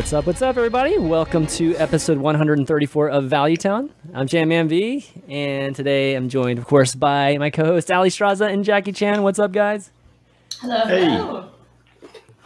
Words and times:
What's 0.00 0.14
up? 0.14 0.24
What's 0.24 0.40
up, 0.40 0.56
everybody? 0.56 0.96
Welcome 0.96 1.46
to 1.48 1.76
episode 1.76 2.16
134 2.16 3.10
of 3.10 3.24
Valuetown. 3.24 3.90
I'm 4.14 4.26
ChanmanV, 4.26 5.06
and 5.28 5.76
today 5.76 6.14
I'm 6.14 6.30
joined, 6.30 6.58
of 6.58 6.64
course, 6.64 6.94
by 6.94 7.36
my 7.36 7.50
co-host 7.50 7.88
Alliestrasza 7.88 8.50
and 8.50 8.64
Jackie 8.64 8.92
Chan. 8.92 9.22
What's 9.22 9.38
up, 9.38 9.52
guys? 9.52 9.90
Hello. 10.62 10.86
Hey. 10.86 11.04
Hello. 11.04 11.50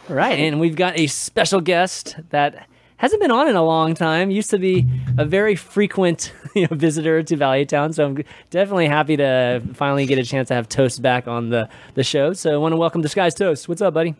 All 0.09 0.15
right, 0.17 0.37
and 0.37 0.59
we've 0.59 0.75
got 0.75 0.99
a 0.99 1.07
special 1.07 1.61
guest 1.61 2.17
that 2.31 2.67
hasn't 2.97 3.21
been 3.21 3.31
on 3.31 3.47
in 3.47 3.55
a 3.55 3.63
long 3.63 3.93
time. 3.93 4.31
Used 4.31 4.49
to 4.49 4.59
be 4.59 4.85
a 5.17 5.23
very 5.23 5.55
frequent 5.55 6.33
you 6.55 6.67
know, 6.69 6.75
visitor 6.75 7.23
to 7.23 7.37
Valuetown, 7.37 7.93
so 7.95 8.05
I'm 8.05 8.21
definitely 8.49 8.89
happy 8.89 9.15
to 9.15 9.63
finally 9.75 10.05
get 10.05 10.19
a 10.19 10.23
chance 10.23 10.49
to 10.49 10.55
have 10.55 10.67
Toast 10.67 11.01
back 11.01 11.25
on 11.29 11.51
the, 11.51 11.69
the 11.93 12.03
show. 12.03 12.33
So 12.33 12.53
I 12.53 12.57
want 12.57 12.73
to 12.73 12.77
welcome 12.77 13.01
Disguised 13.01 13.37
Toast. 13.37 13.69
What's 13.69 13.81
up, 13.81 13.93
buddy? 13.93 14.13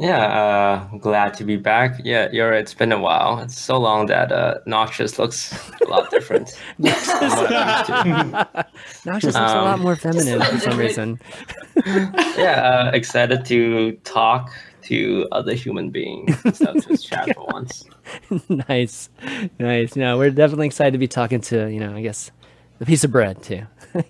Yeah, 0.00 0.26
uh, 0.92 0.96
glad 0.98 1.34
to 1.34 1.44
be 1.44 1.56
back. 1.56 2.00
Yeah, 2.04 2.28
you're 2.30 2.50
right. 2.50 2.60
It's 2.60 2.72
been 2.74 2.92
a 2.92 3.00
while. 3.00 3.40
It's 3.40 3.58
so 3.58 3.78
long 3.78 4.06
that 4.06 4.30
uh, 4.30 4.58
Noxious 4.64 5.18
looks 5.18 5.52
a 5.80 5.88
lot 5.88 6.08
different. 6.10 6.50
from 6.76 6.84
what 7.30 7.52
I'm 7.52 8.06
used 8.06 8.32
to. 8.54 8.66
Noxious 9.06 9.34
looks 9.34 9.36
a 9.52 9.56
lot 9.56 9.74
Um, 9.74 9.80
more 9.80 9.96
feminine 9.96 10.40
for 10.40 10.58
some 10.60 10.78
reason. 10.86 11.18
yeah, 12.36 12.88
uh, 12.88 12.90
excited 12.94 13.44
to 13.46 13.92
talk 14.04 14.52
to 14.82 15.26
other 15.32 15.54
human 15.54 15.90
beings 15.90 16.36
instead 16.44 16.76
of 16.76 16.86
just 16.86 17.06
chat 17.08 17.34
for 17.34 17.46
once. 17.46 17.84
nice, 18.68 19.10
nice. 19.58 19.96
No, 19.96 20.16
we're 20.16 20.30
definitely 20.30 20.66
excited 20.68 20.92
to 20.92 20.98
be 20.98 21.08
talking 21.08 21.40
to 21.42 21.66
you 21.70 21.80
know, 21.80 21.94
I 21.96 22.02
guess, 22.02 22.30
the 22.78 22.86
piece 22.86 23.04
of 23.04 23.12
bread 23.12 23.42
too. 23.42 23.62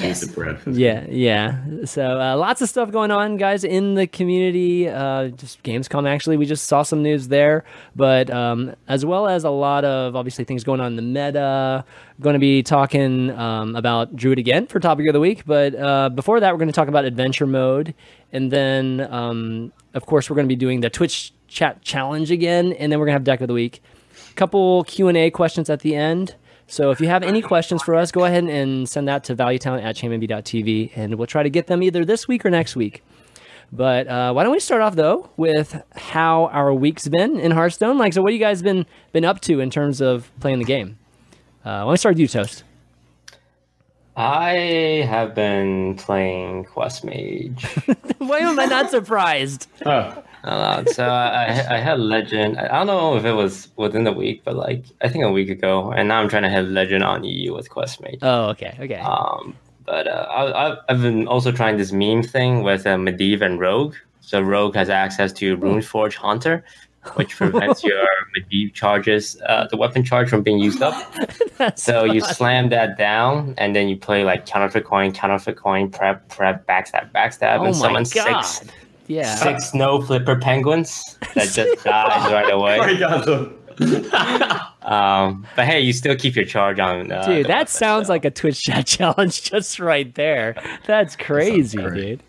Yes. 0.00 0.24
bread. 0.28 0.58
yeah, 0.66 1.04
yeah. 1.08 1.84
So 1.84 2.20
uh, 2.20 2.36
lots 2.36 2.62
of 2.62 2.68
stuff 2.68 2.90
going 2.90 3.10
on, 3.10 3.36
guys, 3.36 3.64
in 3.64 3.94
the 3.94 4.06
community. 4.06 4.88
Uh, 4.88 5.28
just 5.28 5.62
Gamescom, 5.62 6.08
actually, 6.08 6.36
we 6.36 6.46
just 6.46 6.64
saw 6.64 6.82
some 6.82 7.02
news 7.02 7.28
there, 7.28 7.64
but 7.94 8.30
um, 8.30 8.74
as 8.88 9.04
well 9.04 9.28
as 9.28 9.44
a 9.44 9.50
lot 9.50 9.84
of 9.84 10.16
obviously 10.16 10.44
things 10.44 10.64
going 10.64 10.80
on 10.80 10.86
in 10.92 10.96
the 10.96 11.02
meta. 11.02 11.84
Going 12.20 12.34
to 12.34 12.40
be 12.40 12.62
talking 12.62 13.30
um, 13.32 13.76
about 13.76 14.14
Druid 14.16 14.38
again 14.38 14.66
for 14.66 14.80
topic 14.80 15.06
of 15.06 15.12
the 15.12 15.20
week, 15.20 15.44
but 15.46 15.74
uh, 15.74 16.08
before 16.08 16.40
that, 16.40 16.52
we're 16.52 16.58
going 16.58 16.68
to 16.68 16.74
talk 16.74 16.88
about 16.88 17.04
adventure 17.04 17.46
mode, 17.46 17.94
and 18.32 18.50
then 18.50 19.06
um, 19.10 19.72
of 19.94 20.06
course 20.06 20.30
we're 20.30 20.36
going 20.36 20.46
to 20.46 20.52
be 20.52 20.56
doing 20.56 20.80
the 20.80 20.90
Twitch 20.90 21.32
chat 21.48 21.82
challenge 21.82 22.30
again, 22.30 22.72
and 22.74 22.90
then 22.92 22.98
we're 22.98 23.06
going 23.06 23.14
to 23.14 23.18
have 23.18 23.24
deck 23.24 23.40
of 23.40 23.48
the 23.48 23.54
week. 23.54 23.82
Couple 24.36 24.84
Q 24.84 25.08
and 25.08 25.16
A 25.18 25.30
questions 25.30 25.68
at 25.68 25.80
the 25.80 25.94
end. 25.94 26.36
So 26.70 26.92
if 26.92 27.00
you 27.00 27.08
have 27.08 27.24
any 27.24 27.42
questions 27.42 27.82
for 27.82 27.96
us, 27.96 28.12
go 28.12 28.24
ahead 28.24 28.44
and 28.44 28.88
send 28.88 29.08
that 29.08 29.24
to 29.24 29.34
valuetown 29.34 29.82
at 29.82 29.96
chanmanv.tv, 29.96 30.92
and 30.94 31.16
we'll 31.16 31.26
try 31.26 31.42
to 31.42 31.50
get 31.50 31.66
them 31.66 31.82
either 31.82 32.04
this 32.04 32.28
week 32.28 32.46
or 32.46 32.50
next 32.50 32.76
week. 32.76 33.02
But 33.72 34.06
uh, 34.06 34.32
why 34.32 34.44
don't 34.44 34.52
we 34.52 34.60
start 34.60 34.80
off 34.80 34.94
though 34.94 35.30
with 35.36 35.82
how 35.96 36.46
our 36.46 36.72
week's 36.72 37.08
been 37.08 37.40
in 37.40 37.50
Hearthstone? 37.50 37.98
Like, 37.98 38.12
so 38.12 38.22
what 38.22 38.32
have 38.32 38.38
you 38.38 38.44
guys 38.44 38.62
been 38.62 38.86
been 39.12 39.24
up 39.24 39.40
to 39.42 39.58
in 39.58 39.68
terms 39.68 40.00
of 40.00 40.30
playing 40.38 40.60
the 40.60 40.64
game? 40.64 40.96
Uh, 41.64 41.64
why 41.64 41.80
don't 41.80 41.90
we 41.90 41.96
start 41.96 42.14
with 42.14 42.20
you, 42.20 42.28
Toast? 42.28 42.62
I 44.16 45.04
have 45.08 45.34
been 45.34 45.96
playing 45.96 46.66
Quest 46.66 47.04
Mage. 47.04 47.64
why 48.18 48.38
am 48.38 48.60
I 48.60 48.66
not 48.66 48.90
surprised? 48.90 49.66
Oh, 49.84 50.22
Uh, 50.44 50.84
so 50.86 51.04
I, 51.06 51.44
I 51.68 51.78
had 51.78 52.00
Legend. 52.00 52.58
I 52.58 52.68
don't 52.78 52.86
know 52.86 53.16
if 53.16 53.24
it 53.24 53.32
was 53.32 53.68
within 53.76 54.04
the 54.04 54.12
week, 54.12 54.42
but 54.44 54.56
like 54.56 54.84
I 55.02 55.08
think 55.08 55.24
a 55.24 55.30
week 55.30 55.50
ago, 55.50 55.92
and 55.92 56.08
now 56.08 56.20
I'm 56.20 56.28
trying 56.28 56.44
to 56.44 56.50
have 56.50 56.66
Legend 56.66 57.04
on 57.04 57.24
EU 57.24 57.54
with 57.54 57.68
Quest 57.70 58.00
Mage. 58.00 58.18
Oh, 58.22 58.46
okay, 58.50 58.76
okay. 58.80 59.00
Um, 59.00 59.54
but 59.84 60.06
uh, 60.06 60.26
I, 60.30 60.66
I've- 60.70 60.80
I've 60.88 61.02
been 61.02 61.26
also 61.28 61.52
trying 61.52 61.76
this 61.76 61.92
meme 61.92 62.22
thing 62.22 62.62
with 62.62 62.86
uh, 62.86 62.96
Medivh 62.96 63.42
and 63.42 63.60
Rogue. 63.60 63.94
So 64.20 64.40
Rogue 64.40 64.74
has 64.76 64.88
access 64.88 65.32
to 65.34 65.56
Runeforge 65.56 66.14
Haunter, 66.14 66.64
which 67.14 67.36
prevents 67.36 67.82
your 67.90 68.06
Medivh 68.38 68.72
charges, 68.72 69.36
uh, 69.46 69.66
the 69.70 69.76
weapon 69.76 70.04
charge 70.04 70.28
from 70.30 70.42
being 70.42 70.58
used 70.58 70.82
up. 70.82 70.94
So 71.76 72.04
you 72.04 72.22
slam 72.22 72.70
that 72.70 72.96
down, 72.96 73.54
and 73.58 73.76
then 73.76 73.86
you 73.90 73.96
play 73.98 74.24
like 74.24 74.46
counterfeit 74.46 74.84
coin, 74.86 75.12
counterfeit 75.12 75.56
coin, 75.56 75.90
prep, 75.90 76.26
prep, 76.30 76.66
backstab, 76.66 77.12
backstab, 77.12 77.58
oh 77.58 77.64
and 77.66 77.76
summon 77.76 78.04
god! 78.04 78.40
six 78.46 78.70
Yeah. 79.10 79.34
six 79.34 79.70
snow 79.70 80.00
flipper 80.00 80.36
penguins 80.36 81.18
that 81.34 81.48
just 81.50 81.84
dies 81.84 82.32
right 82.32 82.50
away. 82.50 82.78
Um, 84.82 85.46
but 85.56 85.66
hey, 85.66 85.80
you 85.80 85.92
still 85.92 86.16
keep 86.16 86.34
your 86.34 86.44
charge 86.46 86.78
on. 86.80 87.12
Uh, 87.12 87.24
Dude, 87.26 87.46
that 87.46 87.50
weapon, 87.58 87.66
sounds 87.68 88.06
so. 88.06 88.12
like 88.14 88.24
a 88.24 88.30
Twitch 88.30 88.60
chat 88.60 88.86
challenge 88.86 89.42
just 89.42 89.78
right 89.78 90.12
there. 90.14 90.54
That's 90.86 91.16
crazy, 91.16 91.76
great. 91.78 91.94
dude. 91.94 92.22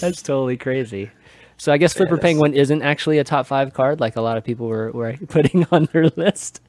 That's 0.00 0.20
totally 0.22 0.56
crazy. 0.58 1.10
So 1.56 1.72
I 1.72 1.78
guess 1.78 1.94
Flipper 1.94 2.16
Yes. 2.16 2.22
Penguin 2.22 2.52
isn't 2.54 2.82
actually 2.82 3.18
a 3.18 3.24
top 3.24 3.46
five 3.46 3.72
card 3.72 4.00
like 4.00 4.16
a 4.16 4.20
lot 4.20 4.36
of 4.36 4.44
people 4.44 4.66
were, 4.66 4.92
were 4.92 5.16
putting 5.28 5.66
on 5.72 5.86
their 5.92 6.08
list. 6.10 6.60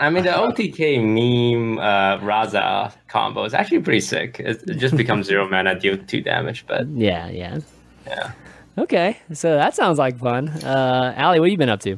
I 0.00 0.10
mean, 0.10 0.24
the 0.24 0.30
OTK 0.30 0.98
meme 1.02 1.78
uh, 1.78 2.18
Raza 2.18 2.92
combo 3.08 3.44
is 3.44 3.54
actually 3.54 3.80
pretty 3.80 4.00
sick. 4.00 4.38
It, 4.40 4.62
it 4.68 4.74
just 4.78 4.96
becomes 4.96 5.26
zero 5.26 5.48
mana, 5.48 5.78
deal 5.78 5.96
two 5.96 6.20
damage. 6.20 6.66
But 6.66 6.86
Yeah, 6.88 7.28
yeah. 7.30 7.58
yeah, 8.06 8.32
Okay, 8.76 9.18
so 9.32 9.54
that 9.54 9.74
sounds 9.74 9.98
like 9.98 10.18
fun. 10.18 10.48
Uh, 10.48 11.14
Allie, 11.16 11.38
what 11.40 11.46
have 11.46 11.52
you 11.52 11.58
been 11.58 11.68
up 11.68 11.80
to? 11.80 11.92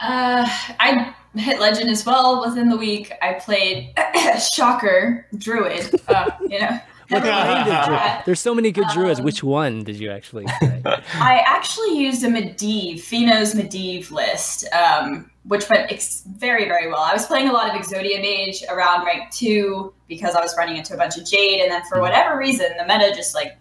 Uh, 0.00 0.48
I 0.80 1.14
hit 1.34 1.60
legend 1.60 1.90
as 1.90 2.04
well 2.04 2.40
within 2.44 2.68
the 2.68 2.76
week. 2.76 3.12
I 3.22 3.34
played 3.34 3.94
Shocker 4.54 5.26
Druid. 5.38 5.94
Uh, 6.08 6.30
you 6.48 6.58
know. 6.58 6.78
What 7.08 7.24
kind 7.24 7.68
of 7.68 7.86
dru- 7.86 8.22
There's 8.24 8.38
so 8.40 8.54
many 8.54 8.70
good 8.70 8.86
druids. 8.94 9.18
Um, 9.18 9.24
Which 9.24 9.42
one 9.42 9.82
did 9.82 9.96
you 9.96 10.12
actually 10.12 10.44
play? 10.60 10.80
I 10.84 11.42
actually 11.44 11.98
used 11.98 12.22
a 12.22 12.28
Medivh, 12.28 13.00
Pheno's 13.00 13.52
Medivh 13.54 14.12
list, 14.12 14.64
um, 14.72 15.28
which 15.42 15.68
went 15.68 15.90
ex- 15.90 16.22
very, 16.38 16.66
very 16.66 16.86
well. 16.88 17.00
I 17.02 17.12
was 17.12 17.26
playing 17.26 17.48
a 17.48 17.52
lot 17.52 17.68
of 17.68 17.74
Exodia 17.80 18.20
Mage 18.22 18.62
around 18.70 19.04
rank 19.06 19.32
two 19.32 19.92
because 20.08 20.36
I 20.36 20.40
was 20.40 20.54
running 20.56 20.76
into 20.76 20.94
a 20.94 20.96
bunch 20.96 21.16
of 21.16 21.26
Jade, 21.26 21.60
and 21.60 21.70
then 21.72 21.82
for 21.88 22.00
whatever 22.00 22.38
reason, 22.38 22.68
the 22.78 22.84
meta 22.86 23.12
just 23.14 23.34
like 23.34 23.58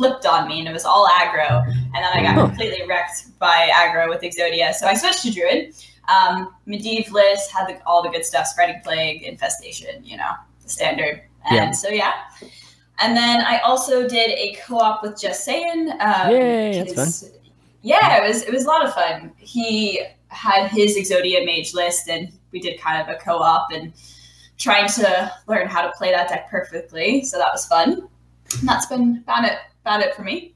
flipped 0.00 0.24
on 0.24 0.48
me, 0.48 0.60
and 0.60 0.66
it 0.68 0.72
was 0.72 0.86
all 0.86 1.06
aggro. 1.08 1.62
And 1.66 2.00
then 2.02 2.12
I 2.18 2.22
got 2.22 2.34
Huh. 2.34 2.46
completely 2.46 2.86
wrecked 2.88 3.38
by 3.38 3.68
aggro 3.74 4.08
with 4.08 4.22
Exodia, 4.22 4.72
so 4.72 4.86
I 4.86 4.94
switched 4.94 5.22
to 5.24 5.30
Druid. 5.30 5.74
Um, 6.08 6.54
Medivh 6.66 7.10
list 7.12 7.50
had 7.52 7.68
the, 7.68 7.74
all 7.86 8.02
the 8.02 8.08
good 8.08 8.24
stuff: 8.24 8.46
spreading 8.46 8.80
plague, 8.82 9.22
infestation, 9.22 10.02
you 10.02 10.16
know, 10.16 10.32
the 10.62 10.68
standard. 10.70 11.20
And 11.50 11.56
Yeah. 11.56 11.70
so 11.72 11.88
yeah. 11.90 12.12
And 13.02 13.14
then 13.14 13.42
I 13.42 13.58
also 13.58 14.08
did 14.08 14.30
a 14.30 14.56
co-op 14.66 15.02
with 15.02 15.12
JustSaiyan. 15.22 15.80
Um, 16.00 16.30
Yay, 16.30 16.82
that's 16.84 17.20
his- 17.20 17.32
Yeah, 17.82 18.16
it 18.18 18.26
was 18.28 18.42
it 18.42 18.52
was 18.52 18.64
a 18.64 18.68
lot 18.68 18.82
of 18.86 18.94
fun. 18.94 19.32
He 19.36 20.00
had 20.28 20.68
his 20.68 20.96
Exodia 20.96 21.44
mage 21.44 21.74
list, 21.74 22.08
and 22.08 22.32
we 22.52 22.58
did 22.60 22.80
kind 22.80 22.98
of 23.02 23.06
a 23.14 23.18
co-op 23.18 23.66
and 23.76 23.92
trying 24.58 24.88
to 24.88 25.32
learn 25.48 25.66
how 25.66 25.82
to 25.82 25.90
play 25.92 26.10
that 26.12 26.28
deck 26.30 26.48
perfectly. 26.50 27.22
So 27.24 27.36
that 27.38 27.50
was 27.52 27.66
fun. 27.66 27.88
And 28.58 28.68
that's 28.68 28.86
been 28.86 29.22
about 29.24 29.44
it 29.44 29.58
about 29.84 30.00
it 30.00 30.14
for 30.14 30.22
me. 30.22 30.54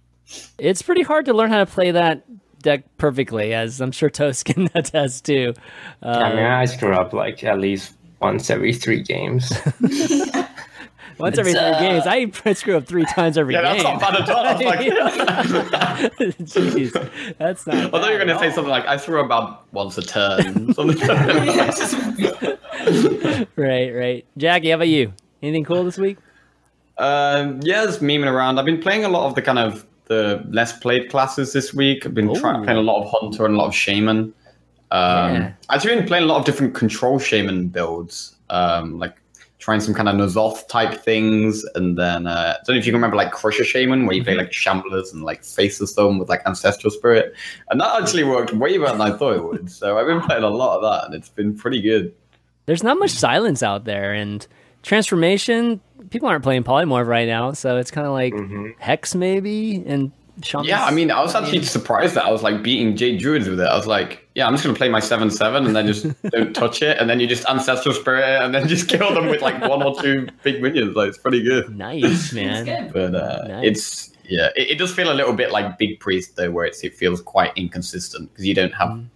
it's 0.59 0.83
pretty 0.83 1.03
hard 1.03 1.25
to 1.27 1.33
learn 1.35 1.51
how 1.51 1.59
to 1.65 1.67
play 1.71 1.91
that 1.91 2.25
deck 2.63 2.85
perfectly, 2.97 3.53
as 3.55 3.81
I'm 3.81 3.93
sure 3.93 4.09
Toast 4.11 4.45
can 4.47 4.69
attest 4.75 5.25
to. 5.27 5.55
Uh, 6.03 6.09
I 6.09 6.35
mean, 6.35 6.45
I 6.45 6.65
screw 6.65 6.95
up 6.95 7.13
like 7.13 7.45
at 7.45 7.59
least 7.59 7.95
once 8.21 8.49
every 8.51 8.73
three 8.73 9.03
games. 9.03 9.53
once 11.19 11.37
every 11.39 11.53
three 11.53 11.61
uh, 11.61 11.79
games, 11.79 12.07
I 12.07 12.31
screw 12.55 12.77
up 12.79 12.87
three 12.87 13.05
times 13.05 13.37
every 13.37 13.53
Yeah, 13.55 13.61
that's 13.63 13.83
game. 13.83 13.99
not 13.99 14.01
bad 14.01 14.21
at 14.23 14.31
all. 14.31 14.45
I 14.47 14.53
was 14.55 14.63
like, 14.65 14.81
Jeez, 16.41 17.37
that's 17.39 17.67
not. 17.67 17.77
I 17.77 17.89
thought 17.91 18.07
you 18.07 18.13
were 18.19 18.25
going 18.25 18.29
to 18.29 18.39
say 18.39 18.51
something 18.51 18.71
like, 18.71 18.87
I 18.87 18.97
threw 18.97 19.21
about 19.23 19.71
once 19.73 19.99
a 19.99 20.03
turn. 20.03 20.75
Right, 23.57 23.91
right. 23.91 24.27
Jackie, 24.37 24.71
how 24.71 24.77
about 24.77 24.89
you? 24.89 25.13
Anything 25.43 25.65
cool 25.65 25.85
this 25.85 25.99
week? 25.99 26.17
Um, 26.99 27.61
yeah, 27.63 27.85
just 27.85 28.01
memeing 28.01 28.31
around. 28.31 28.59
I've 28.59 28.65
been 28.65 28.81
playing 28.81 29.05
a 29.05 29.09
lot 29.09 29.27
of 29.27 29.35
the 29.35 29.43
kind 29.43 29.59
of 29.59 29.87
the 30.07 30.45
less 30.51 30.79
played 30.79 31.11
classes 31.11 31.53
this 31.53 31.75
week. 31.75 32.07
I've 32.07 32.15
been 32.15 32.33
trying 32.35 32.63
playing 32.63 32.79
a 32.79 32.83
lot 32.83 33.03
of 33.03 33.11
Hunter 33.11 33.47
and 33.47 33.55
a 33.55 33.59
lot 33.59 33.67
of 33.67 33.75
Shaman. 33.75 34.33
Um, 34.91 35.35
Yeah. 35.35 35.53
I've 35.69 35.77
actually 35.77 35.97
been 35.97 36.07
playing 36.07 36.25
a 36.25 36.27
lot 36.27 36.39
of 36.39 36.45
different 36.45 36.75
control 36.75 37.19
Shaman 37.19 37.69
builds. 37.69 38.37
Um, 38.51 38.99
like 38.99 39.17
trying 39.65 39.81
some 39.81 39.95
kind 39.95 40.11
of 40.11 40.17
N'Zoth 40.17 40.69
type 40.69 41.01
things, 41.01 41.65
and 41.75 41.97
then 41.97 42.27
uh, 42.27 42.53
I 42.55 42.63
don't 42.67 42.75
know 42.75 42.79
if 42.79 42.85
you 42.85 42.93
can 42.93 42.99
remember 42.99 43.17
like 43.17 43.33
Crusher 43.33 43.65
Shaman, 43.65 44.05
where 44.05 44.15
you 44.15 44.23
play 44.23 44.35
like 44.35 44.51
Shamblers 44.51 45.11
and 45.15 45.23
like 45.23 45.43
Faceless 45.43 45.93
Stone 45.93 46.19
with 46.19 46.29
like 46.29 46.43
Ancestral 46.45 46.91
Spirit, 46.91 47.35
and 47.71 47.81
that 47.81 48.03
actually 48.03 48.25
worked 48.25 48.53
way 48.53 48.77
better 48.77 48.93
than 48.93 49.01
I 49.01 49.17
thought 49.17 49.37
it 49.37 49.43
would. 49.43 49.71
So 49.71 49.97
I've 49.97 50.07
been 50.07 50.21
playing 50.21 50.43
a 50.43 50.51
lot 50.51 50.77
of 50.77 50.83
that, 50.83 51.07
and 51.07 51.15
it's 51.15 51.31
been 51.31 51.57
pretty 51.57 51.81
good. 51.81 52.15
There's 52.67 52.83
not 52.83 52.99
much 52.99 53.11
silence 53.11 53.63
out 53.63 53.87
there, 53.87 54.13
and 54.13 54.47
transformation. 54.85 55.81
People 56.11 56.29
aren't 56.29 56.45
playing 56.45 56.63
polymorph 56.65 57.07
right 57.07 57.27
now, 57.27 57.53
so 57.53 57.77
it's 57.79 57.91
kind 57.91 58.07
of 58.07 58.13
like 58.13 58.35
hex 58.79 59.15
maybe 59.15 59.83
and 59.87 60.13
shaman. 60.43 60.67
Yeah, 60.67 60.85
I 60.85 60.91
mean, 60.93 61.11
I 61.11 61.21
was 61.23 61.35
actually 61.35 61.63
surprised 61.65 62.15
that 62.15 62.25
I 62.25 62.31
was 62.31 62.43
like 62.43 62.63
beating 62.63 62.95
Jade 62.97 63.19
Druids 63.21 63.49
with 63.49 63.59
it. 63.61 63.65
I 63.67 63.75
was 63.77 63.87
like, 63.87 64.29
yeah, 64.35 64.47
I'm 64.47 64.53
just 64.53 64.63
gonna 64.65 64.77
play 64.77 64.89
my 64.89 65.01
seven 65.01 65.31
seven 65.31 65.65
and 65.67 65.75
then 65.75 65.87
just 65.87 66.07
don't 66.31 66.55
touch 66.55 66.83
it, 66.83 66.99
and 66.99 67.09
then 67.11 67.19
you 67.21 67.27
just 67.27 67.47
ancestral 67.47 67.95
spirit 67.95 68.25
and 68.43 68.55
then 68.55 68.69
just 68.69 68.89
kill 68.89 69.13
them 69.15 69.27
with 69.27 69.41
like 69.43 69.61
one 69.63 69.83
or 69.83 70.01
two 70.01 70.29
big 70.43 70.63
minions. 70.63 70.95
Like 70.95 71.09
it's 71.09 71.19
pretty 71.19 71.43
good. 71.43 71.77
nice 71.77 72.05
It's 72.05 72.33
man. 72.33 72.65
good. 72.65 72.93
But 72.93 73.15
uh, 73.15 73.49
Nice. 73.49 73.65
it's 73.67 74.11
yeah, 74.27 74.49
it, 74.57 74.71
it 74.73 74.79
does 74.79 74.93
feel 74.95 75.11
a 75.11 75.15
little 75.15 75.35
bit 75.35 75.51
like 75.51 75.77
Big 75.79 75.99
Priest 76.01 76.37
though, 76.37 76.51
where 76.51 76.65
it's, 76.67 76.83
it 76.85 76.95
feels 76.95 77.21
quite 77.21 77.53
inconsistent 77.57 78.31
because 78.33 78.47
you 78.47 78.55
don't 78.55 78.73
have 78.75 78.89
Mm. 78.91 79.09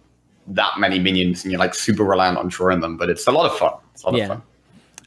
that 0.47 0.79
many 0.79 0.97
minions 0.99 1.43
and 1.43 1.51
you're 1.51 1.59
like 1.59 1.73
super 1.75 2.03
reliant 2.03 2.37
on 2.37 2.47
drawing 2.47 2.79
them. 2.79 2.97
But 2.97 3.09
it's 3.09 3.25
a 3.27 3.31
lot 3.31 3.45
of 3.51 3.57
fun. 3.57 3.73
It's 3.93 4.03
a 4.03 4.07
lot 4.09 4.17
Yeah. 4.17 4.23
of 4.23 4.29
fun. 4.29 4.41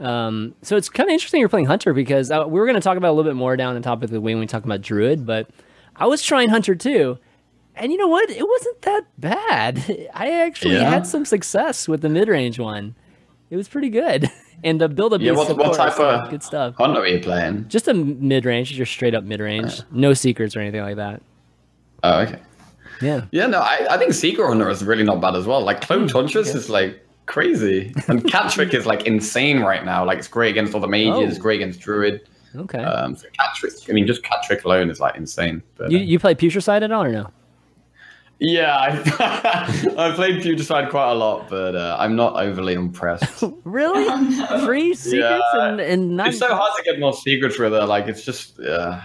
Um, 0.02 0.54
so 0.62 0.76
it's 0.76 0.88
kind 0.88 1.08
of 1.08 1.12
interesting 1.12 1.40
you're 1.40 1.49
playing 1.49 1.66
Hunter 1.66 1.93
because 1.94 2.31
uh, 2.31 2.44
we 2.46 2.58
were 2.58 2.66
going 2.66 2.75
to 2.75 2.81
talk 2.82 2.96
about 2.96 3.10
a 3.10 3.14
little 3.14 3.31
bit 3.31 3.37
more 3.37 3.56
down 3.56 3.75
the 3.75 3.81
topic 3.81 4.04
of 4.04 4.10
the 4.10 4.20
way 4.20 4.34
when 4.34 4.40
we 4.40 4.46
talk 4.46 4.64
about 4.64 4.81
Druid, 4.82 5.25
but 5.25 5.49
I 5.96 6.06
was 6.06 6.22
trying 6.22 6.49
Hunter 6.49 6.75
too. 6.75 7.19
And 7.76 7.90
you 7.93 7.99
know 7.99 8.08
what? 8.08 8.28
It 8.28 8.46
wasn't 8.46 8.82
that 8.82 9.02
bad. 9.19 10.08
I 10.14 10.31
actually 10.43 10.75
Yeah? 10.75 10.90
had 10.90 11.06
some 11.06 11.25
success 11.25 11.87
with 11.88 12.02
the 12.02 12.08
mid 12.08 12.28
range 12.28 12.58
one. 12.58 12.94
It 13.50 13.56
was 13.56 13.69
pretty 13.69 13.90
good. 13.90 14.31
And 14.64 14.81
the 14.81 14.88
build 14.88 15.12
up 15.12 15.20
Yeah, 15.20 15.32
what, 15.32 15.56
what 15.56 15.75
type 15.76 15.99
of 15.99 16.31
good 16.31 16.40
stuff. 16.44 16.76
hunter 16.76 17.00
are 17.00 17.06
you 17.08 17.19
playing? 17.19 17.66
Just 17.69 17.88
a 17.88 17.94
mid 17.94 18.44
range, 18.44 18.70
just 18.70 18.93
straight 18.93 19.12
up 19.12 19.25
mid 19.25 19.40
range. 19.40 19.81
No 19.90 20.14
secrets 20.14 20.54
or 20.54 20.60
anything 20.60 20.82
like 20.82 20.94
that. 20.96 21.20
Oh, 22.04 22.20
okay. 22.20 22.38
Yeah. 23.00 23.22
Yeah, 23.32 23.46
no, 23.49 23.58
I, 23.58 23.88
I 23.90 23.99
think 23.99 24.12
Secret 24.12 24.46
Hunter 24.46 24.69
is 24.70 24.84
really 24.84 25.02
not 25.02 25.20
bad 25.20 25.34
as 25.34 25.46
well. 25.46 25.62
Like 25.64 25.78
Hmm, 25.82 26.06
Cloaked 26.06 26.12
Huntress 26.12 26.54
is 26.54 26.70
like 26.70 27.04
crazy, 27.26 27.92
and 28.08 28.28
Cat 28.30 28.52
Trick 28.52 28.74
is 28.74 28.86
like 28.86 29.06
insane 29.06 29.60
right 29.60 29.84
now. 29.84 30.04
Like 30.04 30.19
it's 30.19 30.28
great 30.28 30.50
against 30.50 30.74
all 30.74 30.80
the 30.80 30.88
mages, 30.88 31.38
Oh. 31.38 31.40
great 31.42 31.60
against 31.60 31.80
Druid. 31.80 32.22
Okay. 32.54 32.78
Um, 32.82 33.16
so 33.16 33.28
Cat 33.38 33.54
Trick, 33.56 33.72
I 33.88 33.92
mean, 33.92 34.06
just 34.06 34.22
Cat 34.22 34.38
Trick 34.44 34.64
alone 34.64 34.90
is 34.90 35.00
like 35.00 35.16
insane. 35.16 35.62
But, 35.76 35.90
you 35.90 35.98
uh, 35.98 36.02
you 36.02 36.19
play 36.19 36.34
Putricide 36.34 36.82
at 36.82 36.92
all 36.92 37.04
or 37.04 37.12
no? 37.12 37.30
yeah, 38.38 38.76
I, 38.76 39.94
I 40.10 40.12
played 40.14 40.42
Putricide 40.42 40.90
quite 40.90 41.12
a 41.12 41.14
lot, 41.14 41.48
but 41.48 41.76
uh, 41.76 41.96
I'm 41.98 42.16
not 42.16 42.36
overly 42.42 42.74
impressed. 42.74 43.44
Really? 43.64 44.04
Oh. 44.08 44.66
Free 44.66 44.92
secrets 44.94 45.44
Yeah. 45.54 45.68
and, 45.68 45.80
and 45.80 46.16
not 46.16 46.28
it's 46.28 46.38
so 46.38 46.48
hard 46.54 46.72
to 46.76 46.82
get 46.82 46.98
more 47.00 47.12
secrets 47.14 47.58
with 47.58 47.72
her. 47.72 47.86
Like 47.86 48.06
it's 48.08 48.25
just, 48.25 48.58
uh, 48.60 49.00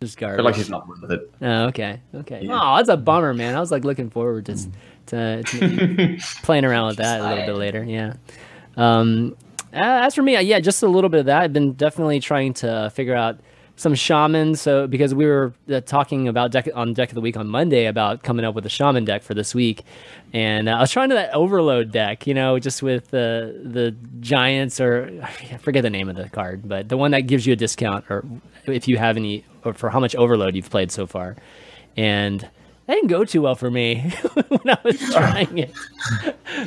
just 0.00 0.16
I 0.18 0.20
garbage. 0.20 0.36
feel 0.38 0.44
like 0.44 0.54
he's 0.54 0.70
not 0.70 0.86
worth 0.88 1.10
it. 1.10 1.30
Oh, 1.42 1.64
okay. 1.66 2.00
Okay. 2.14 2.40
Yeah. 2.44 2.58
Oh, 2.58 2.76
that's 2.76 2.88
a 2.88 2.96
bummer, 2.96 3.34
man. 3.34 3.54
I 3.56 3.60
was 3.60 3.70
like 3.72 3.84
looking 3.84 4.08
forward 4.08 4.46
to 4.46 4.52
s- 4.52 4.68
to, 5.06 5.42
to 5.42 6.18
playing 6.42 6.64
around 6.66 6.88
with 6.88 6.96
that 6.98 7.20
a 7.20 7.28
little 7.28 7.46
bit 7.46 7.56
later. 7.56 7.84
Yeah. 7.84 8.14
Um, 8.76 9.36
uh, 9.72 10.04
as 10.06 10.14
for 10.14 10.22
me, 10.22 10.36
uh, 10.36 10.40
yeah, 10.40 10.60
just 10.60 10.82
a 10.82 10.88
little 10.88 11.10
bit 11.10 11.20
of 11.20 11.26
that. 11.26 11.42
I've 11.42 11.52
been 11.52 11.72
definitely 11.72 12.20
trying 12.20 12.54
to 12.54 12.90
figure 12.94 13.14
out 13.14 13.40
some 13.76 13.94
shamans. 13.94 14.60
So 14.60 14.86
because 14.86 15.14
we 15.14 15.26
were 15.26 15.52
uh, 15.70 15.80
talking 15.80 16.28
about 16.28 16.50
deck 16.50 16.68
on 16.74 16.94
deck 16.94 17.10
of 17.10 17.14
the 17.14 17.20
week 17.20 17.36
on 17.36 17.46
Monday 17.46 17.86
about 17.86 18.22
coming 18.22 18.44
up 18.44 18.54
with 18.54 18.64
a 18.66 18.70
shaman 18.70 19.04
deck 19.04 19.22
for 19.22 19.34
this 19.34 19.54
week, 19.54 19.82
and 20.32 20.68
uh, 20.68 20.72
I 20.72 20.80
was 20.80 20.90
trying 20.90 21.10
to 21.10 21.14
that 21.14 21.32
overload 21.34 21.92
deck, 21.92 22.26
you 22.26 22.34
know, 22.34 22.58
just 22.58 22.82
with 22.82 23.10
the 23.10 23.60
the 23.62 23.94
giants 24.20 24.80
or 24.80 25.20
I 25.22 25.56
forget 25.58 25.82
the 25.82 25.90
name 25.90 26.08
of 26.08 26.16
the 26.16 26.28
card, 26.30 26.66
but 26.66 26.88
the 26.88 26.96
one 26.96 27.10
that 27.10 27.22
gives 27.22 27.46
you 27.46 27.52
a 27.52 27.56
discount 27.56 28.06
or 28.08 28.24
if 28.66 28.88
you 28.88 28.96
have 28.96 29.16
any 29.16 29.44
or 29.64 29.74
for 29.74 29.90
how 29.90 30.00
much 30.00 30.16
overload 30.16 30.56
you've 30.56 30.70
played 30.70 30.90
so 30.90 31.06
far, 31.06 31.36
and 31.96 32.48
that 32.86 32.94
didn't 32.94 33.08
go 33.08 33.24
too 33.24 33.42
well 33.42 33.54
for 33.54 33.70
me 33.70 34.00
when 34.48 34.70
I 34.70 34.78
was 34.84 34.98
trying 35.12 35.58
it. 35.58 35.72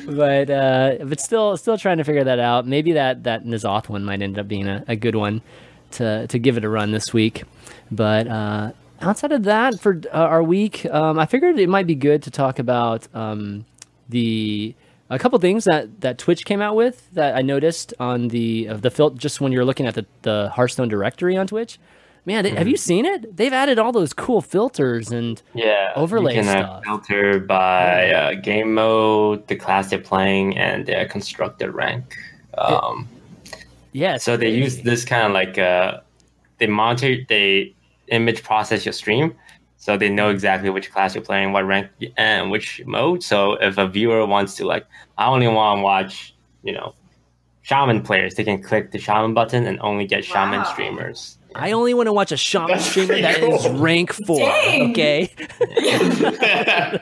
but 0.05 0.49
uh, 0.49 0.97
but 1.03 1.19
still 1.19 1.57
still 1.57 1.77
trying 1.77 1.97
to 1.97 2.03
figure 2.03 2.23
that 2.23 2.39
out. 2.39 2.67
Maybe 2.67 2.93
that 2.93 3.23
that 3.23 3.45
N'Zoth 3.45 3.89
one 3.89 4.03
might 4.03 4.21
end 4.21 4.37
up 4.37 4.47
being 4.47 4.67
a, 4.67 4.83
a 4.87 4.95
good 4.95 5.15
one 5.15 5.41
to 5.91 6.27
to 6.27 6.39
give 6.39 6.57
it 6.57 6.65
a 6.65 6.69
run 6.69 6.91
this 6.91 7.13
week. 7.13 7.43
But 7.91 8.27
uh, 8.27 8.71
outside 9.01 9.31
of 9.31 9.43
that, 9.43 9.79
for 9.79 10.01
uh, 10.13 10.17
our 10.17 10.43
week, 10.43 10.85
um, 10.85 11.17
I 11.17 11.25
figured 11.25 11.57
it 11.59 11.69
might 11.69 11.87
be 11.87 11.95
good 11.95 12.23
to 12.23 12.31
talk 12.31 12.59
about 12.59 13.07
um, 13.15 13.65
the 14.09 14.75
a 15.09 15.17
couple 15.17 15.39
things 15.39 15.63
that, 15.65 16.01
that 16.01 16.17
Twitch 16.19 16.45
came 16.45 16.61
out 16.61 16.75
with 16.75 17.09
that 17.13 17.35
I 17.35 17.41
noticed 17.41 17.93
on 17.99 18.27
the 18.27 18.67
of 18.67 18.81
the 18.81 18.91
fil- 18.91 19.11
just 19.11 19.41
when 19.41 19.51
you're 19.51 19.65
looking 19.65 19.87
at 19.87 19.95
the, 19.95 20.05
the 20.21 20.51
Hearthstone 20.53 20.87
directory 20.87 21.35
on 21.35 21.47
Twitch. 21.47 21.79
Man, 22.25 22.45
have 22.45 22.67
you 22.67 22.77
seen 22.77 23.05
it? 23.05 23.35
They've 23.37 23.53
added 23.53 23.79
all 23.79 23.91
those 23.91 24.13
cool 24.13 24.41
filters 24.41 25.09
and 25.11 25.41
Yeah, 25.53 25.91
Overlay 25.95 26.35
you 26.35 26.41
can 26.41 26.49
uh, 26.49 26.63
stuff. 26.63 26.83
filter 26.83 27.39
by 27.39 28.11
uh, 28.11 28.33
game 28.35 28.73
mode, 28.73 29.47
the 29.47 29.55
class 29.55 29.89
they're 29.89 29.99
playing, 29.99 30.57
and 30.57 30.85
their 30.85 31.07
constructed 31.07 31.71
rank. 31.71 32.15
Um, 32.57 33.07
yeah. 33.93 34.15
it's 34.15 34.23
so 34.25 34.37
they 34.37 34.49
use 34.49 34.81
this 34.81 35.05
kind 35.05 35.25
of 35.25 35.31
like 35.31 35.57
uh, 35.57 36.01
they 36.59 36.67
monitor, 36.67 37.15
they 37.27 37.73
image 38.09 38.43
process 38.43 38.85
your 38.85 38.93
stream, 38.93 39.33
so 39.77 39.97
they 39.97 40.09
know 40.09 40.29
exactly 40.29 40.69
which 40.69 40.91
class 40.91 41.15
you're 41.15 41.23
playing, 41.23 41.51
what 41.53 41.65
rank, 41.65 41.89
and 42.17 42.51
which 42.51 42.81
mode. 42.85 43.23
So 43.23 43.53
if 43.53 43.77
a 43.77 43.87
viewer 43.87 44.25
wants 44.25 44.55
to 44.55 44.65
like, 44.65 44.85
I 45.17 45.27
only 45.27 45.47
want 45.47 45.79
to 45.79 45.83
watch, 45.83 46.35
you 46.63 46.73
know, 46.73 46.93
shaman 47.63 48.01
players, 48.03 48.35
they 48.35 48.43
can 48.43 48.61
click 48.61 48.91
the 48.91 48.99
shaman 48.99 49.33
button 49.33 49.65
and 49.65 49.79
only 49.79 50.05
get 50.05 50.23
shaman 50.25 50.59
Wow. 50.59 50.63
streamers. 50.65 51.37
I 51.55 51.71
only 51.71 51.93
want 51.93 52.07
to 52.07 52.13
watch 52.13 52.31
a 52.31 52.37
shaman 52.37 52.69
That's 52.71 52.85
streamer 52.85 53.19
that 53.21 53.37
pretty 53.39 53.53
is 53.53 53.67
rank 53.69 54.13
four. 54.13 54.39
Dang. 54.39 54.91
Okay. 54.91 55.31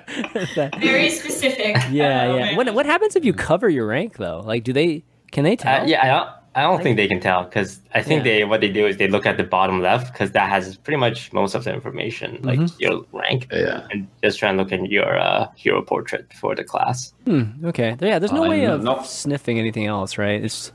Very 0.80 1.10
specific. 1.10 1.76
yeah, 1.92 1.92
yeah. 1.92 2.36
man. 2.38 2.56
What 2.56 2.74
what 2.74 2.86
happens 2.86 3.16
if 3.16 3.26
you 3.26 3.34
cover 3.34 3.70
your 3.70 3.88
rank 3.88 4.18
though? 4.18 4.42
Like, 4.46 4.64
do 4.64 4.74
they? 4.74 5.04
Can 5.32 5.44
they 5.44 5.56
tell? 5.56 5.82
Uh, 5.82 5.86
yeah, 5.86 6.04
I 6.04 6.08
don't. 6.08 6.30
I 6.56 6.62
don't 6.62 6.82
think 6.82 6.98
they 6.98 7.08
can 7.08 7.20
tell 7.20 7.44
because 7.44 7.80
I 7.94 8.02
think 8.02 8.26
Yeah. 8.26 8.32
they 8.32 8.44
what 8.46 8.62
they 8.62 8.70
do 8.70 8.88
is 8.88 8.98
they 8.98 9.08
look 9.08 9.28
at 9.28 9.38
the 9.38 9.44
bottom 9.44 9.80
left 9.80 10.12
because 10.12 10.32
that 10.32 10.50
has 10.50 10.76
pretty 10.78 10.98
much 10.98 11.32
most 11.32 11.54
of 11.54 11.64
the 11.66 11.72
information, 11.72 12.40
like 12.42 12.58
Mhm. 12.58 12.80
your 12.80 13.06
rank, 13.12 13.48
yeah. 13.54 13.86
and 13.92 14.08
just 14.24 14.40
try 14.40 14.50
and 14.50 14.58
look 14.58 14.72
at 14.72 14.84
your 14.90 15.20
uh, 15.20 15.48
hero 15.56 15.84
portrait 15.84 16.34
for 16.34 16.56
the 16.56 16.64
class. 16.64 17.14
Hmm, 17.26 17.64
okay. 17.66 17.96
Yeah. 18.02 18.18
There's 18.18 18.32
no 18.32 18.46
Uh, 18.46 18.50
way 18.50 18.62
no- 18.66 18.74
of 18.76 18.84
no. 18.84 19.02
sniffing 19.04 19.60
anything 19.60 19.86
else, 19.86 20.18
right? 20.18 20.44
It's 20.44 20.72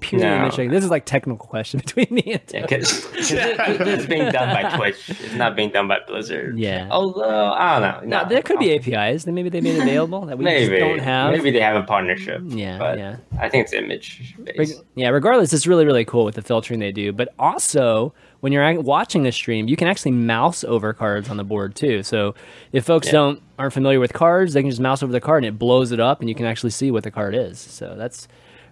purely 0.00 0.26
No. 0.26 0.36
image. 0.36 0.56
This 0.70 0.84
is 0.84 0.90
like 0.90 1.04
technical 1.04 1.46
question 1.46 1.80
between 1.84 2.06
me 2.10 2.22
and. 2.32 2.40
Yeah, 2.52 2.62
because 2.62 3.06
it's 3.14 4.06
being 4.06 4.30
done 4.30 4.54
by 4.62 4.76
Twitch. 4.76 5.08
It's 5.10 5.34
not 5.34 5.56
being 5.56 5.70
done 5.70 5.88
by 5.88 5.98
Blizzard. 6.06 6.58
Yeah. 6.58 6.88
Although 6.90 7.52
I 7.52 7.78
don't 7.80 7.82
know. 8.04 8.08
No, 8.18 8.22
No, 8.22 8.28
there 8.28 8.42
could 8.42 8.58
be 8.58 8.74
APIs. 8.74 9.24
Then 9.24 9.34
maybe 9.34 9.48
they 9.48 9.60
made 9.60 9.80
available 9.80 10.26
that 10.26 10.38
we 10.38 10.44
maybe 10.44 10.66
just 10.78 10.80
don't 10.80 10.98
have. 11.00 11.32
Maybe 11.32 11.50
they 11.50 11.60
have 11.60 11.76
a 11.76 11.86
partnership. 11.86 12.42
Yeah, 12.46 12.78
but 12.78 12.98
yeah. 12.98 13.16
I 13.38 13.48
think 13.48 13.64
it's 13.64 13.72
image 13.72 14.34
based. 14.44 14.82
yeah, 14.94 15.08
regardless, 15.08 15.52
it's 15.52 15.66
really, 15.66 15.84
really 15.86 16.04
cool 16.04 16.24
with 16.24 16.34
the 16.34 16.42
filtering 16.42 16.80
they 16.80 16.92
do. 16.92 17.12
But 17.12 17.34
also, 17.38 18.12
when 18.40 18.52
you're 18.52 18.80
watching 18.80 19.22
the 19.22 19.32
stream, 19.32 19.68
you 19.68 19.76
can 19.76 19.88
actually 19.88 20.12
mouse 20.12 20.64
over 20.64 20.92
cards 20.92 21.28
on 21.28 21.36
the 21.36 21.44
board 21.44 21.74
too. 21.74 22.02
So 22.02 22.34
if 22.72 22.84
folks 22.84 23.06
Yeah. 23.08 23.12
don't 23.12 23.42
aren't 23.58 23.72
familiar 23.74 24.00
with 24.00 24.12
cards, 24.14 24.54
they 24.54 24.62
can 24.62 24.70
just 24.70 24.80
mouse 24.80 25.02
over 25.02 25.12
the 25.12 25.20
card 25.20 25.44
and 25.44 25.54
it 25.54 25.58
blows 25.58 25.92
it 25.92 26.00
up, 26.00 26.20
and 26.20 26.28
you 26.28 26.34
can 26.34 26.46
actually 26.46 26.70
see 26.70 26.90
what 26.90 27.02
the 27.04 27.10
card 27.10 27.34
is. 27.34 27.58
So 27.58 27.94
that's 27.96 28.26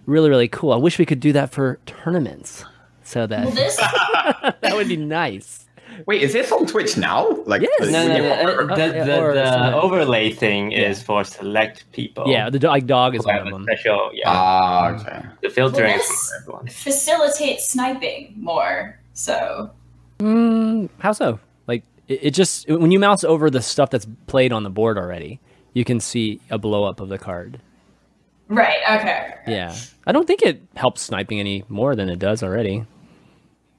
really, 0.05 0.29
really 0.29 0.47
cool. 0.47 0.71
I 0.73 0.77
wish 0.77 0.97
we 0.99 1.05
could 1.05 1.19
do 1.19 1.31
that 1.33 1.51
for 1.51 1.79
tournaments, 1.85 2.63
so 3.03 3.27
that 3.27 3.45
Well, 3.45 3.55
this 3.55 3.75
that 4.61 4.71
would 4.73 4.87
be 4.87 4.97
nice. 4.97 5.65
Wait, 6.05 6.21
is 6.21 6.31
this 6.33 6.49
on 6.51 6.65
Twitch 6.65 6.95
now? 6.97 7.27
Like, 7.45 7.61
Yes. 7.61 7.71
the- 7.79 7.91
No, 7.91 8.07
no, 8.07 8.17
no, 8.17 8.23
you- 8.23 8.31
uh, 8.71 8.75
the, 8.75 8.85
yeah, 8.87 9.03
the, 9.03 9.33
the 9.71 9.75
overlay 9.75 10.31
thing 10.31 10.71
is 10.71 11.01
for 11.03 11.23
select 11.25 11.83
people. 11.91 12.23
Yeah, 12.27 12.49
the 12.49 12.59
do- 12.59 12.67
like 12.67 12.85
dog 12.85 13.15
is 13.15 13.25
one 13.25 13.37
of 13.39 13.49
them. 13.51 13.63
special. 13.63 14.09
Yeah, 14.13 14.23
Ah, 14.29 14.89
okay. 15.01 15.21
the 15.41 15.49
filtering 15.49 15.91
Well, 15.91 15.99
is 15.99 16.07
this- 16.07 16.29
for 16.29 16.41
everyone. 16.43 16.67
facilitates 16.67 17.69
sniping 17.69 18.35
more. 18.37 18.99
So 19.13 19.71
Mm, 20.19 20.89
how 20.99 21.11
so? 21.13 21.39
Like 21.67 21.83
it, 22.07 22.19
it 22.23 22.31
just 22.31 22.69
when 22.69 22.91
you 22.91 22.99
mouse 22.99 23.23
over 23.23 23.49
the 23.49 23.61
stuff 23.61 23.89
that's 23.89 24.07
played 24.27 24.51
on 24.53 24.63
the 24.63 24.69
board 24.69 24.97
already, 24.97 25.39
you 25.73 25.83
can 25.85 25.99
see 25.99 26.39
a 26.49 26.57
blow 26.57 26.83
up 26.85 26.99
of 27.01 27.09
the 27.09 27.17
card. 27.17 27.59
Right, 28.49 28.99
okay. 28.99 29.35
Yeah, 29.47 29.75
I 30.05 30.11
don't 30.11 30.27
think 30.27 30.41
it 30.41 30.61
helps 30.75 31.01
sniping 31.01 31.39
any 31.39 31.63
more 31.69 31.95
than 31.95 32.09
it 32.09 32.19
does 32.19 32.43
already. 32.43 32.85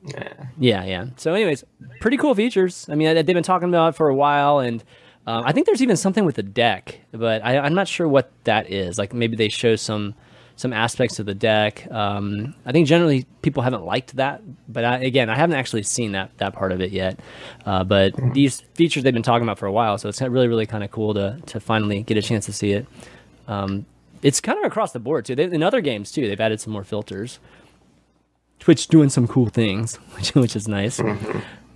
Yeah. 0.04 0.32
Yeah, 0.58 0.84
yeah. 0.84 1.06
So, 1.16 1.34
anyways, 1.34 1.64
pretty 2.00 2.16
cool 2.16 2.34
features. 2.34 2.86
I 2.88 2.94
mean, 2.94 3.14
they've 3.14 3.26
been 3.26 3.42
talking 3.42 3.68
about 3.68 3.90
it 3.90 3.96
for 3.96 4.08
a 4.08 4.14
while, 4.14 4.58
and 4.60 4.82
um, 5.26 5.44
I 5.44 5.52
think 5.52 5.66
there's 5.66 5.82
even 5.82 5.96
something 5.96 6.24
with 6.24 6.36
the 6.36 6.42
deck, 6.42 7.00
but 7.12 7.44
I, 7.44 7.58
I'm 7.58 7.74
not 7.74 7.86
sure 7.86 8.08
what 8.08 8.30
that 8.44 8.70
is. 8.70 8.98
Like 8.98 9.12
maybe 9.12 9.36
they 9.36 9.48
show 9.48 9.76
some 9.76 10.14
some 10.56 10.72
aspects 10.74 11.18
of 11.18 11.24
the 11.26 11.34
deck. 11.34 11.86
Um, 11.90 12.54
I 12.66 12.72
think 12.72 12.86
generally 12.86 13.24
people 13.40 13.62
haven't 13.62 13.84
liked 13.84 14.16
that, 14.16 14.42
but 14.68 14.84
I, 14.84 14.98
again, 14.98 15.30
I 15.30 15.34
haven't 15.34 15.56
actually 15.56 15.82
seen 15.84 16.12
that 16.12 16.36
that 16.38 16.54
part 16.54 16.72
of 16.72 16.80
it 16.80 16.90
yet. 16.90 17.20
Uh, 17.64 17.84
but 17.84 18.14
these 18.32 18.60
features 18.74 19.02
they've 19.02 19.14
been 19.14 19.22
talking 19.22 19.42
about 19.42 19.58
for 19.58 19.66
a 19.66 19.72
while, 19.72 19.98
so 19.98 20.08
it's 20.08 20.20
really 20.20 20.48
really 20.48 20.66
kind 20.66 20.82
of 20.82 20.90
cool 20.90 21.14
to 21.14 21.38
to 21.46 21.60
finally 21.60 22.02
get 22.02 22.16
a 22.16 22.22
chance 22.22 22.46
to 22.46 22.52
see 22.52 22.72
it. 22.72 22.86
Um, 23.46 23.84
it's 24.22 24.40
kind 24.40 24.58
of 24.58 24.64
across 24.64 24.92
the 24.92 24.98
board 25.00 25.24
too. 25.24 25.34
They, 25.34 25.44
in 25.44 25.62
other 25.62 25.80
games 25.80 26.10
too, 26.12 26.26
they've 26.28 26.40
added 26.40 26.60
some 26.60 26.72
more 26.72 26.84
filters. 26.84 27.38
Twitch 28.58 28.88
doing 28.88 29.08
some 29.08 29.26
cool 29.26 29.46
things, 29.48 29.96
which 30.16 30.34
which 30.34 30.54
is 30.56 30.68
nice. 30.68 31.00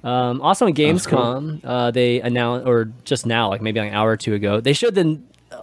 Um, 0.04 0.42
also, 0.42 0.66
in 0.66 0.74
Gamescom, 0.74 1.60
uh, 1.64 1.90
they 1.90 2.20
announced, 2.20 2.66
or 2.66 2.92
just 3.04 3.24
now, 3.24 3.48
like 3.48 3.62
maybe 3.62 3.80
like 3.80 3.88
an 3.90 3.94
hour 3.94 4.10
or 4.10 4.16
two 4.18 4.34
ago, 4.34 4.60
they 4.60 4.72
showed 4.74 4.94
the. 4.94 5.20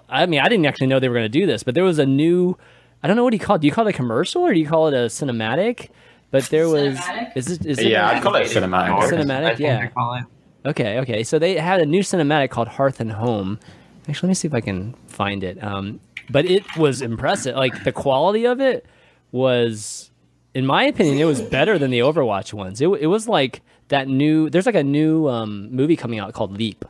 I 0.10 0.26
mean, 0.26 0.40
I 0.40 0.48
didn't 0.50 0.66
actually 0.66 0.88
know 0.88 1.00
they 1.00 1.10
were 1.10 1.16
going 1.16 1.26
to 1.26 1.30
do 1.30 1.46
this, 1.46 1.64
but 1.64 1.76
there 1.76 1.84
was 1.84 2.00
a 2.00 2.06
new. 2.06 2.58
I 3.04 3.08
don't 3.08 3.18
know 3.18 3.24
what 3.24 3.32
do 3.32 3.36
you 3.36 3.40
call 3.44 3.56
it. 3.58 3.62
Do 3.62 3.68
you 3.68 3.74
call 3.74 3.86
it 3.88 3.90
a 3.92 3.94
commercial 3.94 4.44
or 4.44 4.54
do 4.54 4.60
you 4.60 4.68
call 4.68 4.88
it 4.88 4.94
a 4.94 5.08
cinematic? 5.08 5.90
But 6.32 6.46
there 6.46 6.68
was. 6.70 6.98
Cinematic? 6.98 7.32
Is 7.38 7.52
it? 7.52 7.66
Is 7.66 7.78
it 7.80 7.88
Yeah, 7.88 8.10
a- 8.10 8.16
I'd 8.16 8.24
call 8.24 8.36
it 8.36 8.48
cinematic. 8.48 9.10
Cinematic, 9.10 9.60
yeah. 9.60 9.82
they 9.82 9.88
call 9.90 10.14
it. 10.16 10.24
Okay, 10.66 11.00
okay. 11.00 11.24
So 11.24 11.38
they 11.40 11.56
had 11.58 11.82
a 11.82 11.86
new 11.86 12.02
cinematic 12.02 12.50
called 12.52 12.68
Hearth 12.70 13.00
and 13.00 13.12
Home. 13.12 13.60
Actually, 14.08 14.28
let 14.28 14.30
me 14.30 14.34
see 14.36 14.48
if 14.48 14.54
I 14.54 14.62
can 14.62 14.94
find 15.08 15.44
it. 15.44 15.62
Um, 15.64 16.00
but 16.32 16.46
it 16.46 16.64
was 16.78 17.02
impressive. 17.02 17.56
Like 17.56 17.84
the 17.84 17.92
quality 17.92 18.46
of 18.46 18.60
it 18.62 18.86
was, 19.32 20.12
in 20.54 20.66
my 20.66 20.84
opinion, 20.86 21.18
it 21.18 21.26
was 21.26 21.42
better 21.42 21.78
than 21.78 21.92
the 21.92 22.00
Overwatch 22.00 22.54
ones. 22.54 22.82
It, 22.82 22.88
it 22.88 23.08
was 23.08 23.28
like 23.28 23.62
that 23.90 24.08
new. 24.08 24.50
There's 24.50 24.66
like 24.66 24.76
a 24.76 24.84
new 24.84 25.28
um, 25.28 25.70
movie 25.74 25.96
coming 25.96 26.20
out 26.20 26.34
called 26.34 26.58
Leap, 26.58 26.86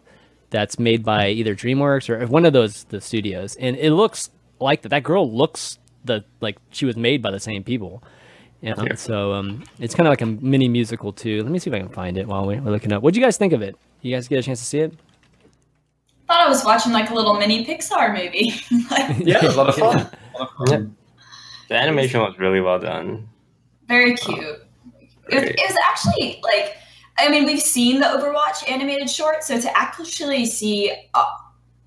that's 0.50 0.78
made 0.80 1.04
by 1.04 1.30
either 1.30 1.56
DreamWorks 1.56 2.10
or 2.10 2.26
one 2.28 2.46
of 2.46 2.54
those 2.54 2.84
the 2.86 3.02
studios, 3.02 3.56
and 3.56 3.76
it 3.78 3.92
looks 3.92 4.30
like 4.60 4.82
that. 4.84 4.90
That 4.90 5.04
girl 5.04 5.32
looks 5.32 5.80
the 6.04 6.24
like 6.42 6.58
she 6.72 6.86
was 6.86 6.98
made 6.98 7.22
by 7.22 7.32
the 7.32 7.40
same 7.40 7.64
people. 7.64 8.04
Yeah, 8.62 8.76
Yeah. 8.78 8.96
so 8.96 9.34
um, 9.34 9.64
it's 9.80 9.96
kind 9.96 10.08
of 10.08 10.12
like 10.12 10.22
a 10.22 10.26
mini 10.28 10.68
musical 10.68 11.12
too. 11.14 11.42
Let 11.42 11.52
me 11.52 11.58
see 11.58 11.70
if 11.70 11.74
I 11.76 11.80
can 11.80 11.90
find 11.90 12.18
it 12.18 12.28
while 12.28 12.46
we're 12.46 12.62
looking 12.62 12.92
up. 12.94 13.02
What 13.02 13.14
do 13.14 13.20
you 13.20 13.26
guys 13.26 13.38
think 13.38 13.54
of 13.54 13.62
it? 13.64 13.76
You 14.02 14.14
guys 14.16 14.28
get 14.28 14.38
a 14.40 14.44
chance 14.44 14.60
to 14.60 14.66
see 14.66 14.80
it? 14.80 14.94
Thought 16.32 16.46
I 16.46 16.48
was 16.50 16.64
watching 16.64 16.94
like 16.94 17.10
a 17.10 17.14
little 17.14 17.34
mini 17.34 17.66
Pixar 17.66 18.14
movie. 18.14 18.54
like, 18.92 19.18
Yeah, 19.20 19.38
it 19.38 19.44
was 19.44 19.56
a 19.56 19.58
lot 19.58 19.70
of 19.70 19.76
fun. 19.76 20.00
A 20.36 20.40
lot 20.40 20.50
of 20.60 20.68
Yeah. 20.70 20.76
fun. 20.78 20.96
The 21.70 21.76
animation 21.76 22.22
was 22.22 22.38
really 22.40 22.62
well 22.62 22.80
done. 22.80 23.28
very 23.88 24.16
cute. 24.16 24.40
It, 24.40 25.36
was- 25.36 25.44
it 25.44 25.60
was 25.68 25.78
actually 25.90 26.42
like, 26.44 26.78
I 27.18 27.28
mean, 27.30 27.46
we've 27.46 27.62
seen 27.62 28.00
the 28.00 28.06
Overwatch 28.08 28.70
animated 28.70 29.10
short, 29.10 29.44
so 29.44 29.60
to 29.60 29.78
actually 29.78 30.46
see 30.46 30.92
uh, 31.14 31.26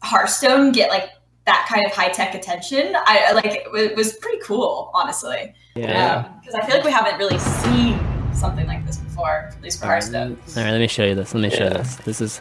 Hearthstone 0.02 0.72
get 0.72 0.90
like 0.90 1.08
that 1.46 1.66
kind 1.68 1.84
of 1.86 1.92
high 1.92 2.08
tech 2.10 2.34
attention, 2.34 2.94
I 2.96 3.26
I- 3.28 3.32
like 3.32 3.66
it 3.74 3.96
was 3.96 4.12
pretty 4.14 4.38
cool, 4.42 4.90
honestly. 4.94 5.54
Yeah. 5.74 6.28
Because 6.40 6.54
I 6.54 6.66
feel 6.66 6.76
like 6.76 6.84
we 6.84 6.92
haven't 6.92 7.18
really 7.18 7.38
seen 7.38 7.98
something 8.34 8.66
like 8.66 8.84
this 8.86 8.98
before, 8.98 9.50
at 9.54 9.62
least 9.62 9.80
for 9.80 9.86
Hearthstone. 9.86 10.38
All 10.56 10.62
right, 10.62 10.70
let 10.70 10.80
me 10.80 10.86
show 10.88 11.04
you 11.04 11.14
this. 11.14 11.32
Let 11.34 11.40
me 11.42 11.50
show 11.50 11.64
you 11.64 11.70
this. 11.70 11.96
This 11.96 12.20
is 12.20 12.40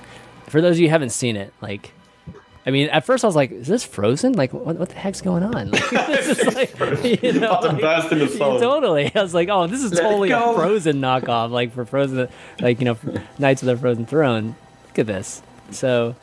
for 0.54 0.62
those 0.62 0.76
of 0.76 0.82
you 0.82 0.88
who 0.88 0.92
haven't 0.92 1.10
seen 1.10 1.36
it. 1.36 1.52
Like, 1.62 1.92
I 2.64 2.70
mean, 2.70 2.88
at 2.90 3.06
first 3.06 3.24
I 3.24 3.28
was 3.28 3.36
like, 3.36 3.52
"Is 3.52 3.66
this 3.66 3.84
Frozen? 3.84 4.34
Like, 4.34 4.54
what, 4.54 4.76
what 4.76 4.90
the 4.90 4.96
heck's 4.96 5.20
going 5.20 5.42
on?" 5.42 5.72
Like, 5.72 5.90
this 5.90 6.38
is 6.38 6.56
like, 6.56 6.80
you 7.24 7.34
know, 7.40 7.60
like- 7.60 7.82
burst 7.82 8.12
into 8.12 8.30
soul. 8.30 8.60
Totally. 8.60 9.12
I 9.16 9.24
was 9.24 9.34
like, 9.34 9.50
"Oh, 9.50 9.66
this 9.66 9.84
is 9.84 9.94
Let 9.94 10.04
totally 10.04 10.30
a. 10.30 10.54
Frozen 10.54 11.02
knockoff." 11.02 11.50
Like 11.50 11.74
for 11.74 11.86
Frozen, 11.86 12.30
like 12.62 12.78
you 12.80 12.86
know, 12.86 12.98
Knights 13.40 13.64
of 13.64 13.66
the 13.66 13.76
Frozen 13.76 14.06
Throne. 14.06 14.56
Look 14.90 15.00
at 15.00 15.08
this. 15.08 15.42
So, 15.72 16.16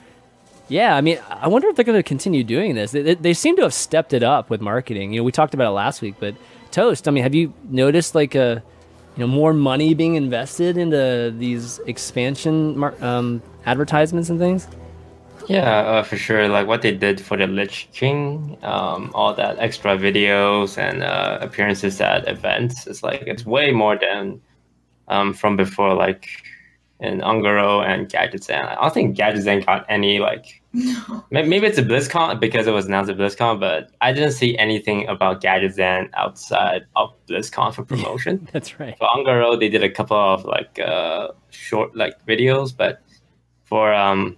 yeah, 0.69 0.95
I 0.95 1.01
mean, 1.01 1.19
I 1.29 1.49
wonder 1.49 1.67
if 1.67 1.75
they're 1.75 1.85
going 1.85 1.99
to 1.99 2.05
continue 2.05 2.45
doing 2.45 2.77
this. 2.77 2.93
They, 2.93 3.17
they, 3.17 3.35
seem 3.35 3.57
to 3.57 3.63
have 3.63 3.75
stepped 3.75 4.13
it 4.13 4.23
up 4.23 4.49
with 4.49 4.61
marketing. 4.61 5.13
You 5.13 5.21
know, 5.21 5.25
we 5.25 5.33
talked 5.33 5.55
about 5.55 5.67
it 5.67 5.75
last 5.75 6.03
week, 6.03 6.15
but 6.21 6.37
Toast. 6.71 7.09
I 7.09 7.11
mean, 7.11 7.25
have 7.25 7.35
you 7.35 7.53
noticed 7.65 8.15
like 8.15 8.37
a 8.37 8.63
you 9.17 9.21
know 9.21 9.27
more 9.27 9.53
money 9.53 9.93
being 9.95 10.15
invested 10.15 10.77
into 10.77 11.35
these 11.37 11.81
expansion 11.81 12.79
mar- 12.79 12.95
um, 13.03 13.43
advertisements 13.67 14.31
and 14.31 14.38
things? 14.38 14.69
Yeah, 15.49 15.79
uh, 15.81 16.02
for 16.02 16.17
sure. 16.17 16.49
Like 16.49 16.67
what 16.67 16.83
they 16.83 16.93
did 16.93 17.21
for 17.21 17.37
the 17.37 17.47
Lich 17.47 17.88
King, 17.93 18.57
um, 18.62 19.11
all 19.14 19.35
that 19.35 19.59
extra 19.59 19.97
videos 19.97 20.79
and 20.79 21.02
uh, 21.02 21.38
appearances 21.40 22.00
at 22.00 22.29
events. 22.29 22.87
It's 22.87 23.02
like 23.02 23.23
it's 23.26 23.45
way 23.45 23.73
more 23.73 23.99
than 23.99 24.40
um, 25.09 25.33
from 25.35 25.57
before. 25.57 25.95
Like 25.95 26.29
in 27.00 27.21
Un'Goro 27.23 27.83
and 27.85 28.09
Gadgetzan. 28.11 28.69
I 28.69 28.75
don't 28.75 28.93
think 28.93 29.17
Gadgetzan 29.17 29.64
got 29.64 29.87
any 29.88 30.19
like. 30.21 30.62
may- 31.31 31.43
Maybe 31.49 31.67
it's 31.67 31.79
a 31.79 31.83
BlizzCon 31.83 32.38
because 32.38 32.67
it 32.67 32.73
was 32.73 32.85
announced 32.87 33.11
at 33.11 33.17
BlizzCon, 33.17 33.59
but 33.59 33.90
I 34.02 34.12
didn't 34.12 34.33
see 34.33 34.57
anything 34.59 35.09
about 35.09 35.40
Gadgetzan 35.43 36.11
outside 36.12 36.85
of 36.97 37.14
BlizzCon 37.26 37.75
for 37.75 37.85
promotion. 37.93 38.47
That's 38.52 38.79
right. 38.79 38.97
for 38.99 39.09
Un'Goro, 39.17 39.59
they 39.59 39.71
did 39.71 39.83
a 39.83 39.90
couple 39.90 40.17
of 40.19 40.45
like 40.45 40.79
uh, 40.79 41.29
short 41.49 41.97
like 41.97 42.25
videos, 42.26 42.76
but 42.76 43.02
for 43.71 43.95
um, 43.95 44.37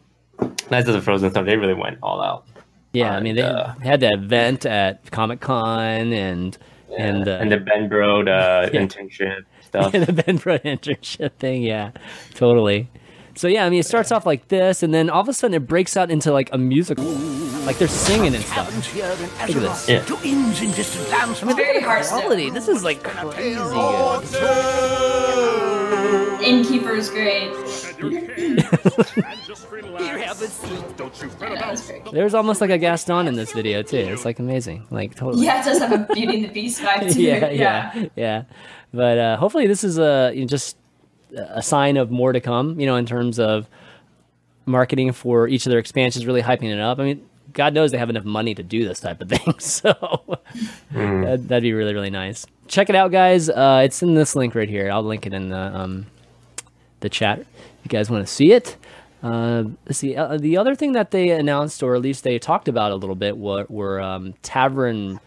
Knights 0.71 0.87
of 0.89 0.95
the 0.95 1.03
Frozen 1.03 1.31
Throne, 1.33 1.47
they 1.47 1.57
really 1.57 1.75
went 1.75 1.99
all 2.03 2.23
out. 2.23 2.47
Yeah, 2.93 3.17
I 3.17 3.21
mean 3.21 3.35
they 3.37 3.43
uh, 3.43 3.73
had 3.83 4.01
that 4.01 4.13
event 4.15 4.65
at 4.67 5.11
Comic 5.11 5.41
Con 5.41 6.13
and 6.13 6.57
and 6.99 7.27
uh, 7.27 7.39
and 7.41 7.51
the 7.51 7.57
Ben 7.59 7.89
Brode 7.89 8.27
the 8.27 8.71
Yeah. 8.75 8.81
internship 8.83 9.45
stuff. 9.63 9.93
the 9.93 10.13
Ben 10.13 10.39
Brode 10.39 10.63
internship 10.65 11.33
thing. 11.39 11.63
Yeah, 11.63 11.91
totally. 12.35 12.89
So 13.35 13.49
yeah, 13.49 13.65
I 13.65 13.71
mean, 13.71 13.81
it 13.81 13.87
starts 13.87 14.13
off 14.13 14.27
like 14.27 14.49
this, 14.49 14.83
and 14.83 14.93
then 14.93 15.09
all 15.09 15.23
of 15.23 15.29
a 15.29 15.33
sudden 15.33 15.55
it 15.55 15.67
breaks 15.67 15.97
out 15.97 16.11
into 16.11 16.31
like 16.33 16.51
a 16.53 16.59
musical, 16.59 17.07
like 17.65 17.79
they're 17.79 17.89
singing 17.89 18.35
and 18.35 18.45
stuff. 18.45 18.71
here 18.93 19.09
Look 19.09 19.41
at 19.41 19.49
this. 19.55 19.89
Yeah. 19.89 20.05
to 20.05 20.19
inns 20.23 20.61
in 20.61 20.71
distant 20.73 21.09
lands. 21.09 21.41
Very 21.41 21.81
Hearthstone. 21.81 22.21
Quality. 22.21 22.51
This 22.51 22.69
is 22.69 22.85
like 22.85 23.03
crazy 23.03 23.55
good. 23.55 24.25
Innkeeper's 26.43 27.09
great. 27.09 27.55
Here 28.11 28.59
have 30.33 30.43
a 30.43 30.47
seat. 30.47 30.97
Don't 30.97 31.23
you 31.23 31.31
Yeah, 31.41 31.55
that 31.55 31.71
was 31.71 31.87
great. 31.87 32.05
There's 32.13 32.35
almost 32.35 32.61
like 32.61 32.71
a 32.71 32.79
Gaston 32.79 33.29
in 33.29 33.35
this 33.35 33.53
video 33.53 33.83
too. 33.83 33.97
It's 33.97 34.25
like 34.25 34.39
amazing. 34.39 34.87
Like 34.91 35.15
totally. 35.15 35.45
Yeah, 35.45 35.61
it 35.61 35.65
does 35.65 35.79
have 35.79 35.93
a 35.93 36.13
Beauty 36.13 36.37
and 36.37 36.45
the 36.45 36.53
Beast 36.53 36.83
vibe 36.83 37.13
too. 37.15 37.23
yeah, 37.23 37.51
yeah, 37.51 38.09
yeah. 38.17 38.45
But 38.93 39.19
uh, 39.19 39.37
hopefully, 39.37 39.67
this 39.67 39.85
is 39.85 39.99
a 39.99 40.33
you 40.35 40.43
know, 40.43 40.47
just 40.47 40.77
a 41.37 41.63
sign 41.63 41.97
of 41.97 42.11
more 42.11 42.33
to 42.33 42.41
come. 42.41 42.81
You 42.81 42.87
know, 42.87 42.97
in 42.97 43.07
terms 43.07 43.39
of 43.39 43.67
marketing 44.67 45.13
for 45.13 45.49
each 45.49 45.67
of 45.67 45.71
their 45.71 45.79
expansions, 45.79 46.27
really 46.27 46.43
hyping 46.43 46.73
it 46.73 46.81
up. 46.81 46.99
I 46.99 47.05
mean, 47.05 47.29
God 47.53 47.75
knows 47.75 47.91
they 47.91 47.99
have 47.99 48.11
enough 48.11 48.25
money 48.25 48.55
to 48.55 48.63
do 48.63 48.87
this 48.87 49.01
type 49.01 49.21
of 49.21 49.29
thing, 49.29 49.59
so 49.59 50.39
that, 50.93 51.49
that'd 51.49 51.63
be 51.63 51.73
really, 51.73 51.95
really 51.95 52.11
nice. 52.11 52.47
Check 52.69 52.89
it 52.89 52.97
out, 52.97 53.11
guys. 53.13 53.51
Uh, 53.51 53.83
it's 53.85 54.03
in 54.03 54.15
this 54.15 54.35
link 54.35 54.55
right 54.55 54.69
here. 54.69 54.91
I'll 54.91 55.03
link 55.03 55.27
it 55.27 55.35
in 55.35 55.51
the 55.51 55.59
um, 55.59 56.07
the 57.01 57.09
chat 57.09 57.41
if 57.41 57.72
you 57.83 57.89
guys 57.89 58.11
want 58.11 58.27
to 58.27 58.33
see 58.33 58.53
it. 58.53 58.77
Uh, 59.23 59.65
see. 59.91 60.17
Uh, 60.17 60.37
the 60.37 60.57
other 60.57 60.75
thing 60.75 60.93
that 60.93 61.11
they 61.11 61.31
announced, 61.31 61.83
or 61.83 61.95
at 61.95 62.03
least 62.03 62.25
they 62.25 62.39
talked 62.39 62.69
about 62.69 62.93
a 62.93 62.97
little 62.97 63.15
bit, 63.15 63.39
were, 63.39 63.67
were 63.69 64.01
um, 64.01 64.35
tavern. 64.43 65.21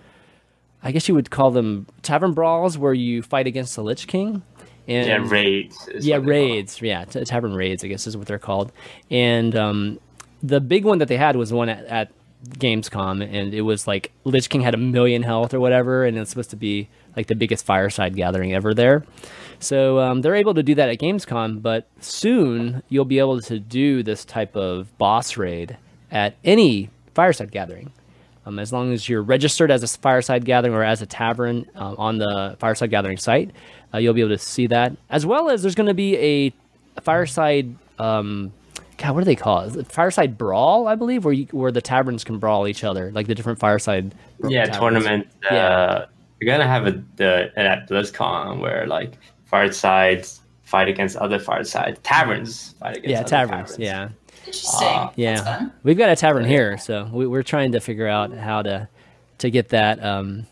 I 0.83 0.91
guess 0.91 1.07
you 1.07 1.15
would 1.15 1.31
call 1.31 1.51
them 1.51 1.87
tavern 2.01 2.33
brawls, 2.33 2.77
where 2.77 2.93
you 2.93 3.21
fight 3.21 3.47
against 3.47 3.75
the 3.75 3.83
Lich 3.83 4.07
King. 4.07 4.43
And 4.87 5.07
yeah, 5.07 5.29
raids. 5.29 5.89
yeah, 5.99 6.19
raids. 6.21 6.81
Yeah, 6.81 7.05
t- 7.05 7.23
tavern 7.23 7.55
raids. 7.55 7.83
I 7.83 7.87
guess 7.87 8.05
is 8.05 8.15
what 8.15 8.27
they're 8.27 8.37
called. 8.37 8.71
And 9.09 9.55
um, 9.55 9.99
the 10.43 10.61
big 10.61 10.85
one 10.85 10.99
that 10.99 11.07
they 11.07 11.17
had 11.17 11.35
was 11.35 11.51
one 11.51 11.69
at, 11.69 11.85
at 11.85 12.11
Gamescom, 12.49 13.23
and 13.23 13.53
it 13.53 13.61
was 13.61 13.87
like 13.87 14.11
Lich 14.25 14.49
King 14.49 14.61
had 14.61 14.73
a 14.75 14.77
million 14.77 15.23
health 15.23 15.53
or 15.53 15.59
whatever, 15.59 16.05
and 16.05 16.17
it's 16.17 16.29
supposed 16.29 16.51
to 16.51 16.55
be 16.55 16.87
like 17.15 17.27
the 17.27 17.35
biggest 17.35 17.65
fireside 17.65 18.15
gathering 18.15 18.53
ever 18.53 18.73
there. 18.73 19.03
So 19.65 19.99
um, 19.99 20.21
they're 20.21 20.35
able 20.35 20.53
to 20.53 20.61
do 20.61 20.75
that 20.75 20.89
at 20.89 20.99
Gamescom, 20.99 21.61
but 21.61 21.87
soon 21.99 22.83
you'll 22.89 23.03
be 23.03 23.17
able 23.17 23.41
to 23.41 23.59
do 23.59 24.03
this 24.03 24.23
type 24.23 24.55
of 24.55 24.95
boss 24.99 25.37
raid 25.37 25.75
at 26.11 26.35
any 26.43 26.91
fireside 27.15 27.51
gathering. 27.51 27.91
Um, 28.45 28.59
as 28.59 28.71
long 28.71 28.93
as 28.93 29.09
you're 29.09 29.23
registered 29.23 29.71
as 29.71 29.81
a 29.81 29.87
fireside 29.87 30.45
gathering 30.45 30.75
or 30.75 30.83
as 30.83 31.01
a 31.01 31.07
tavern 31.07 31.65
um, 31.73 31.95
on 31.97 32.19
the 32.19 32.55
fireside 32.59 32.91
gathering 32.91 33.17
site, 33.17 33.49
uh, 33.91 33.97
you'll 33.97 34.13
be 34.13 34.21
able 34.21 34.29
to 34.29 34.37
see 34.37 34.67
that. 34.67 34.95
As 35.09 35.25
well 35.25 35.49
as 35.49 35.63
there's 35.63 35.73
going 35.73 35.87
to 35.87 35.95
be 35.95 36.15
a, 36.17 36.53
fireside, 37.01 37.75
um, 37.97 38.53
God, 38.97 39.15
what 39.15 39.21
do 39.21 39.25
they 39.25 39.35
call 39.35 39.61
it? 39.61 39.91
Fireside 39.91 40.37
brawl, 40.37 40.87
I 40.87 40.93
believe, 40.93 41.25
where 41.25 41.33
you, 41.33 41.47
where 41.51 41.71
the 41.71 41.81
taverns 41.81 42.23
can 42.23 42.37
brawl 42.37 42.67
each 42.67 42.83
other, 42.83 43.11
like 43.13 43.25
the 43.25 43.33
different 43.33 43.57
fireside. 43.57 44.13
Yeah, 44.47 44.65
taverns. 44.65 44.77
tournament. 44.77 45.27
Uh, 45.43 45.53
Yeah. 45.53 46.05
You're 46.39 46.57
gonna 46.57 46.67
have 46.67 46.85
a 46.85 47.01
the 47.15 47.51
at 47.55 47.89
BlizzCon 47.89 48.59
where 48.59 48.85
like 48.87 49.13
firesides 49.51 50.41
fight 50.63 50.87
against 50.87 51.15
other 51.17 51.39
fireside 51.39 51.99
taverns 52.03 52.73
fight 52.79 52.97
against 52.97 53.09
Yeah, 53.09 53.19
other 53.21 53.29
taverns. 53.29 53.79
Yeah, 53.79 54.09
Interesting. 54.45 54.87
Ah, 54.87 55.11
yeah. 55.15 55.69
We've 55.83 55.97
got 55.97 56.09
a 56.09 56.15
tavern 56.15 56.45
here, 56.45 56.77
so 56.77 57.09
we, 57.11 57.25
we're 57.27 57.43
trying 57.43 57.71
to 57.73 57.79
figure 57.79 58.07
out 58.07 58.31
how 58.33 58.61
to 58.63 58.87
to 59.39 59.49
get 59.49 59.69
that 59.69 60.03
um, 60.03 60.47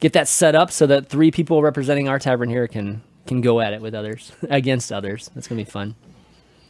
get 0.00 0.12
that 0.14 0.28
set 0.28 0.54
up 0.54 0.70
so 0.70 0.86
that 0.86 1.08
three 1.08 1.30
people 1.30 1.62
representing 1.62 2.08
our 2.08 2.18
tavern 2.18 2.48
here 2.48 2.66
can 2.68 3.02
can 3.26 3.40
go 3.40 3.60
at 3.60 3.72
it 3.72 3.80
with 3.80 3.94
others 3.94 4.32
against 4.50 4.92
others. 4.92 5.30
That's 5.34 5.48
gonna 5.48 5.60
be 5.64 5.70
fun. 5.70 5.94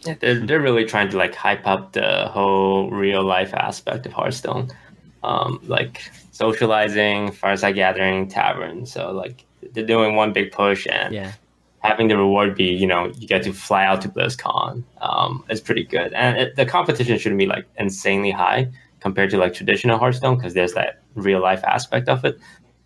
Yeah, 0.03 0.15
they're 0.21 0.41
they're 0.47 0.61
really 0.61 0.85
trying 0.85 1.09
to 1.11 1.17
like 1.17 1.35
hype 1.35 1.67
up 1.67 1.93
the 1.93 2.29
whole 2.29 2.91
real 2.91 3.23
life 3.25 3.55
aspect 3.55 4.05
of 4.07 4.13
Hearthstone, 4.13 4.71
um, 5.23 5.61
like 5.67 6.03
socializing, 6.33 7.33
fireside 7.33 7.75
gathering, 7.75 8.29
tavern. 8.29 8.85
So 8.87 9.11
like 9.13 9.45
they're 9.73 9.87
doing 9.87 10.15
one 10.15 10.33
big 10.33 10.53
push 10.53 10.87
and 10.91 11.15
Yeah. 11.15 11.33
Having 11.85 12.09
the 12.09 12.17
reward 12.17 12.57
be 12.57 12.65
you 12.65 12.87
know 12.87 13.13
you 13.19 13.29
get 13.29 13.43
to 13.43 13.53
fly 13.53 13.85
out 13.85 14.01
to 14.01 14.09
BlizzCon 14.09 14.83
um, 15.01 15.45
is 15.51 15.61
pretty 15.61 15.85
good, 15.85 16.13
and 16.15 16.37
it, 16.39 16.57
the 16.57 16.67
competition 16.67 17.19
shouldn't 17.19 17.39
be 17.39 17.47
like 17.47 17.67
insanely 17.79 18.31
high 18.31 18.69
compared 19.01 19.31
to 19.31 19.37
like 19.37 19.53
traditional 19.53 19.99
Hearthstone 19.99 20.37
because 20.37 20.55
there's 20.55 20.73
that 20.73 21.03
real 21.15 21.41
life 21.41 21.63
aspect 21.65 22.09
of 22.09 22.25
it. 22.25 22.39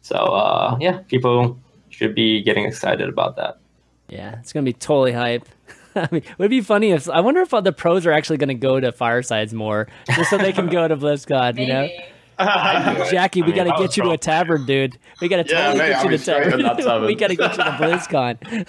So 0.02 0.16
uh, 0.16 0.76
yeah, 0.80 0.98
people 1.08 1.58
should 1.88 2.14
be 2.14 2.42
getting 2.42 2.64
excited 2.64 3.08
about 3.08 3.36
that. 3.36 3.58
Yeah, 4.08 4.38
it's 4.40 4.52
gonna 4.52 4.64
be 4.64 4.72
totally 4.72 5.12
hype. 5.12 5.48
I 5.94 6.08
mean, 6.10 6.22
would 6.36 6.46
it 6.46 6.50
be 6.50 6.60
funny 6.60 6.90
if 6.90 7.08
I 7.08 7.20
wonder 7.20 7.40
if 7.40 7.50
the 7.50 7.72
pros 7.72 8.04
are 8.04 8.12
actually 8.12 8.36
going 8.36 8.48
to 8.48 8.54
go 8.54 8.78
to 8.78 8.92
firesides 8.92 9.52
more, 9.52 9.88
just 10.06 10.30
so 10.30 10.38
they 10.38 10.52
can 10.52 10.68
go 10.68 10.86
to 10.86 10.96
BlizzCon. 10.96 11.58
You 11.58 11.66
know, 11.66 11.80
Maybe. 11.82 12.04
Jackie, 12.38 13.42
we 13.42 13.52
I 13.52 13.54
mean, 13.54 13.64
got 13.64 13.76
to 13.76 13.82
get 13.82 13.96
you 13.96 14.02
to 14.04 14.10
a 14.10 14.18
tavern, 14.18 14.64
dude. 14.66 14.98
We 15.20 15.28
got 15.28 15.44
to 15.46 15.52
Yeah, 15.52 15.66
totally 15.72 15.78
mate, 15.78 15.88
get 15.88 15.96
I'll 15.98 16.04
you 16.04 16.10
to 16.10 16.18
straight 16.18 16.52
in 16.52 16.62
that 16.62 16.68
tavern. 16.78 16.84
tavern. 16.84 17.06
we 17.06 17.14
got 17.14 17.28
to 17.28 17.36
get 17.36 17.50
you 17.56 17.64
to 17.64 17.70
BlizzCon. 17.70 18.66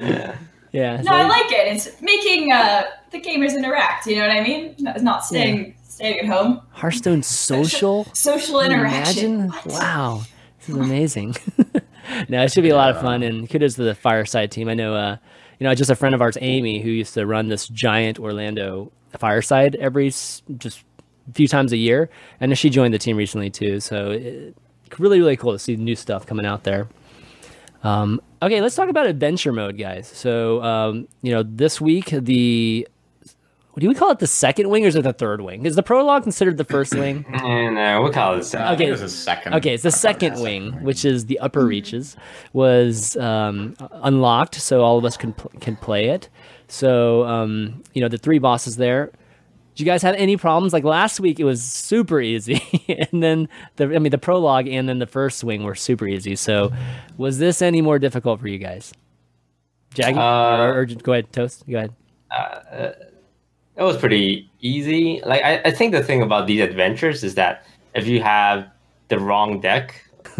Yeah. 0.00 0.36
yeah. 0.72 0.96
No, 0.98 1.02
so- 1.02 1.12
I 1.16 1.28
like 1.28 1.52
it. 1.52 1.74
It's 1.76 2.00
making 2.02 2.52
uh, 2.52 2.84
the 3.10 3.20
gamers 3.20 3.54
interact. 3.56 4.06
You 4.06 4.16
know 4.16 4.28
what 4.28 4.36
I 4.36 4.42
mean? 4.42 4.74
Not, 4.78 5.02
not 5.02 5.24
staying 5.24 5.76
staying 5.84 6.18
at 6.20 6.26
home. 6.26 6.60
Hearthstone 6.70 7.22
social. 7.22 8.04
Social 8.14 8.60
interaction. 8.60 9.34
Imagine. 9.42 9.62
Wow, 9.66 10.22
this 10.58 10.68
is 10.70 10.76
amazing. 10.76 11.36
no, 12.28 12.42
it 12.42 12.52
should 12.52 12.62
be 12.64 12.70
a 12.70 12.76
lot 12.76 12.90
of 12.90 13.00
fun, 13.00 13.22
and 13.22 13.48
kudos 13.48 13.74
to 13.74 13.82
the 13.84 13.94
Fireside 13.94 14.50
team. 14.50 14.68
I 14.68 14.74
know, 14.74 14.94
uh, 14.94 15.16
you 15.60 15.64
know, 15.66 15.74
just 15.74 15.90
a 15.90 15.94
friend 15.94 16.14
of 16.14 16.20
ours, 16.22 16.36
Amy, 16.40 16.80
who 16.80 16.88
used 16.90 17.14
to 17.14 17.26
run 17.26 17.48
this 17.48 17.68
giant 17.68 18.18
Orlando 18.18 18.90
Fireside 19.18 19.74
every 19.76 20.08
just 20.08 20.82
a 20.91 20.91
few 21.34 21.48
times 21.48 21.72
a 21.72 21.76
year, 21.76 22.10
and 22.40 22.56
she 22.58 22.70
joined 22.70 22.92
the 22.94 22.98
team 22.98 23.16
recently 23.16 23.50
too. 23.50 23.80
So, 23.80 24.10
it, 24.12 24.56
really, 24.98 25.18
really 25.20 25.36
cool 25.36 25.52
to 25.52 25.58
see 25.58 25.76
new 25.76 25.96
stuff 25.96 26.26
coming 26.26 26.44
out 26.46 26.64
there. 26.64 26.88
Um, 27.82 28.20
okay, 28.42 28.60
let's 28.60 28.74
talk 28.76 28.88
about 28.88 29.06
adventure 29.06 29.52
mode, 29.52 29.76
guys. 29.78 30.06
So, 30.06 30.62
um, 30.62 31.08
you 31.22 31.32
know, 31.32 31.42
this 31.42 31.80
week 31.80 32.06
the 32.12 32.86
what 33.72 33.80
do 33.80 33.88
we 33.88 33.94
call 33.94 34.10
it 34.10 34.18
the 34.18 34.26
second 34.26 34.68
wing 34.68 34.84
or 34.84 34.88
is 34.88 34.96
it 34.96 35.02
the 35.02 35.14
third 35.14 35.40
wing? 35.40 35.64
Is 35.64 35.76
the 35.76 35.82
prologue 35.82 36.24
considered 36.24 36.58
the 36.58 36.64
first 36.64 36.94
wing? 36.94 37.24
And 37.42 37.76
we'll 38.02 38.12
call 38.12 38.34
Uh, 38.34 38.72
Okay. 38.74 38.88
it 38.88 38.90
was 38.90 39.00
a 39.00 39.08
second. 39.08 39.54
Okay, 39.54 39.72
it's 39.72 39.82
the 39.82 39.90
second 39.90 40.38
wing, 40.42 40.72
which 40.84 41.06
is 41.06 41.24
the 41.24 41.38
upper 41.38 41.64
reaches, 41.64 42.14
was 42.52 43.16
um, 43.16 43.74
unlocked, 44.02 44.56
so 44.56 44.82
all 44.82 44.98
of 44.98 45.06
us 45.06 45.16
can 45.16 45.32
can 45.60 45.76
play 45.76 46.08
it. 46.10 46.28
So 46.68 47.24
um, 47.24 47.82
you 47.94 48.02
know 48.02 48.08
the 48.08 48.18
three 48.18 48.38
bosses 48.38 48.76
there. 48.76 49.10
Did 49.74 49.80
you 49.80 49.86
guys 49.86 50.02
have 50.02 50.14
any 50.16 50.36
problems? 50.36 50.72
Like 50.74 50.84
last 50.84 51.18
week, 51.20 51.40
it 51.40 51.44
was 51.44 51.62
super 51.62 52.20
easy, 52.20 52.60
and 53.10 53.22
then 53.22 53.48
the 53.76 53.84
I 53.94 53.98
mean 53.98 54.10
the 54.10 54.18
prologue 54.18 54.68
and 54.68 54.88
then 54.88 54.98
the 54.98 55.06
first 55.06 55.38
swing 55.38 55.62
were 55.62 55.74
super 55.74 56.06
easy. 56.06 56.36
So 56.36 56.70
was 57.16 57.38
this 57.38 57.62
any 57.62 57.80
more 57.80 57.98
difficult 57.98 58.40
for 58.40 58.48
you 58.48 58.58
guys? 58.58 58.92
Jackie, 59.94 60.18
Uh, 60.18 60.56
or, 60.58 60.78
or 60.80 60.84
go 60.86 61.12
ahead, 61.12 61.32
toast. 61.32 61.64
Go 61.68 61.78
ahead. 61.78 61.92
it 63.76 63.82
was 63.82 63.96
pretty 63.96 64.50
easy. 64.60 65.20
Like 65.24 65.42
I, 65.42 65.60
I 65.64 65.70
think 65.70 65.92
the 65.92 66.02
thing 66.02 66.22
about 66.22 66.46
these 66.46 66.60
adventures 66.60 67.24
is 67.24 67.34
that 67.36 67.64
if 67.94 68.06
you 68.06 68.22
have 68.22 68.68
the 69.08 69.18
wrong 69.18 69.60
deck, 69.60 69.94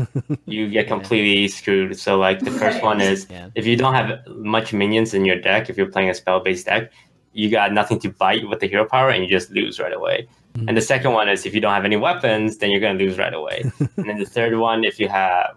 you 0.46 0.68
get 0.68 0.86
completely 0.88 1.48
screwed. 1.48 1.98
So 1.98 2.18
like 2.18 2.40
the 2.40 2.50
first 2.50 2.82
one 2.82 3.00
is 3.00 3.26
Yeah. 3.30 3.48
if 3.54 3.66
you 3.66 3.76
don't 3.76 3.94
have 3.94 4.26
much 4.28 4.72
minions 4.72 5.14
in 5.14 5.24
your 5.24 5.40
deck, 5.40 5.68
if 5.70 5.76
you're 5.76 5.90
playing 5.90 6.10
a 6.10 6.14
spell 6.14 6.40
based 6.40 6.66
deck, 6.66 6.90
you 7.32 7.50
got 7.50 7.72
nothing 7.72 7.98
to 8.00 8.10
bite 8.10 8.48
with 8.48 8.60
the 8.60 8.68
hero 8.68 8.84
power 8.84 9.10
and 9.10 9.22
you 9.24 9.30
just 9.30 9.50
lose 9.50 9.80
right 9.80 9.92
away. 9.92 10.28
And 10.68 10.76
the 10.76 10.82
second 10.82 11.12
one 11.12 11.28
is 11.28 11.46
if 11.46 11.54
you 11.54 11.60
don't 11.60 11.72
have 11.72 11.84
any 11.84 11.96
weapons, 11.96 12.58
then 12.58 12.70
you're 12.70 12.80
gonna 12.80 12.98
lose 12.98 13.16
right 13.18 13.32
away. 13.32 13.70
and 13.96 14.08
then 14.08 14.18
the 14.18 14.26
third 14.26 14.56
one, 14.58 14.84
if 14.84 15.00
you 15.00 15.08
have 15.08 15.56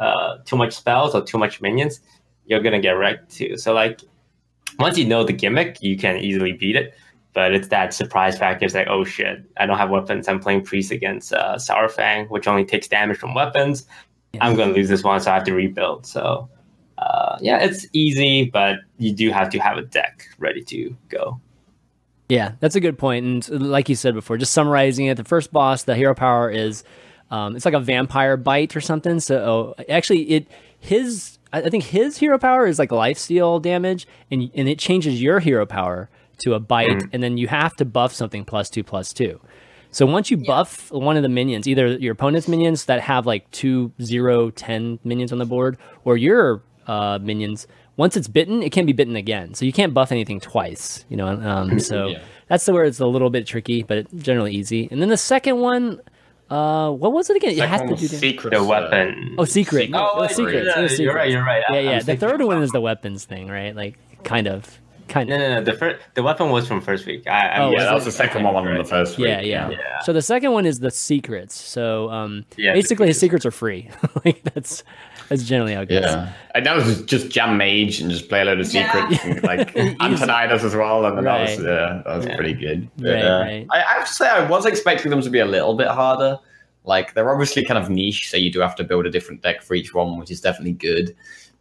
uh, 0.00 0.38
too 0.44 0.56
much 0.56 0.74
spells 0.74 1.14
or 1.14 1.22
too 1.22 1.38
much 1.38 1.60
minions, 1.60 2.00
you're 2.44 2.60
gonna 2.60 2.80
get 2.80 2.92
wrecked 2.92 3.30
too. 3.30 3.56
So 3.56 3.72
like 3.72 4.00
once 4.78 4.98
you 4.98 5.04
know 5.04 5.24
the 5.24 5.32
gimmick, 5.32 5.82
you 5.82 5.96
can 5.96 6.18
easily 6.18 6.52
beat 6.52 6.76
it. 6.76 6.94
But 7.32 7.54
it's 7.54 7.68
that 7.68 7.94
surprise 7.94 8.36
factor. 8.36 8.64
It's 8.64 8.74
like, 8.74 8.88
oh 8.88 9.04
shit, 9.04 9.44
I 9.58 9.66
don't 9.66 9.78
have 9.78 9.90
weapons. 9.90 10.26
I'm 10.26 10.40
playing 10.40 10.64
priest 10.64 10.90
against 10.90 11.32
uh, 11.32 11.54
Saurfang, 11.56 12.28
which 12.30 12.48
only 12.48 12.64
takes 12.64 12.88
damage 12.88 13.18
from 13.18 13.34
weapons. 13.34 13.86
I'm 14.40 14.56
gonna 14.56 14.72
lose 14.72 14.88
this 14.88 15.04
one, 15.04 15.20
so 15.20 15.30
I 15.30 15.34
have 15.34 15.44
to 15.44 15.54
rebuild. 15.54 16.06
So 16.06 16.48
uh, 16.98 17.38
yeah, 17.40 17.58
it's 17.58 17.86
easy, 17.92 18.44
but 18.44 18.76
you 18.98 19.12
do 19.12 19.30
have 19.30 19.50
to 19.50 19.58
have 19.58 19.78
a 19.78 19.82
deck 19.82 20.26
ready 20.38 20.62
to 20.64 20.96
go. 21.08 21.40
Yeah, 22.28 22.52
that's 22.60 22.76
a 22.76 22.80
good 22.80 22.98
point. 22.98 23.48
And 23.48 23.70
like 23.70 23.88
you 23.88 23.94
said 23.94 24.14
before, 24.14 24.36
just 24.36 24.52
summarizing 24.52 25.06
it, 25.06 25.16
the 25.16 25.24
first 25.24 25.52
boss, 25.52 25.84
the 25.84 25.94
hero 25.94 26.14
power 26.14 26.50
is, 26.50 26.84
um, 27.30 27.56
it's 27.56 27.64
like 27.64 27.74
a 27.74 27.80
vampire 27.80 28.36
bite 28.36 28.76
or 28.76 28.80
something. 28.80 29.20
So 29.20 29.74
oh, 29.78 29.84
actually, 29.88 30.22
it 30.22 30.48
his 30.80 31.38
I 31.52 31.70
think 31.70 31.84
his 31.84 32.18
hero 32.18 32.38
power 32.38 32.66
is 32.66 32.78
like 32.78 32.90
lifesteal 32.90 33.62
damage, 33.62 34.06
and 34.30 34.50
and 34.54 34.68
it 34.68 34.78
changes 34.78 35.22
your 35.22 35.40
hero 35.40 35.64
power 35.64 36.10
to 36.38 36.54
a 36.54 36.60
bite, 36.60 37.04
and 37.12 37.22
then 37.22 37.38
you 37.38 37.48
have 37.48 37.74
to 37.76 37.84
buff 37.84 38.12
something 38.12 38.44
plus 38.44 38.68
two 38.70 38.84
plus 38.84 39.12
two. 39.12 39.40
So 39.90 40.04
once 40.04 40.30
you 40.30 40.36
buff 40.36 40.92
one 40.92 41.16
of 41.16 41.22
the 41.22 41.30
minions, 41.30 41.66
either 41.66 41.96
your 41.96 42.12
opponent's 42.12 42.46
minions 42.46 42.84
that 42.84 43.00
have 43.00 43.26
like 43.26 43.50
two, 43.50 43.90
zero, 44.02 44.50
ten 44.50 44.98
minions 45.02 45.32
on 45.32 45.38
the 45.38 45.46
board, 45.46 45.78
or 46.04 46.16
your 46.18 46.62
uh, 46.88 47.18
minions, 47.22 47.66
once 47.96 48.16
it's 48.16 48.26
bitten, 48.28 48.62
it 48.62 48.70
can't 48.72 48.86
be 48.86 48.92
bitten 48.92 49.14
again. 49.14 49.54
So 49.54 49.64
you 49.64 49.72
can't 49.72 49.94
buff 49.94 50.10
anything 50.10 50.40
twice. 50.40 51.04
You 51.08 51.16
know, 51.18 51.28
um, 51.28 51.78
so 51.90 52.08
Yeah. 52.08 52.20
that's 52.48 52.64
the 52.66 52.72
where 52.72 52.84
it's 52.84 52.98
a 53.00 53.06
little 53.06 53.30
bit 53.30 53.46
tricky, 53.46 53.82
but 53.84 54.06
generally 54.18 54.52
easy. 54.54 54.88
And 54.90 55.00
then 55.00 55.08
the 55.08 55.16
second 55.16 55.58
one, 55.58 56.00
uh, 56.50 56.90
what 56.90 57.12
was 57.12 57.28
it 57.28 57.36
again? 57.36 57.50
It 57.50 57.58
has 57.58 57.80
Second 57.80 57.96
to 57.96 58.00
do 58.00 58.08
the 58.08 58.16
secret. 58.16 58.54
The 58.54 58.64
weapon. 58.64 59.34
oh 59.38 59.44
secret. 59.44 59.90
No, 59.90 59.98
Oh, 60.14 60.18
it 60.18 60.20
was 60.22 60.28
wait, 60.30 60.36
secrets. 60.36 60.66
yeah, 60.76 60.82
It 60.82 60.98
you're 60.98 61.14
right, 61.14 61.30
you're 61.30 61.44
right. 61.44 61.62
Yeah, 61.70 61.76
I'm 61.78 61.84
yeah. 61.84 61.98
The 61.98 62.04
thinking- 62.06 62.28
third 62.28 62.42
one 62.42 62.62
is 62.62 62.70
the 62.72 62.80
weapons 62.80 63.24
thing, 63.26 63.48
right? 63.48 63.76
Like 63.76 63.98
kind 64.24 64.46
of, 64.48 64.78
kind 65.08 65.28
No, 65.28 65.34
of. 65.34 65.40
no, 65.42 65.48
no. 65.48 65.54
no. 65.56 65.64
The 65.64 65.72
first, 65.74 66.00
the 66.14 66.22
weapon 66.22 66.48
was 66.48 66.66
from 66.66 66.80
first 66.80 67.04
week. 67.04 67.26
I, 67.28 67.48
I 67.48 67.58
Oh, 67.58 67.70
Yeah, 67.70 67.76
was 67.76 67.84
that 67.84 67.94
was 67.94 68.04
the 68.06 68.12
second 68.12 68.44
one 68.44 68.56
on 68.56 68.78
the 68.78 68.84
first 68.84 69.18
week. 69.18 69.26
Yeah, 69.28 69.40
yeah, 69.42 69.68
Yeah. 69.70 70.00
So 70.04 70.14
the 70.14 70.22
second 70.22 70.52
one 70.52 70.64
is 70.64 70.80
the 70.80 70.90
secrets. 70.90 71.54
So 71.54 72.08
um, 72.08 72.46
Yeah, 72.56 72.72
basically, 72.72 73.08
his 73.08 73.18
secrets 73.20 73.44
are 73.44 73.50
free. 73.50 73.90
like 74.24 74.42
that's 74.54 74.84
that's 75.28 75.44
generally 75.44 75.74
how 75.74 75.82
it 75.82 75.88
goes. 75.88 76.02
Yeah, 76.02 76.32
and 76.54 76.66
that 76.66 76.74
was 76.76 77.02
just 77.02 77.30
jam 77.30 77.56
mage 77.56 78.00
and 78.00 78.10
just 78.10 78.28
play 78.28 78.40
a 78.40 78.44
load 78.44 78.60
of 78.60 78.72
Yeah. 78.72 79.08
secrets, 79.08 79.24
and, 79.24 79.42
like 79.44 79.76
Antonidas 80.00 80.64
as 80.64 80.74
well, 80.74 81.04
and 81.06 81.16
then 81.18 81.24
that 81.24 81.40
was 81.40 81.58
Right. 81.58 81.66
yeah, 81.66 82.02
that 82.04 82.16
was 82.16 82.26
Yeah. 82.26 82.36
pretty 82.36 82.54
good. 82.54 82.88
Right, 82.98 83.18
Yeah. 83.18 83.38
right. 83.40 83.66
I, 83.70 83.76
I 83.78 83.92
have 83.98 84.06
to 84.06 84.12
say, 84.14 84.28
I 84.28 84.44
was 84.48 84.66
expecting 84.66 85.10
them 85.10 85.22
to 85.22 85.30
be 85.30 85.38
a 85.38 85.46
little 85.46 85.74
bit 85.74 85.88
harder. 85.88 86.38
Like 86.84 87.14
they're 87.14 87.30
obviously 87.30 87.64
kind 87.64 87.78
of 87.78 87.90
niche, 87.90 88.30
so 88.30 88.36
you 88.36 88.50
do 88.50 88.60
have 88.60 88.74
to 88.76 88.84
build 88.84 89.04
a 89.06 89.10
different 89.10 89.42
deck 89.42 89.62
for 89.62 89.74
each 89.74 89.92
one, 89.94 90.18
which 90.18 90.30
is 90.30 90.40
definitely 90.40 90.72
good. 90.72 91.14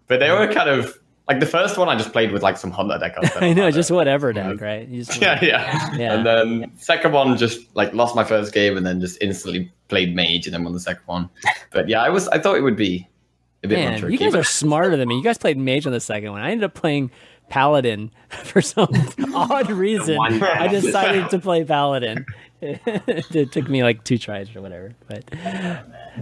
But 0.08 0.20
they 0.22 0.32
were 0.32 0.48
kind 0.48 0.70
of 0.70 0.98
like 1.28 1.42
the 1.42 1.46
first 1.46 1.78
one 1.78 1.90
I 1.90 1.98
just 1.98 2.14
played 2.14 2.32
with 2.32 2.42
like 2.42 2.56
some 2.56 2.72
hunter 2.72 2.98
deck. 2.98 3.16
I 3.18 3.48
I 3.50 3.54
know, 3.54 3.70
just 3.70 3.92
it. 3.92 3.94
whatever 3.94 4.32
deck, 4.32 4.46
mm. 4.56 4.62
right? 4.62 4.88
You 4.88 5.04
just 5.04 5.22
Yeah, 5.22 5.38
yeah, 5.44 5.96
Yeah. 5.98 6.14
And 6.14 6.26
then 6.26 6.72
second 6.78 7.12
one 7.12 7.36
just 7.36 7.60
like 7.76 7.94
lost 7.94 8.16
my 8.16 8.24
first 8.24 8.54
game 8.54 8.78
and 8.78 8.86
then 8.86 9.02
just 9.02 9.22
instantly 9.22 9.70
played 9.90 10.16
mage 10.16 10.48
and 10.48 10.54
then 10.54 10.64
won 10.64 10.72
the 10.72 10.80
second 10.80 11.04
one. 11.08 11.30
But 11.72 11.90
yeah, 11.90 12.02
I 12.02 12.08
was 12.08 12.30
I 12.30 12.40
thought 12.40 12.56
it 12.56 12.62
would 12.62 12.78
be 12.78 13.06
a 13.64 13.68
bit 13.68 13.80
more 13.80 13.90
Man, 13.92 14.00
tricky. 14.00 14.14
you 14.14 14.20
guys 14.20 14.36
are 14.36 14.44
smarter 14.44 14.98
than 14.98 15.08
me. 15.08 15.18
You 15.18 15.24
guys 15.24 15.38
played 15.38 15.58
mage 15.58 15.86
on 15.86 15.92
the 15.94 16.00
second 16.00 16.32
one. 16.32 16.42
I 16.42 16.52
ended 16.52 16.64
up 16.66 16.74
playing 16.74 17.12
paladin 17.50 18.12
for 18.30 18.62
some 18.62 18.90
odd 19.34 19.70
reason. 19.72 20.18
I 20.20 20.68
decided 20.68 21.30
to 21.32 21.40
play 21.40 21.64
paladin. 21.64 22.26
it 22.62 23.52
took 23.52 23.70
me 23.70 23.84
like 23.84 24.04
two 24.04 24.18
tries 24.18 24.56
or 24.56 24.62
whatever, 24.62 24.94
but 25.08 25.24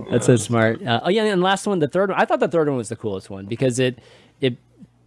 that's 0.10 0.26
so 0.26 0.36
smart. 0.36 0.86
Uh, 0.86 1.02
oh 1.04 1.10
yeah, 1.10 1.24
and 1.24 1.42
last 1.42 1.66
one, 1.66 1.80
the 1.80 1.88
third 1.88 2.10
one. 2.10 2.20
I 2.20 2.26
thought 2.26 2.42
the 2.42 2.48
third 2.48 2.68
one 2.68 2.78
was 2.78 2.90
the 2.90 2.98
coolest 2.98 3.30
one 3.30 3.46
because 3.46 3.80
it, 3.80 4.00
it, 4.42 4.58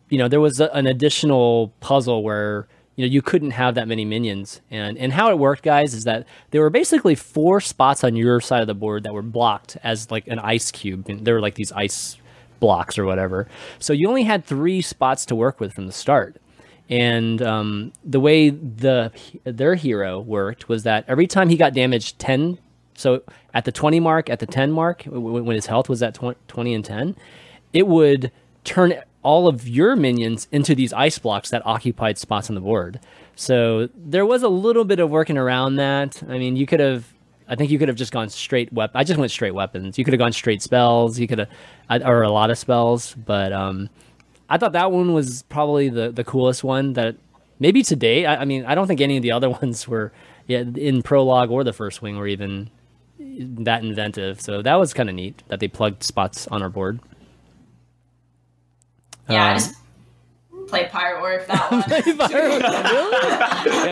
you 0.09 0.17
know, 0.17 0.27
there 0.29 0.41
was 0.41 0.59
a, 0.59 0.73
an 0.75 0.87
additional 0.87 1.73
puzzle 1.81 2.23
where 2.23 2.67
you 2.99 3.07
know 3.07 3.13
you 3.13 3.23
couldn't 3.23 3.53
have 3.53 3.77
that 3.77 3.87
many 3.87 4.05
minions, 4.05 4.61
and 4.73 4.99
and 4.99 5.13
how 5.13 5.31
it 5.31 5.39
worked, 5.39 5.63
guys, 5.63 5.95
is 5.95 6.03
that 6.03 6.27
there 6.51 6.61
were 6.61 6.69
basically 6.69 7.15
four 7.15 7.61
spots 7.61 8.03
on 8.03 8.17
your 8.17 8.41
side 8.41 8.61
of 8.61 8.67
the 8.67 8.75
board 8.75 9.05
that 9.05 9.15
were 9.15 9.23
blocked 9.23 9.77
as 9.85 10.11
like 10.11 10.27
an 10.27 10.41
ice 10.41 10.73
cube, 10.73 11.09
and 11.09 11.25
there 11.25 11.35
were 11.35 11.41
like 11.41 11.55
these 11.55 11.71
ice 11.71 12.17
blocks 12.59 12.99
or 12.99 13.05
whatever. 13.05 13.47
So 13.79 13.93
you 13.93 14.09
only 14.09 14.25
had 14.25 14.45
three 14.45 14.83
spots 14.83 15.25
to 15.27 15.37
work 15.37 15.61
with 15.61 15.73
from 15.73 15.87
the 15.87 15.93
start. 15.93 16.41
And 16.91 17.41
um, 17.41 17.93
the 18.03 18.19
way 18.19 18.51
the 18.51 19.13
their 19.45 19.77
hero 19.77 20.19
worked 20.19 20.69
was 20.69 20.83
that 20.83 21.05
every 21.07 21.29
time 21.29 21.51
he 21.51 21.57
got 21.57 21.75
damaged 21.75 22.19
ten, 22.19 22.59
so 22.95 23.23
at 23.55 23.65
the 23.65 23.71
twenty 23.71 24.01
mark, 24.01 24.29
at 24.29 24.41
the 24.41 24.47
ten 24.47 24.73
mark, 24.73 25.05
w- 25.05 25.23
w- 25.23 25.45
when 25.45 25.55
his 25.55 25.67
health 25.67 25.89
was 25.89 26.03
at 26.03 26.19
twenty 26.49 26.75
and 26.75 26.85
ten, 26.85 27.15
it 27.73 27.87
would 27.87 28.33
turn 28.65 28.95
all 29.23 29.49
of 29.49 29.69
your 29.69 29.97
minions 29.97 30.49
into 30.53 30.75
these 30.75 30.93
ice 30.93 31.19
blocks 31.19 31.51
that 31.51 31.67
occupied 31.67 32.19
spots 32.19 32.49
on 32.49 32.55
the 32.55 32.61
board. 32.61 33.01
So 33.37 33.89
there 33.95 34.27
was 34.27 34.43
a 34.43 34.49
little 34.49 34.85
bit 34.85 35.01
of 35.01 35.11
working 35.11 35.39
around 35.39 35.77
that. 35.77 36.23
I 36.29 36.39
mean, 36.39 36.57
you 36.57 36.67
could 36.67 36.81
have 36.81 37.13
I 37.49 37.55
think 37.55 37.71
you 37.71 37.79
could 37.79 37.89
have 37.89 37.97
just 37.97 38.13
gone 38.13 38.29
straight 38.29 38.73
weapon. 38.73 38.97
I 38.97 39.05
just 39.05 39.19
went 39.19 39.31
straight 39.33 39.55
weapons. 39.55 39.97
You 39.97 40.05
could 40.05 40.13
have 40.13 40.19
gone 40.19 40.33
straight 40.33 40.61
spells. 40.61 41.19
You 41.19 41.27
could 41.27 41.39
have, 41.39 42.03
or 42.05 42.23
a 42.23 42.31
lot 42.31 42.51
of 42.51 42.59
spells. 42.59 43.15
But 43.15 43.53
um, 43.53 43.89
I 44.51 44.59
thought 44.59 44.73
that 44.73 44.93
one 44.93 45.15
was 45.15 45.45
probably 45.45 45.89
the 45.89 46.11
the 46.11 46.25
coolest 46.25 46.63
one. 46.63 46.93
That 46.93 47.17
maybe 47.59 47.83
today. 47.83 48.27
I, 48.27 48.43
I 48.43 48.45
mean, 48.45 48.67
I 48.67 48.75
don't 48.75 48.87
think 48.87 49.01
any 49.01 49.17
of 49.17 49.23
the 49.23 49.33
other 49.39 49.49
ones 49.49 49.89
were, 49.89 50.13
yeah, 50.47 50.59
in 50.61 51.03
prologue 51.03 51.51
or 51.51 51.65
the 51.65 51.73
first 51.73 52.03
wing 52.03 52.19
were 52.19 52.29
even 52.29 52.71
that 53.19 53.83
inventive. 53.83 54.41
So 54.43 54.61
that 54.61 54.75
was 54.75 54.93
kind 54.93 55.09
of 55.09 55.15
neat 55.15 55.43
that 55.49 55.61
they 55.61 55.69
plugged 55.69 56.03
spots 56.03 56.47
on 56.49 56.63
our 56.63 56.69
board. 56.69 57.01
Yeah, 59.29 59.45
I 59.45 59.51
Um, 59.53 59.55
just 59.59 59.75
play 60.69 60.89
Pirate 60.91 61.21
Warrior 61.21 61.41
for 61.41 61.47
that 61.49 61.71
one. 61.71 61.83
really? 62.33 62.59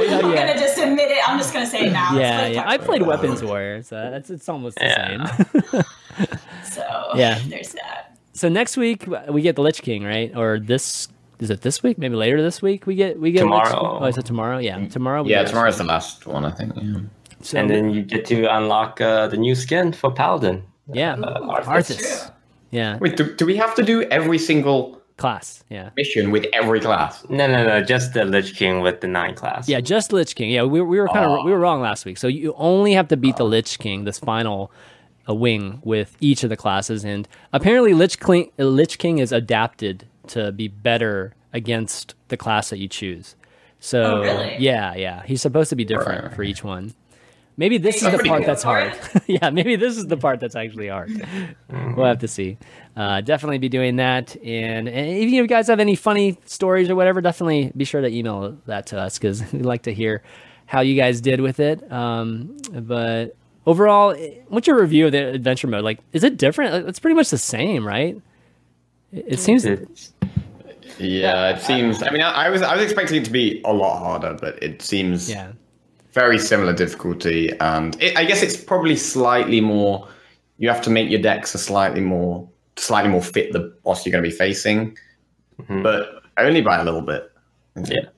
Yeah, 0.09 0.19
I'm 0.19 0.33
yeah. 0.33 0.47
gonna 0.47 0.59
just 0.59 0.79
admit 0.79 1.11
it. 1.11 1.29
I'm 1.29 1.39
just 1.39 1.53
gonna 1.53 1.67
say 1.67 1.87
it 1.87 1.93
now. 1.93 2.17
Yeah, 2.19 2.47
yeah. 2.47 2.65
I 2.69 2.77
played 2.79 3.03
Warrior. 3.03 3.21
Weapons 3.23 3.43
Warrior, 3.43 3.83
so 3.83 3.97
that's 4.11 4.31
it's 4.31 4.49
almost 4.49 4.77
the 4.79 4.85
Yeah. 4.85 5.27
same. 5.27 5.83
So 6.65 6.83
Yeah. 7.15 7.39
there's 7.49 7.73
that. 7.73 8.17
so 8.33 8.49
next 8.49 8.77
week 8.77 9.07
we 9.29 9.41
get 9.43 9.57
the 9.57 9.63
Lich 9.63 9.83
King, 9.83 10.03
right? 10.05 10.35
Or 10.37 10.59
this 10.59 11.09
is 11.39 11.51
it 11.51 11.61
this 11.63 11.83
week? 11.83 11.99
Maybe 11.99 12.17
later 12.17 12.43
this 12.43 12.61
week 12.63 12.87
we 12.87 12.95
get 12.95 13.19
we 13.21 13.31
get 13.33 13.45
Lich 13.47 13.69
Tomorrow. 13.69 13.99
Oh, 14.01 14.05
is 14.07 14.17
it 14.19 14.25
tomorrow? 14.27 14.59
Yeah, 14.59 14.87
tomorrow. 14.89 15.23
we 15.23 15.31
Yeah, 15.31 15.43
get- 15.43 15.49
tomorrow's 15.51 15.79
the 15.79 15.85
last 15.85 16.27
one, 16.27 16.45
I 16.45 16.51
think. 16.51 16.73
Yeah. 16.77 17.01
So, 17.43 17.59
and 17.59 17.69
then 17.71 17.91
you 17.91 18.03
get 18.03 18.25
to 18.27 18.47
unlock 18.47 19.01
uh, 19.01 19.27
the 19.29 19.37
new 19.37 19.55
skin 19.55 19.93
for 19.93 20.11
Paladin. 20.11 20.63
yeah, 20.93 21.13
uh, 21.15 21.41
Arthas. 21.41 21.67
Arthas. 21.97 22.33
Yeah, 22.71 22.97
Wait, 22.99 23.17
do, 23.17 23.35
do 23.37 23.47
we 23.47 23.57
have 23.57 23.75
to 23.77 23.83
do 23.83 24.03
every 24.05 24.39
single 24.39 25.01
class. 25.17 25.65
Yeah. 25.71 25.91
mission 25.97 26.31
with 26.31 26.47
every 26.53 26.81
class? 26.81 27.25
No, 27.29 27.47
no, 27.47 27.65
no, 27.67 27.83
just 27.83 28.13
the 28.13 28.25
Lich 28.25 28.55
King 28.55 28.81
with 28.83 29.01
the 29.01 29.07
nine 29.07 29.35
class. 29.35 29.69
Yeah, 29.69 29.81
just 29.81 30.13
Lich 30.13 30.35
King. 30.35 30.51
Yeah, 30.51 30.65
we, 30.65 30.81
we 30.83 30.99
were 31.01 31.09
kind 31.09 31.25
of 31.25 31.31
Oh. 31.41 31.45
we 31.45 31.51
were 31.51 31.59
wrong 31.59 31.81
last 31.81 32.05
week. 32.05 32.19
So 32.19 32.27
you 32.29 32.55
only 32.57 32.93
have 32.93 33.09
to 33.09 33.17
beat 33.17 33.37
the 33.37 33.45
Lich 33.45 33.79
King, 33.79 34.05
this 34.05 34.19
final 34.19 34.71
uh, 35.29 35.35
wing 35.35 35.81
with 35.85 36.17
each 36.21 36.43
of 36.45 36.51
the 36.51 36.57
classes, 36.57 37.05
and 37.05 37.27
apparently 37.53 37.95
Lich 37.95 38.21
King, 38.21 38.51
Lich 38.59 38.99
King 38.99 39.19
is 39.19 39.33
adapted 39.33 40.05
to 40.29 40.53
be 40.53 40.69
better 40.69 41.35
against 41.53 42.15
the 42.29 42.37
class 42.37 42.69
that 42.71 42.79
you 42.79 42.89
choose. 42.89 43.35
So 43.81 44.19
Oh, 44.19 44.21
really? 44.23 44.57
yeah, 44.59 44.95
yeah, 44.97 45.23
he's 45.25 45.41
supposed 45.43 45.71
to 45.71 45.77
be 45.77 45.85
different 45.85 46.25
Right. 46.25 46.35
for 46.35 46.43
each 46.43 46.63
one. 46.65 46.95
Maybe 47.59 47.79
this 47.79 48.03
Are 48.03 48.11
is 48.11 48.19
the 48.19 48.25
part 48.25 48.45
that's 48.45 48.63
hard. 48.63 48.93
yeah, 49.27 49.49
maybe 49.51 49.77
this 49.77 49.97
is 49.97 50.07
the 50.07 50.17
part 50.19 50.41
that's 50.41 50.55
actually 50.55 50.89
hard. 50.89 51.11
we'll 51.97 52.05
have 52.07 52.19
to 52.19 52.29
see. 52.29 52.59
Uh, 52.97 53.23
definitely 53.23 53.59
be 53.59 53.71
doing 53.71 53.97
that. 53.97 54.37
And, 54.37 54.89
and 54.89 55.09
if 55.09 55.31
you 55.31 55.47
guys 55.47 55.67
have 55.69 55.81
any 55.81 55.95
funny 55.95 56.39
stories 56.45 56.91
or 56.91 56.95
whatever, 56.97 57.21
definitely 57.23 57.73
be 57.77 57.85
sure 57.85 58.03
to 58.03 58.09
email 58.09 58.59
that 58.67 58.87
to 58.89 59.01
us 59.01 59.19
because 59.19 59.41
we'd 59.53 59.65
like 59.65 59.83
to 59.85 59.95
hear 59.95 60.23
how 60.67 60.81
you 60.81 60.97
guys 60.97 61.21
did 61.23 61.41
with 61.41 61.59
it. 61.61 61.91
Um, 61.91 62.57
but 62.73 63.35
overall, 63.67 64.11
eh, 64.11 64.35
what's 64.49 64.67
your 64.67 64.79
review 64.81 65.07
of 65.07 65.13
the 65.13 65.29
adventure 65.29 65.67
mode? 65.67 65.85
Like, 65.85 66.01
is 66.13 66.25
it 66.25 66.37
different? 66.37 66.87
It's 66.89 66.99
pretty 66.99 67.15
much 67.15 67.31
the 67.31 67.39
same, 67.39 67.87
right? 67.87 68.21
It, 69.13 69.25
it 69.29 69.39
seems. 69.39 69.65
It's- 69.65 70.13
Yeah, 70.99 71.57
it 71.57 71.63
seems. 71.63 72.03
I 72.03 72.11
mean, 72.11 72.23
I, 72.23 72.47
I 72.47 72.49
was 72.51 72.63
I 72.63 72.75
was 72.75 72.85
expecting 72.85 73.21
it 73.21 73.25
to 73.27 73.31
be 73.31 73.61
a 73.65 73.73
lot 73.73 73.99
harder, 73.99 74.37
but 74.41 74.63
it 74.63 74.83
seems 74.83 75.29
Yeah. 75.31 75.53
Very 76.17 76.39
similar 76.39 76.73
difficulty, 76.73 77.53
and 77.61 77.95
it, 78.03 78.17
I 78.17 78.25
guess 78.25 78.43
it's 78.43 78.57
probably 78.57 78.97
slightly 78.97 79.61
more. 79.61 80.09
You 80.59 80.69
have 80.71 80.81
to 80.83 80.91
make 80.91 81.11
your 81.11 81.21
decks 81.21 81.55
a 81.55 81.59
slightly 81.59 82.01
more 82.01 82.49
slightly 82.79 83.11
more 83.11 83.23
fit 83.23 83.53
the 83.53 83.61
boss 83.85 84.05
you're 84.05 84.13
going 84.13 84.25
to 84.25 84.29
be 84.31 84.35
facing, 84.37 84.97
Mhm. 85.63 85.83
but 85.83 86.23
only 86.39 86.63
by 86.63 86.77
a 86.79 86.85
little 86.85 87.03
bit. 87.03 87.31
Yeah. 87.77 88.09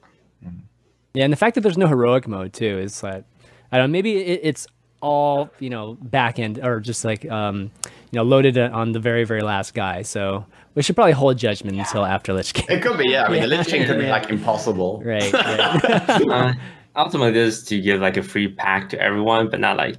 Yeah, 1.14 1.24
and 1.24 1.32
the 1.32 1.36
fact 1.36 1.54
that 1.56 1.62
there's 1.62 1.78
no 1.78 1.88
heroic 1.88 2.28
mode 2.28 2.52
too 2.52 2.78
is 2.78 3.02
like, 3.02 3.24
I 3.72 3.78
don't 3.78 3.88
know, 3.90 3.92
maybe 3.92 4.12
it, 4.18 4.40
it's 4.44 4.66
all 5.00 5.48
you 5.60 5.70
know 5.70 5.96
back 6.02 6.38
end 6.38 6.58
or 6.62 6.80
just 6.80 7.04
like 7.04 7.28
um, 7.30 7.70
you 8.10 8.16
know 8.18 8.22
loaded 8.24 8.56
on 8.58 8.92
the 8.92 9.00
very 9.00 9.24
very 9.24 9.42
last 9.42 9.74
guy. 9.74 10.02
So 10.02 10.44
we 10.76 10.82
should 10.82 10.94
probably 10.96 11.12
hold 11.22 11.36
judgment 11.38 11.76
until 11.78 12.04
after 12.04 12.32
Lich 12.32 12.52
King. 12.54 12.66
It 12.76 12.82
could 12.82 12.96
be, 12.98 13.08
yeah. 13.10 13.24
I 13.24 13.28
mean, 13.30 13.40
the 13.42 13.48
Lich 13.48 13.66
King 13.68 13.84
could 13.86 13.98
be 13.98 14.04
Yeah. 14.04 14.12
like 14.18 14.30
impossible. 14.30 15.02
right. 15.04 15.32
right. 15.32 15.84
uh, 16.30 16.52
ultimately, 16.98 17.32
this 17.32 17.58
is 17.58 17.64
to 17.64 17.80
give 17.80 18.00
like 18.00 18.16
a 18.16 18.22
free 18.22 18.48
pack 18.48 18.88
to 18.90 19.00
everyone, 19.00 19.48
but 19.48 19.60
not 19.60 19.76
like 19.78 19.96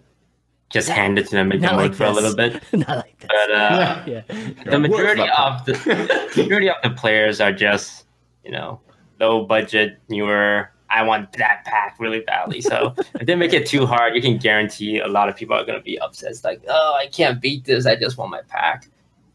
just 0.69 0.87
hand 0.89 1.17
it 1.17 1.25
to 1.27 1.31
them, 1.31 1.47
make 1.47 1.61
Not 1.61 1.71
them 1.71 1.77
like 1.77 1.89
work 1.89 1.97
for 1.97 2.03
a 2.05 2.11
little 2.11 2.35
bit. 2.35 2.61
Not 2.73 2.97
like 2.97 3.19
this. 3.19 3.27
But 3.27 3.51
uh, 3.51 4.03
Yeah. 4.07 4.21
the 4.65 4.77
majority 4.79 5.27
of 5.35 5.65
the 5.65 6.31
majority 6.37 6.69
of 6.69 6.75
the 6.83 6.91
players 6.91 7.41
are 7.41 7.51
just 7.51 8.05
you 8.45 8.51
know 8.51 8.79
low 9.19 9.45
budget 9.45 9.99
newer 10.09 10.71
i 10.89 11.03
want 11.03 11.31
that 11.33 11.63
pack 11.65 11.97
really 11.99 12.21
badly 12.21 12.61
so 12.61 12.95
if 13.19 13.27
they 13.27 13.35
make 13.35 13.51
it 13.53 13.67
too 13.67 13.85
hard 13.85 14.15
you 14.15 14.21
can 14.21 14.37
guarantee 14.37 14.99
a 14.99 15.07
lot 15.07 15.27
of 15.27 15.35
people 15.35 15.55
are 15.55 15.65
going 15.65 15.77
to 15.77 15.83
be 15.83 15.99
upset 15.99 16.31
it's 16.31 16.43
like 16.45 16.63
oh 16.69 16.95
i 16.97 17.05
can't 17.07 17.41
beat 17.41 17.65
this 17.65 17.85
i 17.85 17.95
just 17.95 18.17
want 18.17 18.31
my 18.31 18.41
pack 18.47 18.87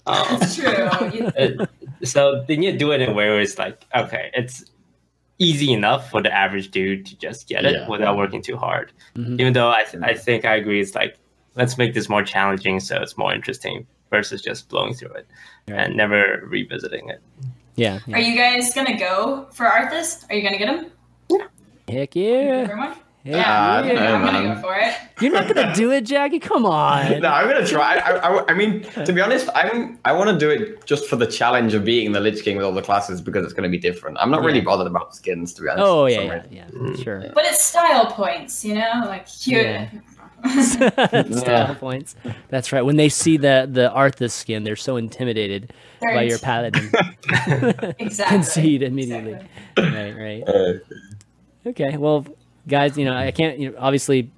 um, 0.06 0.38
It's 0.40 0.56
true. 0.56 1.66
So 2.02 2.44
then 2.48 2.62
you 2.62 2.76
do 2.76 2.92
it 2.92 3.00
in 3.02 3.10
a 3.10 3.12
way 3.12 3.28
where 3.28 3.40
it's 3.40 3.58
like 3.58 3.84
okay 3.94 4.30
it's 4.34 4.64
easy 5.38 5.72
enough 5.72 6.10
for 6.10 6.22
the 6.22 6.32
average 6.32 6.70
dude 6.70 7.04
to 7.06 7.16
just 7.18 7.48
get 7.48 7.64
it 7.64 7.74
Yeah. 7.74 7.88
without 7.88 8.16
working 8.16 8.40
too 8.42 8.56
hard 8.56 8.92
Mhm. 9.16 9.40
even 9.40 9.52
though 9.52 9.68
I, 9.70 9.82
th- 9.84 10.02
I 10.02 10.14
think 10.14 10.44
i 10.44 10.54
agree 10.54 10.80
it's 10.80 10.94
like 10.94 11.18
let's 11.56 11.76
make 11.76 11.92
this 11.94 12.08
more 12.08 12.22
challenging 12.22 12.78
so 12.80 13.00
it's 13.02 13.16
more 13.18 13.32
interesting 13.34 13.86
versus 14.10 14.40
just 14.42 14.68
blowing 14.68 14.94
through 14.94 15.12
it 15.14 15.26
Right. 15.68 15.80
and 15.80 15.96
never 15.96 16.42
revisiting 16.46 17.08
it 17.08 17.20
Yeah. 17.76 17.98
Are 18.12 18.20
you 18.20 18.36
guys 18.36 18.72
gonna 18.72 18.96
go 18.96 19.48
for 19.52 19.66
Arthas? 19.66 20.24
Are 20.30 20.34
you 20.36 20.42
gonna 20.42 20.58
get 20.58 20.68
him? 20.68 20.92
Heck 21.88 22.14
yeah. 22.14 22.62
Everyone? 22.68 22.88
Heck 22.90 22.98
Yeah, 22.98 23.03
I 23.26 23.82
don't 23.82 23.94
know, 23.94 24.02
I'm 24.14 24.22
gonna 24.24 24.54
go 24.54 24.60
for 24.60 24.76
it. 24.76 24.94
You're 25.20 25.32
not 25.32 25.52
gonna 25.52 25.74
do 25.74 25.90
it, 25.92 26.02
Jackie. 26.02 26.38
Come 26.38 26.66
on. 26.66 27.20
No, 27.20 27.28
I'm 27.28 27.48
gonna 27.48 27.66
try. 27.66 27.96
I, 27.96 28.16
I, 28.16 28.44
I 28.50 28.54
mean, 28.54 28.82
to 29.06 29.12
be 29.12 29.20
honest, 29.22 29.48
I'm 29.54 29.98
I 30.04 30.12
want 30.12 30.28
to 30.30 30.38
do 30.38 30.50
it 30.50 30.84
just 30.84 31.06
for 31.06 31.16
the 31.16 31.26
challenge 31.26 31.72
of 31.72 31.84
being 31.84 32.12
the 32.12 32.20
Lich 32.20 32.42
King 32.44 32.56
with 32.56 32.66
all 32.66 32.72
the 32.72 32.82
classes 32.82 33.20
because 33.22 33.44
it's 33.44 33.54
going 33.54 33.62
to 33.62 33.70
be 33.70 33.78
different. 33.78 34.18
I'm 34.20 34.30
not 34.30 34.42
really 34.42 34.60
bothered 34.60 34.86
about 34.86 35.14
skins, 35.16 35.54
to 35.54 35.62
be 35.62 35.68
honest. 35.68 35.84
Oh 35.86 36.04
for 36.04 36.10
yeah, 36.10 36.20
yeah, 36.50 36.64
reason. 36.66 36.96
yeah. 36.96 37.02
Sure. 37.02 37.24
But 37.34 37.44
it's 37.46 37.64
style 37.64 38.06
points, 38.10 38.62
you 38.64 38.74
know? 38.74 39.02
Like 39.06 39.26
you 39.46 39.58
Yeah. 39.58 39.88
Style 41.32 41.74
points. 41.76 42.16
That's 42.50 42.70
right. 42.72 42.82
When 42.82 42.96
they 42.96 43.08
see 43.08 43.38
the 43.38 43.66
the 43.70 43.90
Arthas 43.94 44.32
skin, 44.32 44.64
they're 44.64 44.76
so 44.76 44.96
intimidated 44.98 45.72
They're 46.00 46.14
by 46.14 46.22
your 46.22 46.34
int- 46.34 46.42
paladin. 46.42 46.90
Exactly. 47.98 48.36
Concede 48.36 48.82
immediately. 48.82 49.38
Exactly. 49.78 50.12
Right. 50.12 50.44
Right. 50.46 50.48
Uh, 50.48 51.68
okay. 51.70 51.96
Well, 51.96 52.26
guys, 52.68 52.96
you 52.96 53.04
know, 53.04 53.14
I 53.14 53.30
can't. 53.30 53.58
You 53.58 53.70
know, 53.70 53.76
obviously, 53.78 54.30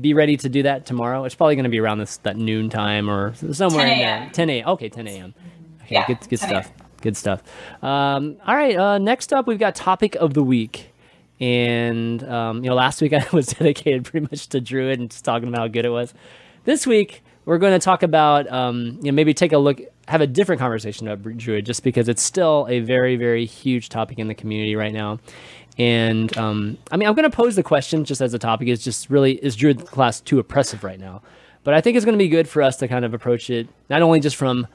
be 0.00 0.14
ready 0.14 0.36
to 0.38 0.48
do 0.48 0.62
that 0.64 0.86
tomorrow. 0.86 1.24
It's 1.24 1.34
probably 1.34 1.56
going 1.56 1.64
to 1.64 1.70
be 1.70 1.80
around 1.80 1.98
this 1.98 2.18
that 2.18 2.36
noon 2.36 2.70
time 2.70 3.08
or 3.10 3.34
somewhere 3.34 3.86
10 3.86 3.92
in 3.92 3.98
there. 3.98 4.30
10 4.32 4.50
a.m. 4.50 4.68
Okay, 4.68 4.88
10 4.88 5.06
a.m. 5.08 5.34
Okay, 5.82 5.94
Yeah, 5.94 6.06
good, 6.06 6.18
good 6.28 6.40
stuff. 6.40 6.72
Good 7.02 7.16
stuff. 7.16 7.42
Um, 7.82 8.36
all 8.46 8.56
right. 8.56 8.76
Uh, 8.76 8.98
next 8.98 9.32
up, 9.32 9.46
we've 9.46 9.58
got 9.58 9.74
topic 9.74 10.14
of 10.16 10.34
the 10.34 10.42
week. 10.42 10.92
And 11.38 12.22
um, 12.24 12.64
you 12.64 12.70
know, 12.70 12.76
last 12.76 13.00
week 13.02 13.12
I 13.12 13.26
was 13.32 13.46
dedicated 13.46 14.04
pretty 14.04 14.26
much 14.30 14.48
to 14.48 14.60
Druid 14.60 14.98
and 14.98 15.10
just 15.10 15.24
talking 15.24 15.48
about 15.48 15.60
how 15.60 15.68
good 15.68 15.84
it 15.84 15.90
was. 15.90 16.14
This 16.64 16.86
week 16.86 17.22
we're 17.44 17.58
going 17.58 17.78
to 17.78 17.84
talk 17.84 18.02
about 18.02 18.50
um, 18.50 18.98
you 19.02 19.12
know 19.12 19.14
maybe 19.14 19.34
take 19.34 19.52
a 19.52 19.58
look, 19.58 19.80
have 20.08 20.20
a 20.20 20.26
different 20.26 20.60
conversation 20.60 21.06
about 21.06 21.36
Druid, 21.36 21.66
just 21.66 21.82
because 21.82 22.08
it's 22.08 22.22
still 22.22 22.66
a 22.68 22.80
very 22.80 23.16
very 23.16 23.44
huge 23.44 23.88
topic 23.88 24.18
in 24.18 24.28
the 24.28 24.34
community 24.34 24.74
right 24.76 24.92
now. 24.92 25.20
And 25.78 26.36
um, 26.38 26.78
I 26.90 26.96
mean, 26.96 27.08
I'm 27.08 27.14
going 27.14 27.30
to 27.30 27.36
pose 27.36 27.56
the 27.56 27.62
question 27.62 28.04
just 28.04 28.20
as 28.20 28.32
a 28.34 28.38
topic: 28.38 28.68
is 28.68 28.82
just 28.82 29.10
really 29.10 29.34
is 29.34 29.56
Druid 29.56 29.86
class 29.86 30.20
too 30.20 30.38
oppressive 30.38 30.84
right 30.84 30.98
now? 30.98 31.22
But 31.64 31.74
I 31.74 31.80
think 31.80 31.96
it's 31.96 32.04
going 32.04 32.14
to 32.14 32.22
be 32.22 32.28
good 32.28 32.48
for 32.48 32.62
us 32.62 32.76
to 32.76 32.88
kind 32.88 33.04
of 33.04 33.12
approach 33.12 33.50
it 33.50 33.68
not 33.90 34.00
only 34.00 34.20
just 34.20 34.36
from 34.36 34.66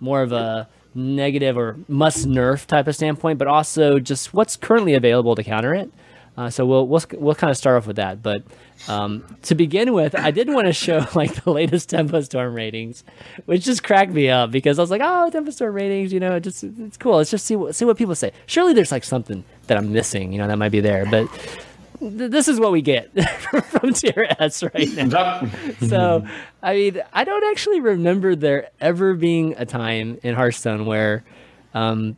more 0.00 0.22
of 0.22 0.32
a 0.32 0.68
negative 0.94 1.56
or 1.56 1.76
must 1.88 2.26
nerf 2.26 2.66
type 2.66 2.86
of 2.86 2.94
standpoint, 2.94 3.38
but 3.38 3.46
also 3.46 3.98
just 3.98 4.32
what's 4.34 4.56
currently 4.56 4.94
available 4.94 5.34
to 5.34 5.44
counter 5.44 5.74
it. 5.74 5.90
Uh, 6.38 6.48
so 6.48 6.64
we'll 6.64 6.86
we'll 6.86 7.02
we'll 7.14 7.34
kind 7.34 7.50
of 7.50 7.56
start 7.56 7.76
off 7.78 7.88
with 7.88 7.96
that. 7.96 8.22
But 8.22 8.44
um, 8.86 9.24
to 9.42 9.56
begin 9.56 9.92
with, 9.92 10.14
I 10.14 10.30
did 10.30 10.48
want 10.48 10.68
to 10.68 10.72
show 10.72 11.04
like 11.16 11.42
the 11.42 11.50
latest 11.50 11.90
Tempo 11.90 12.20
Storm 12.20 12.54
ratings, 12.54 13.02
which 13.46 13.64
just 13.64 13.82
cracked 13.82 14.12
me 14.12 14.28
up 14.30 14.52
because 14.52 14.78
I 14.78 14.82
was 14.82 14.90
like, 14.92 15.00
oh, 15.04 15.28
Tempo 15.30 15.50
Storm 15.50 15.74
ratings, 15.74 16.12
you 16.12 16.20
know, 16.20 16.36
it 16.36 16.44
just 16.44 16.62
it's 16.62 16.96
cool. 16.96 17.16
Let's 17.16 17.32
just 17.32 17.44
see 17.44 17.56
what 17.56 17.74
see 17.74 17.84
what 17.84 17.98
people 17.98 18.14
say. 18.14 18.30
Surely 18.46 18.72
there's 18.72 18.92
like 18.92 19.02
something 19.02 19.42
that 19.66 19.76
I'm 19.78 19.92
missing, 19.92 20.30
you 20.32 20.38
know, 20.38 20.46
that 20.46 20.56
might 20.58 20.70
be 20.72 20.80
there, 20.80 21.04
but. 21.06 21.26
th- 21.98 22.30
This 22.30 22.46
is 22.46 22.60
what 22.60 22.70
we 22.70 22.80
get 22.82 23.10
from 23.64 23.92
Tier 23.92 24.28
S 24.38 24.62
right 24.62 24.88
now 24.94 25.44
so 25.88 26.24
I 26.62 26.74
mean, 26.74 27.02
I 27.12 27.24
don't 27.24 27.50
actually 27.50 27.80
remember 27.80 28.36
there 28.36 28.70
ever 28.80 29.14
being 29.14 29.56
a 29.58 29.66
time 29.66 30.20
in 30.22 30.36
Hearthstone 30.36 30.86
where, 30.86 31.24
um, 31.74 32.16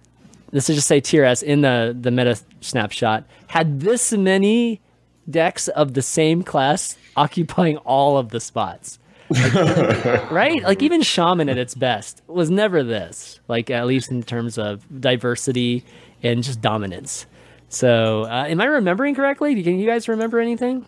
let's 0.52 0.66
just 0.66 0.86
say 0.86 1.00
tier 1.00 1.24
S 1.24 1.42
in 1.42 1.60
the 1.60 1.96
the 1.98 2.10
meta 2.10 2.38
snapshot 2.60 3.24
had 3.48 3.80
this 3.80 4.12
many 4.12 4.80
decks 5.28 5.68
of 5.68 5.94
the 5.94 6.02
same 6.02 6.42
class 6.42 6.96
occupying 7.16 7.76
all 7.78 8.18
of 8.18 8.30
the 8.30 8.40
spots. 8.40 8.98
Like, 9.28 9.54
right? 10.30 10.62
Like 10.62 10.82
even 10.82 11.02
Shaman 11.02 11.48
at 11.48 11.58
its 11.58 11.74
best 11.74 12.22
was 12.26 12.50
never 12.50 12.82
this. 12.82 13.40
Like 13.48 13.70
at 13.70 13.86
least 13.86 14.10
in 14.10 14.22
terms 14.22 14.58
of 14.58 14.84
diversity 15.00 15.84
and 16.22 16.42
just 16.42 16.60
dominance. 16.60 17.26
So, 17.68 18.24
uh, 18.24 18.46
am 18.48 18.60
I 18.60 18.64
remembering 18.64 19.14
correctly? 19.14 19.62
Can 19.62 19.78
you 19.78 19.86
guys 19.86 20.08
remember 20.08 20.40
anything? 20.40 20.86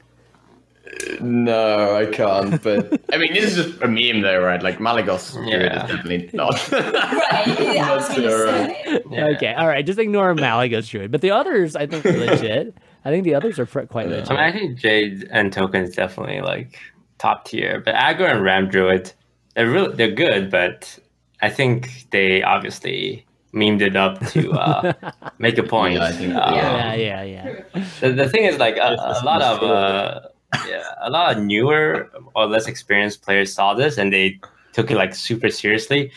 No, 1.20 1.96
I 1.96 2.07
can't. 2.07 2.62
But 2.62 3.00
I 3.12 3.16
mean, 3.18 3.33
this 3.33 3.57
is 3.57 3.66
just 3.66 3.83
a 3.83 3.88
meme, 3.88 4.20
though, 4.22 4.40
right? 4.42 4.62
Like 4.62 4.78
Malygos 4.78 5.33
Druid 5.33 5.48
Yeah. 5.62 5.85
is 5.85 5.90
definitely 5.90 6.31
not. 6.33 6.72
Right. 6.72 7.74
Yeah, 7.74 7.90
I 7.90 7.96
was 7.96 8.09
That's 8.09 8.20
gonna 8.20 8.28
your, 8.28 8.46
say. 8.46 9.00
Yeah. 9.11 9.26
Okay, 9.37 9.55
all 9.55 9.66
right. 9.66 9.85
Just 9.85 9.98
ignore 9.98 10.35
Malygos 10.35 10.88
Druid, 10.90 11.11
but 11.11 11.20
the 11.22 11.31
others 11.31 11.74
I 11.76 11.87
think 11.87 12.05
are 12.07 12.12
legit. 12.16 12.74
I 13.05 13.11
think 13.11 13.24
the 13.24 13.35
others 13.35 13.59
are 13.59 13.66
quite 13.66 14.09
legit. 14.09 14.31
I 14.31 14.35
mean, 14.35 14.40
I 14.42 14.52
think 14.52 14.78
Jade 14.78 15.26
and 15.31 15.52
Token 15.52 15.83
is 15.83 15.94
definitely 15.96 16.40
like 16.40 16.78
top 17.18 17.46
tier, 17.46 17.81
but 17.85 17.94
Aggro 17.94 18.31
and 18.31 18.42
Ram 18.44 18.68
Druid, 18.68 19.12
they're 19.55 19.68
really 19.70 19.94
they're 19.96 20.12
good, 20.12 20.50
but 20.50 20.98
I 21.40 21.48
think 21.50 22.07
they 22.11 22.42
obviously 22.42 23.26
memed 23.55 23.81
it 23.81 23.96
up 23.96 24.24
to 24.28 24.52
uh, 24.52 24.92
make 25.38 25.59
a 25.59 25.62
point. 25.62 25.94
Yeah, 25.94 26.05
I 26.05 26.12
think- 26.12 26.35
Uh, 26.35 26.52
yeah, 26.55 26.94
yeah, 26.94 27.22
yeah. 27.22 27.85
The, 28.00 28.12
the 28.12 28.28
thing 28.28 28.44
is, 28.44 28.59
like 28.59 28.76
a, 28.76 28.94
a 28.98 29.20
lot 29.24 29.42
of 29.42 29.62
uh, 29.62 30.20
yeah, 30.68 30.84
a 31.00 31.10
lot 31.10 31.36
of 31.36 31.42
newer 31.42 32.10
or 32.34 32.46
less 32.46 32.66
experienced 32.66 33.22
players 33.22 33.52
saw 33.52 33.74
this 33.74 33.98
and 33.98 34.12
they 34.12 34.38
took 34.72 34.90
it 34.90 34.96
like 34.96 35.14
super 35.14 35.50
seriously. 35.50 36.10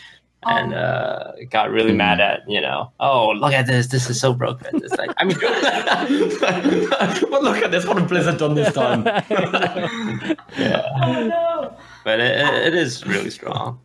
and 0.48 0.74
uh, 0.74 1.32
got 1.50 1.70
really 1.70 1.90
Hmm. 1.90 1.96
mad 2.06 2.20
at 2.20 2.40
you 2.48 2.60
know. 2.60 2.92
Oh, 3.00 3.30
look 3.34 3.52
at 3.52 3.66
this! 3.66 3.88
This 3.88 4.08
is 4.08 4.20
so 4.20 4.32
broken. 4.32 4.76
It's 4.84 4.94
like 4.94 5.10
I 5.18 5.24
mean, 5.24 5.38
well, 7.30 7.42
look 7.42 7.56
at 7.64 7.70
this. 7.72 7.84
What 7.86 7.98
have 7.98 8.06
Blizzard 8.08 8.38
done 8.38 8.54
this 8.54 8.72
time? 8.72 9.02
yeah, 10.56 10.82
Oh 11.02 11.24
no. 11.26 11.76
but 12.04 12.20
it, 12.20 12.38
it- 12.38 12.66
it 12.68 12.74
is 12.74 13.04
really 13.06 13.30
strong. 13.30 13.80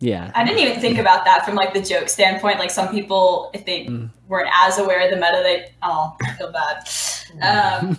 Yeah. 0.00 0.32
I 0.34 0.44
didn't 0.44 0.58
even 0.60 0.80
think 0.80 0.98
about 0.98 1.24
that 1.26 1.44
from 1.44 1.54
like 1.54 1.72
the 1.74 1.80
joke 1.82 2.08
standpoint. 2.08 2.58
Like 2.58 2.70
some 2.70 2.88
people, 2.88 3.50
if 3.54 3.64
they 3.66 3.84
Mm. 3.86 4.10
weren't 4.28 4.48
as 4.62 4.78
aware 4.78 5.00
of 5.04 5.10
the 5.10 5.16
meta, 5.16 5.40
they 5.42 5.70
oh 5.82 6.16
I 6.24 6.32
feel 6.34 6.50
bad. 6.52 6.88
Um, 7.42 7.96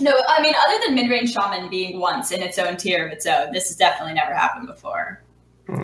no, 0.00 0.12
I 0.28 0.40
mean 0.40 0.54
other 0.66 0.78
than 0.86 0.94
mid 0.94 1.10
range 1.10 1.34
shaman 1.34 1.68
being 1.68 2.00
once 2.00 2.30
in 2.32 2.40
its 2.40 2.58
own 2.58 2.78
tier 2.78 3.04
of 3.06 3.12
its 3.12 3.26
own, 3.26 3.52
this 3.52 3.68
has 3.68 3.76
definitely 3.76 4.14
never 4.14 4.32
happened 4.34 4.66
before. 4.66 5.22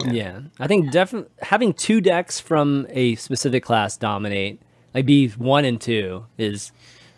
Yeah, 0.07 0.41
I 0.59 0.67
think 0.69 0.91
definitely 0.91 1.31
having 1.43 1.75
two 1.75 2.01
decks 2.01 2.41
from 2.41 2.87
a 2.89 3.15
specific 3.17 3.63
class 3.63 3.99
dominate, 3.99 4.63
like 4.95 5.05
be 5.05 5.29
one 5.29 5.67
and 5.67 5.79
two, 5.79 6.25
is 6.39 6.73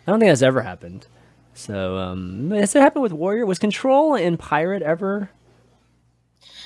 I 0.05 0.11
don't 0.11 0.19
think 0.19 0.29
that's 0.29 0.41
ever 0.41 0.61
happened. 0.61 1.07
So 1.53 1.97
um, 1.97 2.51
has 2.51 2.75
it 2.75 2.81
happened 2.81 3.03
with 3.03 3.13
Warrior? 3.13 3.45
Was 3.45 3.59
Control 3.59 4.15
and 4.15 4.37
Pirate 4.37 4.81
ever 4.83 5.29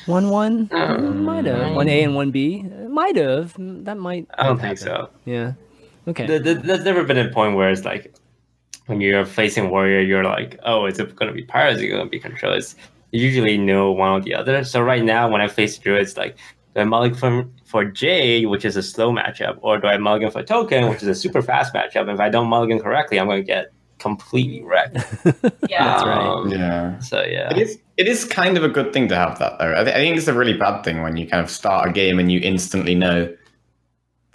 one 0.05 0.29
one? 0.29 0.69
Um, 0.71 1.23
might 1.23 1.45
have 1.45 1.75
one 1.75 1.87
A 1.89 2.03
and 2.03 2.15
one 2.15 2.31
B. 2.31 2.61
Might 2.63 3.15
have. 3.15 3.55
That 3.57 3.97
might. 3.97 4.27
I 4.37 4.43
don't 4.47 4.59
have 4.59 4.67
think 4.67 4.77
so. 4.79 5.09
Yeah. 5.25 5.53
Okay. 6.07 6.25
There- 6.27 6.39
there- 6.39 6.55
There's 6.55 6.83
never 6.85 7.03
been 7.03 7.17
a 7.17 7.29
point 7.31 7.55
where 7.55 7.69
it's 7.69 7.83
like 7.85 8.13
when 8.85 9.01
you're 9.01 9.25
facing 9.25 9.69
warrior, 9.71 9.99
you're 10.01 10.23
like, 10.23 10.59
oh, 10.63 10.85
is 10.85 10.99
it 10.99 11.15
going 11.15 11.29
to 11.29 11.33
be 11.33 11.43
pirates? 11.43 11.77
Is 11.77 11.83
it 11.83 11.87
going 11.87 12.03
to 12.03 12.09
be 12.09 12.19
control? 12.19 12.53
It's 12.53 12.75
you 13.11 13.21
usually 13.25 13.57
know 13.57 13.91
one 13.91 14.11
or 14.11 14.21
the 14.21 14.35
other. 14.35 14.63
So 14.63 14.81
right 14.81 15.03
now, 15.03 15.29
when 15.29 15.41
I 15.41 15.47
face 15.47 15.77
druid, 15.77 16.01
it's 16.03 16.17
like, 16.17 16.35
do 16.75 16.81
I 16.81 16.83
mulligan 16.83 17.17
for, 17.17 17.47
for 17.63 17.85
Jade, 17.85 18.47
which 18.47 18.65
is 18.65 18.75
a 18.75 18.83
slow 18.83 19.11
matchup, 19.11 19.57
or 19.61 19.79
do 19.79 19.87
I 19.87 19.97
mulligan 19.97 20.29
for 20.29 20.43
Token, 20.43 20.89
which 20.89 21.01
is 21.01 21.07
a 21.07 21.15
super 21.15 21.41
fast 21.41 21.73
matchup? 21.73 22.13
If 22.13 22.19
I 22.19 22.29
don't 22.29 22.47
mulligan 22.47 22.79
correctly, 22.79 23.19
I'm 23.19 23.27
going 23.27 23.41
to 23.41 23.45
get 23.47 23.71
completely 23.99 24.63
wrecked. 24.63 24.97
Yeah. 25.69 25.83
That's 25.83 26.03
right. 26.05 26.25
Um, 26.27 26.49
yeah. 26.49 26.99
So 26.99 27.23
yeah, 27.23 27.51
It 27.51 27.57
is. 27.57 27.79
It 27.97 28.07
is 28.07 28.23
kind 28.25 28.57
of 28.57 28.63
a 28.63 28.69
good 28.69 28.91
thing 28.93 29.07
to 29.07 29.15
have 29.15 29.39
that, 29.39 29.57
though. 29.57 29.71
I, 29.71 29.83
th- 29.83 29.95
I 29.95 29.99
think 29.99 30.17
it's 30.17 30.27
a 30.27 30.33
really 30.33 30.53
bad 30.57 30.83
thing 30.83 31.01
when 31.01 31.15
you 31.17 31.27
kind 31.27 31.41
of 31.43 31.49
start 31.49 31.89
a 31.89 31.91
game 31.91 32.19
and 32.19 32.31
you 32.31 32.39
instantly 32.41 32.93
know 32.93 33.33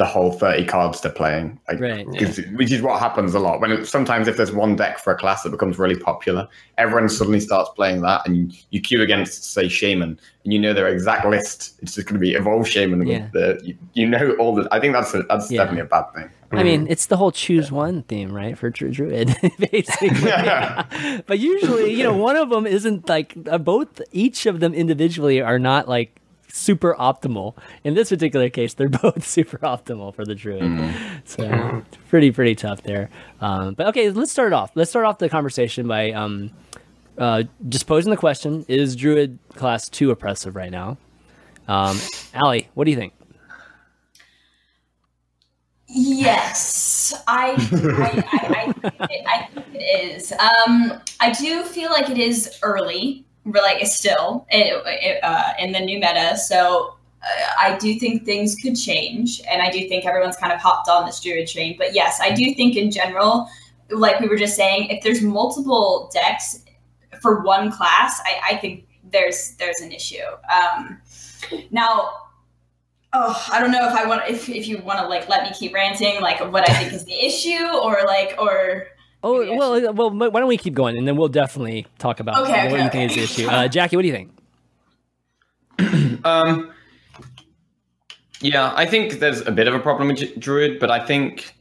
the 0.00 0.06
whole 0.06 0.32
thirty 0.32 0.64
cards 0.64 1.02
they're 1.02 1.12
playing. 1.12 1.60
Like, 1.68 1.78
Right. 1.78 2.06
'cause- 2.18 2.40
Which 2.56 2.72
is 2.72 2.80
what 2.80 2.98
happens 2.98 3.34
a 3.34 3.38
lot. 3.38 3.60
When 3.60 3.70
it, 3.70 3.86
sometimes 3.86 4.28
if 4.28 4.38
there's 4.38 4.50
one 4.50 4.74
deck 4.74 4.98
for 4.98 5.12
a 5.12 5.16
class 5.16 5.42
that 5.42 5.50
becomes 5.50 5.78
really 5.78 5.94
popular, 5.94 6.48
everyone 6.78 7.10
suddenly 7.10 7.38
starts 7.38 7.68
playing 7.76 8.00
that, 8.00 8.26
and 8.26 8.50
you 8.70 8.80
queue 8.80 9.02
against, 9.02 9.52
say, 9.52 9.68
Shaman, 9.68 10.18
and 10.44 10.52
you 10.54 10.58
know 10.58 10.72
their 10.72 10.88
exact 10.88 11.26
list. 11.26 11.74
It's 11.82 11.94
just 11.96 12.06
going 12.08 12.14
to 12.18 12.20
be 12.20 12.32
Evolve 12.32 12.66
Shaman. 12.66 13.06
Yeah. 13.06 13.24
With 13.24 13.32
the, 13.32 13.60
you, 13.62 13.76
you 13.92 14.06
know 14.08 14.32
all 14.38 14.54
the. 14.54 14.66
I 14.72 14.80
think 14.80 14.94
that's 14.94 15.12
a, 15.12 15.22
that's 15.24 15.50
Yeah. 15.50 15.58
definitely 15.64 15.82
a 15.82 15.84
bad 15.84 16.04
thing. 16.14 16.30
I 16.52 16.62
mean, 16.64 16.86
it's 16.88 17.06
the 17.06 17.16
whole 17.18 17.30
choose 17.30 17.70
one 17.70 18.02
theme, 18.04 18.32
right, 18.32 18.58
for 18.58 18.70
Druid, 18.70 19.36
basically. 19.70 20.08
yeah. 20.30 21.20
but 21.26 21.38
usually, 21.38 21.92
you 21.94 22.02
know, 22.02 22.16
one 22.16 22.34
of 22.36 22.48
them 22.50 22.66
isn't 22.66 23.08
like 23.08 23.36
uh, 23.48 23.58
both. 23.58 24.00
Each 24.12 24.46
of 24.46 24.58
them 24.60 24.72
individually 24.74 25.40
are 25.42 25.58
not 25.60 25.88
like 25.88 26.19
super 26.52 26.94
optimal. 26.98 27.54
In 27.84 27.94
this 27.94 28.10
particular 28.10 28.50
case, 28.50 28.74
they're 28.74 28.88
both 29.02 29.26
super 29.26 29.58
optimal 29.58 30.14
for 30.14 30.24
the 30.24 30.34
Druid. 30.34 30.94
So 31.24 31.82
pretty 32.08 32.30
pretty 32.30 32.54
tough 32.54 32.82
there. 32.82 33.10
Um, 33.40 33.74
but 33.74 33.86
okay, 33.88 34.10
let's 34.10 34.32
start 34.32 34.52
off. 34.52 34.72
Let's 34.74 34.90
start 34.90 35.06
off 35.06 35.18
the 35.18 35.28
conversation 35.28 35.86
by 35.86 36.12
um, 36.12 36.50
uh, 37.18 37.44
just 37.68 37.86
posing 37.86 38.10
the 38.10 38.16
question: 38.16 38.64
Is 38.68 38.96
Druid 38.96 39.38
class 39.54 39.88
too 39.88 40.10
oppressive 40.10 40.56
right 40.56 40.70
now? 40.70 40.98
Um, 41.68 41.98
Allie, 42.34 42.68
what 42.74 42.84
do 42.84 42.90
you 42.90 42.96
think? 42.96 43.12
Yes, 45.92 47.12
I, 47.26 47.50
I, 47.72 48.24
I, 48.32 48.74
I, 48.84 49.06
it, 49.10 49.26
I 49.26 49.48
think 49.52 49.66
it 49.74 49.78
is. 49.78 50.32
Um, 50.32 51.00
I 51.18 51.32
do 51.32 51.64
feel 51.64 51.90
like 51.90 52.08
it 52.10 52.18
is 52.18 52.58
early, 52.62 53.24
like 53.44 53.84
still 53.86 54.46
it, 54.50 55.22
uh, 55.22 55.52
in 55.58 55.72
the 55.72 55.80
new 55.80 55.98
meta. 55.98 56.36
So 56.36 56.96
uh, 57.22 57.52
I 57.58 57.76
do 57.78 57.98
think 57.98 58.24
things 58.24 58.54
could 58.56 58.74
change, 58.74 59.40
and 59.50 59.62
I 59.62 59.70
do 59.70 59.88
think 59.88 60.06
everyone's 60.06 60.36
kind 60.36 60.52
of 60.52 60.60
hopped 60.60 60.88
on 60.88 61.06
this 61.06 61.20
druid 61.20 61.48
train. 61.48 61.76
But 61.78 61.94
yes, 61.94 62.18
I 62.20 62.32
do 62.32 62.54
think 62.54 62.76
in 62.76 62.90
general, 62.90 63.48
like 63.90 64.20
we 64.20 64.28
were 64.28 64.36
just 64.36 64.56
saying, 64.56 64.88
if 64.90 65.02
there's 65.02 65.22
multiple 65.22 66.10
decks 66.12 66.64
for 67.20 67.42
one 67.42 67.70
class, 67.70 68.20
I, 68.24 68.54
I 68.54 68.56
think 68.56 68.86
there's 69.10 69.54
there's 69.58 69.80
an 69.80 69.92
issue. 69.92 70.18
Um, 70.50 71.00
now 71.70 72.10
oh 73.12 73.46
i 73.50 73.58
don't 73.58 73.72
know 73.72 73.88
if 73.88 73.94
i 73.94 74.06
want 74.06 74.22
if, 74.28 74.48
if 74.48 74.68
you 74.68 74.78
want 74.82 74.98
to 74.98 75.06
like 75.06 75.28
let 75.28 75.42
me 75.42 75.50
keep 75.56 75.74
ranting 75.74 76.20
like 76.20 76.40
what 76.52 76.68
i 76.68 76.74
think 76.74 76.92
is 76.92 77.04
the 77.04 77.26
issue 77.26 77.66
or 77.82 78.02
like 78.06 78.34
or 78.38 78.86
Oh 79.22 79.40
Maybe 79.44 79.56
well, 79.58 79.92
well. 79.92 80.10
Why 80.10 80.40
don't 80.40 80.48
we 80.48 80.56
keep 80.56 80.74
going, 80.74 80.96
and 80.96 81.06
then 81.06 81.16
we'll 81.16 81.28
definitely 81.28 81.86
talk 81.98 82.20
about 82.20 82.38
Okay, 82.42 82.70
what 82.70 82.80
okay, 82.80 82.84
you 82.84 82.90
think 82.90 83.12
okay. 83.12 83.22
is 83.22 83.36
the 83.36 83.42
issue. 83.42 83.48
Uh, 83.50 83.68
Jackie, 83.68 83.96
what 83.96 84.02
do 84.02 84.08
you 84.08 84.14
think? 84.14 84.30
Um, 86.24 86.72
yeah, 88.42 88.72
I 88.74 88.84
think 88.86 89.20
there's 89.20 89.40
a 89.46 89.50
bit 89.52 89.68
of 89.68 89.74
a 89.74 89.78
problem 89.78 90.08
with 90.08 90.38
Druid, 90.38 90.78
but 90.78 90.90
I 90.90 91.04
think 91.04 91.54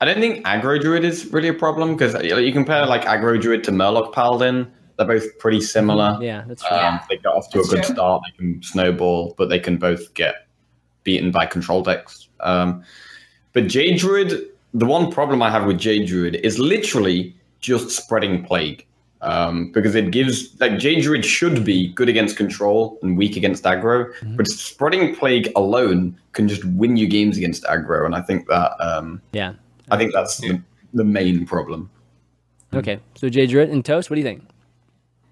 I 0.00 0.04
don't 0.06 0.18
think 0.20 0.44
aggro 0.46 0.80
Druid 0.80 1.04
is 1.04 1.30
really 1.32 1.48
a 1.48 1.54
problem 1.54 1.94
because 1.96 2.14
you 2.24 2.52
compare 2.52 2.86
like 2.86 3.02
aggro 3.02 3.40
Druid 3.40 3.64
to 3.64 3.70
Murloc 3.70 4.12
Paladin, 4.14 4.70
they're 4.96 5.06
both 5.06 5.38
pretty 5.38 5.60
similar. 5.60 6.18
Yeah, 6.20 6.44
that's 6.46 6.62
true. 6.66 6.76
Um, 6.76 6.82
Yeah. 6.82 7.04
They 7.10 7.16
get 7.16 7.26
off 7.26 7.50
to 7.50 7.58
That's 7.58 7.68
a 7.72 7.74
good 7.76 7.84
true. 7.84 7.94
start. 7.94 8.22
They 8.26 8.36
can 8.36 8.62
snowball, 8.62 9.34
but 9.36 9.48
they 9.48 9.58
can 9.58 9.76
both 9.76 10.12
get 10.14 10.46
beaten 11.04 11.30
by 11.30 11.46
control 11.46 11.82
decks. 11.82 12.28
Um, 12.40 12.82
but 13.52 13.66
Jade 13.66 13.98
Druid, 13.98 14.48
the 14.74 14.86
one 14.86 15.10
problem 15.10 15.42
I 15.42 15.50
have 15.50 15.66
with 15.66 15.78
Jade 15.78 16.06
Druid 16.06 16.36
is 16.36 16.58
literally 16.58 17.34
just 17.60 17.90
spreading 17.90 18.44
plague. 18.44 18.84
Um, 19.20 19.72
because 19.72 19.96
it 19.96 20.12
gives 20.12 20.58
like 20.60 20.78
Jade 20.78 21.02
Druid 21.02 21.24
should 21.24 21.64
be 21.64 21.92
good 21.94 22.08
against 22.08 22.36
control 22.36 23.00
and 23.02 23.18
weak 23.18 23.36
against 23.36 23.64
aggro, 23.64 24.12
but 24.36 24.46
spreading 24.46 25.16
plague 25.16 25.50
alone 25.56 26.16
can 26.34 26.46
just 26.46 26.64
win 26.64 26.96
you 26.96 27.08
games 27.08 27.36
against 27.36 27.64
aggro, 27.64 28.06
and 28.06 28.14
I 28.14 28.20
think 28.20 28.46
that 28.46 28.80
um, 28.80 29.20
yeah. 29.32 29.54
I 29.90 29.96
think 29.96 30.12
that's 30.12 30.38
the, 30.38 30.62
the 30.94 31.02
main 31.02 31.46
problem. 31.46 31.90
Okay, 32.72 33.00
so 33.16 33.28
Jay 33.28 33.48
Druid 33.48 33.70
and 33.70 33.84
Toast, 33.84 34.08
what 34.08 34.14
do 34.14 34.20
you 34.20 34.24
think? 34.24 34.44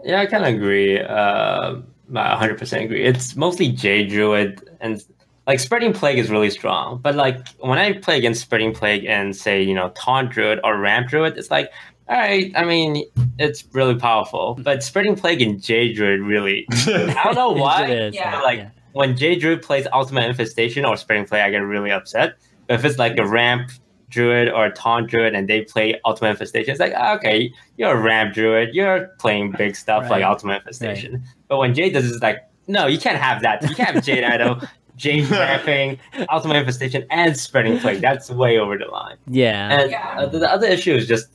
Yeah, 0.03 0.21
I 0.21 0.27
kind 0.27 0.45
of 0.45 0.55
agree. 0.55 1.01
Uh, 1.01 1.77
I 2.15 2.47
100% 2.47 2.85
agree. 2.85 3.05
It's 3.05 3.37
mostly 3.37 3.69
J 3.69 4.07
Druid 4.07 4.69
and 4.81 5.05
like 5.47 5.61
spreading 5.61 5.93
plague 5.93 6.19
is 6.19 6.31
really 6.31 6.51
strong. 6.51 6.99
But 7.03 7.15
like 7.15 7.47
when 7.59 7.79
I 7.79 7.93
play 7.95 8.19
against 8.19 8.41
spreading 8.43 8.75
plague 8.75 9.05
and 9.05 9.35
say 9.37 9.63
you 9.63 9.75
know 9.75 9.91
taunt 9.97 10.31
druid 10.31 10.61
or 10.65 10.79
ramp 10.79 11.09
druid, 11.09 11.37
it's 11.37 11.51
like 11.51 11.71
all 12.09 12.17
right. 12.17 12.53
I 12.55 12.65
mean, 12.65 13.05
it's 13.39 13.65
really 13.73 13.97
powerful. 13.97 14.57
But 14.63 14.83
spreading 14.83 15.17
plague 15.17 15.43
in 15.43 15.59
J 15.61 15.93
Druid 15.93 16.21
really, 16.21 16.67
I 16.71 17.21
don't 17.25 17.35
know 17.35 17.51
why. 17.51 17.87
is, 17.91 18.15
Yeah. 18.15 18.31
but, 18.31 18.45
like 18.45 18.59
yeah. 18.61 18.71
when 18.93 19.17
J 19.17 19.37
Druid 19.37 19.63
plays 19.63 19.87
ultimate 19.93 20.25
infestation 20.29 20.85
or 20.85 20.97
spreading 20.97 21.27
plague, 21.27 21.43
I 21.43 21.51
get 21.51 21.59
really 21.59 21.91
upset. 21.91 22.35
But 22.69 22.75
if 22.75 22.85
it's 22.85 22.99
like 22.99 23.19
a 23.19 23.27
ramp 23.27 23.71
druid 24.09 24.49
or 24.49 24.67
a 24.67 24.73
taunt 24.73 25.11
druid 25.11 25.35
and 25.35 25.49
they 25.49 25.63
play 25.63 26.01
ultimate 26.05 26.31
infestation, 26.31 26.71
it's 26.71 26.81
like 26.81 26.93
ah, 26.97 27.17
okay, 27.17 27.53
you're 27.77 27.91
a 27.93 28.01
ramp 28.01 28.35
druid, 28.35 28.73
you're 28.73 29.09
playing 29.19 29.53
big 29.59 29.75
stuff 29.75 30.03
Right. 30.05 30.11
like 30.13 30.25
ultimate 30.25 30.59
infestation. 30.59 31.25
But 31.49 31.57
when 31.59 31.75
Jade 31.75 31.93
does, 31.93 32.07
it, 32.09 32.15
it's 32.15 32.23
like 32.23 32.39
no, 32.69 32.87
you 32.87 32.99
can't 32.99 33.19
have 33.19 33.43
that. 33.43 33.63
You 33.69 33.75
can't 33.75 33.95
have 33.97 34.05
Jade 34.05 34.23
Idol, 34.25 34.61
Jade 34.97 35.29
ramping, 35.31 35.99
ultimate 36.31 36.57
infestation, 36.57 37.05
and 37.11 37.37
spreading 37.37 37.79
plague. 37.79 38.01
That's 38.01 38.31
way 38.31 38.59
over 38.59 38.77
the 38.79 38.87
line. 38.87 39.17
Yeah, 39.29 39.79
And 39.81 39.91
Yeah. 39.91 40.17
uh, 40.19 40.27
the, 40.27 40.39
the 40.41 40.51
other 40.53 40.67
issue 40.67 40.95
is 40.95 41.07
just 41.07 41.29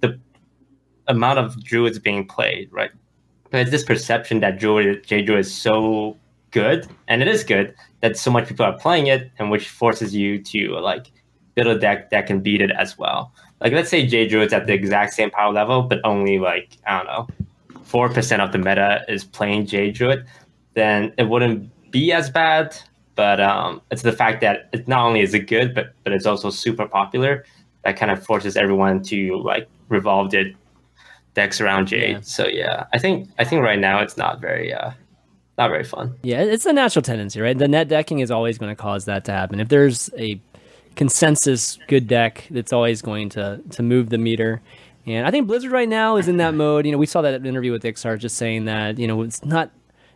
the 0.00 0.18
amount 1.08 1.38
of 1.38 1.62
druids 1.64 1.98
being 1.98 2.26
played, 2.26 2.68
right? 2.72 2.90
There's 3.50 3.70
this 3.70 3.84
perception 3.84 4.40
that 4.40 4.58
druid, 4.58 5.06
J 5.06 5.22
druid 5.22 5.40
is 5.40 5.54
so 5.54 6.16
good, 6.50 6.86
and 7.08 7.22
it 7.22 7.28
is 7.28 7.44
good 7.44 7.74
that 8.00 8.16
so 8.16 8.30
much 8.30 8.48
people 8.48 8.66
are 8.66 8.76
playing 8.78 9.06
it, 9.06 9.30
and 9.38 9.50
which 9.50 9.68
forces 9.68 10.14
you 10.14 10.42
to 10.42 10.78
like 10.80 11.10
build 11.54 11.68
a 11.68 11.78
deck 11.78 12.10
that 12.10 12.26
can 12.26 12.40
beat 12.40 12.60
it 12.60 12.70
as 12.72 12.98
well. 12.98 13.32
Like 13.60 13.72
let's 13.72 13.88
say 13.88 14.06
J 14.06 14.26
druid's 14.28 14.52
at 14.52 14.66
the 14.66 14.74
exact 14.74 15.14
same 15.14 15.30
power 15.30 15.52
level, 15.52 15.82
but 15.82 16.00
only 16.04 16.38
like 16.38 16.76
I 16.86 16.98
don't 16.98 17.06
know, 17.06 17.80
four 17.84 18.10
percent 18.10 18.42
of 18.42 18.52
the 18.52 18.58
meta 18.58 19.02
is 19.08 19.24
playing 19.24 19.66
J 19.66 19.90
druid, 19.92 20.26
then 20.74 21.14
it 21.16 21.28
wouldn't 21.30 21.70
be 21.90 22.12
as 22.12 22.28
bad. 22.28 22.76
But 23.16 23.40
um, 23.40 23.80
it's 23.90 24.02
the 24.02 24.12
fact 24.12 24.40
that 24.42 24.68
it 24.72 24.86
not 24.86 25.04
only 25.04 25.20
is 25.20 25.34
it 25.34 25.48
good, 25.48 25.74
but 25.74 25.94
but 26.04 26.12
it's 26.12 26.26
also 26.26 26.50
super 26.50 26.86
popular 26.86 27.44
that 27.84 27.96
kind 27.96 28.10
of 28.10 28.22
forces 28.24 28.56
everyone 28.56 29.02
to 29.04 29.38
like 29.42 29.68
revolve 29.88 30.30
their 30.30 30.52
decks 31.34 31.60
around 31.60 31.86
Jade. 31.86 32.16
Yeah. 32.16 32.20
So 32.22 32.46
yeah, 32.46 32.84
I 32.92 32.98
think 32.98 33.28
I 33.38 33.44
think 33.44 33.62
right 33.62 33.78
now 33.78 34.00
it's 34.00 34.16
not 34.16 34.40
very 34.40 34.72
uh 34.72 34.90
not 35.56 35.70
very 35.70 35.84
fun. 35.84 36.14
yeah, 36.22 36.42
it's 36.42 36.66
a 36.66 36.72
natural 36.72 37.02
tendency, 37.02 37.40
right? 37.40 37.56
The 37.56 37.68
net 37.68 37.88
decking 37.88 38.18
is 38.18 38.30
always 38.30 38.58
going 38.58 38.70
to 38.70 38.80
cause 38.80 39.06
that 39.06 39.24
to 39.24 39.32
happen. 39.32 39.58
If 39.58 39.68
there's 39.68 40.10
a 40.18 40.38
consensus 40.96 41.78
good 41.88 42.06
deck, 42.06 42.46
that's 42.50 42.72
always 42.72 43.00
going 43.00 43.30
to 43.30 43.62
to 43.70 43.82
move 43.82 44.10
the 44.10 44.18
meter. 44.18 44.60
And 45.06 45.26
I 45.26 45.30
think 45.30 45.46
Blizzard 45.46 45.70
right 45.70 45.88
now 45.88 46.16
is 46.16 46.28
in 46.28 46.36
that 46.38 46.54
mode. 46.62 46.84
You 46.84 46.92
know, 46.92 46.98
we 46.98 47.06
saw 47.06 47.22
that 47.22 47.46
interview 47.46 47.72
with 47.72 47.84
Iksar 47.84 48.18
just 48.18 48.36
saying 48.36 48.66
that 48.66 48.98
you 48.98 49.06
know 49.06 49.22
it's 49.22 49.44
not 49.44 49.70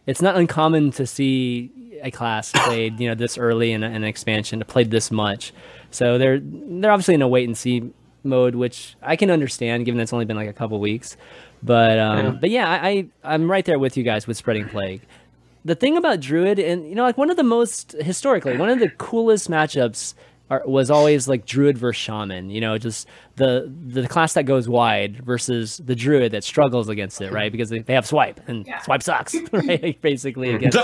it's 0.07 0.21
not 0.21 0.37
uncommon 0.37 0.91
to 0.93 1.07
see 1.07 1.71
a 2.03 2.11
class 2.11 2.53
played 2.53 2.99
you 3.01 3.09
know 3.09 3.15
this 3.15 3.39
early 3.39 3.73
in, 3.73 3.83
an 3.83 4.05
expansion 4.05 4.63
played 4.67 4.91
this 4.91 5.11
much. 5.11 5.53
So 5.91 6.19
they're 6.19 6.41
they're 6.43 6.91
obviously 6.93 7.15
in 7.15 7.23
a 7.23 7.29
wait 7.29 7.47
and 7.49 7.57
see 7.57 7.91
mode, 8.23 8.55
which 8.55 8.97
I 9.03 9.17
can 9.17 9.31
understand 9.31 9.85
given 9.85 10.01
it's 10.01 10.13
only 10.13 10.25
been 10.27 10.37
like 10.37 10.49
a 10.49 10.53
couple 10.53 10.79
weeks. 10.81 11.17
But 11.63 11.99
um, 11.99 12.19
Yeah. 12.19 12.31
but 12.33 12.51
yeah, 12.51 12.69
I, 12.71 12.89
I 12.89 13.07
I'm 13.35 13.51
right 13.51 13.65
there 13.65 13.79
with 13.79 13.97
you 13.97 14.03
guys 14.03 14.27
with 14.27 14.37
spreading 14.37 14.69
plague. 14.69 15.03
The 15.65 15.75
thing 15.75 15.97
about 15.99 16.21
Druid, 16.21 16.59
and 16.59 16.89
you 16.89 16.95
know, 16.95 17.03
like 17.03 17.19
one 17.19 17.29
of 17.31 17.37
the 17.37 17.43
most 17.43 17.93
historically, 18.01 18.57
one 18.57 18.71
of 18.71 18.79
the 18.79 18.89
coolest 18.91 19.51
matchups 19.51 20.15
are, 20.51 20.63
was 20.67 20.91
always 20.91 21.29
like 21.29 21.47
Druid 21.47 21.79
versus 21.79 22.01
Shaman. 22.03 22.51
You 22.51 22.61
know, 22.61 22.77
just 22.77 23.07
the 23.37 23.73
the 23.87 24.07
class 24.09 24.35
that 24.35 24.43
goes 24.45 24.69
wide 24.69 25.25
versus 25.25 25.81
the 25.85 25.95
Druid 25.95 26.33
that 26.33 26.45
struggles 26.45 26.89
against 26.89 27.21
it, 27.21 27.33
right? 27.33 27.51
Because 27.53 27.71
they, 27.71 27.79
they 27.79 27.95
have 27.95 28.07
swipe, 28.07 28.41
and 28.49 28.67
Yeah. 28.67 28.81
swipe 28.83 29.03
sucks, 29.03 29.35
right? 29.53 30.01
Basically 30.03 30.51
against 30.55 30.79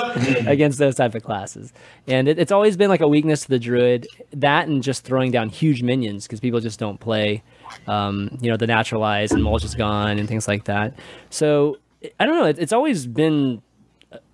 against 0.46 0.78
those 0.78 0.94
type 0.94 1.14
of 1.14 1.22
classes, 1.22 1.72
and 2.06 2.28
it, 2.28 2.38
it's 2.38 2.52
always 2.52 2.76
been 2.76 2.88
like 2.88 3.00
a 3.00 3.08
weakness 3.08 3.42
to 3.42 3.48
the 3.48 3.58
Druid. 3.58 4.06
That 4.32 4.68
and 4.68 4.82
just 4.82 5.04
throwing 5.04 5.30
down 5.32 5.48
huge 5.48 5.82
minions 5.82 6.26
because 6.26 6.40
people 6.40 6.60
just 6.60 6.78
don't 6.78 6.98
play. 7.00 7.42
Um, 7.88 8.38
you 8.40 8.50
know, 8.50 8.56
the 8.56 8.66
naturalize 8.66 9.32
and 9.32 9.42
mulch 9.42 9.64
is 9.64 9.74
gone 9.74 10.18
and 10.18 10.28
things 10.28 10.46
like 10.46 10.64
that. 10.64 10.94
So 11.30 11.78
I 12.20 12.24
don't 12.26 12.38
know. 12.38 12.44
It, 12.46 12.58
it's 12.58 12.72
always 12.72 13.06
been 13.06 13.60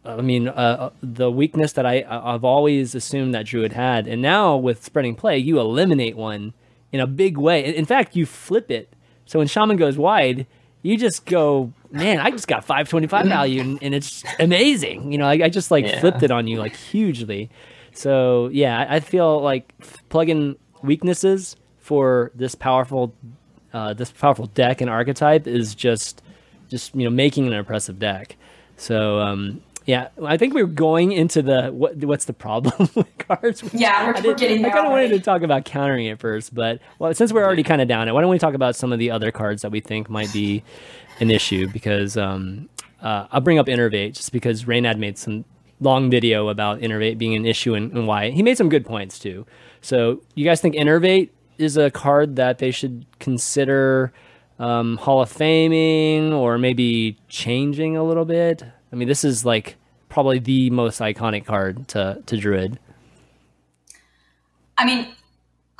I 0.04 0.20
mean, 0.20 0.48
uh, 0.48 0.52
uh, 0.52 0.90
the 1.02 1.30
weakness 1.30 1.72
that 1.74 1.86
I 1.86 2.04
I've 2.08 2.44
always 2.44 2.94
assumed 2.94 3.34
that 3.34 3.46
Druid 3.46 3.72
had, 3.72 4.08
and 4.08 4.20
now 4.20 4.56
with 4.56 4.84
spreading 4.84 5.14
play, 5.14 5.38
you 5.38 5.60
eliminate 5.60 6.16
one 6.16 6.54
in 6.90 7.00
a 7.00 7.06
big 7.06 7.38
way. 7.38 7.64
In- 7.74 7.84
fact, 7.84 8.16
you 8.16 8.26
flip 8.26 8.70
it. 8.70 8.92
So 9.26 9.38
when 9.38 9.46
Shaman 9.48 9.76
goes 9.76 9.96
wide, 9.96 10.46
you 10.82 10.98
just 10.98 11.24
go, 11.24 11.72
man, 11.92 12.18
I 12.18 12.30
just 12.30 12.48
got 12.48 12.64
five 12.64 12.88
twenty 12.88 13.06
five 13.06 13.26
value, 13.26 13.60
and, 13.60 13.78
and 13.80 13.94
it's 13.94 14.24
amazing. 14.40 15.12
You 15.12 15.18
know, 15.18 15.26
I, 15.26 15.34
I 15.44 15.48
just 15.48 15.70
like 15.70 15.84
Yeah. 15.84 16.00
flipped 16.00 16.22
it 16.24 16.32
on 16.32 16.48
you 16.48 16.58
like 16.58 16.74
hugely. 16.74 17.48
So 17.94 18.48
yeah, 18.52 18.80
I, 18.80 18.96
I 18.96 19.00
feel 19.00 19.40
like 19.40 19.72
plugging 20.08 20.56
weaknesses 20.82 21.54
for 21.78 22.32
this 22.34 22.54
powerful, 22.56 23.14
uh, 23.72 23.94
this 23.94 24.10
powerful 24.10 24.46
deck 24.46 24.80
and 24.80 24.90
archetype 24.90 25.46
is 25.46 25.74
just, 25.76 26.22
just 26.68 26.94
you 26.94 27.04
know, 27.04 27.10
making 27.10 27.46
an 27.46 27.52
impressive 27.52 27.98
deck. 28.00 28.36
So 28.76 29.20
um, 29.20 29.60
yeah, 29.86 30.08
I 30.24 30.36
think 30.36 30.54
we 30.54 30.62
are 30.62 30.66
going 30.66 31.12
into 31.12 31.42
the 31.42 31.68
what 31.68 31.96
what's 32.04 32.24
the 32.26 32.32
problem 32.32 32.88
with 32.94 33.18
cards. 33.18 33.62
Yeah, 33.74 34.06
we're- 34.10 34.22
we're 34.24 34.34
getting 34.34 34.64
I 34.64 34.70
kind 34.70 34.86
of 34.86 34.92
wanted 34.92 35.08
to 35.10 35.20
talk 35.20 35.42
about 35.42 35.64
countering 35.64 36.06
it 36.06 36.18
first, 36.20 36.54
but 36.54 36.80
well, 36.98 37.12
since 37.14 37.32
we're 37.32 37.44
already 37.44 37.62
kind 37.62 37.80
of 37.82 37.88
down 37.88 38.08
it, 38.08 38.12
why 38.12 38.20
don't 38.20 38.30
we 38.30 38.38
talk 38.38 38.54
about 38.54 38.76
some 38.76 38.92
of 38.92 38.98
the 38.98 39.10
other 39.10 39.30
cards 39.30 39.62
that 39.62 39.70
we 39.70 39.80
think 39.80 40.08
might 40.10 40.32
be 40.32 40.62
an 41.20 41.30
issue? 41.30 41.68
Because 41.68 42.16
um, 42.16 42.68
uh, 43.00 43.26
I'll 43.32 43.40
bring 43.40 43.58
up 43.58 43.66
Innervate 43.66 44.14
just 44.14 44.32
because 44.32 44.64
Reynad 44.64 44.98
made 44.98 45.18
some 45.18 45.44
long 45.80 46.10
video 46.10 46.48
about 46.48 46.80
Innervate 46.80 47.18
being 47.18 47.34
an 47.34 47.44
issue 47.44 47.74
and, 47.74 47.92
and 47.92 48.06
why. 48.06 48.30
He 48.30 48.42
made 48.42 48.56
some 48.56 48.68
good 48.68 48.86
points 48.86 49.18
too. 49.18 49.46
So 49.80 50.22
you 50.34 50.44
guys 50.44 50.60
think 50.60 50.76
Innervate 50.76 51.30
is 51.58 51.76
a 51.76 51.90
card 51.90 52.36
that 52.36 52.58
they 52.58 52.70
should 52.70 53.04
consider 53.18 54.12
um, 54.58 54.96
Hall 54.98 55.20
of 55.22 55.32
Faming 55.32 56.32
or 56.32 56.56
maybe 56.58 57.18
changing 57.28 57.96
a 57.96 58.04
little 58.04 58.24
bit? 58.24 58.62
I 58.92 58.96
mean, 58.96 59.08
this 59.08 59.24
is 59.24 59.44
like 59.44 59.76
probably 60.08 60.38
the 60.38 60.70
most 60.70 61.00
iconic 61.00 61.46
card 61.46 61.88
to, 61.88 62.22
to 62.26 62.36
Druid. 62.36 62.78
I 64.76 64.84
mean, 64.84 65.08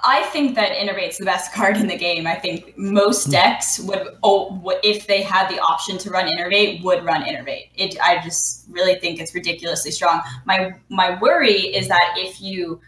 I 0.05 0.23
think 0.25 0.55
that 0.57 0.73
Innervate's 0.73 1.19
the 1.19 1.25
best 1.25 1.53
card 1.55 1.77
in 1.77 1.87
the 1.87 1.97
game. 1.97 2.27
I 2.27 2.35
think 2.35 2.77
most 2.77 3.27
hmm. 3.27 3.33
decks 3.33 3.79
would, 3.81 4.09
oh, 4.23 4.63
if 4.83 5.07
they 5.07 5.23
had 5.23 5.49
the 5.49 5.61
option 5.61 5.99
to 5.99 6.11
run 6.11 6.27
Innervate, 6.27 6.83
would 6.83 7.05
run 7.05 7.23
Innervate. 7.23 7.69
It, 7.75 7.97
I 8.01 8.23
just 8.23 8.67
really 8.71 8.97
think 8.97 9.21
it's 9.21 9.35
ridiculously 9.35 9.91
strong. 9.91 10.23
My 10.45 10.73
my 10.89 11.19
worry 11.21 11.75
is 11.75 11.89
that 11.89 12.15
if 12.17 12.41
you 12.41 12.81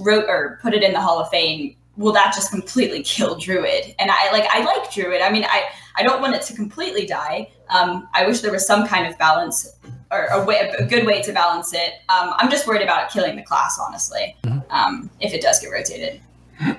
wrote 0.00 0.24
or 0.28 0.58
put 0.62 0.74
it 0.74 0.82
in 0.82 0.92
the 0.92 1.00
Hall 1.00 1.18
of 1.18 1.28
Fame, 1.28 1.76
will 1.96 2.12
that 2.12 2.32
just 2.34 2.50
completely 2.50 3.02
kill 3.14 3.36
Druid? 3.36 3.94
And 3.98 4.10
I 4.10 4.30
like 4.32 4.48
I 4.50 4.64
like 4.64 4.92
Druid. 4.92 5.20
I 5.20 5.30
mean, 5.30 5.44
I 5.44 5.64
I 5.96 6.02
don't 6.02 6.20
want 6.20 6.34
it 6.34 6.42
to 6.42 6.54
completely 6.54 7.06
die. 7.06 7.50
Um, 7.70 8.08
I 8.14 8.26
wish 8.26 8.40
there 8.40 8.52
was 8.52 8.66
some 8.66 8.86
kind 8.86 9.06
of 9.06 9.18
balance 9.18 9.76
or 10.10 10.26
a, 10.26 10.44
way, 10.44 10.72
a 10.78 10.84
good 10.84 11.06
way 11.06 11.22
to 11.22 11.32
balance 11.32 11.72
it. 11.72 11.94
Um, 12.08 12.34
I'm 12.36 12.50
just 12.50 12.66
worried 12.66 12.82
about 12.82 13.04
it 13.04 13.10
killing 13.12 13.34
the 13.36 13.42
class, 13.42 13.78
honestly, 13.80 14.36
um, 14.70 15.10
if 15.20 15.32
it 15.32 15.40
does 15.40 15.58
get 15.60 15.68
rotated. 15.70 16.20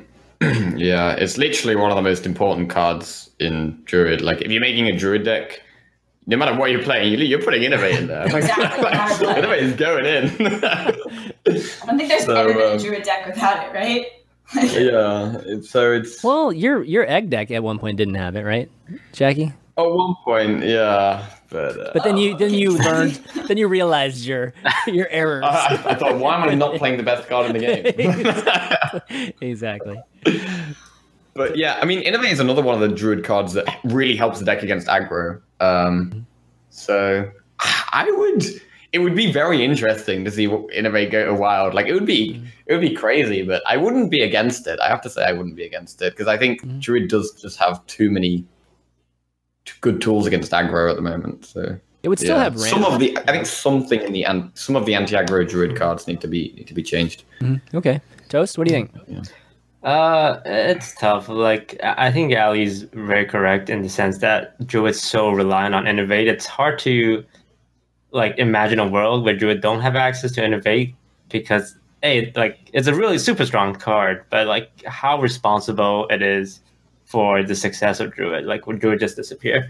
Yeah, 0.76 1.14
it's 1.14 1.38
literally 1.38 1.78
one 1.78 1.90
of 1.90 1.96
the 1.96 2.02
most 2.02 2.26
important 2.26 2.70
cards 2.70 3.30
in 3.40 3.82
Druid. 3.86 4.20
Like, 4.22 4.42
if 4.42 4.52
you're 4.52 4.60
making 4.60 4.88
a 4.88 4.98
Druid 4.98 5.24
deck, 5.24 5.62
no 6.28 6.36
matter 6.36 6.54
what 6.54 6.70
you're 6.70 6.84
playing, 6.84 7.14
you- 7.14 7.26
you're 7.26 7.42
putting 7.42 7.62
Innervate 7.62 7.98
in 8.00 8.08
there. 8.08 8.24
Exactly, 8.26 8.66
no 8.84 8.90
matter 8.90 9.26
what. 9.26 9.38
Innervate 9.38 9.62
is 9.62 9.74
going 9.74 10.06
in. 10.06 10.26
I 10.66 10.92
don't 11.86 11.98
think 11.98 12.10
there's 12.10 12.26
So, 12.26 12.36
ever 12.36 12.54
been 12.54 12.76
a 12.76 12.80
Druid 12.80 13.04
deck 13.04 13.26
without 13.26 13.66
it, 13.66 13.74
right? 13.74 14.06
Yeah, 14.56 15.38
it's, 15.46 15.70
so 15.70 15.92
it's. 15.94 16.24
Well, 16.24 16.54
your 16.54 16.84
your 16.84 17.10
egg 17.10 17.30
deck 17.30 17.52
at 17.52 17.64
one 17.64 17.80
point 17.80 17.98
didn't 17.98 18.16
have 18.16 18.36
it, 18.36 18.44
right, 18.44 18.70
Jackie? 19.12 19.54
At 19.78 19.86
one 19.86 20.16
point, 20.24 20.64
yeah, 20.64 21.26
but. 21.50 21.80
Uh, 21.80 21.92
But 21.94 22.04
then 22.04 22.18
you 22.18 22.38
then 22.38 22.54
you 22.54 22.78
learned 22.78 23.16
then 23.48 23.58
you 23.58 23.68
realized 23.68 24.26
your 24.26 24.54
your 24.88 25.08
errors. 25.10 25.44
I, 25.46 25.82
I 25.86 25.96
thought, 25.96 26.18
why 26.20 26.36
am 26.36 26.48
I 26.48 26.54
not 26.54 26.76
playing 26.76 26.98
the 26.98 27.04
best 27.04 27.28
card 27.28 27.48
in 27.48 27.54
the 27.54 29.02
game? 29.02 29.32
exactly. 29.42 30.00
But 31.34 31.58
yeah, 31.58 31.80
I 31.82 31.86
mean, 31.86 32.04
Innervate 32.04 32.32
is 32.32 32.40
another 32.40 32.62
one 32.62 32.76
of 32.76 32.88
the 32.88 32.96
Druid 32.96 33.24
cards 33.24 33.54
that 33.54 33.66
really 33.84 34.16
helps 34.16 34.38
the 34.40 34.46
deck 34.46 34.62
against 34.62 34.88
aggro. 34.88 35.42
Um, 35.60 36.28
so 36.70 37.32
I 37.60 38.06
would. 38.12 38.44
It 38.94 39.00
would 39.00 39.16
be 39.16 39.32
very 39.32 39.66
interesting 39.66 40.24
to 40.24 40.32
see 40.32 40.48
what 40.48 40.68
Innervate 40.70 41.12
go 41.12 41.26
to 41.26 41.34
wild. 41.34 41.74
Like 41.74 41.88
it 41.88 41.94
would 41.94 42.06
be, 42.06 42.36
mm. 42.36 42.46
it 42.68 42.74
would 42.74 42.82
be 42.82 42.94
crazy. 42.94 43.42
But 43.42 43.62
I 43.68 43.76
wouldn't 43.76 44.12
be 44.12 44.22
against 44.22 44.68
it. 44.68 44.80
I 44.80 44.88
have 44.88 45.02
to 45.02 45.10
say, 45.10 45.26
I 45.26 45.34
wouldn't 45.34 45.56
be 45.56 45.66
against 45.66 46.02
it 46.02 46.14
because 46.14 46.28
I 46.28 46.38
think 46.38 46.62
mm. 46.62 46.80
Druid 46.80 47.10
does 47.10 47.32
just 47.42 47.58
have 47.58 47.86
too 47.88 48.12
many 48.12 48.46
good 49.82 50.02
tools 50.02 50.28
against 50.28 50.52
aggro 50.52 50.90
at 50.90 50.96
the 50.96 51.02
moment. 51.02 51.46
So 51.46 51.78
It 52.04 52.10
would 52.10 52.20
still 52.20 52.36
yeah. 52.36 52.44
have 52.44 52.60
some 52.60 52.84
of 52.84 53.00
the. 53.00 53.18
I 53.18 53.32
think 53.32 53.46
something 53.46 54.02
in 54.02 54.12
the 54.12 54.26
an- 54.26 54.52
some 54.56 54.76
of 54.76 54.86
the 54.86 54.94
anti-aggro 54.94 55.48
Druid 55.48 55.72
mm. 55.72 55.78
cards 55.78 56.06
need 56.06 56.20
to 56.22 56.28
be 56.28 56.54
need 56.58 56.68
to 56.68 56.74
be 56.74 56.84
changed. 56.84 57.24
Mm-hmm. 57.40 57.78
Okay, 57.78 58.02
toast. 58.28 58.58
What 58.58 58.68
do 58.68 58.74
you 58.74 58.80
think? 58.82 59.28
Uh, 59.84 60.40
it's 60.46 60.94
tough. 60.96 61.30
Like 61.30 61.80
I 61.82 62.08
I 62.08 62.12
think 62.12 62.36
Ali's 62.36 62.84
very 62.92 63.26
correct 63.26 63.70
in 63.70 63.82
the 63.82 63.90
sense 63.90 64.18
that 64.18 64.60
Druid's 64.68 65.02
so 65.02 65.32
reliant 65.32 65.76
on 65.76 65.86
innervate. 65.86 66.28
It's 66.28 66.46
hard 66.46 66.78
to 66.80 67.24
like 68.14 68.38
imagine 68.38 68.80
a 68.80 68.88
world 68.88 69.26
where 69.26 69.36
Druid 69.36 69.62
don't 69.62 69.82
have 69.82 69.96
access 69.96 70.32
to 70.34 70.42
innervate 70.42 70.94
because 71.30 71.76
hey, 72.02 72.32
like 72.36 72.70
it's 72.74 72.88
a 72.88 72.94
really 72.94 73.18
super 73.18 73.46
strong 73.46 73.76
card, 73.76 74.24
but 74.30 74.48
like 74.48 74.70
how 74.86 75.20
responsible 75.20 76.08
it 76.10 76.22
is 76.22 76.62
for 77.06 77.44
the 77.44 77.56
success 77.56 78.00
of 78.00 78.14
Druid. 78.14 78.46
Like 78.46 78.68
would 78.68 78.80
Druid 78.80 79.00
just 79.00 79.16
disappear? 79.16 79.70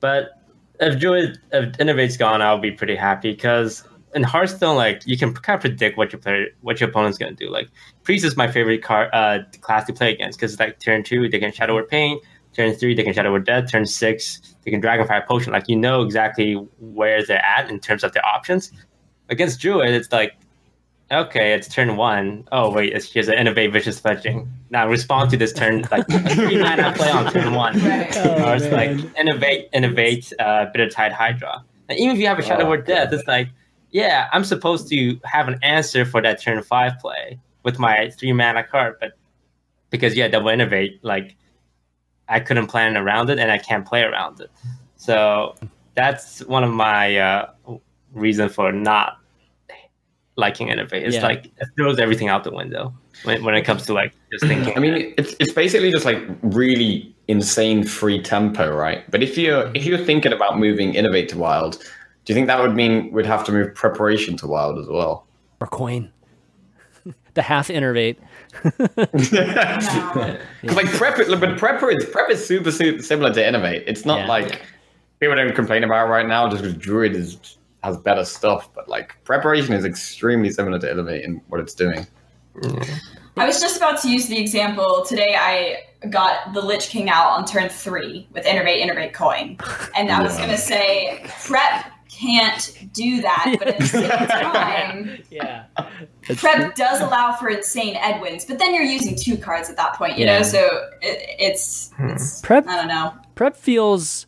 But 0.00 0.30
if 0.78 0.98
Druid 0.98 1.38
if 1.52 1.72
innervate's 1.78 2.16
gone, 2.16 2.40
I'll 2.40 2.58
be 2.58 2.70
pretty 2.70 2.96
happy 2.96 3.32
because 3.32 3.84
in 4.14 4.22
Hearthstone, 4.22 4.76
like 4.76 5.02
you 5.06 5.18
can 5.18 5.34
kind 5.34 5.56
of 5.56 5.60
predict 5.60 5.96
what 5.96 6.12
your 6.12 6.20
player, 6.20 6.46
what 6.60 6.80
your 6.80 6.88
opponent's 6.88 7.18
gonna 7.18 7.32
do. 7.32 7.50
Like 7.50 7.68
Priest 8.04 8.24
is 8.24 8.36
my 8.36 8.50
favorite 8.50 8.82
card 8.82 9.10
uh, 9.12 9.40
class 9.60 9.86
to 9.86 9.92
play 9.92 10.12
against 10.12 10.38
because 10.38 10.58
like 10.60 10.78
turn 10.78 11.02
two 11.02 11.28
they 11.28 11.38
can 11.38 11.52
Shadow 11.52 11.74
Word 11.74 11.88
Pain, 11.88 12.20
turn 12.54 12.74
three 12.74 12.94
they 12.94 13.02
can 13.02 13.12
Shadow 13.12 13.32
Word 13.32 13.46
Death, 13.46 13.70
turn 13.70 13.86
six 13.86 14.40
they 14.64 14.70
can 14.70 14.80
Dragonfire 14.80 15.26
Potion. 15.26 15.52
Like 15.52 15.68
you 15.68 15.76
know 15.76 16.02
exactly 16.02 16.54
where 16.80 17.24
they're 17.24 17.44
at 17.44 17.70
in 17.70 17.80
terms 17.80 18.04
of 18.04 18.12
their 18.12 18.24
options. 18.24 18.72
Against 19.28 19.60
Druid, 19.60 19.90
it's 19.90 20.10
like 20.12 20.36
okay, 21.12 21.52
it's 21.54 21.68
turn 21.68 21.96
one. 21.96 22.46
Oh 22.52 22.70
wait, 22.70 22.92
it's 22.92 23.12
here's 23.12 23.28
an 23.28 23.34
Innervate 23.34 23.72
Vicious 23.72 24.00
Fledgling. 24.00 24.50
Now 24.70 24.88
respond 24.88 25.30
to 25.30 25.36
this 25.36 25.52
turn 25.52 25.84
like 25.90 26.06
three 26.34 26.60
mana 26.60 26.92
play 26.96 27.10
on 27.10 27.32
turn 27.32 27.54
one. 27.54 27.78
Right. 27.80 28.16
or 28.16 28.54
it's 28.54 28.66
like 28.66 28.90
innervate, 29.16 29.70
innervate, 29.72 30.32
uh, 30.38 30.66
Bitter 30.72 30.88
Tide 30.88 31.12
Hydra. 31.12 31.64
And 31.88 31.98
even 31.98 32.14
if 32.14 32.20
you 32.20 32.26
have 32.28 32.38
a 32.38 32.42
Shadow 32.42 32.66
Oh, 32.66 32.70
Word 32.70 32.86
Death, 32.86 33.12
it's 33.12 33.26
like, 33.26 33.48
yeah, 33.90 34.28
I'm 34.32 34.44
supposed 34.44 34.88
to 34.90 35.18
have 35.24 35.48
an 35.48 35.58
answer 35.62 36.04
for 36.04 36.22
that 36.22 36.40
turn 36.40 36.62
five 36.62 36.98
play 37.00 37.40
with 37.64 37.78
my 37.78 38.10
three 38.10 38.32
mana 38.32 38.62
card, 38.62 38.96
but 39.00 39.12
because 39.90 40.16
yeah, 40.16 40.28
double 40.28 40.50
innervate, 40.50 41.00
like 41.02 41.36
I 42.30 42.40
couldn't 42.40 42.68
plan 42.68 42.96
around 42.96 43.28
it 43.28 43.38
and 43.38 43.50
I 43.50 43.58
can't 43.58 43.84
play 43.86 44.02
around 44.02 44.40
it. 44.40 44.50
So 44.96 45.54
that's 45.94 46.40
one 46.46 46.64
of 46.64 46.70
my 46.70 47.16
uh, 47.18 47.50
reason 48.12 48.48
for 48.48 48.72
not 48.72 49.18
liking 50.36 50.68
innervate. 50.68 51.02
It's 51.02 51.16
Yeah. 51.16 51.22
like 51.26 51.46
it 51.46 51.68
throws 51.76 51.98
everything 51.98 52.28
out 52.28 52.44
the 52.44 52.52
window 52.52 52.94
when, 53.24 53.44
when 53.44 53.54
it 53.54 53.62
comes 53.62 53.84
to 53.86 53.92
like 53.92 54.12
just 54.32 54.46
thinking. 54.46 54.74
I 54.76 54.80
mean, 54.80 55.12
it's 55.18 55.34
it's 55.40 55.52
basically 55.52 55.90
just 55.90 56.04
like 56.04 56.18
really 56.42 57.14
insane 57.28 57.84
free 57.84 58.22
tempo, 58.22 58.74
right? 58.74 59.08
But 59.10 59.22
if 59.22 59.36
you're 59.36 59.70
if 59.74 59.84
you're 59.84 59.98
thinking 59.98 60.32
about 60.32 60.58
moving 60.58 60.94
innervate 60.94 61.28
to 61.28 61.38
wild, 61.38 61.78
do 62.24 62.32
you 62.32 62.34
think 62.34 62.46
that 62.46 62.60
would 62.60 62.74
mean 62.74 63.10
we'd 63.12 63.26
have 63.26 63.44
to 63.44 63.52
move 63.52 63.74
preparation 63.74 64.36
to 64.38 64.46
wild 64.46 64.78
as 64.78 64.86
well? 64.86 65.26
Or 65.60 65.66
coin. 65.66 66.10
the 67.34 67.42
half 67.42 67.68
innervate. 67.68 68.16
No. 69.32 70.36
Because 70.60 70.76
like 70.76 70.86
prep, 70.92 71.16
but 71.40 71.58
prep 71.58 71.82
is 71.82 72.04
prep 72.10 72.30
is 72.30 72.44
super, 72.44 72.70
super 72.70 73.02
similar 73.02 73.32
to 73.32 73.40
innervate. 73.42 73.84
It's 73.86 74.04
not 74.04 74.20
Yeah. 74.20 74.26
like 74.28 74.62
people 75.20 75.36
don't 75.36 75.54
complain 75.54 75.84
about 75.84 76.06
it 76.06 76.10
right 76.10 76.26
now 76.26 76.48
just 76.48 76.62
because 76.62 76.76
druid 76.76 77.14
is 77.14 77.38
has 77.82 77.96
better 77.96 78.24
stuff, 78.24 78.68
but 78.74 78.88
like 78.88 79.16
preparation 79.24 79.72
is 79.74 79.84
extremely 79.84 80.50
similar 80.50 80.78
to 80.78 80.86
Innervate 80.86 81.24
in 81.24 81.40
what 81.48 81.60
it's 81.60 81.72
doing. 81.74 82.06
I 83.36 83.46
was 83.46 83.60
just 83.60 83.78
about 83.78 84.00
to 84.02 84.10
use 84.10 84.26
the 84.26 84.38
example 84.38 85.04
today. 85.08 85.34
I 85.38 85.84
got 86.10 86.52
the 86.52 86.60
Lich 86.60 86.88
King 86.88 87.08
out 87.08 87.30
on 87.30 87.46
turn 87.46 87.68
three 87.70 88.28
with 88.32 88.44
innovate, 88.44 88.86
Innervate 88.86 89.14
Coin, 89.14 89.56
and 89.96 90.10
I 90.10 90.22
was 90.22 90.36
gonna 90.36 90.58
say 90.58 91.24
prep 91.44 91.86
can't 92.20 92.76
do 92.92 93.20
that, 93.22 93.56
but 93.58 93.68
at 93.68 93.78
the 93.78 93.86
same 93.86 94.08
time, 94.28 95.18
Yeah. 95.30 95.64
Prep 96.36 96.74
does 96.74 97.00
allow 97.00 97.32
for 97.32 97.48
insane 97.48 97.96
Edwins. 97.96 98.44
But 98.44 98.58
then 98.58 98.74
you're 98.74 98.82
using 98.84 99.16
two 99.16 99.36
cards 99.36 99.70
at 99.70 99.76
that 99.76 99.94
point, 99.94 100.18
you 100.18 100.26
Yeah. 100.26 100.38
know. 100.38 100.42
So 100.44 100.88
it, 101.00 101.36
it's, 101.38 101.92
hmm. 101.92 102.10
it's 102.10 102.40
Prep 102.42 102.66
I 102.68 102.76
don't 102.76 102.88
know. 102.88 103.14
prep 103.34 103.56
feels 103.56 104.26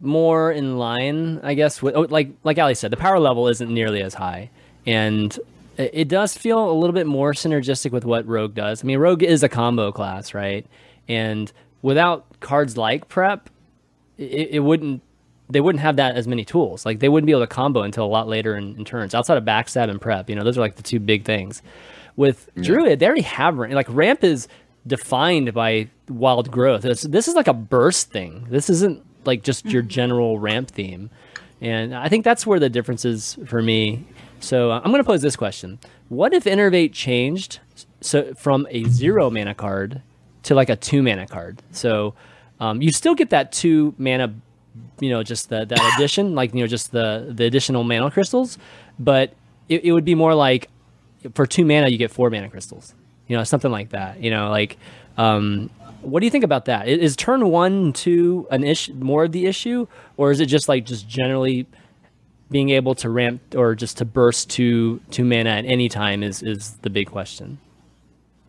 more 0.00 0.52
in 0.52 0.78
line, 0.78 1.40
I 1.42 1.54
guess. 1.54 1.80
With 1.82 1.96
oh, 1.96 2.02
like 2.10 2.30
like 2.44 2.58
Ali 2.58 2.74
said, 2.74 2.90
the 2.92 2.96
power 2.96 3.18
level 3.18 3.48
isn't 3.48 3.72
nearly 3.72 4.02
as 4.02 4.14
high, 4.14 4.50
and 4.86 5.36
it, 5.78 5.90
it 5.94 6.08
does 6.08 6.36
feel 6.36 6.70
a 6.70 6.74
little 6.74 6.92
bit 6.94 7.06
more 7.06 7.32
synergistic 7.32 7.90
with 7.90 8.04
what 8.04 8.26
Rogue 8.26 8.54
does. 8.54 8.84
I 8.84 8.86
mean, 8.86 8.98
Rogue 8.98 9.22
is 9.22 9.42
a 9.42 9.48
combo 9.48 9.92
class, 9.92 10.34
right? 10.34 10.66
And 11.08 11.50
without 11.82 12.26
cards 12.40 12.76
like 12.76 13.08
prep, 13.08 13.48
it, 14.18 14.48
it 14.52 14.60
wouldn't. 14.60 15.00
They 15.50 15.60
wouldn't 15.60 15.82
have 15.82 15.96
that 15.96 16.16
as 16.16 16.26
many 16.26 16.44
tools. 16.44 16.86
Like 16.86 17.00
they 17.00 17.08
wouldn't 17.08 17.26
be 17.26 17.32
able 17.32 17.42
to 17.42 17.46
combo 17.46 17.82
until 17.82 18.04
a 18.04 18.08
lot 18.08 18.28
later 18.28 18.56
in, 18.56 18.76
in 18.76 18.84
turns. 18.84 19.14
Outside 19.14 19.36
of 19.36 19.44
backstab 19.44 19.90
and 19.90 20.00
prep, 20.00 20.30
you 20.30 20.36
know, 20.36 20.44
those 20.44 20.56
are 20.56 20.62
like 20.62 20.76
the 20.76 20.82
two 20.82 21.00
big 21.00 21.24
things. 21.24 21.62
With 22.16 22.48
Druid, 22.60 23.00
they 23.00 23.06
already 23.06 23.22
have 23.22 23.58
ramp. 23.58 23.74
Like 23.74 23.88
ramp 23.90 24.22
is 24.22 24.48
defined 24.86 25.52
by 25.52 25.88
wild 26.08 26.50
growth. 26.50 26.82
This, 26.82 27.02
this 27.02 27.28
is 27.28 27.34
like 27.34 27.48
a 27.48 27.52
burst 27.52 28.10
thing. 28.10 28.46
This 28.48 28.70
isn't 28.70 29.04
like 29.26 29.42
just 29.42 29.66
your 29.66 29.82
general 29.82 30.38
ramp 30.38 30.70
theme. 30.70 31.10
And 31.60 31.94
I 31.94 32.08
think 32.08 32.24
that's 32.24 32.46
where 32.46 32.60
the 32.60 32.68
difference 32.68 33.04
is 33.04 33.38
for 33.46 33.62
me. 33.62 34.04
So 34.40 34.70
uh, 34.70 34.80
I'm 34.84 34.90
going 34.90 35.02
to 35.02 35.06
pose 35.06 35.22
this 35.22 35.36
question: 35.36 35.78
What 36.08 36.34
if 36.34 36.44
Innervate 36.44 36.92
changed 36.92 37.60
so 38.00 38.34
from 38.34 38.66
a 38.70 38.84
zero 38.84 39.30
mana 39.30 39.54
card 39.54 40.02
to 40.44 40.54
like 40.54 40.68
a 40.68 40.76
two 40.76 41.02
mana 41.02 41.26
card? 41.26 41.62
So 41.70 42.14
um, 42.60 42.82
you 42.82 42.92
still 42.92 43.14
get 43.14 43.30
that 43.30 43.52
two 43.52 43.94
mana, 43.96 44.34
you 45.04 45.10
know, 45.10 45.22
just 45.22 45.48
the, 45.50 45.64
that 45.64 45.94
addition, 45.94 46.34
like 46.34 46.54
you 46.54 46.60
know, 46.60 46.66
just 46.66 46.90
the 46.90 47.30
the 47.30 47.44
additional 47.44 47.84
mana 47.84 48.10
crystals, 48.10 48.58
but 48.98 49.34
it, 49.68 49.84
it 49.84 49.92
would 49.92 50.04
be 50.04 50.14
more 50.14 50.34
like 50.34 50.70
for 51.34 51.46
two 51.46 51.64
mana 51.64 51.88
you 51.88 51.98
get 51.98 52.10
four 52.10 52.28
mana 52.28 52.50
crystals 52.50 52.94
you 53.28 53.34
know 53.34 53.44
something 53.44 53.70
like 53.70 53.88
that 53.90 54.22
you 54.22 54.30
know 54.30 54.50
like 54.50 54.76
um 55.16 55.70
what 56.04 56.20
do 56.20 56.26
you 56.26 56.30
think 56.30 56.44
about 56.44 56.66
that? 56.66 56.86
Is 56.86 57.16
turn 57.16 57.48
one 57.50 57.92
two 57.92 58.46
an 58.50 58.62
issue 58.62 58.94
more 58.94 59.24
of 59.24 59.32
the 59.32 59.46
issue 59.46 59.86
or 60.16 60.30
is 60.30 60.40
it 60.40 60.46
just 60.46 60.68
like 60.68 60.84
just 60.84 61.08
generally 61.08 61.66
being 62.50 62.70
able 62.70 62.94
to 62.96 63.08
ramp 63.08 63.40
or 63.56 63.74
just 63.74 63.98
to 63.98 64.04
burst 64.04 64.50
to 64.50 65.00
to 65.10 65.24
mana 65.24 65.50
at 65.50 65.64
any 65.64 65.88
time 65.88 66.22
is 66.22 66.42
is 66.42 66.72
the 66.82 66.90
big 66.90 67.10
question 67.10 67.58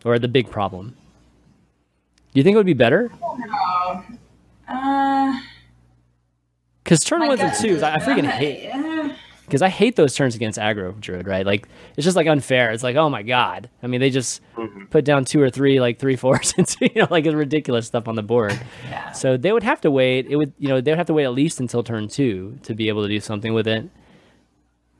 or 0.04 0.18
the 0.18 0.28
big 0.28 0.50
problem? 0.50 0.96
Do 2.32 2.40
you 2.40 2.44
think 2.44 2.54
it 2.54 2.58
would 2.58 2.66
be 2.66 2.74
better? 2.74 3.10
Uh, 4.68 5.40
because 6.86 7.00
turn 7.00 7.18
my 7.18 7.26
ones 7.26 7.40
and 7.40 7.50
gut 7.50 7.60
twos 7.60 7.82
I, 7.82 7.96
I 7.96 7.98
freaking 7.98 8.26
hate 8.26 8.70
because 9.44 9.62
I 9.62 9.68
hate 9.68 9.96
those 9.96 10.14
turns 10.14 10.34
against 10.34 10.58
aggro 10.58 10.98
druid, 11.00 11.26
right? 11.26 11.46
Like 11.46 11.68
it's 11.96 12.04
just 12.04 12.16
like 12.16 12.26
unfair. 12.26 12.72
It's 12.72 12.82
like, 12.82 12.96
oh 12.96 13.08
my 13.08 13.22
god. 13.22 13.70
I 13.82 13.86
mean, 13.86 14.00
they 14.00 14.10
just 14.10 14.40
put 14.90 15.04
down 15.04 15.24
two 15.24 15.40
or 15.40 15.50
three, 15.50 15.80
like 15.80 15.98
three 15.98 16.16
fours, 16.22 16.52
into 16.58 16.90
you 16.92 17.02
know, 17.02 17.08
like 17.10 17.26
it's 17.26 17.34
ridiculous 17.34 17.86
stuff 17.86 18.08
on 18.08 18.16
the 18.16 18.22
board. 18.22 18.58
Yeah. 18.88 19.12
So 19.12 19.36
they 19.36 19.52
would 19.52 19.62
have 19.62 19.80
to 19.82 19.90
wait. 19.90 20.26
It 20.26 20.36
would, 20.36 20.52
you 20.58 20.68
know, 20.68 20.80
they 20.80 20.90
would 20.90 20.98
have 20.98 21.06
to 21.06 21.14
wait 21.14 21.24
at 21.24 21.32
least 21.32 21.60
until 21.60 21.82
turn 21.82 22.08
two 22.08 22.58
to 22.64 22.74
be 22.74 22.88
able 22.88 23.02
to 23.02 23.08
do 23.08 23.20
something 23.20 23.54
with 23.54 23.68
it. 23.68 23.88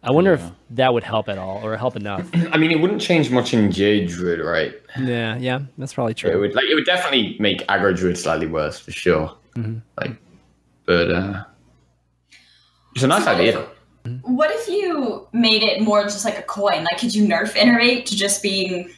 I 0.03 0.12
wonder 0.12 0.34
if 0.34 0.43
that 0.70 0.95
would 0.95 1.03
help 1.03 1.28
at 1.28 1.37
all 1.37 1.66
or 1.66 1.76
help 1.76 1.97
enough. 1.97 2.28
I 2.53 2.57
mean, 2.59 2.70
it 2.70 2.80
wouldn't 2.80 3.01
change 3.01 3.30
much 3.30 3.53
in 3.53 3.72
Jade 3.72 4.09
Druid, 4.09 4.39
right? 4.39 4.72
yeah, 5.01 5.37
yeah, 5.37 5.61
that's 5.78 5.95
probably 5.95 6.14
true. 6.14 6.30
It 6.30 6.37
would 6.37 6.55
like 6.55 6.66
it 6.66 6.76
would 6.76 6.84
definitely 6.84 7.37
make 7.41 7.66
aggro 7.66 7.97
Druid 7.97 8.16
slightly 8.16 8.47
worse 8.47 8.78
for 8.78 8.93
sure. 8.93 9.37
Mm-hmm. 9.57 9.78
Like, 9.99 10.16
but 10.84 11.11
uh, 11.11 11.45
it's 12.97 13.05
a 13.05 13.07
nice 13.07 13.25
So- 13.25 13.31
idea. 13.31 13.67
What 14.23 14.51
if 14.53 14.69
you 14.69 15.27
made 15.33 15.63
it 15.65 15.81
more 15.81 16.05
just 16.05 16.25
like 16.25 16.39
a 16.39 16.43
coin? 16.43 16.85
Like, 16.85 16.99
could 16.99 17.13
you 17.15 17.27
nerf 17.27 17.55
Innervate 17.55 18.05
to 18.07 18.17
just 18.17 18.41
being 18.41 18.89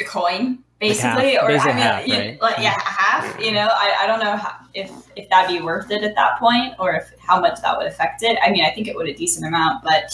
a 0.00 0.04
coin, 0.04 0.60
basically? 0.80 1.34
half, 1.34 1.44
or 1.44 1.48
basically 1.48 1.72
I 1.72 1.74
mean, 1.74 1.82
half, 1.82 2.06
you- 2.08 2.14
right? 2.14 2.40
like 2.40 2.58
yeah, 2.58 2.80
half. 2.80 3.38
You 3.38 3.52
know, 3.52 3.68
I, 3.70 3.96
I 4.00 4.06
don't 4.06 4.20
know 4.20 4.36
how, 4.36 4.54
if 4.72 4.90
if 5.14 5.28
that'd 5.28 5.54
be 5.54 5.62
worth 5.62 5.90
it 5.90 6.02
at 6.02 6.14
that 6.14 6.38
point, 6.38 6.72
or 6.78 6.94
if 6.94 7.12
how 7.18 7.38
much 7.38 7.60
that 7.60 7.76
would 7.76 7.86
affect 7.86 8.22
it. 8.22 8.38
I 8.42 8.50
mean, 8.50 8.64
I 8.64 8.70
think 8.70 8.88
it 8.88 8.96
would 8.96 9.08
a 9.08 9.14
decent 9.14 9.46
amount, 9.46 9.84
but 9.84 10.04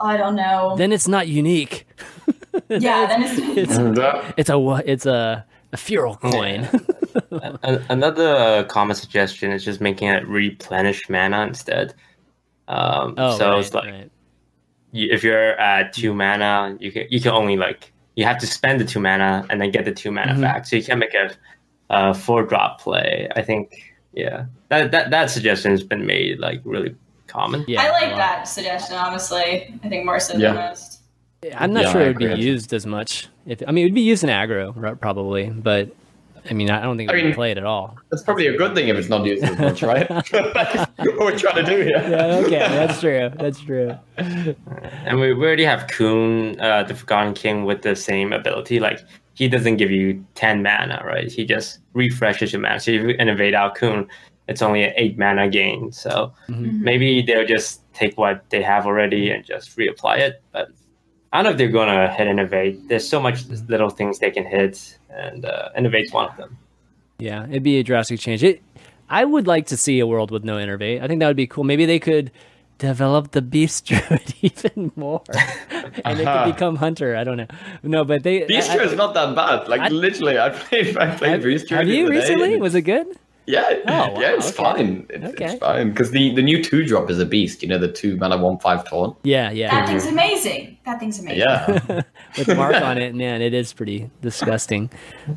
I 0.00 0.16
don't 0.16 0.36
know. 0.36 0.76
Then 0.76 0.92
it's 0.92 1.08
not 1.08 1.26
unique. 1.26 1.86
yeah, 2.68 3.06
then 3.06 3.22
it's, 3.24 3.38
It's 3.70 3.76
And, 3.78 3.98
it's 4.36 4.48
a 4.50 4.58
wa- 4.58 4.82
it's 4.86 5.06
a 5.06 5.44
a 5.76 5.78
feral 5.78 6.16
coin. 6.16 6.68
An- 7.62 7.84
another 7.90 8.64
common 8.64 8.96
suggestion 8.96 9.52
is 9.52 9.62
just 9.64 9.80
making 9.80 10.08
it 10.08 10.26
replenish 10.26 11.08
mana 11.08 11.42
instead. 11.46 11.94
Um, 12.68 13.14
oh, 13.18 13.36
so 13.38 13.50
right, 13.50 13.60
it's 13.60 13.74
like 13.74 13.84
right. 13.84 14.10
you, 14.92 15.08
if 15.12 15.22
you're 15.22 15.52
at 15.60 15.92
two 15.92 16.14
mana, 16.14 16.76
you 16.80 16.90
can 16.90 17.06
you 17.10 17.20
can 17.20 17.32
only 17.32 17.56
like 17.56 17.92
you 18.16 18.24
have 18.24 18.38
to 18.38 18.46
spend 18.46 18.80
the 18.80 18.84
two 18.84 19.00
mana 19.00 19.46
and 19.50 19.60
then 19.60 19.70
get 19.70 19.84
the 19.84 19.92
two 19.92 20.10
mana 20.10 20.32
Mhm. 20.34 20.40
back. 20.40 20.66
So 20.66 20.76
you 20.76 20.82
can 20.82 20.98
make 20.98 21.14
a, 21.14 21.30
a 21.90 22.14
four 22.14 22.42
drop 22.42 22.80
play. 22.80 23.28
I 23.36 23.42
think 23.42 23.94
yeah, 24.14 24.46
that 24.70 24.90
that 24.92 25.10
that 25.10 25.30
suggestion 25.30 25.70
has 25.72 25.82
been 25.84 26.06
made 26.06 26.38
like 26.38 26.60
really 26.64 26.94
common. 27.26 27.64
Yeah, 27.68 27.82
I 27.82 27.90
like 27.90 28.16
that 28.16 28.48
suggestion. 28.48 28.96
Honestly, 28.96 29.78
I 29.84 29.88
think 29.88 30.04
more 30.06 30.20
so 30.20 30.36
Yeah. 30.38 30.52
than 30.52 30.56
most. 30.70 30.95
I'm 31.54 31.72
not 31.72 31.84
Yeah, 31.84 31.92
sure 31.92 32.00
it 32.02 32.08
would 32.08 32.18
be 32.18 32.26
agree. 32.26 32.44
used 32.44 32.72
as 32.72 32.86
much. 32.86 33.28
If 33.46 33.62
I 33.66 33.72
mean, 33.72 33.84
it 33.84 33.88
would 33.88 33.94
be 33.94 34.00
used 34.00 34.24
in 34.24 34.30
aggro 34.30 34.98
probably, 35.00 35.50
but 35.50 35.90
I 36.48 36.52
mean, 36.54 36.70
I 36.70 36.80
don't 36.82 36.96
think 36.96 37.10
it 37.10 37.12
I 37.12 37.16
would 37.16 37.22
mean- 37.24 37.32
be 37.32 37.34
played 37.34 37.58
at 37.58 37.64
all. 37.64 37.96
that's 38.10 38.22
probably 38.22 38.46
a 38.46 38.56
good 38.56 38.74
thing 38.74 38.88
if 38.88 38.96
it's 38.96 39.08
not 39.08 39.24
used 39.26 39.42
as 39.44 39.58
much, 39.58 39.82
right? 39.82 40.08
what 40.96 41.18
we're 41.18 41.38
trying 41.38 41.64
to 41.64 41.70
do 41.70 41.82
here. 41.82 41.98
Yeah, 42.08 42.36
okay, 42.44 42.58
that's 42.58 43.00
true. 43.00 43.30
That's 43.36 43.60
true. 43.60 43.96
And 44.16 45.20
we, 45.20 45.32
we 45.34 45.44
already 45.46 45.64
have 45.64 45.88
Kun, 45.88 46.58
uh, 46.60 46.84
the 46.84 46.94
Forgotten 46.94 47.34
King, 47.34 47.64
with 47.64 47.82
the 47.82 47.96
same 47.96 48.32
ability. 48.32 48.78
Like 48.80 49.00
he 49.34 49.48
doesn't 49.48 49.76
give 49.76 49.90
you 49.90 50.24
ten 50.34 50.62
mana, 50.62 51.02
right? 51.04 51.30
He 51.30 51.44
just 51.44 51.80
refreshes 51.94 52.52
your 52.52 52.62
mana. 52.62 52.80
So 52.80 52.92
if 52.92 53.02
you 53.02 53.08
innervate 53.16 53.54
out 53.54 53.74
Kun, 53.74 54.06
it's 54.48 54.62
only 54.62 54.84
an 54.84 54.92
eight 54.96 55.18
mana 55.18 55.48
gain. 55.48 55.90
So 55.92 56.32
Mhm. 56.48 56.80
maybe 56.80 57.22
they'll 57.22 57.44
just 57.46 57.80
take 57.92 58.16
what 58.16 58.48
they 58.50 58.62
have 58.62 58.86
already 58.86 59.30
and 59.30 59.44
just 59.44 59.76
reapply 59.76 60.18
it. 60.18 60.42
But 60.52 60.68
I 61.32 61.38
don't 61.38 61.44
know 61.44 61.50
if 61.50 61.58
they're 61.58 61.68
gonna 61.68 62.12
hit 62.12 62.26
innervate. 62.28 62.88
There's 62.88 63.08
so 63.08 63.20
much 63.20 63.46
little 63.68 63.90
things 63.90 64.18
they 64.18 64.30
can 64.30 64.44
hit, 64.44 64.98
and 65.10 65.44
uh, 65.44 65.68
innervate's 65.78 66.12
one 66.12 66.28
of 66.30 66.36
them. 66.36 66.56
Yeah, 67.18 67.46
it'd 67.48 67.62
be 67.62 67.78
a 67.78 67.82
drastic 67.82 68.20
change. 68.20 68.42
It, 68.44 68.62
I 69.08 69.24
would 69.24 69.46
like 69.46 69.66
to 69.68 69.76
see 69.76 69.98
a 70.00 70.06
world 70.06 70.30
with 70.30 70.44
no 70.44 70.56
innervate. 70.56 71.02
I 71.02 71.06
think 71.08 71.20
that 71.20 71.26
would 71.28 71.36
be 71.36 71.46
cool. 71.46 71.64
Maybe 71.64 71.84
they 71.86 71.98
could 71.98 72.30
develop 72.78 73.30
the 73.32 73.40
beast 73.42 73.86
druid 73.88 74.34
even 74.42 74.92
more, 74.96 75.22
and 76.04 76.20
it 76.20 76.26
Uh-huh. 76.26 76.44
could 76.44 76.54
become 76.54 76.76
hunter. 76.76 77.16
I 77.16 77.24
don't 77.24 77.36
know. 77.38 77.46
No, 77.82 78.04
but 78.04 78.22
they. 78.22 78.44
Beast 78.44 78.70
Druid 78.72 78.86
is 78.88 78.94
not 78.96 79.14
that 79.14 79.34
bad. 79.34 79.68
Like 79.68 79.80
I- 79.80 79.88
literally, 79.88 80.38
I 80.38 80.50
played 80.50 80.96
I 80.96 81.14
played 81.16 81.30
have, 81.32 81.42
Beast 81.42 81.68
Druid 81.68 81.86
have 81.86 81.94
you 81.94 82.08
recently? 82.08 82.58
Was 82.60 82.74
it 82.74 82.82
good? 82.82 83.06
Yeah, 83.46 83.62
wow, 83.86 84.18
yeah, 84.18 84.34
it's 84.34 84.48
okay. 84.48 84.56
fine. 84.56 85.06
It's, 85.08 85.24
Okay. 85.34 85.44
it's 85.44 85.60
fine 85.60 85.90
because 85.90 86.10
the 86.10 86.34
the 86.34 86.42
new 86.42 86.62
two 86.62 86.84
drop 86.84 87.08
is 87.10 87.18
a 87.20 87.24
beast. 87.26 87.62
You 87.62 87.68
know, 87.68 87.78
the 87.78 87.90
two 87.92 88.16
mana 88.16 88.36
one 88.38 88.58
five 88.58 88.88
taunt. 88.88 89.16
Yeah, 89.22 89.50
yeah. 89.50 89.70
That 89.70 89.88
thing's 89.88 90.06
amazing. 90.06 90.78
That 90.84 90.98
thing's 91.00 91.18
amazing. 91.20 91.38
Yeah, 91.38 92.02
with 92.38 92.48
Mark 92.56 92.74
on 92.82 92.98
it, 92.98 93.14
man, 93.14 93.42
it 93.42 93.54
is 93.54 93.72
pretty 93.72 94.10
disgusting. 94.20 94.90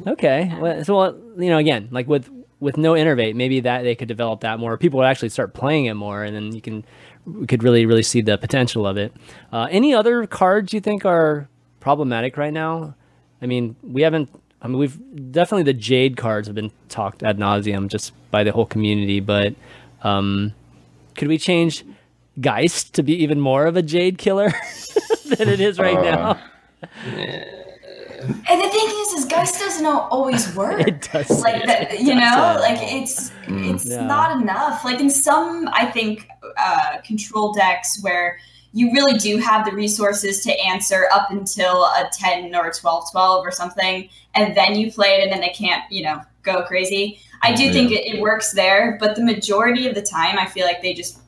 Okay, 0.08 0.52
well, 0.60 0.84
so 0.84 0.96
well, 0.98 1.18
you 1.38 1.50
know, 1.50 1.58
again, 1.60 1.88
like 1.92 2.08
with 2.08 2.30
with 2.60 2.78
no 2.78 2.94
innervate, 2.94 3.36
maybe 3.36 3.60
that 3.62 3.84
they 3.84 3.96
could 3.96 4.08
develop 4.08 4.42
that 4.42 4.60
more. 4.60 4.78
People 4.78 4.98
would 5.00 5.06
actually 5.06 5.30
start 5.30 5.54
playing 5.54 5.86
it 5.86 5.94
more, 5.94 6.24
and 6.24 6.36
then 6.36 6.54
you 6.54 6.62
can 6.62 6.84
we 7.26 7.46
could 7.46 7.62
really 7.64 7.86
really 7.86 8.04
see 8.04 8.22
the 8.22 8.38
potential 8.38 8.88
of 8.88 8.98
it. 8.98 9.14
Uh, 9.54 9.68
any 9.70 9.94
other 9.94 10.26
cards 10.26 10.74
you 10.74 10.82
think 10.82 11.06
are 11.06 11.48
problematic 11.80 12.38
right 12.38 12.54
now? 12.54 12.96
I 13.42 13.46
mean, 13.46 13.76
we 13.84 14.02
haven't. 14.02 14.30
I 14.62 14.68
mean, 14.68 14.78
we've 14.78 15.32
definitely 15.32 15.64
the 15.64 15.74
Jade 15.74 16.18
cards 16.18 16.48
have 16.48 16.56
been 16.56 16.72
talked 16.90 17.24
ad 17.24 17.38
nauseum 17.38 17.88
just 17.88 18.12
by 18.32 18.44
the 18.44 18.52
whole 18.52 18.66
community, 18.66 19.20
but 19.22 19.56
um, 20.04 20.54
could 21.16 21.28
we 21.30 21.38
change 21.38 21.86
Geist 22.42 22.94
to 22.96 23.04
be 23.04 23.14
even 23.24 23.40
more 23.40 23.66
of 23.66 23.78
a 23.78 23.82
Jade 23.82 24.18
killer 24.18 24.50
than 25.38 25.48
it 25.50 25.60
is 25.62 25.80
right 25.80 25.98
Uh, 25.98 26.02
now? 26.02 26.40
And 28.50 28.62
the 28.62 28.70
thing 28.70 28.88
is, 28.90 29.14
is 29.14 29.26
Geist 29.26 29.60
doesn't 29.60 29.86
always 29.86 30.54
work. 30.56 30.82
It 30.88 31.10
does. 31.12 31.30
like 31.42 31.66
that, 31.66 31.94
It 31.94 32.02
you 32.02 32.16
know, 32.16 32.20
doesn't. 32.20 32.62
like 32.62 32.80
it's 32.94 33.32
it's 33.48 33.86
Yeah. 33.86 34.06
not 34.06 34.42
enough. 34.42 34.84
Like 34.84 35.00
in 35.00 35.10
some, 35.10 35.70
I 35.72 35.86
think, 35.86 36.28
uh, 36.58 36.98
control 37.06 37.54
decks 37.54 38.00
where 38.04 38.38
you 38.74 38.92
really 38.92 39.18
do 39.18 39.38
have 39.38 39.66
the 39.66 39.72
resources 39.72 40.44
to 40.44 40.52
answer 40.60 41.08
up 41.12 41.32
until 41.32 41.86
a 41.86 42.10
10 42.14 42.56
or 42.56 42.68
a 42.68 42.74
12 42.74 43.12
12 43.12 43.46
or 43.46 43.52
something 43.52 44.10
and 44.36 44.56
then 44.56 44.76
you 44.76 44.92
play 44.92 45.16
it 45.16 45.24
and 45.24 45.32
then 45.32 45.42
they 45.42 45.50
can't 45.50 45.84
you 45.92 46.04
know 46.04 46.22
go 46.44 46.64
crazy 46.64 47.20
i 47.42 47.54
do 47.54 47.72
think 47.72 47.92
it, 47.92 48.06
it 48.06 48.22
works 48.22 48.52
there 48.52 48.98
but 49.00 49.16
the 49.16 49.24
majority 49.24 49.88
of 49.88 49.96
the 49.96 50.02
time 50.02 50.38
i 50.38 50.46
feel 50.46 50.66
like 50.66 50.82
they 50.82 50.94
just 50.94 51.20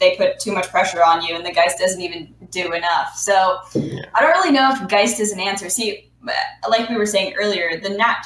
they 0.00 0.16
put 0.16 0.40
too 0.40 0.50
much 0.50 0.68
pressure 0.68 1.04
on 1.04 1.22
you, 1.22 1.36
and 1.36 1.44
the 1.44 1.52
Geist 1.52 1.78
doesn't 1.78 2.00
even 2.00 2.34
do 2.50 2.72
enough. 2.72 3.14
So 3.14 3.60
I 3.74 4.20
don't 4.20 4.30
really 4.30 4.50
know 4.50 4.70
if 4.72 4.88
Geist 4.88 5.20
is 5.20 5.30
an 5.30 5.38
answer. 5.38 5.68
See, 5.68 6.10
like 6.68 6.88
we 6.88 6.96
were 6.96 7.06
saying 7.06 7.34
earlier, 7.38 7.78
the 7.78 7.90
nat 7.90 8.24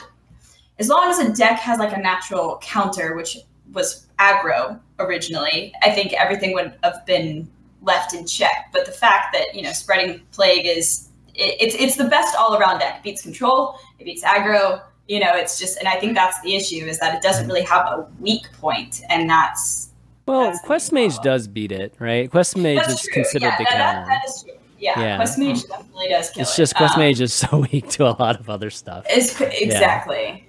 as 0.78 0.88
long 0.88 1.08
as 1.08 1.18
a 1.18 1.32
deck 1.32 1.58
has 1.60 1.78
like 1.78 1.96
a 1.96 2.00
natural 2.00 2.58
counter, 2.62 3.14
which 3.14 3.38
was 3.72 4.06
aggro 4.18 4.80
originally, 4.98 5.72
I 5.82 5.90
think 5.90 6.12
everything 6.12 6.52
would 6.54 6.74
have 6.82 7.04
been 7.06 7.48
left 7.84 8.14
in 8.14 8.26
check. 8.26 8.70
But 8.72 8.86
the 8.86 8.92
fact 8.92 9.32
that 9.34 9.54
you 9.54 9.62
know 9.62 9.72
spreading 9.72 10.20
plague 10.32 10.66
is 10.66 11.08
it, 11.34 11.56
it's 11.60 11.74
it's 11.74 11.96
the 11.96 12.04
best 12.08 12.34
all 12.36 12.56
around 12.56 12.78
deck. 12.80 12.96
It 12.98 13.02
beats 13.02 13.22
control, 13.22 13.78
it 13.98 14.04
beats 14.04 14.24
aggro. 14.24 14.82
You 15.06 15.20
know, 15.20 15.32
it's 15.34 15.58
just, 15.58 15.76
and 15.76 15.86
I 15.86 16.00
think 16.00 16.14
that's 16.14 16.40
the 16.40 16.54
issue 16.54 16.86
is 16.86 16.98
that 17.00 17.14
it 17.14 17.20
doesn't 17.20 17.46
really 17.46 17.60
have 17.64 17.84
a 17.86 18.08
weak 18.20 18.50
point, 18.58 19.02
and 19.10 19.28
that's 19.28 19.90
Well, 20.26 20.44
That's 20.44 20.60
Quest 20.64 20.92
Mage 20.94 21.18
does 21.18 21.46
beat 21.46 21.72
it, 21.72 21.94
right? 21.98 22.30
Quest 22.30 22.56
Mage 22.56 22.76
that's 22.78 22.94
is 22.94 23.00
true. 23.02 23.12
considered 23.12 23.48
yeah, 23.48 23.58
the 23.58 23.64
that, 23.64 23.76
that, 23.76 24.06
that 24.06 24.22
is 24.26 24.42
true. 24.42 24.52
Yeah, 24.78 24.98
Yeah. 24.98 25.16
Quest 25.16 25.38
Mage 25.38 25.62
definitely 25.64 26.08
does 26.08 26.30
kill 26.30 26.40
It's 26.42 26.54
it. 26.54 26.56
just 26.56 26.74
Quest 26.76 26.94
Um, 26.94 27.00
Mage 27.00 27.20
is 27.20 27.34
so 27.42 27.66
weak 27.70 27.90
to 27.90 28.06
a 28.06 28.16
lot 28.18 28.40
of 28.40 28.48
other 28.48 28.70
stuff. 28.70 29.04
Is 29.10 29.38
exactly. 29.38 30.48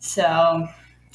So, 0.00 0.66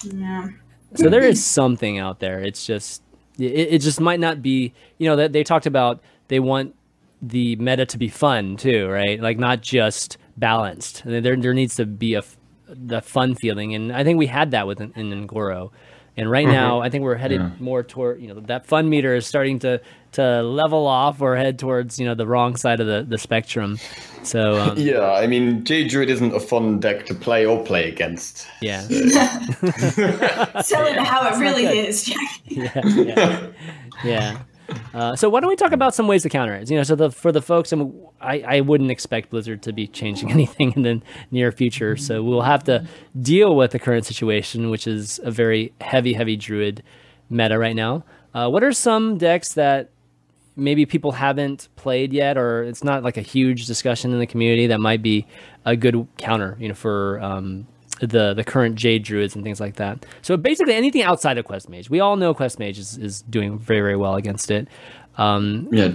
yeah. 0.03 0.47
So 0.95 1.09
there 1.09 1.23
is 1.23 1.43
something 1.43 1.99
out 1.99 2.19
there. 2.21 2.39
It's 2.39 2.65
just 2.65 3.03
it, 3.39 3.73
it 3.73 3.79
just 3.79 3.99
might 3.99 4.19
not 4.19 4.41
be. 4.41 4.73
You 4.97 5.09
know 5.09 5.15
that 5.17 5.33
they 5.33 5.43
talked 5.43 5.65
about 5.65 6.01
they 6.27 6.39
want 6.39 6.75
the 7.21 7.55
meta 7.57 7.85
to 7.85 7.97
be 7.97 8.07
fun 8.07 8.57
too, 8.57 8.87
right? 8.87 9.19
Like 9.19 9.37
not 9.37 9.61
just 9.61 10.17
balanced. 10.37 11.03
And 11.05 11.25
There 11.25 11.35
there 11.35 11.53
needs 11.53 11.75
to 11.75 11.85
be 11.85 12.15
a 12.15 12.23
the 12.67 13.01
fun 13.01 13.35
feeling, 13.35 13.73
and 13.73 13.91
I 13.91 14.03
think 14.03 14.19
we 14.19 14.27
had 14.27 14.51
that 14.51 14.67
with 14.67 14.79
in, 14.79 14.93
in 14.95 15.11
Un'Goro. 15.11 15.71
And 16.17 16.29
right 16.29 16.45
mm-hmm. 16.45 16.53
now, 16.53 16.81
I 16.81 16.89
think 16.89 17.03
we're 17.03 17.15
headed 17.15 17.61
more 17.61 17.81
toward 17.81 18.21
you 18.21 18.27
know 18.27 18.39
that 18.41 18.65
fun 18.65 18.89
meter 18.89 19.15
is 19.15 19.25
starting 19.25 19.59
to 19.59 19.81
to 20.13 20.41
level 20.41 20.87
off 20.87 21.21
or 21.21 21.35
head 21.35 21.59
towards 21.59 21.99
you 21.99 22.05
know 22.05 22.15
the 22.15 22.25
wrong 22.27 22.55
side 22.55 22.79
of 22.79 22.87
the, 22.87 23.05
the 23.07 23.17
spectrum. 23.17 23.77
So 24.23 24.57
um, 24.59 24.77
Yeah, 24.77 25.11
I 25.11 25.27
mean, 25.27 25.63
Jade 25.63 25.89
Druid 25.89 26.09
isn't 26.09 26.33
a 26.35 26.39
fun 26.39 26.79
deck 26.79 27.05
to 27.07 27.15
play 27.15 27.45
or 27.45 27.63
play 27.63 27.87
against. 27.89 28.47
yeah, 28.61 28.81
Tell 28.87 30.85
it 30.85 30.97
how 30.97 31.27
it 31.27 31.39
really 31.39 31.65
is, 31.65 32.03
Jack. 32.03 32.41
yeah, 32.45 32.81
yeah, 32.85 33.47
yeah. 34.03 34.39
Uh, 34.93 35.15
so 35.15 35.29
why 35.29 35.39
don't 35.39 35.49
we 35.49 35.55
talk 35.55 35.71
about 35.71 35.95
some 35.95 36.07
ways 36.07 36.21
to 36.23 36.29
counter 36.29 36.53
it? 36.53 36.69
You 36.69 36.77
know, 36.77 36.83
so 36.83 36.95
the 36.95 37.11
for 37.11 37.31
the 37.31 37.41
folks, 37.41 37.71
and 37.71 37.91
I, 38.21 38.41
I 38.41 38.61
wouldn't 38.61 38.91
expect 38.91 39.31
Blizzard 39.31 39.63
to 39.63 39.73
be 39.73 39.87
changing 39.87 40.31
anything 40.31 40.73
in 40.75 40.83
the 40.83 41.01
near 41.31 41.51
future. 41.51 41.97
So 41.97 42.21
we'll 42.21 42.41
have 42.43 42.63
to 42.65 42.87
deal 43.19 43.55
with 43.55 43.71
the 43.71 43.79
current 43.79 44.05
situation, 44.05 44.69
which 44.69 44.85
is 44.85 45.19
a 45.23 45.31
very 45.31 45.73
heavy, 45.81 46.13
heavy 46.13 46.35
Druid 46.35 46.83
meta 47.29 47.57
right 47.57 47.75
now. 47.75 48.03
Uh, 48.33 48.47
what 48.47 48.63
are 48.63 48.71
some 48.71 49.17
decks 49.17 49.53
that 49.53 49.89
maybe 50.59 50.85
people 50.85 51.11
haven't 51.11 51.69
played 51.75 52.13
yet, 52.13 52.37
or 52.37 52.63
it's 52.63 52.83
not 52.83 53.03
like 53.03 53.17
a 53.17 53.21
huge 53.21 53.65
discussion 53.65 54.13
in 54.13 54.19
the 54.19 54.27
community 54.27 54.67
that 54.67 54.79
might 54.79 55.01
be 55.01 55.25
a 55.65 55.75
good 55.75 56.07
counter, 56.17 56.57
you 56.59 56.67
know, 56.67 56.73
for 56.73 57.19
um, 57.21 57.67
the 57.99 58.33
the 58.33 58.43
current 58.43 58.75
Jade 58.75 59.03
Druids 59.03 59.35
and 59.35 59.43
things 59.43 59.59
like 59.59 59.75
that. 59.75 60.05
So 60.21 60.37
basically, 60.37 60.75
anything 60.75 61.03
outside 61.03 61.37
of 61.37 61.45
Quest 61.45 61.69
Mage, 61.69 61.89
we 61.89 61.99
all 61.99 62.15
know 62.15 62.33
Quest 62.33 62.59
Mage 62.59 62.77
is, 62.77 62.97
is 62.97 63.21
doing 63.23 63.57
very 63.57 63.81
very 63.81 63.97
well 63.97 64.15
against 64.15 64.51
it. 64.51 64.67
Um, 65.17 65.67
Yeah. 65.71 65.91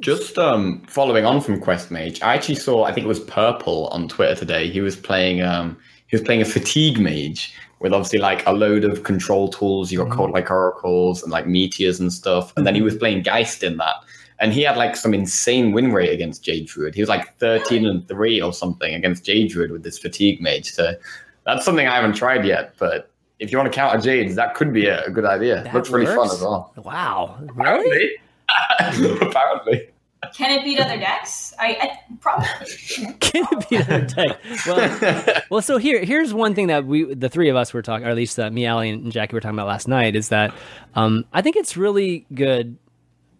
Just 0.00 0.38
um, 0.38 0.80
following 0.86 1.24
on 1.24 1.40
from 1.40 1.60
Quest 1.60 1.90
Mage, 1.90 2.22
I 2.22 2.34
actually 2.34 2.54
saw 2.54 2.84
I 2.84 2.92
think 2.92 3.04
it 3.04 3.08
was 3.08 3.18
Purple 3.18 3.88
on 3.88 4.06
Twitter 4.06 4.36
today. 4.36 4.70
He 4.70 4.80
was 4.80 4.94
playing 4.94 5.42
um, 5.42 5.76
he 6.06 6.16
was 6.16 6.22
playing 6.24 6.40
a 6.40 6.44
Fatigue 6.44 7.00
Mage 7.00 7.52
with 7.80 7.92
obviously 7.92 8.18
like 8.18 8.46
a 8.46 8.52
load 8.52 8.84
of 8.84 9.04
control 9.04 9.48
tools. 9.48 9.92
You 9.92 9.98
got 9.98 10.08
mm-hmm. 10.08 10.20
Coldlight 10.20 10.50
oracles 10.50 11.22
and 11.22 11.32
like 11.32 11.46
meteors 11.46 12.00
and 12.00 12.12
stuff, 12.12 12.52
and 12.56 12.66
then 12.66 12.74
he 12.74 12.80
mm-hmm. 12.80 12.86
was 12.86 12.96
playing 12.96 13.22
Geist 13.22 13.62
in 13.62 13.76
that. 13.78 13.96
And 14.40 14.52
he 14.52 14.62
had 14.62 14.76
like 14.76 14.94
some 14.94 15.14
insane 15.14 15.72
win 15.72 15.92
rate 15.92 16.12
against 16.12 16.44
Jade 16.44 16.66
Druid. 16.66 16.94
He 16.94 17.02
was 17.02 17.08
like 17.08 17.36
13 17.38 17.84
and 17.86 18.06
3 18.06 18.40
or 18.40 18.52
something 18.52 18.94
against 18.94 19.24
Jade 19.24 19.50
Druid 19.50 19.72
with 19.72 19.82
this 19.82 19.98
Fatigue 19.98 20.40
Mage. 20.40 20.70
So 20.70 20.94
that's 21.44 21.64
something 21.64 21.88
I 21.88 21.96
haven't 21.96 22.14
tried 22.14 22.44
yet. 22.44 22.74
But 22.78 23.10
if 23.40 23.50
you 23.50 23.58
want 23.58 23.72
to 23.72 23.76
counter 23.76 24.00
Jades, 24.00 24.36
that 24.36 24.54
could 24.54 24.72
be 24.72 24.86
a, 24.86 25.04
a 25.06 25.10
good 25.10 25.24
idea. 25.24 25.64
That 25.64 25.74
Looks 25.74 25.90
really 25.90 26.06
fun 26.06 26.30
as 26.30 26.40
well. 26.40 26.72
wow, 26.76 27.36
really? 27.54 28.12
Apparently. 28.78 29.26
Apparently. 29.26 29.88
Can 30.34 30.50
it 30.58 30.64
beat 30.64 30.80
other 30.80 30.98
decks? 30.98 31.54
I, 31.58 31.76
I 31.80 32.14
probably. 32.20 32.46
Can 33.20 33.46
it 33.52 33.68
beat 33.70 33.80
other 33.82 34.04
deck? 34.04 34.40
Well, 34.66 35.42
well, 35.50 35.62
so 35.62 35.78
here 35.78 36.04
here's 36.04 36.34
one 36.34 36.54
thing 36.54 36.66
that 36.66 36.86
we 36.86 37.14
the 37.14 37.28
three 37.28 37.48
of 37.48 37.56
us 37.56 37.72
were 37.72 37.82
talking, 37.82 38.06
or 38.06 38.10
at 38.10 38.16
least 38.16 38.38
uh, 38.38 38.50
me, 38.50 38.66
Ali, 38.66 38.90
and 38.90 39.12
Jackie 39.12 39.34
were 39.34 39.40
talking 39.40 39.56
about 39.56 39.68
last 39.68 39.86
night, 39.86 40.16
is 40.16 40.30
that 40.30 40.52
um, 40.94 41.24
I 41.32 41.40
think 41.40 41.56
it's 41.56 41.76
really 41.76 42.26
good 42.34 42.76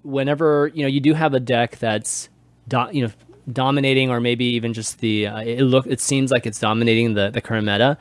whenever 0.03 0.70
you 0.72 0.83
know 0.83 0.89
you 0.89 1.01
do 1.01 1.14
have 1.14 1.35
a 1.35 1.41
deck 1.41 1.79
that's 1.79 2.29
do, 2.68 2.87
you 2.93 3.07
know 3.07 3.12
dominating, 3.53 4.11
or 4.11 4.20
maybe 4.20 4.45
even 4.45 4.72
just 4.72 5.01
the 5.01 5.26
uh, 5.26 5.41
it 5.41 5.62
look 5.62 5.87
it 5.89 6.01
seems 6.01 6.31
like 6.31 6.47
it's 6.47 6.61
dominating 6.61 7.14
the 7.14 7.31
the 7.31 7.41
current 7.41 7.66
meta. 7.66 7.99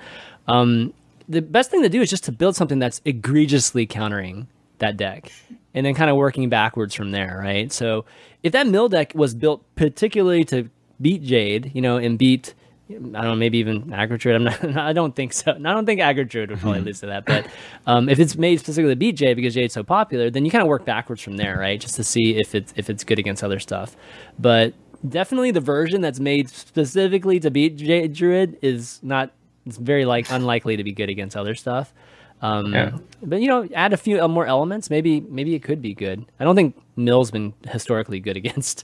Um, 0.48 0.94
the 1.28 1.42
best 1.42 1.72
thing 1.72 1.82
to 1.82 1.90
do 1.90 2.02
is 2.02 2.10
just 2.10 2.24
to 2.26 2.32
build 2.32 2.56
something 2.56 2.80
that's 2.80 3.02
egregiously 3.06 3.86
countering 3.88 4.48
that 4.78 4.98
deck 4.98 5.32
and 5.78 5.86
then 5.86 5.94
kind 5.94 6.10
of 6.10 6.18
working 6.18 6.50
backwards 6.50 6.96
from 6.96 7.12
there, 7.12 7.40
right? 7.40 7.72
So 7.72 8.06
if 8.42 8.52
that 8.54 8.66
mill 8.66 8.90
deck 8.90 9.14
was 9.14 9.36
built 9.36 9.64
particularly 9.76 10.44
to 10.46 10.70
beat 11.00 11.22
Jade, 11.22 11.72
you 11.76 11.82
know, 11.82 11.98
and 11.98 12.18
beat 12.18 12.56
I 12.90 12.94
don't 12.94 13.14
know, 13.14 13.36
maybe 13.36 13.58
even 13.58 13.84
Aggro 13.88 14.18
Druid. 14.18 14.38
I'm 14.38 14.44
not. 14.46 14.78
I 14.78 14.94
don't 14.94 15.14
think 15.14 15.34
so. 15.34 15.52
I 15.52 15.58
don't 15.58 15.86
think 15.86 16.00
Aggro 16.00 16.28
Druid 16.28 16.50
would 16.50 16.60
probably 16.60 16.80
lose 16.80 17.02
to 17.02 17.08
that. 17.08 17.26
But 17.26 17.46
um, 17.86 18.08
if 18.08 18.18
it's 18.18 18.38
made 18.38 18.60
specifically 18.62 18.94
to 18.94 18.96
beat 18.96 19.18
Jade 19.18 19.36
because 19.36 19.54
Jade's 19.54 19.74
so 19.74 19.84
popular, 19.84 20.30
then 20.30 20.46
you 20.46 20.52
kind 20.52 20.62
of 20.62 20.70
work 20.70 20.86
backwards 20.86 21.22
from 21.22 21.36
there, 21.36 21.60
right? 21.60 21.82
Just 21.82 21.96
to 21.96 22.04
see 22.06 22.38
if 22.38 22.56
it's 22.56 22.74
if 22.78 22.90
it's 22.90 23.04
good 23.04 23.20
against 23.20 23.44
other 23.44 23.60
stuff. 23.60 23.98
But 24.40 24.74
definitely 25.08 25.52
the 25.52 25.60
version 25.60 26.00
that's 26.00 26.22
made 26.22 26.50
specifically 26.50 27.42
to 27.42 27.52
beat 27.52 27.76
Jade 27.76 28.14
Druid 28.14 28.58
is 28.62 29.02
not. 29.04 29.32
It's 29.66 29.78
very 29.78 30.06
like 30.06 30.32
unlikely 30.32 30.78
to 30.78 30.84
be 30.86 30.94
good 30.94 31.10
against 31.10 31.36
other 31.36 31.56
stuff. 31.56 31.94
Um, 32.42 32.74
Yeah. 32.74 32.98
But 33.24 33.42
you 33.42 33.48
know, 33.48 33.68
add 33.74 33.94
a 33.94 33.98
few 33.98 34.22
uh, 34.22 34.28
more 34.28 34.46
elements. 34.46 34.90
Maybe 34.90 35.22
maybe 35.22 35.56
it 35.56 35.64
could 35.64 35.82
be 35.82 35.94
good. 35.96 36.24
I 36.40 36.44
don't 36.44 36.56
think 36.56 36.76
Mill's 36.96 37.32
been 37.32 37.54
historically 37.68 38.20
good 38.20 38.38
against 38.44 38.84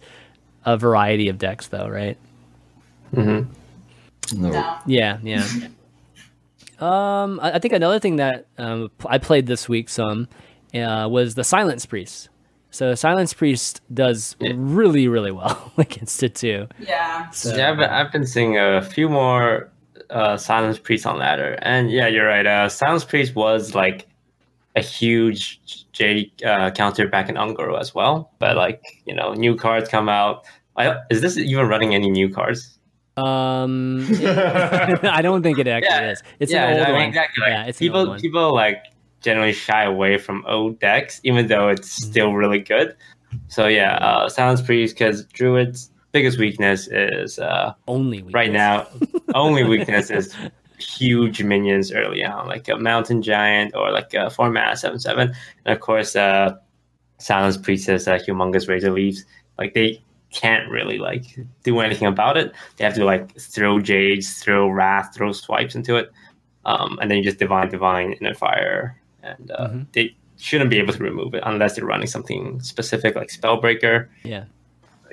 a 0.66 0.76
variety 0.78 1.30
of 1.30 1.38
decks, 1.38 1.68
though, 1.68 1.88
right? 1.88 2.18
No. 4.36 4.80
Yeah, 4.88 5.20
yeah. 5.22 5.46
um, 6.80 7.40
I, 7.42 7.54
I 7.54 7.60
think 7.60 7.74
another 7.74 8.00
thing 8.00 8.16
that 8.18 8.48
um, 8.58 8.90
I 9.06 9.18
played 9.18 9.46
this 9.48 9.70
week 9.70 9.90
some 9.90 10.28
uh, 10.74 11.08
was 11.10 11.36
the 11.36 11.44
Silence 11.44 11.86
Priest. 11.86 12.30
So 12.72 12.96
Silence 12.96 13.34
Priest 13.34 13.82
does 13.94 14.36
really, 14.42 15.08
really 15.08 15.32
well 15.32 15.72
against 15.78 16.24
it 16.24 16.34
too. 16.34 16.68
Yeah. 16.80 17.30
So, 17.30 17.56
Yeah, 17.56 17.72
I've 17.72 17.80
I've 17.80 18.12
been 18.12 18.26
seeing 18.26 18.58
a 18.58 18.82
few 18.82 19.10
more 19.10 19.70
uh, 20.10 20.38
Silence 20.38 20.78
Priest 20.80 21.06
on 21.06 21.18
ladder, 21.20 21.58
and 21.62 21.92
yeah, 21.92 22.08
you're 22.08 22.28
right. 22.28 22.46
Uh, 22.46 22.70
Silence 22.70 23.04
Priest 23.06 23.36
was 23.36 23.76
like 23.76 24.08
a 24.76 24.82
huge 24.82 25.62
J 25.92 26.32
uh, 26.46 26.72
counter 26.72 27.08
back 27.08 27.30
in 27.30 27.36
Un'Goro 27.36 27.80
as 27.80 27.94
well, 27.94 28.32
but 28.40 28.58
like 28.58 28.82
you 29.06 29.14
know, 29.14 29.34
new 29.34 29.56
cards 29.56 29.90
come 29.90 30.10
out. 30.10 30.46
I, 30.76 30.98
is 31.12 31.22
this 31.22 31.38
even 31.38 31.68
running 31.68 31.94
any 31.94 32.10
new 32.10 32.30
cards? 32.34 32.80
um, 33.18 34.08
I 35.04 35.22
don't 35.22 35.44
think 35.44 35.60
it 35.60 35.68
actually 35.68 36.06
Yeah, 36.06 36.12
is. 36.12 36.24
It's 36.40 36.52
yeah, 36.52 36.68
an 36.68 36.78
old 36.80 36.88
I 36.88 36.92
mean, 36.92 36.96
one. 37.02 37.10
exactly. 37.10 37.42
Like, 37.44 37.52
yeah, 37.52 37.66
it's 37.66 37.80
an 37.82 37.90
old 37.90 38.08
people 38.08 38.08
one. 38.08 38.20
people 38.22 38.54
like 38.56 38.84
generally 39.22 39.54
shy 39.54 39.84
away 39.84 40.18
from 40.18 40.44
old 40.48 40.80
decks, 40.80 41.22
even 41.24 41.48
though 41.48 41.70
it's 41.70 41.88
Mm-hmm. 41.88 42.12
still 42.12 42.34
really 42.34 42.60
good. 42.60 42.96
So 43.48 43.68
yeah, 43.68 43.98
uh, 43.98 44.30
Silence 44.30 44.62
Priest 44.62 44.96
because 44.96 45.26
Druid's 45.28 45.92
biggest 46.14 46.38
weakness 46.38 46.88
is 46.88 47.40
uh, 47.40 47.74
Only 47.88 48.18
weakness. 48.22 48.34
right 48.34 48.52
now 48.52 48.88
only 49.36 49.64
weakness 49.66 50.10
is 50.10 50.34
huge 50.80 51.44
minions 51.44 51.92
early 51.92 52.24
on, 52.24 52.48
like 52.48 52.68
a 52.70 52.78
mountain 52.78 53.22
giant 53.22 53.76
or 53.76 53.92
like 53.92 54.14
a 54.14 54.30
four 54.30 54.50
mana 54.50 54.78
seven 54.78 55.00
seven, 55.00 55.34
and 55.66 55.74
of 55.76 55.80
course, 55.82 56.16
uh, 56.16 56.56
Silence 57.20 57.58
Priestess, 57.58 58.08
uh, 58.08 58.18
humongous 58.18 58.68
razor 58.68 58.92
leaves. 58.92 59.26
Like 59.58 59.74
they 59.74 60.02
can't 60.32 60.70
really 60.70 60.98
like 60.98 61.26
do 61.64 61.80
anything 61.80 62.08
about 62.08 62.38
it. 62.38 62.52
They 62.78 62.86
have 62.86 62.96
to 62.96 63.06
like 63.06 63.38
throw 63.40 63.80
jades, 63.80 64.42
throw 64.42 64.68
wrath, 64.70 65.14
throw 65.16 65.32
swipes 65.32 65.76
into 65.76 65.96
it, 65.96 66.12
um, 66.66 66.98
and 67.02 67.10
then 67.10 67.18
you 67.20 67.24
just 67.24 67.40
divine, 67.40 67.70
divine, 67.70 68.16
and 68.22 68.38
fire, 68.38 69.00
and 69.22 69.52
uh, 69.52 69.68
Mhm. 69.70 69.86
they 69.94 70.16
shouldn't 70.38 70.70
be 70.70 70.80
able 70.80 70.92
to 70.94 71.04
remove 71.04 71.34
it 71.36 71.44
unless 71.46 71.76
they're 71.76 71.86
running 71.86 72.08
something 72.08 72.60
specific 72.62 73.16
like 73.16 73.30
Spellbreaker. 73.30 74.08
Yeah. 74.24 74.46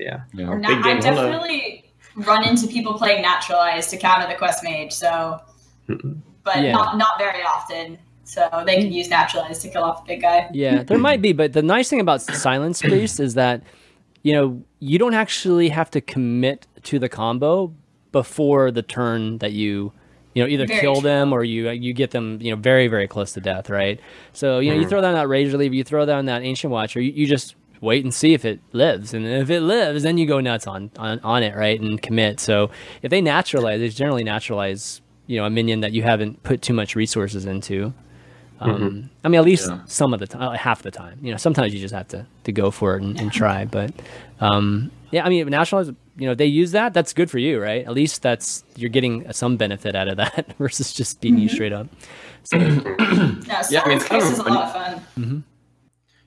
Yeah. 0.01 0.23
Yeah, 0.33 0.57
na- 0.57 0.69
I've 0.69 1.03
definitely 1.03 1.93
run 2.17 2.47
into 2.47 2.67
people 2.67 2.95
playing 2.95 3.23
naturalized 3.23 3.91
to 3.91 3.97
counter 3.97 4.27
the 4.27 4.35
quest 4.35 4.65
mage, 4.65 4.93
so 4.93 5.41
but 6.45 6.63
Yeah. 6.63 6.73
not 6.73 6.97
not 6.97 7.19
very 7.19 7.43
often. 7.43 7.99
So 8.25 8.49
they 8.65 8.77
can 8.77 8.93
use 8.93 9.11
naturalized 9.11 9.61
to 9.63 9.69
kill 9.69 9.83
off 9.83 10.05
the 10.05 10.15
big 10.15 10.23
guy. 10.23 10.49
Yeah, 10.53 10.85
there 10.85 10.99
might 10.99 11.21
be, 11.21 11.33
but 11.33 11.53
the 11.53 11.63
nice 11.63 11.91
thing 11.91 12.01
about 12.01 12.23
Silence 12.23 12.81
Priest 12.81 13.19
is 13.19 13.35
that 13.35 13.63
you 14.23 14.33
know 14.33 14.63
you 14.79 14.99
don't 14.99 15.15
actually 15.15 15.69
have 15.69 15.91
to 15.91 16.01
commit 16.01 16.67
to 16.85 16.99
the 16.99 17.09
combo 17.09 17.75
before 18.13 18.71
the 18.71 18.83
turn 18.83 19.39
that 19.39 19.53
you 19.53 19.93
you 20.35 20.43
know 20.43 20.49
either 20.49 20.67
Very 20.67 20.81
kill 20.81 20.95
true. 20.95 21.03
them 21.03 21.33
or 21.33 21.43
you 21.43 21.69
uh, 21.69 21.73
you 21.73 21.93
get 21.93 22.13
them 22.13 22.39
you 22.41 22.51
know 22.51 22.61
very 22.61 22.87
very 22.87 23.09
close 23.09 23.33
to 23.33 23.41
death, 23.41 23.69
right? 23.69 24.01
So 24.33 24.61
you 24.61 24.71
know 24.71 24.77
you 24.77 24.83
mm-hmm. 24.83 24.91
throw 24.91 25.01
down 25.01 25.15
that 25.15 25.27
Razorleaf, 25.27 25.75
you 25.75 25.83
throw 25.83 26.07
down 26.07 26.27
that 26.27 26.43
ancient 26.43 26.71
watcher, 26.71 27.01
you, 27.01 27.13
you 27.13 27.27
just 27.27 27.57
wait 27.81 28.05
and 28.05 28.13
see 28.13 28.35
if 28.35 28.45
it 28.45 28.61
lives, 28.73 29.15
and 29.15 29.27
if 29.27 29.51
it 29.51 29.61
lives, 29.61 30.03
then 30.03 30.19
you 30.19 30.27
go 30.27 30.41
nuts 30.41 30.67
on 30.67 30.91
on, 30.99 31.21
on 31.21 31.43
it, 31.43 31.55
right, 31.57 31.81
and 31.81 32.01
commit. 32.01 32.41
So 32.41 32.71
if 33.03 33.11
they 33.11 33.21
naturalize, 33.21 33.81
they 33.81 33.89
generally 33.89 34.25
naturalize 34.25 35.01
you 35.27 35.39
know 35.39 35.45
a 35.47 35.51
minion 35.51 35.81
that 35.81 35.93
you 35.93 36.03
haven't 36.03 36.43
put 36.43 36.63
too 36.63 36.75
much 36.75 36.97
resources 36.97 37.45
into. 37.47 37.93
Um, 38.63 38.71
mm-hmm. 38.71 39.07
I 39.25 39.29
mean, 39.29 39.39
at 39.39 39.45
least 39.47 39.69
Yeah. 39.69 39.81
some 39.87 40.13
of 40.13 40.21
the 40.21 40.27
time, 40.27 40.43
uh, 40.43 40.53
half 40.53 40.83
the 40.83 40.91
time. 40.91 41.19
You 41.23 41.31
know, 41.31 41.39
sometimes 41.39 41.73
you 41.73 41.81
just 41.81 41.95
have 41.95 42.09
to, 42.09 42.27
to 42.45 42.53
go 42.53 42.71
for 42.71 42.97
it 42.97 43.03
and, 43.03 43.19
and 43.19 43.33
try. 43.33 43.65
But 43.65 43.91
um, 44.41 44.91
yeah, 45.11 45.25
I 45.25 45.31
mean, 45.31 45.49
naturalize. 45.49 45.91
You 46.19 46.27
know, 46.27 46.35
they 46.35 46.45
use 46.45 46.73
that. 46.73 46.93
That's 46.93 47.15
good 47.15 47.31
for 47.31 47.39
you, 47.39 47.59
right? 47.59 47.87
At 47.87 47.95
least 47.95 48.21
that's 48.21 48.63
you're 48.77 48.91
getting 48.91 49.27
uh, 49.27 49.33
some 49.33 49.57
benefit 49.57 49.97
out 49.97 50.09
of 50.09 50.19
that 50.19 50.55
versus 50.59 50.93
just 50.93 51.23
beating 51.23 51.39
you 51.39 51.49
mm-hmm. 51.49 51.55
straight 51.55 51.73
up. 51.73 51.87
So, 52.43 52.57
No, 52.57 53.37
Yeah, 53.71 53.83
I 53.85 53.89
mean, 53.89 53.99
it's 53.99 54.07
kind 54.07 54.23
of 54.23 54.31
is 54.31 54.39
a 54.39 54.43
a- 54.43 54.45
lot 54.45 54.65
of 54.65 54.73
fun. 54.73 54.95
Mm-hmm. 55.19 55.39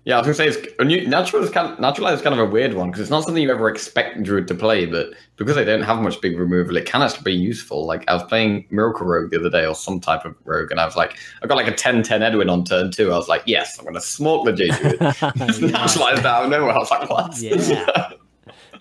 Yeah, 0.05 0.15
I 0.15 0.17
was 0.19 0.25
gonna 0.25 0.33
say 0.35 0.47
it's 0.49 0.73
a 0.79 0.83
new 0.83 1.07
natural 1.07 1.41
is 1.43 1.49
kind 1.49 1.71
of, 1.71 1.79
natural 1.79 2.07
is 2.07 2.21
kind 2.21 2.37
of 2.37 2.45
a 2.45 2.51
weird 2.51 2.73
one 2.73 2.89
because 2.89 2.99
it's 2.99 3.09
not 3.09 3.23
something 3.23 3.41
you 3.41 3.49
ever 3.49 3.69
expect 3.69 4.21
druid 4.21 4.49
to 4.49 4.55
play, 4.55 4.85
but 4.85 5.13
because 5.37 5.55
they 5.55 5.63
don't 5.63 5.81
have 5.83 5.99
much 6.01 6.19
big 6.19 6.37
removal, 6.37 6.75
it 6.75 6.85
can 6.85 7.01
actually 7.01 7.23
be 7.23 7.31
useful. 7.33 7.85
Like 7.85 8.03
I 8.09 8.13
was 8.13 8.23
playing 8.23 8.65
Miracle 8.69 9.07
Rogue 9.07 9.31
the 9.31 9.39
other 9.39 9.49
day 9.49 9.65
or 9.65 9.73
some 9.73 10.01
type 10.01 10.25
of 10.25 10.35
rogue, 10.43 10.71
and 10.71 10.79
I 10.81 10.85
was 10.85 10.97
like, 10.97 11.17
I 11.41 11.47
got 11.47 11.55
like 11.55 11.69
a 11.69 11.71
10-10 11.71 12.19
Edwin 12.21 12.49
on 12.49 12.65
turn 12.65 12.91
two. 12.91 13.13
I 13.13 13.15
was 13.15 13.29
like, 13.29 13.43
yes, 13.45 13.79
I'm 13.79 13.85
gonna 13.85 14.01
smoke 14.01 14.43
the 14.45 14.51
J 14.51 14.67
druid. 14.71 14.99
Naturalized 15.71 16.25
out 16.25 16.43
of 16.43 16.49
nowhere. 16.49 16.71
I 16.73 16.77
was 16.79 16.91
like, 16.91 17.09
what? 17.09 17.39
Yeah. 17.39 18.09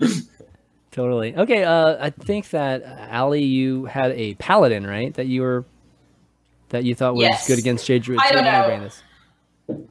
totally. 0.90 1.36
Okay. 1.36 1.62
Uh, 1.62 2.04
I 2.04 2.10
think 2.10 2.50
that 2.50 3.10
Ali, 3.12 3.44
you 3.44 3.84
had 3.84 4.10
a 4.12 4.34
paladin, 4.34 4.86
right? 4.86 5.14
That 5.14 5.26
you 5.26 5.42
were 5.42 5.64
that 6.70 6.82
you 6.82 6.94
thought 6.96 7.14
was 7.14 7.22
Yes. 7.22 7.46
good 7.46 7.58
against 7.60 7.86
Jade 7.86 8.02
Druid. 8.02 8.20
I 8.20 8.32
don't 8.32 8.44
know. 8.44 8.88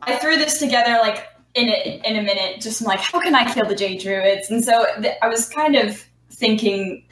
I 0.04 0.16
threw 0.18 0.36
this 0.38 0.60
together 0.60 0.98
like 1.02 1.28
in 1.56 1.70
a, 1.70 2.02
in 2.06 2.16
a 2.18 2.22
minute, 2.22 2.62
just 2.62 2.82
like 2.82 3.00
how 3.00 3.20
can 3.20 3.36
I 3.36 3.52
kill 3.54 3.66
the 3.66 3.76
J 3.76 3.98
druids? 3.98 4.50
And 4.50 4.64
so 4.64 4.86
th- 5.02 5.16
I 5.22 5.28
was 5.28 5.50
kind 5.50 5.76
of 5.76 6.04
thinking 6.32 7.04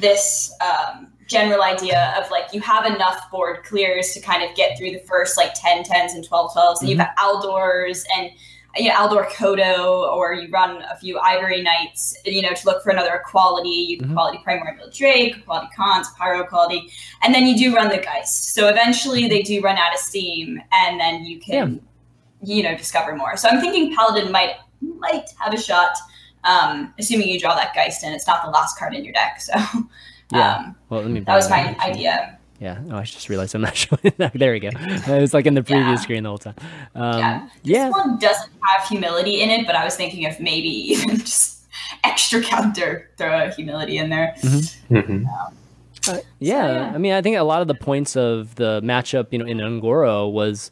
this 0.00 0.52
um, 0.60 1.08
general 1.26 1.62
idea 1.62 2.14
of 2.18 2.30
like 2.30 2.52
you 2.52 2.60
have 2.60 2.86
enough 2.86 3.30
board 3.30 3.64
clears 3.64 4.12
to 4.12 4.20
kind 4.20 4.42
of 4.48 4.54
get 4.56 4.78
through 4.78 4.92
the 4.92 5.00
first 5.00 5.36
like 5.36 5.52
10 5.54 5.84
10s 5.84 6.14
and 6.14 6.24
12 6.26 6.52
12s, 6.52 6.80
and 6.80 6.88
you've 6.88 6.98
got 6.98 7.16
Aldors 7.18 8.04
and 8.16 8.30
you 8.76 8.90
know, 8.90 8.94
Aldor 8.96 9.26
Kodo, 9.30 10.12
or 10.12 10.34
you 10.34 10.48
run 10.50 10.82
a 10.82 10.96
few 10.98 11.18
Ivory 11.18 11.62
Knights, 11.62 12.16
you 12.24 12.42
know, 12.42 12.52
to 12.52 12.66
look 12.66 12.82
for 12.84 12.90
another 12.90 13.20
quality. 13.24 13.68
You 13.68 13.98
Mhm. 13.98 14.12
quality 14.12 14.38
Primordial 14.44 14.90
Drake, 14.90 15.44
quality 15.46 15.68
Cons, 15.74 16.08
Pyro 16.16 16.44
quality, 16.44 16.92
and 17.22 17.34
then 17.34 17.46
you 17.46 17.56
do 17.56 17.74
run 17.74 17.88
the 17.88 17.98
Geist. 17.98 18.54
So 18.54 18.68
eventually 18.68 19.26
they 19.26 19.42
do 19.42 19.60
run 19.62 19.78
out 19.78 19.94
of 19.94 19.98
steam, 19.98 20.60
and 20.70 21.00
then 21.00 21.24
you 21.24 21.40
can, 21.40 21.80
you 22.42 22.62
know, 22.62 22.76
discover 22.76 23.14
more. 23.16 23.36
So 23.36 23.48
I'm 23.48 23.60
thinking 23.60 23.94
Paladin 23.94 24.30
might 24.32 24.56
might 24.80 25.28
have 25.38 25.52
a 25.52 25.58
shot, 25.60 25.96
um, 26.44 26.94
assuming 26.98 27.28
you 27.28 27.38
draw 27.40 27.54
that 27.56 27.74
Geist 27.74 28.04
and 28.04 28.14
it's 28.14 28.26
not 28.26 28.44
the 28.44 28.50
last 28.50 28.78
card 28.78 28.94
in 28.94 29.04
your 29.04 29.12
deck. 29.12 29.40
So 29.40 29.52
Yeah. 30.32 30.56
um, 30.56 30.76
Well, 30.90 31.00
let 31.02 31.10
me. 31.10 31.20
that 31.20 31.34
was 31.34 31.48
my 31.50 31.62
up, 31.62 31.70
actually. 31.78 31.90
idea. 31.92 32.38
Yeah. 32.60 32.80
Oh, 32.90 32.96
I 32.96 33.02
just 33.04 33.28
realized 33.28 33.54
I'm 33.54 33.62
not 33.62 33.76
showing 33.84 34.12
that. 34.18 34.32
There 34.34 34.52
we 34.52 34.60
go. 34.60 34.68
It 34.74 35.20
was 35.20 35.32
like 35.32 35.46
in 35.46 35.54
the 35.54 35.62
previous 35.62 36.00
Yeah. 36.00 36.02
screen 36.02 36.22
the 36.24 36.28
whole 36.28 36.38
time. 36.38 36.54
Um, 36.94 37.18
yeah. 37.18 37.48
This 37.62 37.72
yeah. 37.72 37.88
one 37.90 38.18
doesn't 38.18 38.50
have 38.62 38.86
humility 38.88 39.40
in 39.40 39.48
it, 39.50 39.66
but 39.66 39.74
I 39.74 39.84
was 39.84 39.96
thinking 39.96 40.26
of 40.26 40.38
maybe 40.40 40.68
even 40.92 41.16
just 41.18 41.64
extra 42.04 42.42
counter 42.42 43.10
throw 43.16 43.46
a 43.46 43.50
humility 43.50 43.98
in 43.98 44.10
there. 44.10 44.34
Mhm. 44.42 45.24
Uh, 46.08 46.18
yeah, 46.38 46.72
yeah. 46.72 46.92
I 46.94 46.98
mean, 46.98 47.12
I 47.12 47.20
think 47.22 47.36
a 47.36 47.42
lot 47.42 47.60
of 47.62 47.68
the 47.68 47.74
points 47.74 48.16
of 48.16 48.54
the 48.54 48.80
matchup, 48.82 49.26
you 49.30 49.38
know, 49.38 49.44
in 49.46 49.58
Un'Goro 49.60 50.30
was 50.30 50.70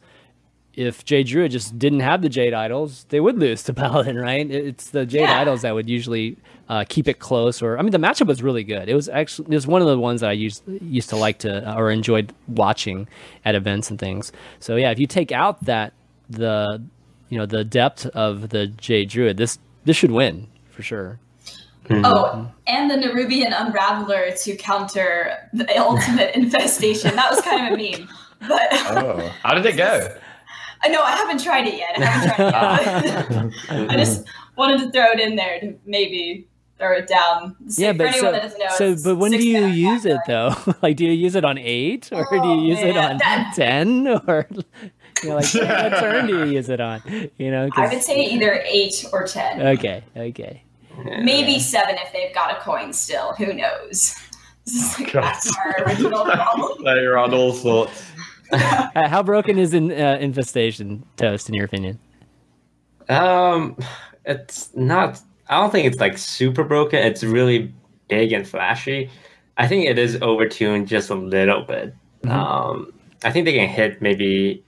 if 0.77 1.03
Jade 1.03 1.27
Druid 1.27 1.51
just 1.51 1.77
didn't 1.77 1.99
have 2.01 2.21
the 2.21 2.29
Jade 2.29 2.53
Idols, 2.53 3.05
they 3.09 3.19
would 3.19 3.37
lose 3.37 3.63
to 3.63 3.73
Paladin, 3.83 4.15
right? 4.17 4.49
It's 4.49 4.91
the 4.91 5.05
Jade 5.05 5.21
Yeah. 5.21 5.41
Idols 5.41 5.63
that 5.63 5.73
would 5.73 5.89
usually 5.89 6.37
uh, 6.69 6.85
keep 6.87 7.07
it 7.07 7.19
close. 7.19 7.61
Or 7.61 7.77
I 7.77 7.81
mean, 7.81 7.91
the 7.91 7.97
matchup 7.97 8.27
was 8.27 8.41
really 8.43 8.63
good. 8.63 8.87
It 8.87 8.93
was 8.95 9.09
actually 9.09 9.47
it 9.51 9.55
was 9.55 9.67
one 9.67 9.81
of 9.81 9.87
the 9.87 9.97
ones 9.99 10.21
that 10.21 10.29
I 10.29 10.33
used 10.33 10.63
used 10.81 11.09
to 11.09 11.15
like 11.17 11.39
to 11.39 11.75
or 11.77 11.91
enjoyed 11.91 12.31
watching 12.47 13.07
at 13.43 13.55
events 13.55 13.89
and 13.89 13.99
things. 13.99 14.31
So 14.59 14.75
yeah, 14.77 14.91
if 14.91 14.99
you 14.99 15.07
take 15.07 15.31
out 15.31 15.63
that 15.65 15.93
the 16.29 16.81
you 17.29 17.37
know 17.37 17.45
the 17.45 17.63
depth 17.63 18.05
of 18.07 18.49
the 18.49 18.67
Jade 18.67 19.09
Druid, 19.09 19.37
this 19.37 19.59
this 19.85 19.97
should 19.97 20.11
win 20.11 20.47
for 20.71 20.83
sure. 20.83 21.19
Oh, 21.89 22.51
and 22.67 22.91
the 22.91 22.95
Nerubian 22.95 23.53
Unraveler 23.57 24.31
to 24.43 24.55
counter 24.57 25.49
the 25.53 25.79
ultimate 25.79 26.35
infestation. 26.35 27.15
That 27.15 27.31
was 27.31 27.39
kind 27.41 27.65
of 27.73 27.79
a 27.79 27.97
meme. 27.97 28.09
But 28.41 28.67
Oh, 28.71 29.31
how 29.41 29.53
did 29.53 29.65
it 29.65 29.77
go? 29.77 30.15
I 30.83 30.89
know 30.89 31.01
I 31.01 31.11
haven't 31.11 31.43
tried 31.43 31.67
it 31.67 31.75
yet. 31.75 31.97
I 31.97 32.05
haven't 32.05 32.51
tried 32.51 33.05
it 33.05 33.51
yet. 33.69 33.89
I 33.91 33.95
just 33.97 34.25
wanted 34.55 34.79
to 34.81 34.91
throw 34.91 35.11
it 35.11 35.19
in 35.19 35.35
there 35.35 35.59
to 35.61 35.75
maybe 35.85 36.47
throw 36.77 36.93
it 36.97 37.07
down. 37.07 37.55
So 37.69 37.81
yeah, 37.81 37.91
for 37.93 37.97
but 37.99 38.07
anyone 38.07 38.19
so, 38.21 38.31
that 38.33 38.41
doesn't 38.43 38.59
know, 38.59 38.67
so 38.95 38.95
but 39.03 39.15
when 39.17 39.31
do 39.31 39.45
you 39.47 39.65
use 39.65 40.05
it 40.05 40.19
though? 40.27 40.53
like, 40.81 40.95
do 40.97 41.05
you 41.05 41.11
use 41.11 41.35
it 41.35 41.43
on 41.43 41.57
eight, 41.57 42.09
or 42.11 42.23
do 42.29 42.39
Oh, 42.39 42.55
you 42.61 42.69
use 42.69 42.79
it 42.79 42.95
on 42.95 43.17
that- 43.17 43.53
ten, 43.55 44.07
or 44.07 44.47
you 45.23 45.29
know, 45.29 45.35
like 45.37 45.51
what 45.53 45.99
turn 45.99 46.27
do 46.27 46.37
you 46.45 46.45
use 46.53 46.69
it 46.69 46.79
on? 46.79 47.01
You 47.37 47.49
know, 47.51 47.69
'cause- 47.71 47.89
I 47.89 47.93
would 47.95 48.03
say 48.03 48.23
either 48.25 48.61
eight 48.67 49.03
or 49.11 49.25
ten. 49.25 49.59
okay, 49.69 50.03
okay. 50.15 50.61
Maybe 51.23 51.59
seven 51.59 51.95
if 51.95 52.11
they've 52.13 52.33
got 52.33 52.57
a 52.57 52.59
coin 52.61 52.91
still. 52.93 53.33
Who 53.33 53.53
knows? 53.53 54.15
This 54.65 54.75
is 54.93 54.99
like 54.99 55.13
God. 55.13 55.21
back 55.21 55.41
to 55.43 55.53
our 55.63 55.83
original 55.85 56.25
problem. 56.25 56.83
Later 56.83 57.17
on 57.17 57.33
all 57.33 57.53
sorts. 57.53 58.03
How 58.95 59.23
broken 59.23 59.57
is 59.57 59.73
in, 59.73 59.91
uh, 59.91 60.17
infestation 60.19 61.05
toast 61.17 61.49
in 61.49 61.55
your 61.55 61.65
opinion? 61.65 61.99
Um, 63.09 63.77
it's 64.25 64.75
not. 64.75 65.21
I 65.49 65.59
don't 65.59 65.71
think 65.71 65.87
it's 65.87 65.99
like 65.99 66.17
super 66.17 66.63
broken. 66.63 66.99
It's 66.99 67.23
really 67.23 67.73
big 68.09 68.31
and 68.33 68.47
flashy. 68.47 69.09
I 69.57 69.67
think 69.67 69.85
it 69.85 69.97
is 69.97 70.17
overtuned 70.17 70.87
just 70.87 71.09
a 71.09 71.15
little 71.15 71.61
bit. 71.61 71.93
Mhm. 72.23 72.31
Um, 72.31 72.93
I 73.23 73.31
think 73.31 73.45
they 73.45 73.53
can 73.53 73.67
hit 73.67 74.01
maybe, 74.01 74.63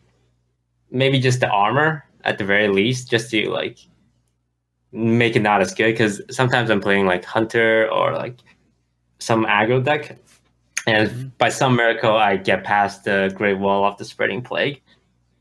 maybe 0.92 1.20
just 1.20 1.40
the 1.42 1.50
armor 1.50 2.06
at 2.24 2.38
the 2.38 2.46
very 2.46 2.68
least, 2.70 3.10
just 3.10 3.30
to 3.32 3.50
like 3.50 3.78
make 4.92 5.36
it 5.36 5.42
not 5.42 5.62
as 5.62 5.74
good. 5.74 5.92
Because 5.92 6.22
sometimes 6.32 6.70
I'm 6.70 6.82
playing 6.82 7.06
like 7.06 7.24
hunter 7.26 7.90
or 7.92 8.14
like 8.14 8.40
some 9.20 9.46
aggro 9.46 9.84
deck, 9.84 10.18
and 10.88 11.38
by 11.38 11.50
some 11.50 11.76
miracle 11.76 12.16
I 12.16 12.38
get 12.38 12.64
past 12.64 13.04
the 13.04 13.32
Great 13.36 13.60
Wall 13.60 13.86
of 13.86 13.98
the 13.98 14.06
Spreading 14.06 14.42
Plague, 14.42 14.82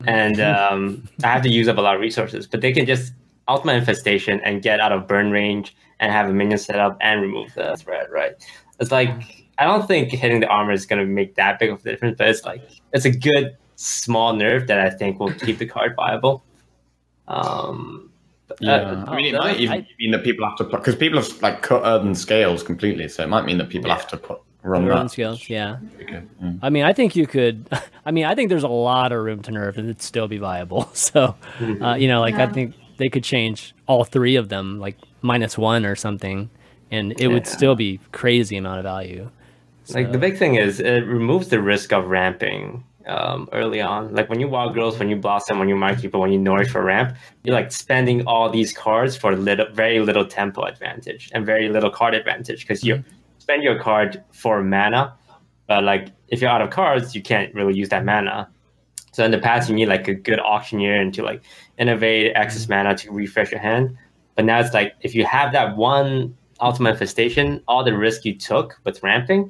and 0.05 0.39
um, 0.39 1.07
I 1.23 1.27
have 1.27 1.41
to 1.43 1.49
use 1.49 1.67
up 1.67 1.77
a 1.77 1.81
lot 1.81 1.95
of 1.95 2.01
resources. 2.01 2.47
But 2.47 2.61
they 2.61 2.71
can 2.71 2.85
just 2.85 3.13
out 3.47 3.65
my 3.65 3.73
infestation 3.73 4.39
and 4.41 4.61
get 4.61 4.79
out 4.79 4.91
of 4.91 5.07
burn 5.07 5.31
range 5.31 5.75
and 5.99 6.11
have 6.11 6.29
a 6.29 6.33
minion 6.33 6.57
set 6.59 6.79
up 6.79 6.97
and 7.01 7.21
remove 7.21 7.53
the 7.55 7.75
threat. 7.77 8.11
Right? 8.11 8.33
It's 8.79 8.91
like 8.91 9.09
I 9.57 9.65
don't 9.65 9.87
think 9.87 10.11
hitting 10.11 10.39
the 10.39 10.47
armor 10.47 10.71
is 10.71 10.85
going 10.85 10.99
to 10.99 11.05
make 11.05 11.35
that 11.35 11.59
big 11.59 11.69
of 11.69 11.79
a 11.81 11.83
difference, 11.83 12.15
but 12.17 12.27
it's 12.27 12.45
like 12.45 12.61
it's 12.93 13.05
a 13.05 13.11
good 13.11 13.57
small 13.75 14.33
nerf 14.33 14.67
that 14.67 14.79
I 14.79 14.89
think 14.89 15.19
will 15.19 15.33
keep 15.33 15.57
the 15.57 15.65
card 15.65 15.95
viable. 15.95 16.43
Um, 17.27 18.11
but, 18.47 18.57
uh, 18.61 18.65
Yeah, 18.65 19.03
I 19.07 19.15
mean, 19.15 19.33
it 19.35 19.37
might 19.37 19.59
even 19.59 19.81
I- 19.81 19.87
mean 19.99 20.11
that 20.11 20.23
people 20.23 20.45
have 20.47 20.57
to 20.57 20.63
because 20.63 20.95
people 20.95 21.19
have 21.21 21.41
like 21.41 21.61
cut 21.61 21.81
urban 21.85 22.15
scales 22.15 22.63
completely, 22.63 23.07
so 23.07 23.23
it 23.23 23.29
might 23.29 23.45
mean 23.45 23.57
that 23.57 23.69
people 23.69 23.89
have 23.89 24.07
to 24.07 24.17
put 24.17 24.39
run 24.63 24.85
Burn 24.85 25.03
that. 25.03 25.11
skills, 25.11 25.49
yeah. 25.49 25.77
Okay, 26.01 26.21
mm. 26.43 26.59
I 26.61 26.69
mean, 26.69 26.83
I 26.83 26.93
think 26.93 27.15
you 27.15 27.27
could. 27.27 27.67
I 28.05 28.11
mean, 28.11 28.25
I 28.25 28.35
think 28.35 28.49
there's 28.49 28.63
a 28.63 28.67
lot 28.67 29.11
of 29.11 29.23
room 29.23 29.41
to 29.43 29.51
nerf 29.51 29.77
and 29.77 29.89
it'd 29.89 30.01
still 30.01 30.27
be 30.27 30.37
viable. 30.37 30.89
So, 30.99 31.35
uh, 31.81 31.95
you 31.95 32.07
know, 32.07 32.19
like 32.19 32.35
I 32.35 32.47
think 32.47 32.75
they 32.97 33.09
could 33.09 33.23
change 33.23 33.73
all 33.87 34.03
three 34.03 34.35
of 34.35 34.49
them, 34.49 34.79
like 34.79 34.97
minus 35.21 35.57
one 35.57 35.85
or 35.85 35.95
something, 35.95 36.49
and 36.91 37.19
it 37.19 37.29
would 37.29 37.47
still 37.47 37.75
be 37.75 37.99
crazy 38.11 38.57
amount 38.57 38.79
of 38.79 38.83
value. 38.83 39.31
Like 39.93 40.11
the 40.11 40.19
big 40.19 40.37
thing 40.37 40.55
is 40.55 40.79
it 40.79 41.05
removes 41.05 41.47
the 41.47 41.61
risk 41.61 41.93
of 41.93 42.07
ramping 42.07 42.83
um, 43.07 43.49
early 43.51 43.81
on. 43.81 44.13
Like 44.13 44.29
when 44.29 44.39
you 44.39 44.47
wild 44.47 44.73
girls, 44.73 44.99
when 44.99 45.09
you 45.09 45.15
blossom, 45.15 45.59
when 45.59 45.67
you 45.67 45.75
Mire 45.75 45.95
Keeper, 45.95 46.17
when 46.17 46.31
you 46.31 46.39
nourish 46.39 46.69
for 46.69 46.83
ramp, 46.83 47.15
you're 47.43 47.55
like 47.55 47.71
spending 47.71 48.25
all 48.27 48.49
these 48.49 48.71
cards 48.71 49.15
for 49.15 49.35
little, 49.35 49.67
very 49.73 49.99
little 49.99 50.25
tempo 50.25 50.63
advantage 50.63 51.31
and 51.33 51.45
very 51.45 51.69
little 51.69 51.89
card 51.89 52.13
advantage 52.13 52.61
because 52.61 52.83
you 52.83 53.03
spend 53.49 53.63
your 53.63 53.79
card 53.79 54.23
for 54.31 54.61
mana, 54.63 55.11
but 55.67 55.83
like 55.83 56.09
if 56.27 56.39
you're 56.39 56.51
out 56.51 56.61
of 56.61 56.69
cards, 56.69 57.15
you 57.15 57.21
can't 57.21 57.53
really 57.55 57.73
use 57.75 57.89
that 57.89 58.05
mana. 58.05 58.47
So 59.11 59.25
in 59.25 59.31
the 59.31 59.39
past, 59.39 59.67
you 59.69 59.75
need 59.75 59.87
like 59.87 60.07
a 60.07 60.13
good 60.13 60.39
auctioneer 60.39 60.95
and 61.01 61.11
to 61.15 61.23
like 61.23 61.41
innovate 61.79 62.33
excess 62.35 62.69
mana 62.69 62.95
to 62.97 63.11
refresh 63.11 63.49
your 63.49 63.59
hand. 63.59 63.97
But 64.35 64.45
now 64.45 64.59
it's 64.59 64.71
like 64.75 64.93
if 65.01 65.15
you 65.15 65.25
have 65.25 65.51
that 65.53 65.75
one 65.77 66.37
ultimate 66.61 66.91
infestation, 66.91 67.63
all 67.67 67.83
the 67.83 67.97
risk 67.97 68.23
you 68.23 68.35
took 68.35 68.79
with 68.83 69.01
ramping, 69.01 69.49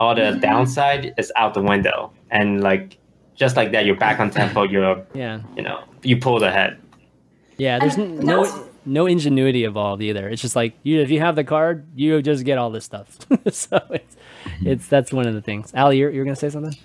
all 0.00 0.16
the 0.16 0.22
Mhm. 0.32 0.40
downside 0.40 1.14
is 1.16 1.30
out 1.36 1.54
the 1.54 1.62
window. 1.62 2.10
And 2.32 2.60
like 2.64 2.98
just 3.36 3.54
like 3.56 3.70
that, 3.72 3.84
you're 3.86 3.94
back 4.06 4.18
on 4.18 4.30
tempo. 4.40 4.64
You're 4.64 5.06
yeah, 5.14 5.38
you 5.56 5.62
know 5.62 5.84
you 6.02 6.16
pulled 6.16 6.42
ahead. 6.42 6.78
yeah. 7.58 7.78
There's 7.78 7.94
And 7.96 8.18
no 8.24 8.42
that's- 8.44 8.66
no 8.84 9.06
ingenuity 9.06 9.64
involved 9.64 10.02
either. 10.02 10.28
It's 10.28 10.42
just 10.42 10.56
like 10.56 10.74
you 10.82 11.00
if 11.00 11.10
you 11.10 11.20
have 11.20 11.36
the 11.36 11.44
card, 11.44 11.86
you 11.94 12.20
just 12.22 12.44
get 12.44 12.58
all 12.58 12.70
this 12.70 12.84
stuff. 12.84 13.18
so 13.50 13.80
it's 13.90 14.16
it's 14.62 14.86
that's 14.88 15.12
one 15.12 15.26
of 15.26 15.34
the 15.34 15.42
things. 15.42 15.72
Ali, 15.74 15.98
you're, 15.98 16.10
you're 16.10 16.24
gonna 16.24 16.36
say 16.36 16.50
something? 16.50 16.76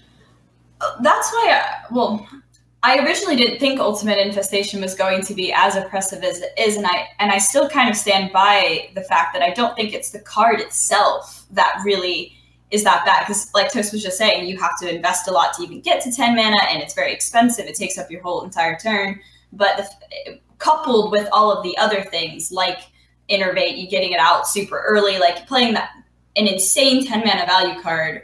That's 1.02 1.32
why, 1.32 1.62
I, 1.62 1.94
well, 1.94 2.28
I 2.84 3.00
originally 3.00 3.36
didn't 3.36 3.60
think 3.60 3.80
Ultimate 3.80 4.20
Infestation 4.20 4.82
was 4.82 4.94
going 4.94 5.24
to 5.24 5.34
be 5.34 5.52
as 5.52 5.76
oppressive 5.76 6.24
as 6.24 6.42
it 6.42 6.52
is, 6.58 6.78
and 6.78 6.86
I 6.86 7.08
and 7.20 7.32
I 7.32 7.40
still 7.40 7.68
kind 7.68 7.90
of 7.90 7.96
stand 7.96 8.32
by 8.32 8.90
the 8.94 9.02
fact 9.02 9.34
that 9.34 9.42
I 9.42 9.50
don't 9.52 9.76
think 9.76 9.94
it's 9.94 10.12
the 10.12 10.20
card 10.20 10.60
itself 10.60 11.46
that 11.52 11.82
really 11.84 12.38
is 12.70 12.84
that 12.84 13.04
bad. 13.06 13.22
Because, 13.22 13.52
like 13.56 13.72
Toast 13.72 13.92
was 13.92 14.04
just 14.04 14.18
saying, 14.18 14.48
you 14.48 14.60
have 14.60 14.78
to 14.82 14.94
invest 14.94 15.28
a 15.28 15.32
lot 15.32 15.54
to 15.54 15.64
even 15.64 15.82
get 15.82 16.04
to 16.04 16.12
ten 16.12 16.36
mana, 16.36 16.58
and 16.70 16.84
it's 16.84 16.94
very 16.94 17.12
expensive. 17.12 17.66
It 17.66 17.76
takes 17.76 17.98
up 17.98 18.12
your 18.12 18.22
whole 18.22 18.44
entire 18.44 18.78
turn. 18.78 19.20
But 19.52 19.78
the, 19.78 20.40
coupled 20.60 21.12
with 21.12 21.28
all 21.32 21.52
of 21.52 21.64
the 21.64 21.78
other 21.78 22.04
things 22.04 22.52
like 22.52 22.80
Innervate, 23.30 23.78
you 23.78 23.88
getting 23.90 24.12
it 24.12 24.20
out 24.20 24.48
super 24.48 24.84
early, 24.88 25.18
like 25.18 25.48
playing 25.48 25.74
that 25.74 25.90
an 26.36 26.48
insane 26.48 27.06
ten 27.06 27.20
mana 27.26 27.46
value 27.46 27.82
card 27.82 28.24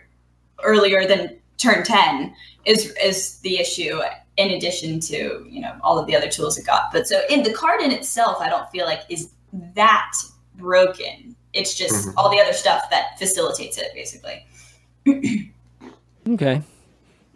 earlier 0.64 1.08
than 1.08 1.38
turn 1.58 1.84
ten 1.84 2.36
is 2.66 2.94
is 3.04 3.40
the 3.40 3.58
issue 3.58 4.00
in 4.38 4.52
addition 4.52 5.00
to 5.00 5.46
you 5.50 5.60
know 5.62 5.76
all 5.82 5.98
of 5.98 6.06
the 6.08 6.16
other 6.16 6.30
tools 6.30 6.58
it 6.58 6.66
got 6.66 6.92
but 6.92 7.08
so 7.08 7.22
in 7.30 7.42
the 7.44 7.52
card 7.54 7.82
in 7.82 7.92
itself 7.92 8.38
i 8.40 8.48
don't 8.50 8.70
feel 8.70 8.86
like 8.86 9.02
is 9.10 9.32
that 9.76 10.12
broken 10.56 11.36
it's 11.54 11.74
just 11.74 12.08
Mhm. 12.08 12.14
all 12.18 12.30
the 12.30 12.40
other 12.40 12.54
stuff 12.54 12.90
that 12.92 13.18
facilitates 13.20 13.78
it 13.78 13.92
basically 13.94 14.46
Okay. 16.30 16.62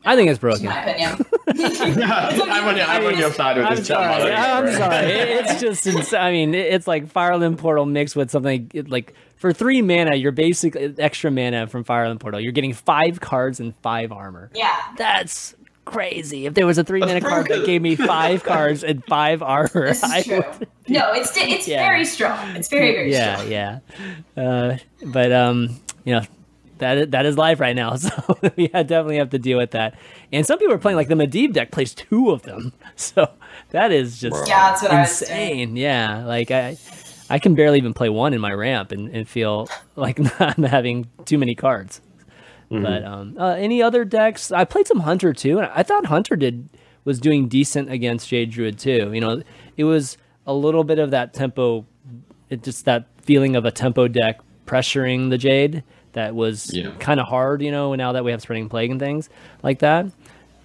I 0.06 0.16
think 0.16 0.30
it's 0.30 0.39
broken. 0.39 0.66
my 0.68 0.84
opinion 0.86 1.26
I'm 1.47 2.68
on 2.68 2.78
your, 2.78 2.86
I'm 2.86 3.06
on 3.06 3.18
your 3.18 3.32
side 3.32 3.58
with 3.58 3.66
I'm 3.66 3.76
this 3.76 3.88
chat. 3.88 3.97
by 3.97 4.20
sorry. 4.20 4.32
way. 4.32 4.36
I'm 4.36 4.74
sorry. 4.74 5.12
It's 5.12 5.62
just, 5.62 5.88
ins- 5.88 6.14
I 6.14 6.32
mean, 6.32 6.53
it's 6.56 6.88
like 6.88 7.08
Fireland 7.12 7.58
Portal 7.58 7.86
mixed 7.86 8.16
with 8.16 8.30
something 8.32 8.70
it- 8.74 8.89
like 8.89 9.14
for 9.38 9.53
three 9.53 9.82
mana, 9.82 10.16
you're 10.16 10.32
basically 10.32 10.93
extra 10.97 11.30
mana 11.32 11.68
from 11.68 11.84
Fireland 11.84 12.20
Portal. 12.20 12.39
You're 12.39 12.51
getting 12.51 12.74
five 12.74 13.20
cards 13.22 13.60
and 13.60 13.74
five 13.82 14.12
armor. 14.12 14.49
yeah 14.56 14.76
That's 14.97 15.56
crazy. 15.86 16.45
If 16.47 16.56
there 16.56 16.66
was 16.66 16.78
a 16.78 16.84
three 16.84 16.99
mana 17.01 17.22
card 17.30 17.47
that 17.47 17.66
gave 17.66 17.82
me 17.82 17.95
five 17.95 18.43
cards 18.43 18.84
and 18.84 19.03
five 19.06 19.41
armor, 19.43 19.70
this 19.88 20.03
I 20.03 20.18
is 20.20 20.26
true 20.26 20.43
would. 20.60 20.68
no 20.88 21.14
it's 21.14 21.36
it's 21.38 21.68
Yeah. 21.68 21.88
very 21.88 22.06
strong 22.06 22.56
it's 22.56 22.70
very 22.70 22.93
very 22.93 23.12
Yeah, 23.12 23.36
strong 23.38 23.51
yeah. 23.51 23.80
Uh, 24.36 24.78
but 25.06 25.32
um, 25.32 25.80
you 26.03 26.16
know, 26.16 26.22
that 26.78 26.97
is, 26.97 27.09
that 27.09 27.26
is 27.26 27.38
life 27.38 27.59
right 27.59 27.76
now. 27.76 27.95
So 28.05 28.38
we 28.55 28.67
definitely 28.67 29.17
have 29.17 29.30
to 29.32 29.39
deal 29.39 29.57
with 29.57 29.71
that. 29.71 29.97
And 30.32 30.45
some 30.45 30.59
people 30.59 30.73
are 30.73 30.80
playing 30.80 30.97
like 30.97 31.07
the 31.07 31.15
Medivh 31.15 31.53
deck 31.53 31.71
plays 31.71 31.93
two 31.93 32.32
of 32.32 32.43
them. 32.43 32.73
So 32.97 33.30
that 33.71 33.91
is 33.91 34.19
just 34.19 34.47
yeah 34.47 34.69
that's 34.69 34.82
what 34.82 34.91
i 34.91 35.01
was 35.01 35.21
insane. 35.21 35.76
Yeah, 35.76 36.23
like 36.26 36.49
I, 36.49 36.78
I 37.30 37.39
can 37.39 37.53
barely 37.53 37.78
even 37.78 37.93
play 37.93 38.07
one 38.07 38.34
in 38.34 38.39
my 38.39 38.53
ramp 38.53 38.93
and, 38.93 39.09
and 39.09 39.28
feel 39.28 39.67
like 39.97 40.17
I'm 40.39 40.63
having 40.63 41.09
too 41.26 41.38
many 41.38 41.55
cards. 41.55 41.99
But 42.69 43.03
um, 43.03 43.38
uh, 43.38 43.53
any 43.53 43.82
other 43.82 44.03
decks? 44.05 44.51
I 44.51 44.65
played 44.65 44.88
some 44.88 45.01
Hunter 45.01 45.34
too, 45.34 45.59
and 45.59 45.69
I 45.73 45.84
thought 45.84 46.07
Hunter 46.07 46.36
did 46.36 46.69
was 47.03 47.19
doing 47.19 47.47
decent 47.47 47.91
against 47.91 48.28
Jade 48.28 48.51
Druid 48.51 48.80
too. 48.80 49.11
You 49.13 49.21
know, 49.21 49.41
it 49.78 49.84
was 49.84 50.17
a 50.47 50.53
little 50.53 50.84
bit 50.84 50.99
of 50.99 51.11
that 51.11 51.34
tempo, 51.34 51.86
it 52.49 52.63
just 52.63 52.86
that 52.86 53.07
feeling 53.21 53.55
of 53.55 53.65
a 53.65 53.71
tempo 53.71 54.07
deck 54.07 54.39
pressuring 54.65 55.30
the 55.30 55.38
Jade 55.38 55.84
that 56.16 56.34
was 56.36 56.74
Yeah. 56.74 56.91
kind 56.99 57.20
of 57.20 57.28
hard. 57.28 57.61
You 57.61 57.72
know, 57.72 57.95
now 57.95 58.11
that 58.11 58.24
we 58.26 58.32
have 58.32 58.41
Spreading 58.41 58.68
Plague 58.68 58.91
and 58.91 58.99
things 58.99 59.30
like 59.63 59.80
that. 59.80 60.07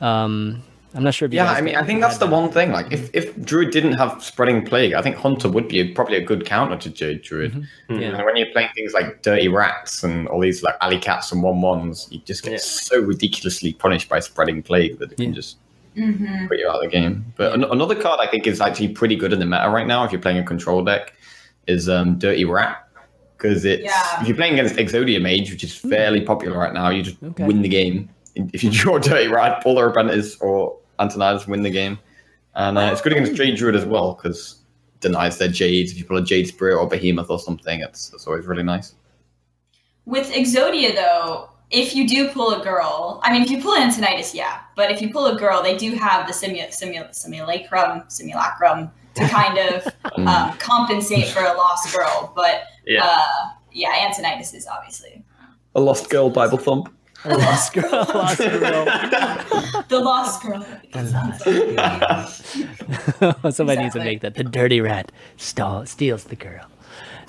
Um, 0.01 0.63
I'm 0.93 1.05
not 1.05 1.15
sure 1.15 1.27
if 1.27 1.33
you 1.33 1.37
Yeah, 1.37 1.53
I 1.53 1.61
mean, 1.61 1.77
I 1.77 1.85
think 1.85 2.01
that's 2.01 2.19
the 2.19 2.27
one 2.27 2.51
thing. 2.51 2.73
Like, 2.73 2.91
if, 2.93 3.15
if 3.15 3.37
Druid 3.45 3.71
didn't 3.71 3.93
have 3.93 4.21
spreading 4.25 4.65
plague, 4.67 4.93
I 4.95 5.03
think 5.03 5.15
Hunter 5.15 5.49
would 5.49 5.69
be 5.69 5.79
a, 5.79 5.95
probably 5.95 6.17
a 6.17 6.21
good 6.21 6.45
counter 6.45 6.77
to 6.79 6.91
Jade 6.91 7.23
Druid. 7.23 7.53
Mm-hmm. 7.53 7.95
Yeah. 8.01 8.09
And 8.17 8.25
when 8.25 8.37
you're 8.37 8.51
playing 8.51 8.71
things 8.75 8.93
like 8.93 9.23
Dirty 9.23 9.47
Rats 9.47 10.03
and 10.03 10.27
all 10.27 10.41
these 10.41 10.65
like 10.65 10.75
alley 10.81 10.99
cats 10.99 11.31
and 11.31 11.45
one 11.45 11.61
ones, 11.61 12.09
you 12.11 12.19
just 12.25 12.43
get 12.43 12.53
Yeah. 12.53 12.59
so 12.59 12.99
ridiculously 12.99 13.73
punished 13.75 14.09
by 14.09 14.19
spreading 14.19 14.65
plague 14.65 14.99
that 14.99 15.13
it 15.13 15.17
can 15.17 15.27
Yeah. 15.27 15.35
just 15.35 15.59
hmm 15.95 16.47
put 16.49 16.59
you 16.59 16.69
out 16.69 16.77
of 16.77 16.83
the 16.83 16.89
game. 16.89 17.25
But 17.37 17.53
an- 17.53 17.65
another 17.65 17.95
card 17.95 18.19
I 18.21 18.27
think 18.29 18.49
is 18.49 18.61
actually 18.61 18.89
pretty 18.89 19.15
good 19.15 19.33
in 19.33 19.39
the 19.39 19.47
meta 19.47 19.71
right 19.71 19.87
now 19.87 20.03
if 20.05 20.11
you're 20.11 20.21
playing 20.21 20.39
a 20.39 20.45
control 20.45 20.83
deck 20.83 21.13
is 21.69 21.89
um, 21.89 22.19
Dirty 22.19 22.45
Rat. 22.45 22.85
Because 23.41 23.65
it's 23.65 23.83
Yeah. 23.83 24.21
if 24.21 24.29
you're 24.29 24.37
playing 24.37 24.59
against 24.59 24.77
Exodia 24.77 25.21
Mage, 25.21 25.51
which 25.51 25.65
is 25.65 25.75
fairly 25.75 26.21
popular 26.21 26.59
right 26.59 26.75
now, 26.75 26.91
you 26.91 27.03
just 27.03 27.17
Okay. 27.23 27.45
win 27.45 27.63
the 27.63 27.69
game. 27.69 28.09
If 28.35 28.63
you 28.63 28.71
draw 28.81 28.99
Dirty 28.99 29.29
Rat, 29.29 29.63
pull 29.63 29.77
the 29.77 29.87
Apprentice 29.87 30.37
or 30.41 30.77
Antonidas, 30.99 31.47
win 31.47 31.63
the 31.63 31.71
game. 31.71 31.99
And 32.55 32.77
uh, 32.77 32.91
it's 32.93 33.01
good 33.01 33.13
against 33.13 33.35
Jade 33.35 33.57
Druid 33.57 33.77
as 33.77 33.87
well 33.87 34.13
because 34.15 34.57
denies 35.01 35.39
their 35.39 35.49
Jades. 35.49 35.93
If 35.93 35.99
you 35.99 36.05
pull 36.05 36.19
a 36.19 36.23
Jade 36.25 36.49
Spirit 36.49 36.77
or 36.79 36.87
Behemoth 36.87 37.31
or 37.31 37.39
something, 37.39 37.81
it's, 37.81 38.13
it's 38.13 38.27
always 38.27 38.45
really 38.47 38.63
nice. 38.63 38.95
With 40.05 40.31
Exodia, 40.33 40.95
though, 40.95 41.49
if 41.71 41.95
you 41.95 42.07
do 42.07 42.29
pull 42.29 42.61
a 42.61 42.63
girl, 42.63 43.21
I 43.23 43.33
mean, 43.33 43.43
if 43.43 43.51
you 43.51 43.63
pull 43.63 43.75
an 43.75 43.83
Antonidas, 43.89 44.35
yeah, 44.35 44.61
but 44.77 44.91
if 44.91 45.01
you 45.01 45.11
pull 45.11 45.27
a 45.27 45.37
girl, 45.39 45.63
they 45.63 45.77
do 45.77 45.95
have 45.95 46.27
the 46.27 46.33
simu- 46.35 46.69
simu- 46.69 47.15
simulacrum, 47.15 48.03
simulacrum 48.09 48.91
to 49.21 49.29
kind 49.29 49.59
of 49.59 49.87
um, 50.17 50.57
compensate 50.59 51.27
for 51.29 51.41
a 51.41 51.53
lost 51.57 51.95
girl. 51.95 52.33
But 52.35 52.63
Yeah. 52.87 53.05
uh, 53.05 53.51
yeah, 53.73 54.07
Antonidas 54.07 54.55
is 54.55 54.67
obviously 54.67 55.23
A 55.75 55.81
Lost 55.81 56.09
Girl 56.11 56.31
Bible 56.31 56.59
Thump. 56.59 56.93
A 57.25 57.37
lost 57.37 57.73
girl, 57.75 57.91
lost 57.93 58.39
girl. 58.39 58.85
the 59.89 60.01
lost 60.03 60.43
girl. 60.43 60.65
The 60.93 61.03
lost. 61.13 61.45
Somebody 63.57 63.83
needs 63.83 63.95
to 63.95 64.01
make 64.01 64.23
that. 64.23 64.35
The 64.37 64.45
dirty 64.45 64.81
rat 64.81 65.13
stall, 65.37 65.85
steals 65.85 66.25
the 66.25 66.37
girl. 66.37 66.65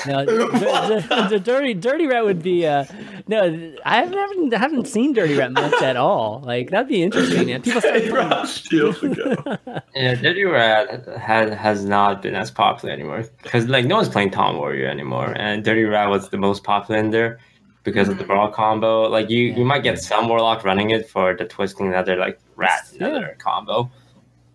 No, 0.07 0.25
the, 0.25 1.05
the, 1.09 1.27
the 1.29 1.39
dirty 1.39 1.73
dirty 1.73 2.07
rat 2.07 2.23
would 2.25 2.41
be. 2.41 2.65
Uh, 2.65 2.85
no, 3.27 3.73
I 3.85 3.97
haven't 3.97 4.51
haven't 4.53 4.87
seen 4.87 5.13
dirty 5.13 5.35
rat 5.37 5.51
much 5.51 5.81
at 5.81 5.95
all. 5.97 6.41
Like 6.45 6.69
that'd 6.71 6.87
be 6.87 7.03
interesting. 7.03 7.47
Man. 7.47 7.61
People 7.61 7.81
start 7.81 8.03
playing- 8.03 8.45
Steals 8.47 8.99
the 9.01 9.09
girl. 9.09 9.81
Yeah, 9.95 10.15
Dirty 10.15 10.43
Rat 10.45 11.05
has 11.19 11.53
has 11.53 11.85
not 11.85 12.21
been 12.21 12.35
as 12.35 12.49
popular 12.51 12.93
anymore 12.93 13.23
because 13.43 13.67
like 13.67 13.85
no 13.85 13.95
one's 13.97 14.09
playing 14.09 14.31
Tom 14.31 14.57
Warrior 14.57 14.87
anymore, 14.87 15.33
and 15.37 15.63
Dirty 15.63 15.83
Rat 15.83 16.09
was 16.09 16.29
the 16.29 16.37
most 16.37 16.63
popular 16.63 16.99
in 16.99 17.11
there 17.11 17.39
because 17.83 18.07
of 18.09 18.17
the 18.17 18.23
brawl 18.23 18.49
combo. 18.51 19.03
Like 19.09 19.29
you, 19.29 19.39
you 19.53 19.65
might 19.65 19.83
get 19.83 19.99
some 19.99 20.27
Warlock 20.29 20.63
running 20.63 20.91
it 20.91 21.09
for 21.09 21.35
the 21.35 21.45
twisting 21.45 21.91
nether 21.91 22.15
like 22.15 22.39
Rat 22.55 22.89
Yeah. 22.93 23.07
nether 23.07 23.35
combo. 23.39 23.91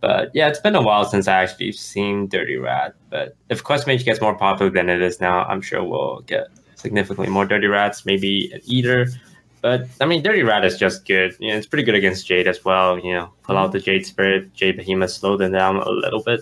But 0.01 0.30
yeah, 0.34 0.49
it's 0.49 0.61
been 0.61 0.74
a 0.74 0.82
while 0.82 1.05
since 1.05 1.26
I 1.26 1.42
actually 1.42 1.72
seen 1.72 2.28
Dirty 2.28 2.57
Rat. 2.57 2.94
But 3.11 3.34
if 3.49 3.64
Quest 3.64 3.86
Mage 3.86 4.05
gets 4.05 4.20
more 4.20 4.36
popular 4.36 4.70
than 4.70 4.88
it 4.88 5.01
is 5.03 5.20
now, 5.20 5.44
I'm 5.44 5.61
sure 5.62 5.82
we'll 5.82 6.20
get 6.26 6.49
significantly 6.74 7.28
more 7.28 7.47
Dirty 7.47 7.66
Rats, 7.66 8.05
maybe 8.05 8.51
an 8.53 8.61
Eater. 8.64 9.07
But 9.62 9.88
I 10.01 10.05
mean, 10.05 10.22
Dirty 10.22 10.42
Rat 10.42 10.64
is 10.64 10.78
just 10.78 11.07
good. 11.07 11.34
You 11.40 11.51
know, 11.51 11.57
it's 11.57 11.66
pretty 11.66 11.82
good 11.82 11.94
against 11.94 12.26
Jade 12.26 12.47
as 12.47 12.64
well. 12.64 12.99
You 12.99 13.14
know, 13.14 13.32
pull 13.42 13.57
out 13.57 13.72
the 13.72 13.80
Jade 13.80 14.07
Spirit, 14.07 14.53
Jade 14.55 14.76
Behemoth, 14.76 15.11
slow 15.11 15.36
them 15.36 15.53
down 15.53 15.76
a 15.76 15.88
little 15.88 16.22
bit. 16.22 16.40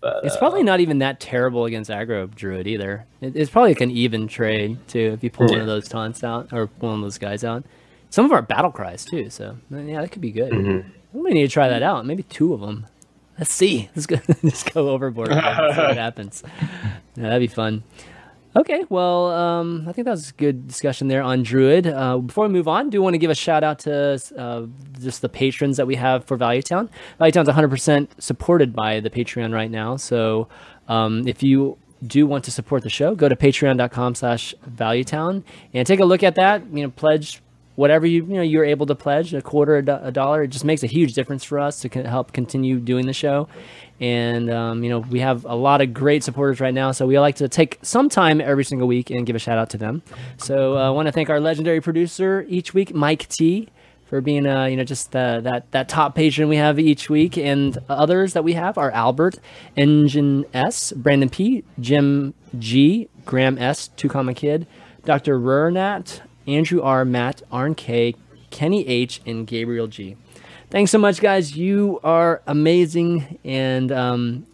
But 0.00 0.24
It's 0.24 0.36
uh, 0.36 0.38
probably 0.38 0.62
not 0.62 0.78
even 0.80 0.98
that 0.98 1.18
terrible 1.18 1.64
against 1.64 1.90
aggro 1.90 2.32
druid 2.32 2.66
either. 2.66 3.06
It's 3.22 3.50
probably 3.50 3.70
like 3.70 3.80
an 3.80 3.90
even 3.90 4.28
trade 4.28 4.78
too 4.86 5.12
if 5.14 5.24
you 5.24 5.30
pull 5.30 5.48
one 5.48 5.58
of 5.60 5.66
those 5.66 5.88
taunts 5.88 6.22
out 6.22 6.52
or 6.52 6.66
one 6.78 6.96
of 6.96 7.00
those 7.00 7.18
guys 7.18 7.42
out. 7.42 7.64
Some 8.10 8.26
of 8.26 8.32
our 8.32 8.42
battle 8.42 8.70
cries 8.70 9.04
too. 9.04 9.30
So 9.30 9.56
yeah, 9.70 10.02
that 10.02 10.12
could 10.12 10.20
be 10.20 10.30
good. 10.30 10.52
mhm. 10.52 10.84
We 11.22 11.32
need 11.32 11.42
to 11.42 11.48
try 11.48 11.68
that 11.68 11.82
out. 11.82 12.06
Maybe 12.06 12.22
two 12.24 12.52
of 12.52 12.60
them. 12.60 12.86
Let's 13.38 13.52
see. 13.52 13.90
Let's 13.96 14.06
go. 14.06 14.16
Just 14.42 14.72
go 14.72 14.90
overboard. 14.90 15.28
see 15.28 15.34
what 15.34 15.44
happens. 15.96 16.42
Yeah, 17.16 17.22
that'd 17.24 17.40
be 17.40 17.52
fun. 17.52 17.82
Okay, 18.56 18.84
well, 18.88 19.26
um, 19.32 19.84
I 19.86 19.92
think 19.92 20.06
that 20.06 20.12
was 20.12 20.30
a 20.30 20.32
good 20.32 20.66
discussion 20.66 21.08
there 21.08 21.20
on 21.20 21.42
Druid. 21.42 21.86
Uh, 21.86 22.16
before 22.18 22.46
we 22.46 22.52
move 22.54 22.66
on, 22.68 22.88
do 22.88 23.02
want 23.02 23.12
to 23.12 23.18
give 23.18 23.30
a 23.30 23.34
shout 23.34 23.62
out 23.62 23.80
to 23.80 24.18
uh, 24.38 24.62
just 24.98 25.20
the 25.20 25.28
patrons 25.28 25.76
that 25.76 25.86
we 25.86 25.94
have 25.96 26.24
for 26.24 26.38
Value 26.38 26.62
Town. 26.62 26.88
Value 27.18 27.32
Town's 27.32 27.48
100% 27.48 28.08
supported 28.18 28.74
by 28.74 29.00
the 29.00 29.10
Patreon 29.10 29.52
right 29.52 29.70
now. 29.70 29.96
So 29.96 30.48
um, 30.88 31.28
if 31.28 31.42
you 31.42 31.76
do 32.06 32.26
want 32.26 32.44
to 32.44 32.50
support 32.50 32.82
the 32.82 32.88
show, 32.88 33.14
go 33.14 33.28
to 33.28 33.36
patreon.com 33.36 34.14
slash 34.14 34.54
valuetown 34.70 35.42
and 35.74 35.86
take 35.86 36.00
a 36.00 36.04
look 36.06 36.22
at 36.22 36.36
that. 36.36 36.62
You 36.72 36.84
know, 36.84 36.90
pledge 36.90 37.42
whatever 37.76 38.06
you 38.06 38.24
you 38.24 38.34
know 38.34 38.42
you're 38.42 38.64
able 38.64 38.86
to 38.86 38.94
pledge 38.94 39.32
a 39.32 39.40
quarter 39.40 39.76
a, 39.76 39.84
do- 39.84 39.98
a 40.02 40.10
dollar 40.10 40.42
it 40.42 40.48
just 40.48 40.64
makes 40.64 40.82
a 40.82 40.86
huge 40.86 41.14
difference 41.14 41.44
for 41.44 41.58
us 41.58 41.80
to 41.80 41.88
help 41.88 42.32
continue 42.32 42.80
doing 42.80 43.06
the 43.06 43.12
show. 43.12 43.48
And 44.00 44.50
um, 44.50 44.82
you 44.82 44.90
know 44.90 44.98
we 44.98 45.20
have 45.20 45.44
a 45.44 45.54
lot 45.54 45.80
of 45.80 45.94
great 45.94 46.24
supporters 46.24 46.60
right 46.60 46.74
now 46.74 46.92
so 46.92 47.06
we 47.06 47.18
like 47.18 47.36
to 47.36 47.48
take 47.48 47.78
some 47.82 48.08
time 48.08 48.40
every 48.40 48.64
single 48.64 48.88
week 48.88 49.10
and 49.10 49.24
give 49.24 49.36
a 49.36 49.38
shout 49.38 49.58
out 49.58 49.70
to 49.70 49.78
them. 49.78 50.02
So 50.38 50.76
uh, 50.76 50.88
i 50.88 50.90
want 50.90 51.06
to 51.06 51.12
thank 51.12 51.30
our 51.30 51.40
legendary 51.40 51.80
producer 51.80 52.44
each 52.48 52.74
week 52.74 52.94
mike 52.94 53.28
t 53.28 53.68
for 54.06 54.20
being 54.20 54.46
uh, 54.46 54.64
you 54.66 54.76
know 54.76 54.84
just 54.84 55.14
uh, 55.14 55.40
that 55.40 55.70
that 55.72 55.88
top 55.88 56.14
patron 56.14 56.48
we 56.48 56.56
have 56.56 56.78
each 56.78 57.10
week. 57.10 57.36
And 57.36 57.76
others 57.88 58.32
that 58.34 58.44
we 58.44 58.54
have 58.54 58.78
are 58.78 58.90
albert 58.90 59.38
engine 59.76 60.44
s 60.54 60.92
brandon 60.92 61.28
p 61.28 61.64
jim 61.80 62.34
g 62.58 63.08
graham 63.24 63.58
s 63.58 63.88
two 63.88 64.08
comma 64.08 64.32
kid 64.34 64.66
dr 65.04 65.38
rurnat 65.38 66.20
Andrew 66.46 66.80
R, 66.82 67.04
Matt, 67.04 67.42
Arn 67.50 67.74
K, 67.74 68.14
Kenny 68.50 68.86
H, 68.86 69.20
and 69.26 69.46
Gabriel 69.46 69.86
G. 69.86 70.16
Thanks 70.70 70.90
so 70.90 70.98
much, 70.98 71.20
guys. 71.20 71.56
You 71.56 72.00
are 72.02 72.42
amazing. 72.46 73.38
And 73.44 73.92
um, 73.92 74.46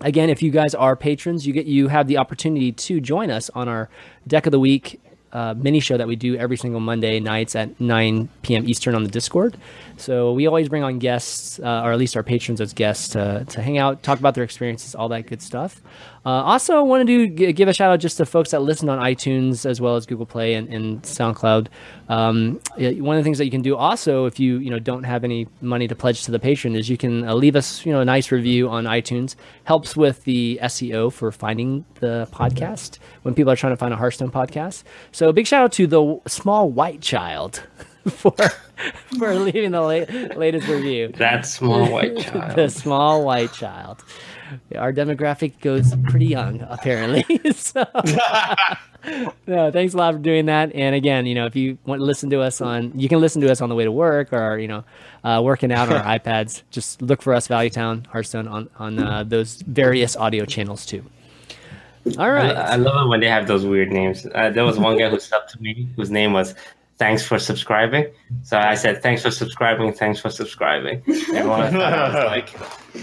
again, 0.00 0.30
if 0.30 0.42
you 0.42 0.50
guys 0.50 0.74
are 0.74 0.94
patrons, 0.96 1.46
you 1.46 1.52
get 1.52 1.66
you 1.66 1.88
have 1.88 2.06
the 2.06 2.18
opportunity 2.18 2.72
to 2.72 3.00
join 3.00 3.30
us 3.30 3.50
on 3.50 3.68
our 3.68 3.88
deck 4.26 4.46
of 4.46 4.52
the 4.52 4.60
week 4.60 5.00
uh, 5.32 5.54
mini 5.56 5.80
show 5.80 5.96
that 5.96 6.06
we 6.06 6.14
do 6.14 6.36
every 6.36 6.56
single 6.56 6.80
Monday 6.80 7.18
nights 7.18 7.56
at 7.56 7.80
9 7.80 8.28
p.m. 8.42 8.68
Eastern 8.68 8.94
on 8.94 9.02
the 9.02 9.10
Discord. 9.10 9.56
So 9.96 10.32
we 10.32 10.46
always 10.46 10.68
bring 10.68 10.82
on 10.82 10.98
guests, 10.98 11.58
uh, 11.58 11.82
or 11.82 11.92
at 11.92 11.98
least 11.98 12.16
our 12.16 12.22
patrons 12.22 12.60
as 12.60 12.72
guests, 12.72 13.08
to, 13.10 13.46
to 13.48 13.62
hang 13.62 13.78
out, 13.78 14.02
talk 14.02 14.18
about 14.18 14.34
their 14.34 14.44
experiences, 14.44 14.94
all 14.94 15.08
that 15.08 15.26
good 15.26 15.40
stuff. 15.40 15.80
Uh, 16.24 16.28
also, 16.30 16.84
wanted 16.84 17.06
to 17.08 17.26
g- 17.28 17.52
give 17.52 17.68
a 17.68 17.72
shout 17.72 17.90
out 17.92 17.98
just 17.98 18.16
to 18.16 18.24
folks 18.24 18.52
that 18.52 18.62
listen 18.62 18.88
on 18.88 18.98
iTunes 19.00 19.66
as 19.66 19.80
well 19.80 19.96
as 19.96 20.06
Google 20.06 20.24
Play 20.26 20.54
and, 20.54 20.68
and 20.72 21.02
SoundCloud. 21.02 21.66
Um, 22.08 22.60
one 22.76 23.16
of 23.16 23.20
the 23.20 23.24
things 23.24 23.38
that 23.38 23.44
you 23.44 23.50
can 23.50 23.62
do 23.62 23.74
also, 23.76 24.26
if 24.26 24.38
you 24.38 24.58
you 24.58 24.70
know 24.70 24.78
don't 24.78 25.02
have 25.02 25.24
any 25.24 25.48
money 25.60 25.88
to 25.88 25.94
pledge 25.96 26.22
to 26.24 26.30
the 26.30 26.38
patron, 26.38 26.76
is 26.76 26.88
you 26.88 26.96
can 26.96 27.26
uh, 27.26 27.34
leave 27.34 27.56
us 27.56 27.84
you 27.84 27.92
know 27.92 28.00
a 28.00 28.04
nice 28.04 28.30
review 28.30 28.68
on 28.68 28.84
iTunes. 28.84 29.34
Helps 29.64 29.96
with 29.96 30.22
the 30.24 30.60
SEO 30.62 31.12
for 31.12 31.32
finding 31.32 31.84
the 32.00 32.28
podcast 32.32 32.98
when 33.22 33.34
people 33.34 33.50
are 33.52 33.56
trying 33.56 33.72
to 33.72 33.76
find 33.76 33.92
a 33.92 33.96
Hearthstone 33.96 34.30
podcast. 34.30 34.84
So 35.10 35.32
big 35.32 35.46
shout 35.46 35.64
out 35.64 35.72
to 35.72 35.86
the 35.88 36.20
small 36.28 36.70
white 36.70 37.00
child 37.00 37.62
for 38.08 38.34
for 39.18 39.34
leaving 39.34 39.72
the 39.72 39.80
la- 39.80 40.36
latest 40.36 40.68
review. 40.68 41.08
That 41.16 41.46
small 41.46 41.90
white 41.90 42.18
child. 42.26 42.56
the 42.56 42.68
small 42.68 43.24
white 43.24 43.52
child. 43.52 44.04
Our 44.76 44.92
demographic 44.92 45.60
goes 45.60 45.94
pretty 46.08 46.26
young, 46.26 46.60
apparently. 46.68 47.24
so, 47.54 47.84
no, 49.46 49.70
thanks 49.70 49.94
a 49.94 49.96
lot 49.96 50.14
for 50.14 50.20
doing 50.20 50.46
that. 50.46 50.74
And 50.74 50.94
again, 50.94 51.26
you 51.26 51.34
know, 51.34 51.46
if 51.46 51.56
you 51.56 51.78
want 51.86 52.00
to 52.00 52.04
listen 52.04 52.30
to 52.30 52.40
us 52.40 52.60
on, 52.60 52.98
you 52.98 53.08
can 53.08 53.20
listen 53.20 53.42
to 53.42 53.50
us 53.50 53.60
on 53.60 53.68
the 53.68 53.74
way 53.74 53.84
to 53.84 53.92
work 53.92 54.32
or 54.32 54.58
you 54.58 54.68
know, 54.68 54.84
uh, 55.24 55.40
working 55.42 55.72
out 55.72 55.88
on 55.88 55.96
our 55.96 56.18
iPads. 56.18 56.62
Just 56.70 57.02
look 57.02 57.22
for 57.22 57.34
us, 57.34 57.48
Value 57.48 57.70
Town, 57.70 58.06
Hearthstone, 58.10 58.48
on 58.48 58.70
on 58.78 58.98
uh, 58.98 59.24
those 59.24 59.62
various 59.62 60.16
audio 60.16 60.44
channels 60.44 60.86
too. 60.86 61.04
All 62.18 62.30
right. 62.30 62.56
I. 62.56 62.72
I 62.72 62.76
love 62.76 63.06
it 63.06 63.08
when 63.08 63.20
they 63.20 63.28
have 63.28 63.46
those 63.46 63.64
weird 63.64 63.92
names. 63.92 64.26
Uh, 64.34 64.50
there 64.50 64.64
was 64.64 64.78
one 64.78 64.98
guy 64.98 65.08
who 65.08 65.16
subbed 65.16 65.48
to 65.48 65.62
me 65.62 65.88
whose 65.96 66.10
name 66.10 66.32
was 66.32 66.54
"Thanks 67.02 67.22
for 67.26 67.38
subscribing." 67.40 68.06
So 68.44 68.56
I 68.56 68.74
said, 68.76 69.02
"Thanks 69.02 69.22
for 69.22 69.30
subscribing. 69.32 69.92
Thanks 69.92 70.20
for 70.20 70.30
subscribing." 70.30 71.02
Everyone 71.34 71.72
thought 71.72 71.92
I 71.92 72.06
was 72.06 72.24
like, 72.36 72.48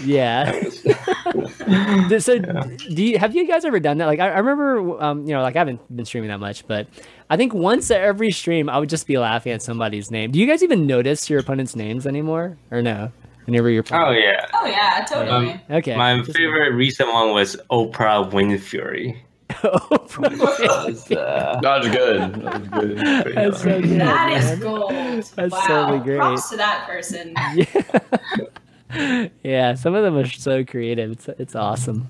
Yeah. 0.02 0.52
so, 2.18 2.38
do 2.38 3.04
you 3.04 3.18
have 3.18 3.34
you 3.34 3.46
guys 3.46 3.64
ever 3.66 3.78
done 3.78 3.98
that? 3.98 4.06
Like, 4.06 4.20
I, 4.20 4.30
I 4.30 4.38
remember, 4.38 5.02
um, 5.02 5.26
you 5.26 5.34
know, 5.34 5.42
like 5.42 5.56
I 5.56 5.58
haven't 5.58 5.80
been 5.94 6.06
streaming 6.06 6.30
that 6.30 6.40
much, 6.40 6.66
but 6.66 6.86
I 7.28 7.36
think 7.36 7.52
once 7.52 7.90
every 7.90 8.30
stream, 8.30 8.70
I 8.70 8.78
would 8.78 8.88
just 8.88 9.06
be 9.06 9.18
laughing 9.18 9.52
at 9.52 9.60
somebody's 9.62 10.10
name. 10.10 10.30
Do 10.30 10.38
you 10.38 10.46
guys 10.46 10.62
even 10.62 10.86
notice 10.86 11.28
your 11.28 11.40
opponent's 11.40 11.76
names 11.76 12.06
anymore, 12.06 12.56
or 12.70 12.80
no? 12.80 13.12
Whenever 13.44 13.68
you're 13.68 13.84
"Oh 13.92 14.12
yeah." 14.12 14.46
Oh 14.54 14.66
yeah, 14.66 15.04
totally. 15.08 15.50
Um, 15.52 15.60
okay. 15.70 15.96
My 15.96 16.18
Just- 16.18 16.36
favorite 16.36 16.72
recent 16.72 17.12
one 17.12 17.32
was 17.32 17.56
Oprah 17.70 18.30
Winfrey. 18.30 19.18
Was, 20.18 21.10
uh, 21.10 21.58
That 21.62 21.78
was 21.78 21.88
good. 21.88 22.34
That 22.34 22.60
was 22.60 22.68
good. 22.68 22.98
That's 23.34 23.62
so 23.62 23.80
good. 23.80 24.00
that 24.00 24.32
is 24.32 24.44
man. 24.44 24.60
gold. 24.60 24.90
That's 24.90 25.52
wow. 25.52 25.60
totally 25.66 25.98
great. 26.00 26.18
Props 26.18 26.50
to 26.50 26.56
that 26.56 26.86
person. 26.86 27.34
Yeah. 27.54 29.26
yeah, 29.42 29.74
some 29.74 29.94
of 29.94 30.02
them 30.02 30.16
are 30.16 30.26
so 30.26 30.64
creative. 30.64 31.12
It's 31.12 31.28
it's 31.28 31.54
awesome. 31.54 32.08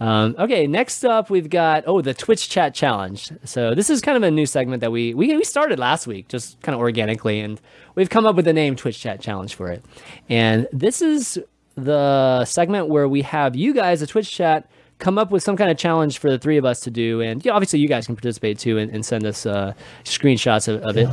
Um, 0.00 0.34
okay, 0.38 0.66
next 0.66 1.04
up 1.04 1.30
we've 1.30 1.48
got 1.48 1.84
oh 1.86 2.02
the 2.02 2.14
Twitch 2.14 2.48
chat 2.48 2.74
challenge. 2.74 3.32
So 3.44 3.74
this 3.74 3.88
is 3.88 4.00
kind 4.00 4.16
of 4.16 4.22
a 4.22 4.30
new 4.30 4.46
segment 4.46 4.80
that 4.80 4.92
we 4.92 5.14
we, 5.14 5.34
we 5.34 5.44
started 5.44 5.78
last 5.78 6.06
week, 6.06 6.28
just 6.28 6.60
kind 6.60 6.74
of 6.74 6.80
organically, 6.80 7.40
and 7.40 7.60
we've 7.94 8.10
come 8.10 8.26
up 8.26 8.36
with 8.36 8.44
the 8.44 8.52
name 8.52 8.76
Twitch 8.76 9.00
chat 9.00 9.20
challenge 9.20 9.54
for 9.54 9.70
it. 9.70 9.84
And 10.28 10.68
this 10.72 11.00
is 11.00 11.38
the 11.76 12.44
segment 12.44 12.88
where 12.88 13.08
we 13.08 13.22
have 13.22 13.56
you 13.56 13.72
guys, 13.72 14.00
the 14.00 14.06
Twitch 14.06 14.30
chat, 14.30 14.68
come 15.02 15.18
up 15.18 15.32
with 15.32 15.42
some 15.42 15.56
kind 15.56 15.68
of 15.68 15.76
challenge 15.76 16.18
for 16.18 16.30
the 16.30 16.38
three 16.38 16.56
of 16.56 16.64
us 16.64 16.78
to 16.78 16.90
do, 16.90 17.20
and 17.20 17.44
yeah, 17.44 17.52
obviously 17.52 17.80
you 17.80 17.88
guys 17.88 18.06
can 18.06 18.14
participate 18.14 18.56
too 18.56 18.78
and, 18.78 18.88
and 18.92 19.04
send 19.04 19.26
us 19.26 19.44
uh, 19.44 19.72
screenshots 20.04 20.68
of, 20.68 20.80
of 20.82 20.96
it, 20.96 21.08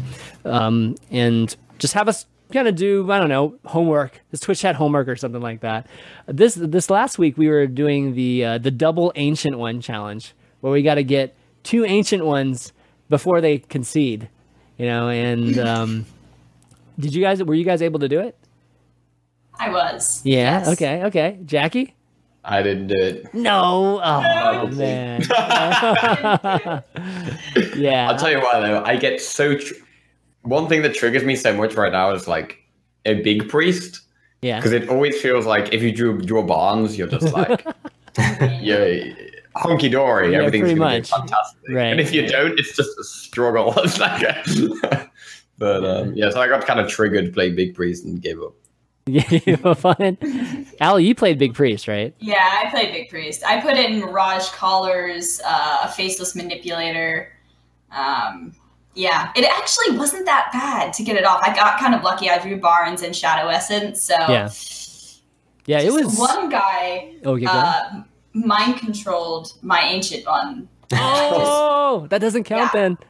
um, 0.46 0.96
and 1.10 1.58
just 1.80 1.96
have 1.96 2.08
us 2.08 2.28
kind 2.54 2.68
of 2.68 2.76
do 2.76 3.12
I 3.12 3.18
don't 3.18 3.30
know 3.30 3.56
homework, 3.66 4.22
this 4.30 4.42
Twitch 4.42 4.60
chat 4.60 4.76
homework 4.76 5.08
or 5.08 5.16
something 5.16 5.42
like 5.42 5.62
that. 5.62 5.88
This 6.28 6.54
this 6.54 6.92
last 6.92 7.18
week 7.18 7.36
we 7.36 7.50
were 7.50 7.66
doing 7.66 8.14
the 8.14 8.46
uh, 8.46 8.58
the 8.60 8.70
double 8.70 9.12
ancient 9.16 9.58
one 9.58 9.82
challenge, 9.82 10.36
where 10.62 10.72
we 10.72 10.84
got 10.84 10.96
to 10.96 11.04
get 11.04 11.36
two 11.64 11.84
ancient 11.84 12.24
ones 12.24 12.72
before 13.10 13.42
they 13.42 13.58
concede, 13.58 14.30
you 14.78 14.86
know. 14.86 15.10
And 15.10 15.58
um, 15.58 16.06
did 17.00 17.16
you 17.16 17.24
guys 17.24 17.44
were 17.44 17.56
you 17.56 17.66
guys 17.66 17.82
able 17.82 18.00
to 18.02 18.08
do 18.08 18.20
it? 18.20 18.38
I 19.60 19.72
was. 19.72 20.22
Yeah. 20.24 20.60
Yes. 20.60 20.68
Okay. 20.70 21.04
Okay. 21.06 21.40
Jackie. 21.44 21.96
I 22.46 22.62
didn't 22.64 22.88
do 22.88 22.96
it. 23.00 23.34
No. 23.34 24.00
Oh 24.04 24.22
No. 24.68 24.76
man. 24.76 25.22
yeah. 27.76 28.10
I'll 28.10 28.18
tell 28.18 28.32
you 28.32 28.40
why 28.40 28.60
though. 28.60 28.84
I 28.84 28.96
get 28.96 29.22
so. 29.22 29.58
Tr- 29.58 29.74
One 30.44 30.68
thing 30.68 30.82
that 30.84 30.94
triggers 30.96 31.24
me 31.24 31.36
so 31.36 31.54
much 31.54 31.76
right 31.76 31.92
now 31.92 32.12
is 32.12 32.28
like 32.28 32.58
a 33.06 33.22
big 33.22 33.48
priest 33.50 34.02
yeah. 34.42 34.58
because 34.58 34.72
it 34.72 34.90
always 34.90 35.20
feels 35.22 35.46
like 35.46 35.74
if 35.74 35.82
you 35.82 35.92
drew 35.92 36.20
draw 36.22 36.42
Barnes, 36.44 36.98
you're 36.98 37.08
just 37.08 37.34
like 37.34 37.66
you're 38.62 39.04
hunky 39.56 39.90
dory. 39.90 40.32
Yeah, 40.32 40.40
Everything's 40.40 40.64
pretty 40.64 40.80
much. 40.80 41.04
be 41.12 41.18
fantastic. 41.18 41.60
Right. 41.70 41.84
And 41.88 42.00
if 42.00 42.14
you 42.14 42.28
don't, 42.28 42.58
it's 42.60 42.76
just 42.76 42.98
a 43.00 43.04
struggle. 43.04 43.74
It's 43.84 44.00
like 44.00 44.22
a- 44.24 45.10
but 45.58 45.84
um, 45.84 46.14
yeah, 46.16 46.30
so 46.30 46.40
I 46.40 46.48
got 46.48 46.66
kind 46.66 46.80
of 46.80 46.88
triggered 46.88 47.26
to 47.26 47.32
play 47.32 47.50
big 47.52 47.76
priest 47.76 48.06
and 48.06 48.22
gave 48.22 48.42
up. 48.42 48.54
Yeah. 49.46 49.74
Fun. 49.74 50.18
Al, 50.80 51.00
you 51.00 51.16
played 51.16 51.38
Big 51.40 51.54
Priest, 51.54 51.88
right? 51.88 52.14
Yeah, 52.20 52.62
I 52.64 52.70
played 52.70 52.92
Big 52.92 53.10
Priest. 53.10 53.44
I 53.46 53.60
put 53.62 53.76
in 53.78 54.00
Mirage 54.00 54.50
Callers, 54.50 55.42
uh, 55.46 55.80
a 55.84 55.88
faceless 55.90 56.36
manipulator. 56.36 57.32
Um, 57.92 58.54
yeah, 58.96 59.32
it 59.36 59.46
actually 59.46 59.98
wasn't 59.98 60.26
that 60.26 60.50
bad 60.52 60.94
to 60.94 61.04
get 61.04 61.16
it 61.16 61.26
off. 61.26 61.42
I 61.44 61.56
got 61.56 61.80
kind 61.80 61.96
of 61.96 62.04
lucky. 62.04 62.30
I 62.30 62.38
drew 62.40 62.58
Barnes 62.58 63.02
and 63.02 63.16
Shadow 63.16 63.48
Essence, 63.50 64.02
so 64.02 64.16
Yeah. 64.18 64.50
Yeah. 65.66 65.82
It 65.82 65.92
was. 65.94 66.18
one 66.18 66.50
guy 66.50 67.14
Oh, 67.26 67.38
go 67.38 67.46
uh, 67.46 68.04
mind 68.34 68.78
controlled 68.78 69.54
my 69.62 69.82
ancient 69.82 70.26
one. 70.26 70.68
Oh, 70.92 72.08
that 72.10 72.20
doesn't 72.20 72.44
count 72.46 72.72
Yeah. 72.74 72.82
then. 72.82 72.98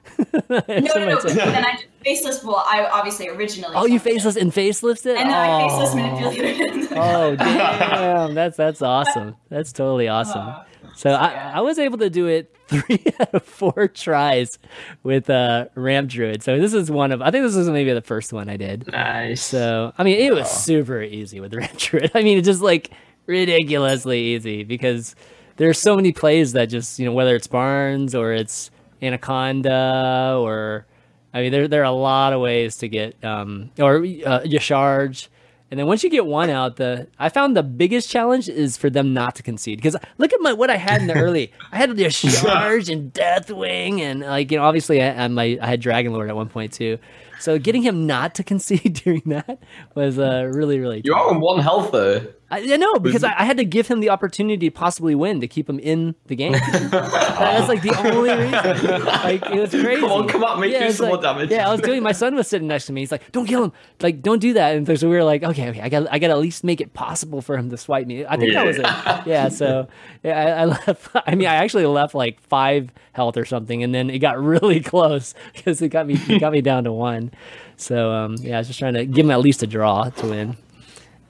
No, 0.49 0.59
no, 0.67 1.05
no. 1.05 1.19
Then 1.21 1.65
I 1.65 1.79
faceless. 2.03 2.43
Well, 2.43 2.63
I 2.67 2.85
obviously 2.85 3.29
originally. 3.29 3.75
Oh, 3.75 3.85
you 3.85 3.99
summoned 3.99 4.01
it. 4.01 4.13
faceless 4.13 4.35
and 4.35 4.53
faceless 4.53 5.05
it? 5.05 5.17
And 5.17 5.29
then 5.29 5.35
I 5.35 5.63
oh. 5.63 5.69
faceless 5.69 5.95
manipulated. 5.95 6.89
Oh 7.01 7.35
damn, 7.35 8.33
that's 8.33 8.57
that's 8.57 8.81
awesome. 8.81 9.35
That's 9.49 9.71
totally 9.71 10.07
awesome. 10.07 10.47
Uh, 10.47 10.63
So 10.95 11.11
I, 11.11 11.31
yeah. 11.31 11.51
I 11.55 11.61
was 11.61 11.79
able 11.79 11.97
to 11.99 12.09
do 12.09 12.27
it 12.27 12.53
three 12.67 13.03
out 13.19 13.33
of 13.33 13.43
four 13.43 13.87
tries 13.87 14.59
with 15.03 15.29
uh, 15.29 15.67
Ramp 15.75 16.09
Druid. 16.09 16.43
So 16.43 16.59
this 16.59 16.73
is 16.73 16.91
one 16.91 17.11
of 17.11 17.21
I 17.21 17.31
think 17.31 17.45
this 17.45 17.55
was 17.55 17.69
maybe 17.69 17.93
the 17.93 18.01
first 18.01 18.33
one 18.33 18.49
I 18.49 18.57
did. 18.57 18.87
nice. 18.91 19.43
So 19.43 19.93
I 19.97 20.03
mean 20.03 20.19
it 20.19 20.33
was 20.33 20.49
super 20.49 21.01
easy 21.01 21.39
with 21.39 21.53
Ramp 21.59 21.77
Druid. 21.77 22.11
I 22.15 22.21
mean 22.23 22.37
it's 22.39 22.47
just 22.47 22.61
like 22.61 22.91
ridiculously 23.27 24.19
easy 24.35 24.63
because 24.63 25.15
there's 25.57 25.79
so 25.79 25.95
many 25.95 26.11
plays 26.11 26.53
that 26.53 26.65
just 26.65 26.99
you 26.99 27.05
know 27.05 27.13
whether 27.13 27.35
it's 27.35 27.47
Barnes 27.47 28.13
or 28.15 28.33
it's 28.33 28.71
Anaconda 29.01 30.35
or 30.39 30.85
I 31.33 31.41
mean 31.41 31.51
there 31.51 31.67
there 31.67 31.81
are 31.81 31.85
a 31.85 31.91
lot 31.91 32.33
of 32.33 32.41
ways 32.41 32.77
to 32.77 32.87
get 32.87 33.23
um 33.23 33.71
or 33.79 33.97
uh, 33.97 34.41
your 34.43 34.59
charge. 34.59 35.29
And 35.71 35.79
then 35.79 35.85
once 35.85 36.03
you 36.03 36.09
get 36.09 36.25
one 36.25 36.49
out, 36.49 36.77
the 36.77 37.07
I 37.19 37.29
found 37.29 37.55
the 37.55 37.61
biggest 37.61 38.09
challenge 38.09 38.49
is 38.49 38.75
for 38.75 38.89
them 38.89 39.13
not 39.13 39.35
to 39.35 39.43
concede. 39.43 39.77
Because 39.77 39.95
look 40.17 40.33
at 40.33 40.41
my 40.41 40.53
what 40.53 40.71
I 40.71 40.77
had 40.77 41.01
in 41.01 41.07
the 41.07 41.13
early. 41.13 41.51
I 41.71 41.77
had 41.77 41.95
the 41.95 42.09
charge 42.41 42.89
and 42.89 43.13
Deathwing, 43.13 43.99
and 43.99 44.21
like 44.21 44.51
you 44.51 44.57
know, 44.57 44.63
obviously 44.63 44.99
I, 45.01 45.25
I, 45.25 45.27
my, 45.27 45.59
I 45.61 45.67
had 45.67 45.79
Dragon 45.79 46.11
Lord 46.11 46.27
at 46.27 46.35
one 46.35 46.49
point 46.49 46.73
too. 46.73 46.97
So 47.39 47.57
getting 47.57 47.81
him 47.81 48.05
not 48.05 48.35
to 48.35 48.43
concede 48.43 48.93
during 49.03 49.23
that 49.25 49.59
was 49.95 50.19
uh, 50.19 50.49
really 50.53 50.79
really. 50.79 51.01
You 51.03 51.13
are 51.13 51.29
on 51.29 51.39
one 51.39 51.59
health 51.59 51.91
though. 51.91 52.27
I, 52.51 52.73
I 52.73 52.77
know 52.77 52.95
because 52.95 53.23
I, 53.23 53.33
I 53.37 53.45
had 53.45 53.57
to 53.57 53.63
give 53.63 53.87
him 53.87 53.99
the 53.99 54.09
opportunity 54.09 54.69
to 54.69 54.71
possibly 54.71 55.13
win 55.13 55.39
to 55.41 55.47
keep 55.47 55.69
him 55.69 55.77
in 55.79 56.15
the 56.25 56.35
game. 56.35 56.53
That's 56.91 57.67
like 57.67 57.83
the 57.83 57.95
only 57.99 58.31
reason. 58.31 59.05
Like 59.05 59.45
it 59.45 59.59
was 59.59 59.69
crazy. 59.69 60.01
Come 60.01 60.11
on, 60.11 60.27
come 60.27 60.43
on, 60.43 60.59
make 60.59 60.71
do 60.77 60.85
it's 60.85 60.97
some 60.97 61.09
more 61.09 61.21
damage. 61.21 61.51
Yeah, 61.51 61.67
I 61.67 61.71
was 61.71 61.81
doing. 61.81 62.01
My 62.01 62.11
son 62.11 62.35
was 62.35 62.47
sitting 62.47 62.67
next 62.67 62.87
to 62.87 62.93
me. 62.93 63.01
He's 63.01 63.11
like, 63.11 63.31
"Don't 63.31 63.45
kill 63.45 63.65
him! 63.65 63.71
Like, 64.01 64.21
don't 64.21 64.39
do 64.39 64.53
that." 64.53 64.75
And 64.75 64.99
so 64.99 65.09
we 65.09 65.15
were 65.15 65.23
like, 65.23 65.43
"Okay, 65.43 65.69
okay, 65.69 65.81
I 65.81 65.89
got, 65.89 66.07
I 66.11 66.17
got 66.17 66.27
to 66.27 66.33
at 66.33 66.39
least 66.39 66.63
make 66.63 66.81
it 66.81 66.93
possible 66.93 67.41
for 67.41 67.55
him 67.55 67.69
to 67.69 67.77
swipe 67.77 68.07
me." 68.07 68.25
I 68.25 68.37
think 68.37 68.53
that 68.53 68.65
was 68.65 68.77
it. 68.77 69.27
Yeah. 69.27 69.49
So 69.49 69.87
yeah, 70.23 70.39
I, 70.39 70.61
I 70.61 70.65
left. 70.87 71.09
I 71.13 71.35
mean, 71.35 71.47
I 71.47 71.55
actually 71.55 71.85
left 71.85 72.15
like 72.15 72.41
five 72.41 72.91
health 73.11 73.37
or 73.37 73.45
something, 73.45 73.83
and 73.83 73.93
then 73.93 74.09
it 74.09 74.19
got 74.19 74.41
really 74.41 74.79
close 74.79 75.35
because 75.53 75.81
it 75.81 75.89
got 75.89 76.07
me, 76.07 76.15
it 76.27 76.39
got 76.39 76.51
me 76.51 76.61
down 76.61 76.85
to 76.85 76.91
one. 76.91 77.28
So 77.77 78.11
um, 78.11 78.35
yeah, 78.39 78.55
I 78.55 78.59
was 78.59 78.67
just 78.67 78.79
trying 78.79 78.93
to 78.95 79.05
give 79.05 79.25
him 79.25 79.31
at 79.31 79.39
least 79.39 79.63
a 79.63 79.67
draw 79.67 80.09
to 80.09 80.27
win. 80.27 80.57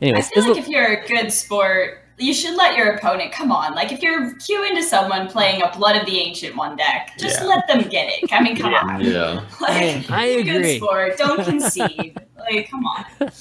I 0.01 0.05
Anyways, 0.05 0.29
feel 0.29 0.43
this 0.43 0.49
like 0.55 0.63
if 0.63 0.67
you're 0.69 0.93
a 1.03 1.07
good 1.07 1.31
sport, 1.31 2.05
you 2.17 2.33
should 2.33 2.55
let 2.55 2.75
your 2.77 2.93
opponent 2.93 3.31
come 3.31 3.51
on. 3.51 3.75
Like 3.75 3.91
if 3.91 4.01
you're 4.01 4.33
queuing 4.35 4.73
to 4.75 4.83
someone 4.83 5.27
playing 5.27 5.61
a 5.61 5.69
Blood 5.77 5.95
of 5.97 6.05
the 6.05 6.19
Ancient 6.19 6.55
one 6.55 6.75
deck, 6.77 7.11
just 7.19 7.39
Yeah. 7.41 7.47
let 7.47 7.67
them 7.67 7.81
get 7.89 8.07
it. 8.09 8.31
I 8.33 8.41
mean, 8.41 8.55
come 8.57 8.73
on. 8.73 9.01
Yeah. 9.01 9.45
Like, 9.61 10.09
I 10.09 10.27
you're 10.27 10.37
a 10.37 10.41
agree. 10.41 10.61
Good 10.61 10.77
sport. 10.77 11.17
Don't 11.17 11.43
concede. 11.49 12.17
Like, 12.37 12.69
come 12.69 12.85
on. 12.85 13.05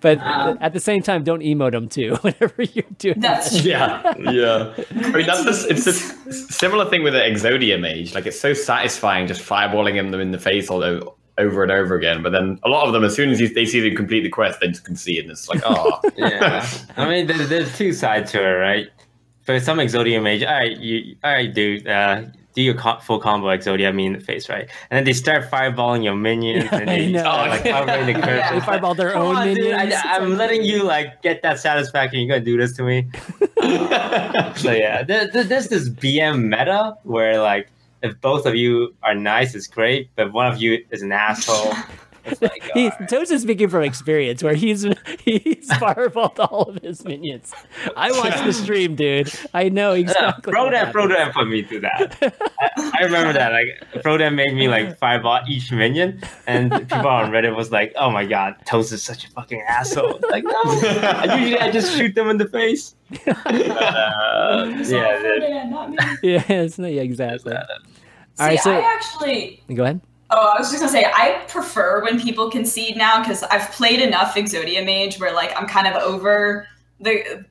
But 0.00 0.18
Um, 0.20 0.58
at 0.60 0.72
the 0.72 0.80
same 0.80 1.02
time, 1.02 1.24
don't 1.24 1.40
emote 1.42 1.72
them 1.72 1.88
too 1.88 2.14
whenever 2.22 2.62
you're 2.62 2.84
doing. 2.98 3.18
That's 3.20 3.60
true. 3.60 3.70
Yeah, 3.72 4.14
yeah. 4.18 4.74
I 4.96 5.10
mean, 5.10 5.26
that's 5.26 5.42
just, 5.44 5.70
it's 5.70 5.86
a 5.86 5.90
s- 5.90 6.54
similar 6.56 6.88
thing 6.88 7.02
with 7.02 7.12
the 7.14 7.20
Exodia 7.20 7.80
mage. 7.80 8.14
Like, 8.14 8.26
it's 8.26 8.38
so 8.38 8.52
satisfying 8.54 9.26
just 9.26 9.42
fireballing 9.42 9.96
them 10.10 10.20
in 10.20 10.30
the 10.30 10.38
face 10.38 10.70
all 10.70 10.82
o- 10.84 11.14
over 11.38 11.62
and 11.62 11.72
over 11.72 11.94
again. 11.94 12.22
But 12.22 12.30
then 12.32 12.58
a 12.62 12.68
lot 12.68 12.86
of 12.86 12.92
them, 12.92 13.04
as 13.04 13.14
soon 13.14 13.30
as 13.30 13.40
you, 13.40 13.48
they 13.48 13.66
see 13.66 13.80
them 13.80 13.96
complete 13.96 14.22
the 14.22 14.28
quest, 14.30 14.60
they 14.60 14.68
just 14.68 14.84
concede. 14.84 15.22
And 15.24 15.30
it's 15.32 15.48
like, 15.48 15.62
oh, 15.64 16.00
yeah. 16.16 16.66
I 16.96 17.08
mean, 17.08 17.26
there, 17.26 17.38
there's 17.38 17.76
two 17.76 17.92
sides 17.92 18.30
to 18.32 18.40
it, 18.42 18.52
right? 18.52 18.88
For 19.42 19.58
some 19.60 19.78
Exodia 19.78 20.22
mage, 20.22 20.42
all 20.42 20.52
right, 20.54 20.76
you, 20.78 21.16
all 21.22 21.32
right, 21.32 21.52
dude, 21.52 21.86
uh, 21.86 22.22
do 22.54 22.62
your 22.62 22.74
co- 22.74 23.00
full 23.00 23.18
combo 23.18 23.48
Exodia 23.48 23.92
me 23.94 24.06
in 24.06 24.12
the 24.14 24.20
face, 24.20 24.48
right? 24.48 24.68
And 24.90 24.96
then 24.96 25.04
they 25.04 25.12
start 25.12 25.50
fireballing 25.50 26.04
your 26.04 26.14
minions, 26.14 26.68
and 26.70 26.88
I 26.88 26.96
they 26.96 27.10
know. 27.12 27.18
start, 27.20 27.50
like 27.50 27.64
covering 27.64 28.06
the 28.06 28.14
curse. 28.14 28.24
Yeah. 28.38 28.52
They 28.54 28.60
fireball 28.60 28.94
their 28.94 29.14
own 29.16 29.34
on, 29.36 29.46
dude, 29.48 29.58
minions. 29.58 29.92
I, 30.04 30.16
I'm 30.16 30.36
letting 30.38 30.62
you 30.62 30.84
like 30.84 31.20
get 31.22 31.42
that 31.42 31.58
satisfaction. 31.58 32.20
You're 32.20 32.28
gonna 32.38 32.44
do 32.44 32.56
this 32.56 32.76
to 32.76 32.84
me. 32.84 33.06
so 34.56 34.70
yeah, 34.72 35.02
there, 35.02 35.26
there- 35.26 35.44
there's 35.44 35.68
this 35.68 35.88
BM 35.88 36.44
meta 36.48 36.96
where 37.02 37.40
like 37.42 37.68
if 38.04 38.20
both 38.20 38.44
of 38.44 38.54
you 38.54 38.94
are 39.02 39.14
nice, 39.14 39.54
it's 39.54 39.66
great, 39.66 40.10
but 40.14 40.30
one 40.32 40.46
of 40.46 40.60
you 40.60 40.84
is 40.90 41.00
an 41.00 41.10
asshole. 41.26 41.72
It's 42.26 42.40
He's, 42.74 42.90
alright. 42.92 43.08
Toast 43.08 43.30
is 43.30 43.42
speaking 43.42 43.68
from 43.68 43.82
experience, 43.82 44.42
where 44.42 44.54
he's 44.54 44.82
he's 45.24 45.68
fireballed 45.72 46.38
all 46.38 46.62
of 46.62 46.82
his 46.82 47.04
minions. 47.04 47.52
I 47.96 48.10
watched 48.12 48.44
the 48.44 48.52
stream, 48.52 48.94
dude. 48.96 49.32
I 49.52 49.68
know 49.68 49.92
Yeah, 49.92 50.00
exactly. 50.08 50.52
what 50.54 50.72
Frodan, 50.72 50.74
happens. 50.74 50.94
Frodan 51.12 51.32
put 51.32 51.48
me 51.48 51.62
through 51.62 51.80
that. 51.80 52.16
I, 52.60 52.92
I 53.00 53.04
remember 53.04 53.32
that. 53.34 53.52
Like 53.52 54.02
Frodan 54.02 54.34
made 54.34 54.54
me 54.54 54.68
like 54.68 54.98
fireball 54.98 55.40
each 55.48 55.70
minion, 55.72 56.20
and 56.46 56.72
people 56.72 57.06
on 57.08 57.30
Reddit 57.30 57.54
was 57.54 57.70
like, 57.70 57.92
"Oh 57.96 58.10
my 58.10 58.24
god, 58.24 58.56
Toast 58.66 58.92
is 58.92 59.02
such 59.02 59.26
a 59.26 59.30
fucking 59.30 59.62
asshole." 59.68 60.20
Like, 60.30 60.44
no, 60.44 60.52
I 60.64 61.36
usually 61.38 61.60
I 61.60 61.70
just 61.70 61.96
shoot 61.96 62.14
them 62.14 62.28
in 62.30 62.38
the 62.38 62.48
face. 62.48 62.94
But, 63.24 63.36
uh, 63.46 64.72
It's 64.76 64.90
yeah, 64.90 65.70
all 65.74 65.88
not 65.88 65.90
me. 65.90 65.96
Yeah, 66.22 66.42
it's 66.48 66.78
not, 66.78 66.90
yeah, 66.92 67.02
exactly. 67.02 67.52
uh, 67.52 67.62
All 68.38 68.46
right, 68.46 68.58
See, 68.58 68.62
so 68.62 68.72
I 68.72 68.80
actually 68.80 69.62
go 69.74 69.84
ahead. 69.84 70.00
Oh, 70.36 70.52
I 70.54 70.58
was 70.58 70.68
just 70.70 70.80
gonna 70.80 70.90
say 70.90 71.04
I 71.04 71.44
prefer 71.46 72.02
when 72.02 72.20
people 72.20 72.50
concede 72.50 72.96
now 72.96 73.20
because 73.20 73.44
I've 73.44 73.70
played 73.70 74.00
enough 74.00 74.34
Exodia 74.34 74.84
Mage 74.84 75.20
where 75.20 75.32
like 75.32 75.52
I'm 75.56 75.68
kind 75.68 75.86
of 75.86 75.94
over 76.02 76.66
the 77.00 77.44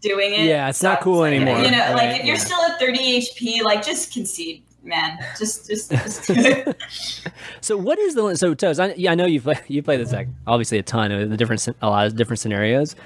doing 0.00 0.32
it. 0.32 0.44
Yeah, 0.46 0.68
it's 0.68 0.82
not 0.82 0.98
So 0.98 1.04
cool 1.04 1.18
like, 1.20 1.34
anymore, 1.34 1.58
You 1.60 1.70
know, 1.70 1.78
right? 1.78 1.94
like 1.94 2.20
if 2.20 2.26
you're 2.26 2.34
Yeah. 2.34 2.40
still 2.40 2.60
at 2.62 2.78
30 2.80 2.98
HP, 3.20 3.62
like 3.62 3.84
just 3.84 4.12
concede, 4.12 4.62
man. 4.82 5.18
Just, 5.38 5.68
just, 5.68 5.90
just 5.90 6.26
do 6.26 6.34
it. 6.36 6.76
So 7.60 7.76
what 7.76 7.98
is 7.98 8.14
the 8.14 8.34
so 8.36 8.54
Toast? 8.54 8.78
I, 8.80 8.94
yeah, 8.96 9.12
I 9.12 9.14
know 9.14 9.26
you 9.26 9.40
play 9.40 9.58
you 9.68 9.82
play 9.82 9.96
this 9.96 10.10
deck 10.10 10.26
obviously 10.46 10.78
a 10.78 10.82
ton 10.82 11.12
of 11.12 11.30
the 11.30 11.36
different 11.36 11.66
a 11.80 11.88
lot 11.88 12.06
of 12.08 12.16
different 12.16 12.40
scenarios. 12.40 12.96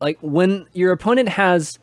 Like 0.00 0.18
when 0.20 0.66
your 0.74 0.92
opponent 0.92 1.28
has 1.30 1.78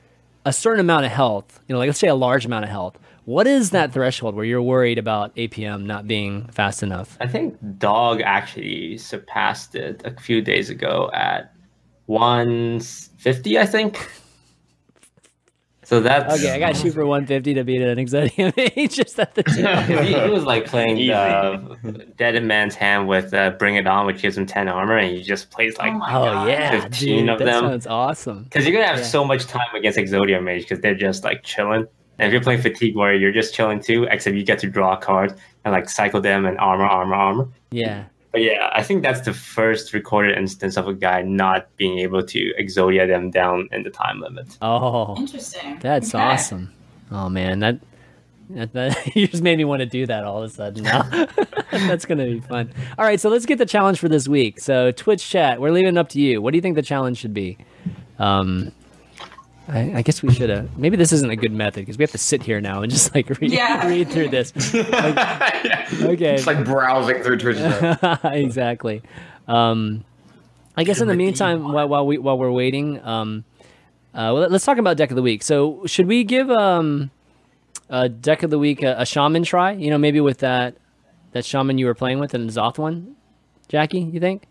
a 0.45 0.51
certain 0.53 0.79
amount 0.79 1.05
of 1.05 1.11
health, 1.11 1.59
you 1.67 1.73
know, 1.73 1.79
like 1.79 1.87
let's 1.87 1.99
say 1.99 2.07
a 2.07 2.15
large 2.15 2.45
amount 2.45 2.63
of 2.63 2.69
health. 2.71 2.97
What 3.25 3.45
is 3.47 3.69
that 3.69 3.93
threshold 3.93 4.35
where 4.35 4.45
you're 4.45 4.61
worried 4.61 4.97
about 4.97 5.35
APM 5.35 5.83
not 5.85 6.07
being 6.07 6.47
fast 6.47 6.81
enough? 6.83 7.17
I 7.21 7.27
think 7.27 7.57
Dog 7.77 8.21
actually 8.21 8.97
surpassed 8.97 9.75
it 9.75 10.01
a 10.05 10.19
few 10.19 10.41
days 10.41 10.69
ago 10.69 11.09
at 11.13 11.53
150, 12.07 13.59
I 13.59 13.65
think. 13.65 14.09
So 15.83 15.99
that's 15.99 16.39
Okay, 16.39 16.51
I 16.53 16.59
got 16.59 16.73
to 16.75 16.81
shoot 16.81 16.93
for 16.93 17.05
150 17.05 17.53
to 17.55 17.63
beat 17.65 17.81
an 17.81 17.97
Exodia 17.97 18.55
mage 18.77 18.95
just 18.95 19.19
at 19.19 19.35
the 19.35 19.43
team. 19.43 19.65
he, 20.05 20.13
he 20.19 20.29
was 20.29 20.43
like 20.45 20.65
playing 20.65 20.97
Easy. 20.97 21.11
uh, 21.11 21.57
Dead 22.17 22.41
Man's 22.45 22.75
Hand 22.75 23.07
with 23.09 23.33
uh, 23.33 23.51
Bring 23.51 23.75
It 23.75 23.85
On, 23.87 24.05
which 24.05 24.21
gives 24.21 24.37
him 24.37 24.45
10 24.45 24.69
armor, 24.69 24.97
and 24.97 25.13
he 25.15 25.21
just 25.21 25.51
plays 25.51 25.77
like. 25.77 25.91
oh 25.93 25.97
Oh 25.97 25.99
god. 25.99 26.47
yeah, 26.47 26.81
15 26.81 27.19
dude, 27.19 27.29
of 27.29 27.39
that 27.39 27.45
them. 27.45 27.63
sounds 27.65 27.87
awesome. 27.87 28.43
Because 28.45 28.65
you're 28.65 28.73
gonna 28.73 28.87
have 28.87 28.99
Yeah. 28.99 29.03
so 29.05 29.25
much 29.25 29.45
time 29.47 29.75
against 29.75 29.97
Exodia 29.99 30.41
Mage 30.41 30.61
because 30.61 30.79
they're 30.79 30.95
just 30.95 31.23
like 31.25 31.43
chilling. 31.43 31.85
And 32.21 32.27
if 32.27 32.33
you're 32.33 32.41
playing 32.43 32.61
Fatigue 32.61 32.95
Warrior, 32.95 33.17
you're 33.17 33.31
just 33.31 33.53
chilling 33.53 33.79
too, 33.81 34.07
except 34.09 34.35
you 34.35 34.43
get 34.43 34.59
to 34.59 34.67
draw 34.69 34.93
a 34.95 34.97
card 34.97 35.33
and 35.65 35.73
like 35.73 35.89
cycle 35.89 36.21
them 36.21 36.45
and 36.45 36.57
armor, 36.59 36.85
armor, 36.85 37.15
armor. 37.15 37.47
Yeah, 37.71 38.03
But 38.31 38.41
yeah, 38.43 38.69
I 38.73 38.83
think 38.83 39.01
that's 39.01 39.21
the 39.21 39.33
first 39.33 39.91
recorded 39.91 40.37
instance 40.37 40.77
of 40.77 40.87
a 40.87 40.93
guy 40.93 41.23
not 41.23 41.67
being 41.77 41.97
able 41.99 42.23
to 42.23 42.53
Exodia 42.59 43.07
them 43.07 43.31
down 43.31 43.67
in 43.71 43.81
the 43.83 43.89
time 43.89 44.21
limit. 44.21 44.57
Oh, 44.61 45.15
Interesting. 45.17 45.79
that's 45.81 46.13
Okay. 46.13 46.23
awesome. 46.23 46.71
Oh 47.11 47.27
man, 47.27 47.59
that, 47.59 47.79
that, 48.51 48.73
that 48.73 49.15
you 49.15 49.27
just 49.27 49.41
made 49.41 49.57
me 49.57 49.65
want 49.65 49.79
to 49.79 49.85
do 49.87 50.05
that 50.05 50.23
all 50.23 50.43
of 50.43 50.49
a 50.49 50.53
sudden 50.53 50.83
now. 50.83 51.01
that's 51.71 52.05
gonna 52.05 52.25
be 52.25 52.39
fun. 52.39 52.71
All 52.99 53.05
right, 53.05 53.19
so 53.19 53.29
let's 53.29 53.47
get 53.47 53.57
the 53.57 53.65
challenge 53.65 53.99
for 53.99 54.09
this 54.09 54.27
week. 54.27 54.59
So 54.59 54.91
Twitch 54.91 55.27
chat, 55.27 55.59
we're 55.59 55.71
leaving 55.71 55.95
it 55.95 55.97
up 55.97 56.09
to 56.09 56.21
you. 56.21 56.39
What 56.41 56.51
do 56.51 56.57
you 56.57 56.61
think 56.61 56.75
the 56.75 56.81
challenge 56.83 57.17
should 57.17 57.33
be? 57.33 57.57
Um, 58.19 58.71
I, 59.67 59.97
I 59.97 60.01
guess 60.01 60.21
we 60.23 60.33
should 60.33 60.49
have. 60.49 60.77
Maybe 60.77 60.97
this 60.97 61.11
isn't 61.13 61.29
a 61.29 61.35
good 61.35 61.51
method 61.53 61.81
because 61.81 61.97
we 61.97 62.03
have 62.03 62.11
to 62.11 62.17
sit 62.17 62.43
here 62.43 62.59
now 62.59 62.81
and 62.81 62.91
just 62.91 63.13
like 63.15 63.29
read, 63.29 63.51
Yeah. 63.51 63.87
read 63.89 64.09
through 64.09 64.29
this. 64.29 64.53
Okay. 66.01 66.35
It's 66.35 66.47
like 66.47 66.63
browsing 66.65 67.21
through 67.21 67.37
Twitter. 67.37 67.99
exactly. 68.23 69.01
Um, 69.47 70.03
I 70.77 70.83
guess 70.85 71.01
in 71.01 71.07
the 71.07 71.15
meantime, 71.15 71.71
while, 71.71 71.87
while 71.87 72.07
we 72.07 72.17
while 72.17 72.37
we're 72.37 72.51
waiting, 72.51 73.03
um, 73.05 73.43
uh, 74.13 74.31
well, 74.33 74.47
let's 74.49 74.63
talk 74.65 74.77
about 74.77 74.95
deck 74.97 75.09
of 75.11 75.15
the 75.17 75.21
week. 75.21 75.43
So, 75.43 75.85
should 75.85 76.07
we 76.07 76.23
give 76.23 76.49
um, 76.49 77.11
a 77.89 78.07
deck 78.07 78.43
of 78.43 78.49
the 78.49 78.57
week 78.57 78.81
a, 78.83 78.95
a 79.01 79.05
shaman 79.05 79.43
try? 79.43 79.73
You 79.73 79.89
know, 79.89 79.97
maybe 79.97 80.21
with 80.21 80.39
that 80.39 80.75
that 81.33 81.43
shaman 81.45 81.77
you 81.77 81.85
were 81.85 81.93
playing 81.93 82.19
with 82.19 82.31
N'Zoth 82.31 82.77
one, 82.77 83.15
Jackie. 83.67 83.99
You 83.99 84.19
think 84.21 84.43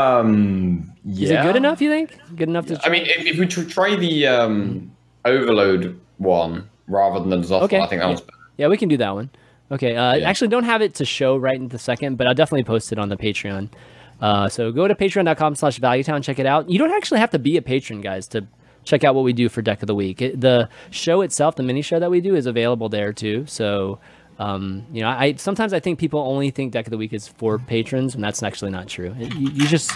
Um, 0.00 0.92
is 1.08 1.30
it 1.30 1.42
good 1.42 1.56
enough? 1.56 1.80
You 1.80 1.90
think 1.90 2.18
good 2.36 2.48
enough 2.48 2.66
to? 2.66 2.80
I 2.84 2.88
mean, 2.88 3.04
if, 3.06 3.26
if 3.26 3.38
we 3.38 3.46
try 3.46 3.96
the 3.96 4.26
um, 4.26 4.90
overload 5.24 6.00
one 6.18 6.68
rather 6.86 7.20
than 7.20 7.30
the 7.30 7.36
N'Zoth 7.36 7.62
Okay, 7.62 7.78
I 7.80 7.86
think 7.86 8.00
that 8.00 8.06
yeah. 8.06 8.06
one's 8.08 8.20
better. 8.20 8.38
Yeah, 8.56 8.68
we 8.68 8.76
can 8.76 8.88
do 8.88 8.96
that 8.98 9.14
one. 9.14 9.30
Okay. 9.70 9.96
Uh, 9.96 10.14
Yeah. 10.14 10.28
Actually, 10.28 10.48
don't 10.48 10.64
have 10.64 10.82
it 10.82 10.94
to 10.96 11.04
show 11.04 11.36
right 11.36 11.56
in 11.56 11.68
the 11.68 11.78
second, 11.78 12.16
but 12.16 12.26
I'll 12.26 12.34
definitely 12.34 12.64
post 12.64 12.92
it 12.92 12.98
on 12.98 13.08
the 13.08 13.16
Patreon. 13.16 13.70
Uh, 14.20 14.48
so 14.48 14.70
go 14.70 14.86
to 14.86 14.94
patreon.com 14.94 15.54
slash 15.56 15.80
valuetown, 15.80 16.22
check 16.22 16.38
it 16.38 16.46
out. 16.46 16.70
You 16.70 16.78
don't 16.78 16.92
actually 16.92 17.18
have 17.20 17.30
to 17.30 17.40
be 17.40 17.56
a 17.56 17.62
patron, 17.62 18.00
guys, 18.00 18.28
to 18.28 18.46
check 18.84 19.02
out 19.02 19.16
what 19.16 19.24
we 19.24 19.32
do 19.32 19.48
for 19.48 19.62
Deck 19.62 19.82
of 19.82 19.88
the 19.88 19.94
Week. 19.96 20.22
It, 20.22 20.40
the 20.40 20.68
show 20.90 21.22
itself, 21.22 21.56
the 21.56 21.64
mini 21.64 21.82
show 21.82 21.98
that 21.98 22.10
we 22.10 22.20
do, 22.20 22.36
is 22.36 22.46
available 22.46 22.88
there 22.88 23.12
too. 23.12 23.46
So, 23.46 23.98
um, 24.42 24.86
you 24.92 25.02
know, 25.02 25.08
I 25.08 25.34
sometimes 25.36 25.72
I 25.72 25.80
think 25.80 25.98
people 25.98 26.20
only 26.20 26.50
think 26.50 26.72
Deck 26.72 26.86
of 26.86 26.90
the 26.90 26.98
Week 26.98 27.12
is 27.12 27.28
for 27.28 27.58
patrons, 27.58 28.14
and 28.14 28.22
that's 28.24 28.42
actually 28.42 28.70
not 28.70 28.88
true. 28.88 29.14
You, 29.18 29.50
you 29.50 29.66
just 29.66 29.90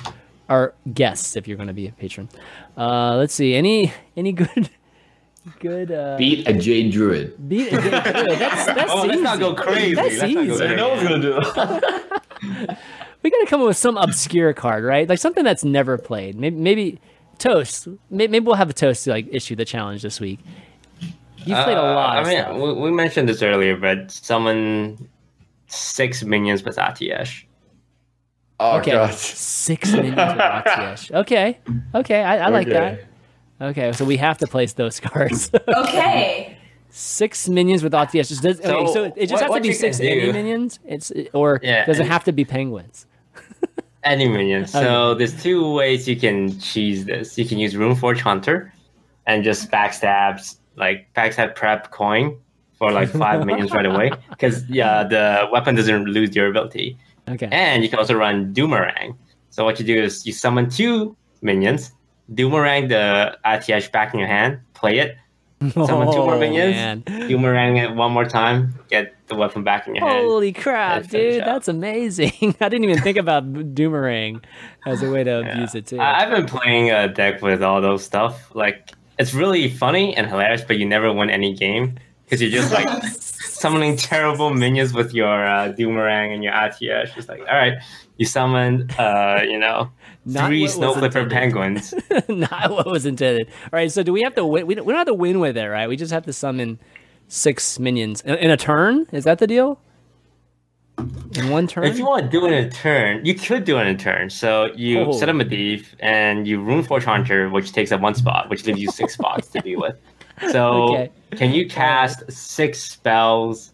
are 0.49 0.75
guests 0.93 1.37
if 1.37 1.49
you're 1.49 1.57
going 1.57 1.67
to 1.69 1.75
be 1.75 1.89
a 1.89 1.93
patron. 1.93 2.29
Uh, 2.77 3.17
let's 3.17 3.35
see. 3.35 3.55
Any 3.55 3.93
any 4.17 4.33
good 4.33 4.71
good 5.61 5.91
uh, 5.91 6.17
Beat 6.19 6.47
a 6.49 6.53
Jade 6.53 6.93
Druid. 6.93 7.49
Beat 7.49 7.69
a 7.73 7.81
Jade 7.81 7.81
Druid. 7.93 8.39
That's 8.39 8.67
that's 8.77 8.93
Oh, 8.93 9.03
let's 9.03 9.15
easy. 9.15 9.23
not 9.23 9.39
go 9.41 9.55
crazy. 9.55 9.95
That's 9.95 10.19
Let's 10.19 10.35
not 10.35 10.47
go 10.47 10.53
easy. 10.53 10.57
crazy. 10.59 10.77
No 10.77 10.89
one's 10.91 11.03
gonna 11.03 11.23
do 11.23 11.33
that. 11.35 12.79
We 13.23 13.31
gotta 13.31 13.47
come 13.47 13.61
up 13.63 13.67
with 13.67 13.77
some 13.77 13.97
obscure 13.97 14.53
card, 14.53 14.85
right? 14.85 15.09
Like 15.09 15.19
something 15.19 15.43
that's 15.43 15.65
never 15.65 15.99
played. 15.99 16.37
Maybe, 16.37 16.55
maybe 16.55 17.01
toast. 17.39 17.89
Maybe, 18.09 18.31
maybe 18.31 18.47
we'll 18.47 18.55
have 18.55 18.71
a 18.71 18.75
toast 18.75 19.03
to 19.05 19.11
like 19.11 19.27
issue 19.33 19.57
the 19.57 19.65
challenge 19.65 20.03
this 20.03 20.21
week. 20.21 20.39
You've 21.47 21.59
played 21.65 21.77
a 21.77 21.81
Uh, 21.81 21.95
lot. 21.95 22.17
I 22.17 22.21
of 22.21 22.27
mean, 22.27 22.39
stuff. 22.41 22.57
we, 22.57 22.73
we 22.75 22.91
mentioned 22.91 23.29
this 23.29 23.43
earlier, 23.43 23.77
but 23.77 24.11
summon 24.11 25.09
six 25.69 26.23
minions 26.25 26.63
with 26.65 26.77
Atiesh. 26.77 27.45
Oh 28.59 28.79
okay, 28.79 28.93
god. 28.93 29.13
six 29.15 29.93
minions 29.93 30.17
with 30.17 30.39
Atiesh. 30.39 31.11
Okay, 31.23 31.59
okay, 31.95 32.23
I, 32.23 32.47
I 32.47 32.49
like 32.49 32.69
that. 32.69 33.05
Okay, 33.61 33.93
so 33.93 34.05
we 34.05 34.17
have 34.19 34.39
to 34.39 34.47
place 34.47 34.73
those 34.75 35.01
cards. 35.09 35.51
Okay. 35.69 36.57
six 36.91 37.49
minions 37.49 37.83
with 37.83 37.93
Atiesh. 37.93 38.29
Just 38.29 38.43
does, 38.43 38.61
okay, 38.61 38.69
So, 38.87 38.93
so 38.93 39.05
it 39.17 39.29
just 39.29 39.33
what- 39.43 39.43
has 39.43 39.55
to 39.55 39.61
be 39.61 39.73
six 39.75 40.01
any 40.01 40.33
minions. 40.33 40.79
It's 40.87 41.13
or 41.33 41.61
Yeah, 41.63 41.85
does 41.87 42.01
it 42.01 42.07
have 42.07 42.25
to 42.25 42.33
be 42.33 42.45
penguins? 42.45 43.07
Any 44.05 44.29
minion. 44.29 44.67
So 44.69 45.15
there's 45.17 45.35
two 45.43 45.73
ways 45.75 46.07
you 46.07 46.15
can 46.15 46.61
cheese 46.61 47.07
this. 47.07 47.37
You 47.37 47.45
can 47.45 47.59
use 47.59 47.75
Runeforge 47.75 48.21
Haunter 48.21 48.73
and 49.27 49.43
just 49.43 49.69
backstabs, 49.69 50.59
like 50.77 51.13
backstab 51.15 51.55
prep 51.55 51.91
coin 51.91 52.39
for 52.79 52.93
like 52.93 53.09
five 53.09 53.45
minions 53.49 53.73
right 53.73 53.87
away. 53.87 54.11
Because 54.31 54.69
yeah, 54.69 55.03
the 55.05 55.49
weapon 55.51 55.75
doesn't 55.75 56.05
lose 56.05 56.31
durability. 56.31 56.97
Okay. 57.29 57.49
And 57.51 57.83
you 57.83 57.89
can 57.89 57.99
also 57.99 58.15
run 58.15 58.55
Doomerang. 58.55 59.17
So 59.51 59.65
what 59.65 59.81
you 59.81 59.87
do 59.87 60.01
is 60.01 60.27
you 60.27 60.33
summon 60.33 60.69
two 60.71 61.17
minions, 61.43 61.93
Doomerang 62.33 62.89
the 62.89 63.37
Atiesh 63.45 63.91
back 63.91 64.13
in 64.13 64.21
your 64.21 64.29
hand, 64.29 64.61
play 64.75 64.99
it, 64.99 65.17
summon 65.73 66.13
two 66.13 66.19
more 66.19 66.35
Oh, 66.35 66.39
minions. 66.39 67.05
Doomerang 67.07 67.83
it 67.83 67.95
one 67.95 68.13
more 68.13 68.27
time, 68.27 68.75
get 68.91 69.15
the 69.29 69.35
weapon 69.35 69.65
back 69.65 69.89
in 69.89 69.95
your 69.95 70.07
hand. 70.07 70.25
Holy 70.27 70.53
crap, 70.53 71.09
dude! 71.09 71.43
That's 71.43 71.69
amazing. 71.69 72.33
I 72.61 72.69
didn't 72.69 72.85
even 72.85 73.01
think 73.03 73.17
about 73.17 73.51
Doomerang 73.53 74.45
as 74.85 75.03
a 75.03 75.11
way 75.11 75.25
to 75.25 75.41
abuse 75.41 75.75
it 75.75 75.87
too. 75.87 75.99
I've 75.99 76.31
been 76.31 76.47
playing 76.47 76.91
a 76.91 77.09
deck 77.09 77.43
with 77.43 77.63
all 77.63 77.81
those 77.81 78.05
stuff. 78.05 78.55
Like 78.55 78.93
it's 79.19 79.35
really 79.35 79.69
funny 79.69 80.17
and 80.17 80.27
hilarious, 80.27 80.63
but 80.63 80.79
you 80.79 80.87
never 80.87 81.13
win 81.13 81.31
any 81.31 81.55
game 81.55 81.99
because 82.25 82.43
you're 82.43 82.51
just 82.51 82.73
like 82.73 83.03
summoning 83.13 83.97
terrible 83.97 84.53
minions 84.53 84.93
with 84.93 85.15
your 85.15 85.47
uh, 85.47 85.73
Doomerang 85.73 86.35
and 86.35 86.45
your 86.45 86.53
Atiesh. 86.53 87.15
Just 87.15 87.29
like, 87.29 87.41
all 87.41 87.57
right, 87.57 87.79
you 88.17 88.27
summoned, 88.27 88.93
uh, 88.99 89.41
you 89.43 89.59
know, 89.59 89.91
three 90.31 90.63
what 90.63 90.71
Snow 90.71 90.95
Flipper 90.95 91.29
penguins. 91.29 91.95
Not 92.29 92.71
what 92.71 92.87
was 92.87 93.07
intended. 93.07 93.49
All 93.65 93.71
right, 93.73 93.91
so 93.91 94.03
do 94.03 94.13
we 94.13 94.23
have 94.23 94.35
to 94.35 94.45
win? 94.45 94.67
We 94.67 94.75
don't, 94.75 94.85
we 94.85 94.93
don't 94.93 94.99
have 94.99 95.07
to 95.07 95.15
win 95.15 95.41
with 95.41 95.57
it, 95.57 95.67
right? 95.67 95.89
We 95.89 95.97
just 95.97 96.13
have 96.13 96.25
to 96.27 96.33
summon 96.33 96.79
six 97.29 97.79
minions 97.79 98.21
in, 98.23 98.35
in 98.37 98.51
a 98.51 98.57
turn. 98.57 99.07
Is 99.13 99.25
that 99.25 99.39
the 99.39 99.47
deal? 99.47 99.81
In 100.99 101.51
one 101.51 101.67
turn. 101.67 101.85
If 101.85 101.99
you 101.99 102.07
want 102.07 102.25
to 102.25 102.29
do 102.31 102.47
it 102.47 102.53
in 102.53 102.65
a 102.65 102.71
turn, 102.71 103.25
you 103.25 103.35
could 103.35 103.65
do 103.65 103.77
it 103.79 103.83
in 103.83 103.89
a 103.89 103.99
turn. 103.99 104.31
So 104.31 104.71
you 104.75 105.01
Oh. 105.01 105.13
set 105.13 105.29
up 105.29 105.35
a 105.37 105.39
Medivh 105.39 105.85
and 106.01 106.47
you 106.49 106.59
Runeforge 106.61 107.03
Haunter, 107.05 107.51
which 107.51 107.73
takes 107.73 107.93
up 107.93 108.01
one 108.01 108.15
spot, 108.15 108.49
which 108.49 108.65
leaves 108.65 108.81
you 108.81 108.91
six 108.91 109.13
spots 109.19 109.49
to 109.49 109.61
deal 109.61 109.81
with. 109.81 109.97
So 110.51 110.95
Okay. 110.95 111.11
can 111.33 111.53
you 111.53 111.69
cast 111.69 112.31
six 112.33 112.81
spells 112.81 113.73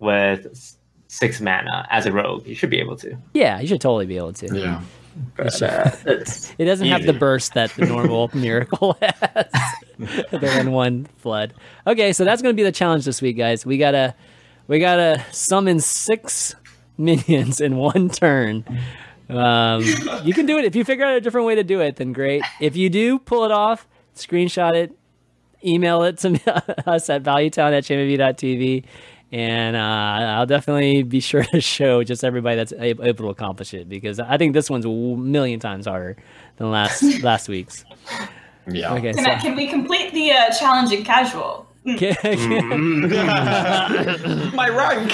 with 0.00 0.76
six 1.08 1.40
mana 1.40 1.86
as 1.90 2.06
a 2.06 2.12
rogue? 2.12 2.46
You 2.46 2.54
should 2.56 2.70
be 2.70 2.80
able 2.80 2.96
to. 2.96 3.16
yeah, 3.34 3.60
you 3.60 3.68
should 3.68 3.80
totally 3.80 4.06
be 4.06 4.16
able 4.16 4.32
to. 4.34 4.58
Yeah. 4.58 4.80
But, 5.36 5.60
uh, 5.62 5.90
It 6.58 6.64
doesn't 6.64 6.86
have 6.86 7.04
the 7.04 7.12
burst 7.12 7.54
that 7.54 7.70
the 7.74 7.84
normal 7.86 8.30
miracle 8.34 8.96
has. 9.00 9.46
the 9.98 10.52
one 10.56 10.72
one 10.72 11.06
flood. 11.18 11.52
Okay, 11.86 12.12
so 12.12 12.24
that's 12.24 12.42
gonna 12.42 12.54
be 12.54 12.62
the 12.62 12.72
challenge 12.72 13.04
this 13.04 13.20
week, 13.22 13.36
guys. 13.36 13.66
We 13.66 13.76
gotta 13.78 14.14
we 14.66 14.78
gotta 14.78 15.24
summon 15.32 15.80
six 15.80 16.54
minions 16.98 17.60
in 17.60 17.76
one 17.76 18.08
turn. 18.08 18.64
Um, 19.28 19.82
you 20.24 20.34
can 20.34 20.46
do 20.46 20.58
it 20.58 20.64
if 20.64 20.74
you 20.74 20.84
figure 20.84 21.04
out 21.04 21.16
a 21.16 21.20
different 21.20 21.46
way 21.46 21.54
to 21.54 21.64
do 21.64 21.80
it. 21.80 21.96
Then 21.96 22.12
great. 22.12 22.42
If 22.60 22.76
you 22.76 22.90
do 22.90 23.18
pull 23.18 23.44
it 23.44 23.52
off, 23.52 23.86
screenshot 24.16 24.74
it, 24.74 24.96
email 25.64 26.02
it 26.02 26.18
to 26.18 26.30
us 26.88 27.08
at 27.08 27.22
valuetown 27.22 27.72
at 27.72 27.84
chanmanv.tv. 27.84 28.84
And 29.32 29.76
uh, 29.76 29.78
I'll 29.78 30.46
definitely 30.46 31.04
be 31.04 31.20
sure 31.20 31.44
to 31.44 31.60
show 31.60 32.02
just 32.02 32.24
everybody 32.24 32.56
that's 32.56 32.72
able, 32.72 33.04
able 33.04 33.24
to 33.26 33.30
accomplish 33.30 33.72
it 33.74 33.88
because 33.88 34.18
I 34.18 34.36
think 34.36 34.54
this 34.54 34.68
one's 34.68 34.84
a 34.84 34.88
million 34.88 35.60
times 35.60 35.86
harder 35.86 36.16
than 36.56 36.70
last 36.70 37.02
last 37.22 37.48
week's. 37.48 37.84
Yeah. 38.68 38.94
Okay, 38.94 39.12
Can, 39.12 39.24
so 39.24 39.30
I, 39.30 39.34
can 39.36 39.54
we 39.56 39.68
complete 39.68 40.12
the 40.12 40.32
uh, 40.32 40.50
challenge 40.50 40.92
in 40.92 41.04
casual? 41.04 41.66
My 44.54 44.68
rank. 44.68 45.10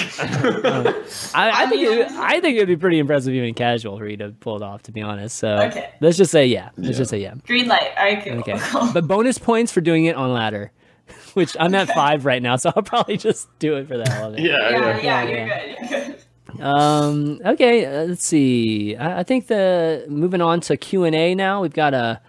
I, 1.34 1.50
I 1.62 1.66
think 1.68 1.82
it, 1.82 2.10
I 2.10 2.40
think 2.40 2.56
it'd 2.56 2.66
be 2.68 2.76
pretty 2.76 2.98
impressive 2.98 3.32
even 3.34 3.54
casual 3.54 3.96
for 3.98 4.06
you 4.08 4.16
to 4.18 4.30
pull 4.40 4.56
it 4.56 4.62
off. 4.62 4.82
To 4.84 4.92
be 4.92 5.00
honest, 5.02 5.36
so 5.38 5.48
Okay. 5.48 5.90
let's 6.00 6.16
just 6.16 6.32
say 6.32 6.46
yeah. 6.46 6.70
Let's 6.76 6.90
Yeah. 6.90 6.96
just 6.98 7.10
say 7.10 7.18
yeah. 7.20 7.34
Green 7.46 7.68
light. 7.68 7.90
All 7.96 8.04
right, 8.04 8.24
cool. 8.24 8.38
Okay, 8.40 8.58
but 8.94 9.06
bonus 9.06 9.38
points 9.38 9.70
for 9.72 9.80
doing 9.80 10.06
it 10.06 10.16
on 10.16 10.32
ladder, 10.32 10.72
which 11.34 11.56
I'm 11.60 11.74
at 11.74 11.88
five 11.88 12.24
right 12.24 12.42
now, 12.42 12.56
so 12.56 12.72
I'll 12.74 12.82
probably 12.82 13.16
just 13.16 13.48
do 13.58 13.76
it 13.76 13.86
for 13.86 13.96
the 13.96 14.08
hell 14.10 14.28
of 14.32 14.34
it. 14.38 14.40
yeah, 14.40 14.70
yeah, 14.70 14.78
yeah. 14.78 14.96
yeah, 15.00 15.22
Yeah, 15.24 15.24
you're 15.24 15.46
good. 15.48 15.90
You're 15.90 16.04
good. 16.04 16.16
Um. 16.62 17.40
Okay. 17.44 17.84
Uh, 17.86 18.04
let's 18.06 18.26
see. 18.26 18.96
I, 18.96 19.20
I 19.20 19.22
think 19.24 19.46
the 19.48 20.04
moving 20.08 20.40
on 20.40 20.60
to 20.62 20.76
Q 20.76 21.04
and 21.04 21.14
A 21.14 21.34
now. 21.34 21.60
We've 21.62 21.72
got 21.72 21.92
a 21.94 22.20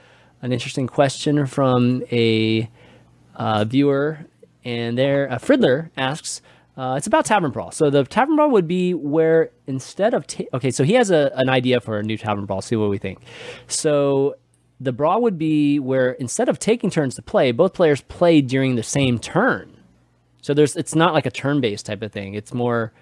an 0.44 0.52
interesting 0.52 0.86
question 0.88 1.46
from 1.48 2.04
a 2.12 2.70
uh, 3.38 3.64
viewer, 3.64 4.20
and 4.66 4.98
there 4.98 5.32
uh, 5.32 5.38
Fridler 5.38 5.90
asks. 5.96 6.42
Uh, 6.76 6.94
it's 6.96 7.08
about 7.08 7.26
Tavern 7.26 7.50
Brawl. 7.50 7.72
So 7.72 7.90
the 7.90 8.04
Tavern 8.04 8.36
Brawl 8.36 8.52
would 8.52 8.68
be 8.68 8.94
where 8.94 9.50
instead 9.66 10.14
of 10.14 10.28
ta- 10.28 10.44
okay, 10.54 10.70
so 10.70 10.84
he 10.84 10.94
has 10.94 11.10
a, 11.10 11.32
an 11.34 11.50
idea 11.50 11.82
for 11.82 11.98
a 11.98 12.04
new 12.04 12.18
Tavern 12.18 12.46
Brawl. 12.46 12.62
See 12.62 12.76
what 12.76 12.92
we 12.92 13.00
think. 13.00 13.20
So 13.68 14.36
the 14.80 14.92
brawl 14.92 15.22
would 15.24 15.40
be 15.40 15.80
where 15.80 16.12
instead 16.12 16.50
of 16.50 16.60
taking 16.60 16.90
turns 16.92 17.16
to 17.16 17.22
play, 17.24 17.52
both 17.52 17.74
players 17.74 18.02
play 18.02 18.42
during 18.42 18.76
the 18.76 18.84
same 18.84 19.18
turn. 19.18 19.76
So 20.42 20.54
there's 20.54 20.76
it's 20.76 20.94
not 20.94 21.14
like 21.14 21.26
a 21.26 21.32
turn-based 21.32 21.86
type 21.86 22.04
of 22.04 22.12
thing. 22.12 22.36
It's 22.36 22.54
more 22.54 22.94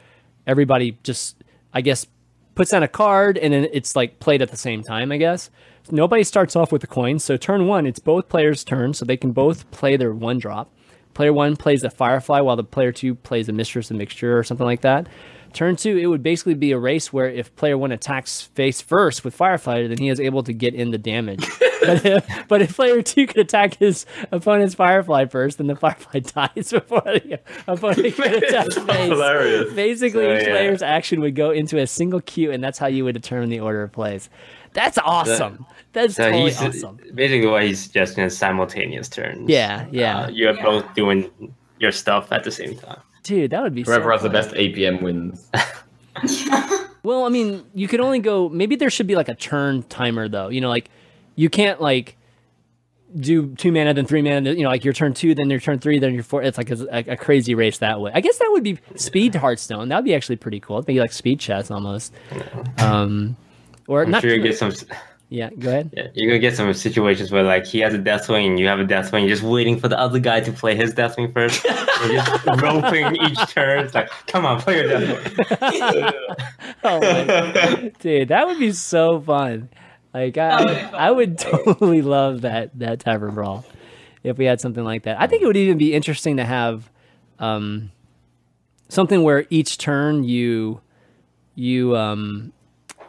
everybody 0.47 0.97
just 1.03 1.43
I 1.73 1.81
guess 1.81 2.07
puts 2.55 2.71
down 2.71 2.83
a 2.83 2.87
card 2.87 3.37
and 3.37 3.53
then 3.53 3.67
it's 3.73 3.95
like 3.95 4.19
played 4.19 4.41
at 4.41 4.51
the 4.51 4.57
same 4.57 4.83
time, 4.83 5.11
I 5.11 5.17
guess. 5.17 5.49
Nobody 5.91 6.23
starts 6.23 6.55
off 6.55 6.71
with 6.71 6.83
a 6.83 6.87
coin. 6.87 7.19
So 7.19 7.37
turn 7.37 7.67
1, 7.67 7.85
it's 7.85 7.99
both 7.99 8.29
players' 8.29 8.63
turn, 8.63 8.93
so 8.93 9.05
they 9.05 9.17
can 9.17 9.31
both 9.31 9.69
play 9.71 9.97
their 9.97 10.13
one 10.13 10.39
drop. 10.39 10.71
Player 11.13 11.31
1 11.31 11.55
plays 11.55 11.83
a 11.83 11.89
Firefly 11.89 12.41
while 12.41 12.57
the 12.57 12.63
player 12.63 12.91
2 12.91 13.15
plays 13.15 13.47
a 13.47 13.53
Mistress 13.53 13.89
of 13.89 13.95
Mixture 13.97 14.37
or 14.37 14.43
something 14.43 14.65
like 14.65 14.81
that. 14.81 15.07
Turn 15.53 15.77
2, 15.77 15.97
it 15.97 16.07
would 16.07 16.21
basically 16.21 16.55
be 16.55 16.73
a 16.73 16.77
race 16.77 17.13
where 17.13 17.29
if 17.29 17.55
player 17.55 17.77
1 17.77 17.93
attacks 17.93 18.41
face 18.41 18.81
first 18.81 19.23
with 19.23 19.33
Firefly, 19.33 19.87
then 19.87 19.97
he 19.97 20.09
is 20.09 20.19
able 20.19 20.43
to 20.43 20.51
get 20.51 20.73
in 20.75 20.91
the 20.91 20.97
damage. 20.97 21.47
but, 21.81 22.05
if, 22.05 22.47
but 22.49 22.61
if 22.61 22.75
player 22.75 23.01
2 23.01 23.27
could 23.27 23.37
attack 23.37 23.77
his 23.77 24.05
opponent's 24.33 24.75
Firefly 24.75 25.27
first, 25.27 25.57
then 25.57 25.67
the 25.67 25.77
Firefly 25.77 26.19
dies 26.55 26.71
before 26.73 26.99
the 27.03 27.39
opponent 27.67 28.13
can 28.15 28.33
attack 28.43 28.73
face. 28.73 29.09
Hilarious. 29.09 29.73
Basically, 29.73 30.25
So, 30.25 30.35
each 30.35 30.41
yeah. 30.43 30.51
player's 30.51 30.81
action 30.81 31.21
would 31.21 31.35
go 31.35 31.51
into 31.51 31.77
a 31.79 31.87
single 31.87 32.19
queue, 32.19 32.51
and 32.51 32.61
that's 32.61 32.77
how 32.77 32.87
you 32.87 33.05
would 33.05 33.15
determine 33.15 33.47
the 33.47 33.61
order 33.61 33.83
of 33.83 33.93
plays. 33.93 34.29
That's 34.75 34.99
awesome. 34.99 35.65
That's 35.93 36.13
So 36.15 36.25
totally 36.25 36.51
he's 36.51 36.61
awesome. 36.61 36.99
basically 37.15 37.47
what 37.47 37.63
he's 37.63 37.79
suggesting 37.81 38.23
is 38.23 38.37
simultaneous 38.37 39.09
turns. 39.09 39.49
Yeah, 39.49 39.87
yeah. 39.91 40.19
Uh, 40.25 40.27
you're 40.29 40.53
Yeah. 40.53 40.63
both 40.63 40.93
doing 40.93 41.31
your 41.79 41.91
stuff 41.91 42.31
at 42.31 42.43
the 42.43 42.51
same 42.51 42.75
time. 42.77 42.99
Dude, 43.23 43.49
that 43.51 43.63
would 43.63 43.73
be 43.73 43.81
Whoever 43.83 44.09
so 44.09 44.11
has 44.11 44.21
the 44.21 44.29
best 44.29 44.51
APM 44.51 45.01
wins. 45.01 45.49
Well, 47.03 47.25
I 47.25 47.29
mean, 47.29 47.63
you 47.75 47.87
could 47.87 47.99
only 47.99 48.17
go. 48.17 48.49
Maybe 48.49 48.75
there 48.75 48.89
should 48.89 49.05
be 49.05 49.15
like 49.15 49.29
a 49.29 49.35
turn 49.35 49.83
timer, 49.83 50.27
though. 50.27 50.47
You 50.49 50.59
know, 50.59 50.69
like 50.69 50.89
you 51.35 51.49
can't 51.51 51.79
like 51.79 52.17
do 53.15 53.53
two 53.55 53.71
mana 53.71 53.93
then 53.93 54.05
three 54.07 54.23
mana. 54.23 54.53
You 54.53 54.63
know, 54.63 54.69
like 54.69 54.83
your 54.83 54.93
turn 54.93 55.13
two, 55.13 55.35
then 55.35 55.49
your 55.51 55.59
turn 55.59 55.77
three, 55.77 55.99
then 55.99 56.15
your 56.15 56.23
four. 56.23 56.41
It's 56.41 56.57
like 56.57 56.71
a, 56.71 56.87
a, 56.91 57.13
a 57.13 57.15
crazy 57.17 57.53
race 57.53 57.77
that 57.77 58.01
way. 58.01 58.11
I 58.15 58.21
guess 58.21 58.39
that 58.39 58.49
would 58.53 58.63
be 58.63 58.79
speed 58.95 59.35
Hearthstone. 59.35 59.89
That 59.89 59.97
would 59.97 60.05
be 60.05 60.15
actually 60.15 60.37
pretty 60.37 60.59
cool. 60.59 60.77
It'd 60.77 60.87
be 60.87 60.99
like 60.99 61.11
speed 61.11 61.39
chess 61.39 61.69
almost. 61.69 62.11
Um, 62.79 63.35
or 63.87 64.03
I'm 64.03 64.11
not. 64.11 64.21
sure 64.21 64.33
you 64.33 64.41
get 64.41 64.57
some. 64.57 64.73
yeah, 65.29 65.49
go 65.51 65.69
ahead. 65.69 65.91
Yeah, 65.95 66.07
you're 66.13 66.29
gonna 66.29 66.39
get 66.39 66.55
some 66.55 66.73
situations 66.73 67.31
where 67.31 67.43
like 67.43 67.65
he 67.65 67.79
has 67.79 67.93
a 67.93 67.99
Deathwing 67.99 68.47
and 68.47 68.59
you 68.59 68.67
have 68.67 68.79
a 68.79 68.85
Deathwing, 68.85 69.21
you're 69.21 69.29
just 69.29 69.43
waiting 69.43 69.79
for 69.79 69.87
the 69.87 69.99
other 69.99 70.19
guy 70.19 70.41
to 70.41 70.51
play 70.51 70.75
his 70.75 70.93
Deathwing 70.93 71.33
first. 71.33 71.63
you're 72.05 72.21
just 72.21 72.61
roping 72.61 73.15
each 73.17 73.39
turn. 73.51 73.85
It's 73.85 73.93
like, 73.93 74.09
come 74.27 74.45
on, 74.45 74.61
play 74.61 74.77
your 74.81 74.89
Deathwing. 74.89 76.13
Oh 76.83 76.99
my 76.99 77.91
dude, 77.99 78.27
that 78.27 78.45
would 78.45 78.59
be 78.59 78.71
so 78.71 79.19
fun. 79.19 79.69
Like 80.13 80.37
I, 80.37 80.63
would. 80.63 80.77
I 80.93 81.11
would 81.11 81.37
totally 81.39 82.01
love 82.01 82.41
that 82.41 82.77
that 82.79 82.99
tavern 82.99 83.33
brawl 83.33 83.65
if 84.23 84.37
we 84.37 84.45
had 84.45 84.61
something 84.61 84.83
like 84.83 85.03
that. 85.03 85.19
I 85.19 85.27
think 85.27 85.41
it 85.41 85.45
would 85.45 85.57
even 85.57 85.77
be 85.77 85.93
interesting 85.93 86.37
to 86.37 86.45
have 86.45 86.89
um, 87.39 87.91
something 88.89 89.23
where 89.23 89.45
each 89.49 89.77
turn 89.77 90.23
you 90.23 90.81
you 91.55 91.95
um 91.95 92.51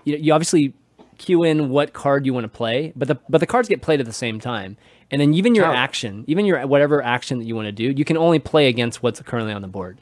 you, 0.07 0.17
you 0.17 0.33
obviously 0.33 0.73
cue 1.19 1.43
in 1.45 1.69
what 1.69 1.93
card 1.93 2.25
you 2.25 2.33
want 2.33 2.45
to 2.45 2.49
play, 2.49 2.93
but 2.97 3.09
the 3.09 3.19
but 3.29 3.39
the 3.39 3.47
cards 3.47 3.69
get 3.69 3.83
played 3.83 4.01
at 4.01 4.07
the 4.07 4.13
same 4.13 4.41
time. 4.41 4.77
And 5.11 5.21
then 5.21 5.35
even 5.35 5.55
your 5.55 5.67
Oh. 5.67 5.73
action, 5.73 6.25
even 6.27 6.47
your 6.47 6.67
whatever 6.67 7.01
action 7.03 7.39
that 7.39 7.45
you 7.45 7.55
want 7.55 7.67
to 7.67 7.73
do, 7.73 7.93
you 7.97 8.05
can 8.05 8.17
only 8.17 8.39
play 8.39 8.69
against 8.69 9.03
what's 9.03 9.21
currently 9.23 9.53
on 9.53 9.63
the 9.63 9.69
board. 9.69 9.99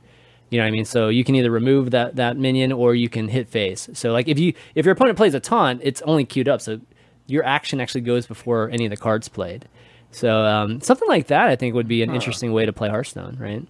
You 0.50 0.58
know 0.58 0.64
what 0.64 0.68
I 0.68 0.70
mean? 0.72 0.84
So 0.84 1.08
you 1.08 1.24
can 1.24 1.34
either 1.34 1.50
remove 1.50 1.90
that 1.90 2.16
that 2.16 2.36
minion 2.36 2.70
or 2.72 2.94
you 2.94 3.08
can 3.08 3.28
hit 3.28 3.48
face. 3.48 3.88
So 3.92 4.12
like 4.12 4.28
if 4.28 4.38
you 4.38 4.54
if 4.74 4.86
your 4.86 4.92
opponent 4.92 5.16
plays 5.16 5.34
a 5.34 5.40
taunt, 5.40 5.80
it's 5.82 6.00
only 6.02 6.24
queued 6.24 6.48
up. 6.48 6.60
So 6.60 6.80
your 7.26 7.44
action 7.44 7.80
actually 7.80 8.02
goes 8.02 8.26
before 8.26 8.70
any 8.70 8.84
of 8.86 8.90
the 8.90 8.96
cards 8.96 9.28
played. 9.28 9.66
So 10.10 10.44
um, 10.44 10.80
something 10.80 11.08
like 11.08 11.26
that, 11.26 11.48
I 11.48 11.56
think, 11.56 11.74
would 11.74 11.88
be 11.88 12.02
an 12.02 12.14
interesting 12.14 12.52
way 12.52 12.66
to 12.66 12.72
play 12.72 12.88
Hearthstone, 12.88 13.36
right? 13.40 13.66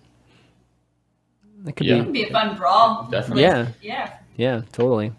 That 1.64 1.74
could 1.76 1.86
Yeah. 1.86 1.94
It'd 1.96 2.12
be, 2.12 2.24
be 2.24 2.28
a 2.28 2.32
fun 2.32 2.56
brawl. 2.56 3.08
Definitely. 3.10 3.42
yeah, 3.44 3.68
Yeah. 3.80 4.10
yeah, 4.36 4.62
totally. 4.72 5.12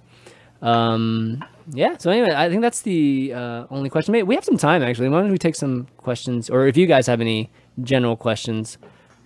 Um, 0.62 1.44
yeah. 1.72 1.98
So 1.98 2.12
anyway, 2.12 2.34
I 2.36 2.50
think 2.50 2.62
that's 2.62 2.82
the 2.82 3.34
uh, 3.34 3.66
only 3.70 3.90
question. 3.90 4.12
Maybe 4.12 4.24
we 4.24 4.36
have 4.36 4.46
some 4.46 4.58
time 4.58 4.84
actually. 4.84 5.10
Why 5.10 5.22
don't 5.22 5.32
we 5.32 5.38
take 5.38 5.56
some 5.56 5.88
questions, 5.98 6.50
or 6.50 6.68
if 6.68 6.78
you 6.78 6.86
guys 6.86 7.08
have 7.08 7.22
any 7.22 7.50
general 7.84 8.16
questions, 8.16 8.78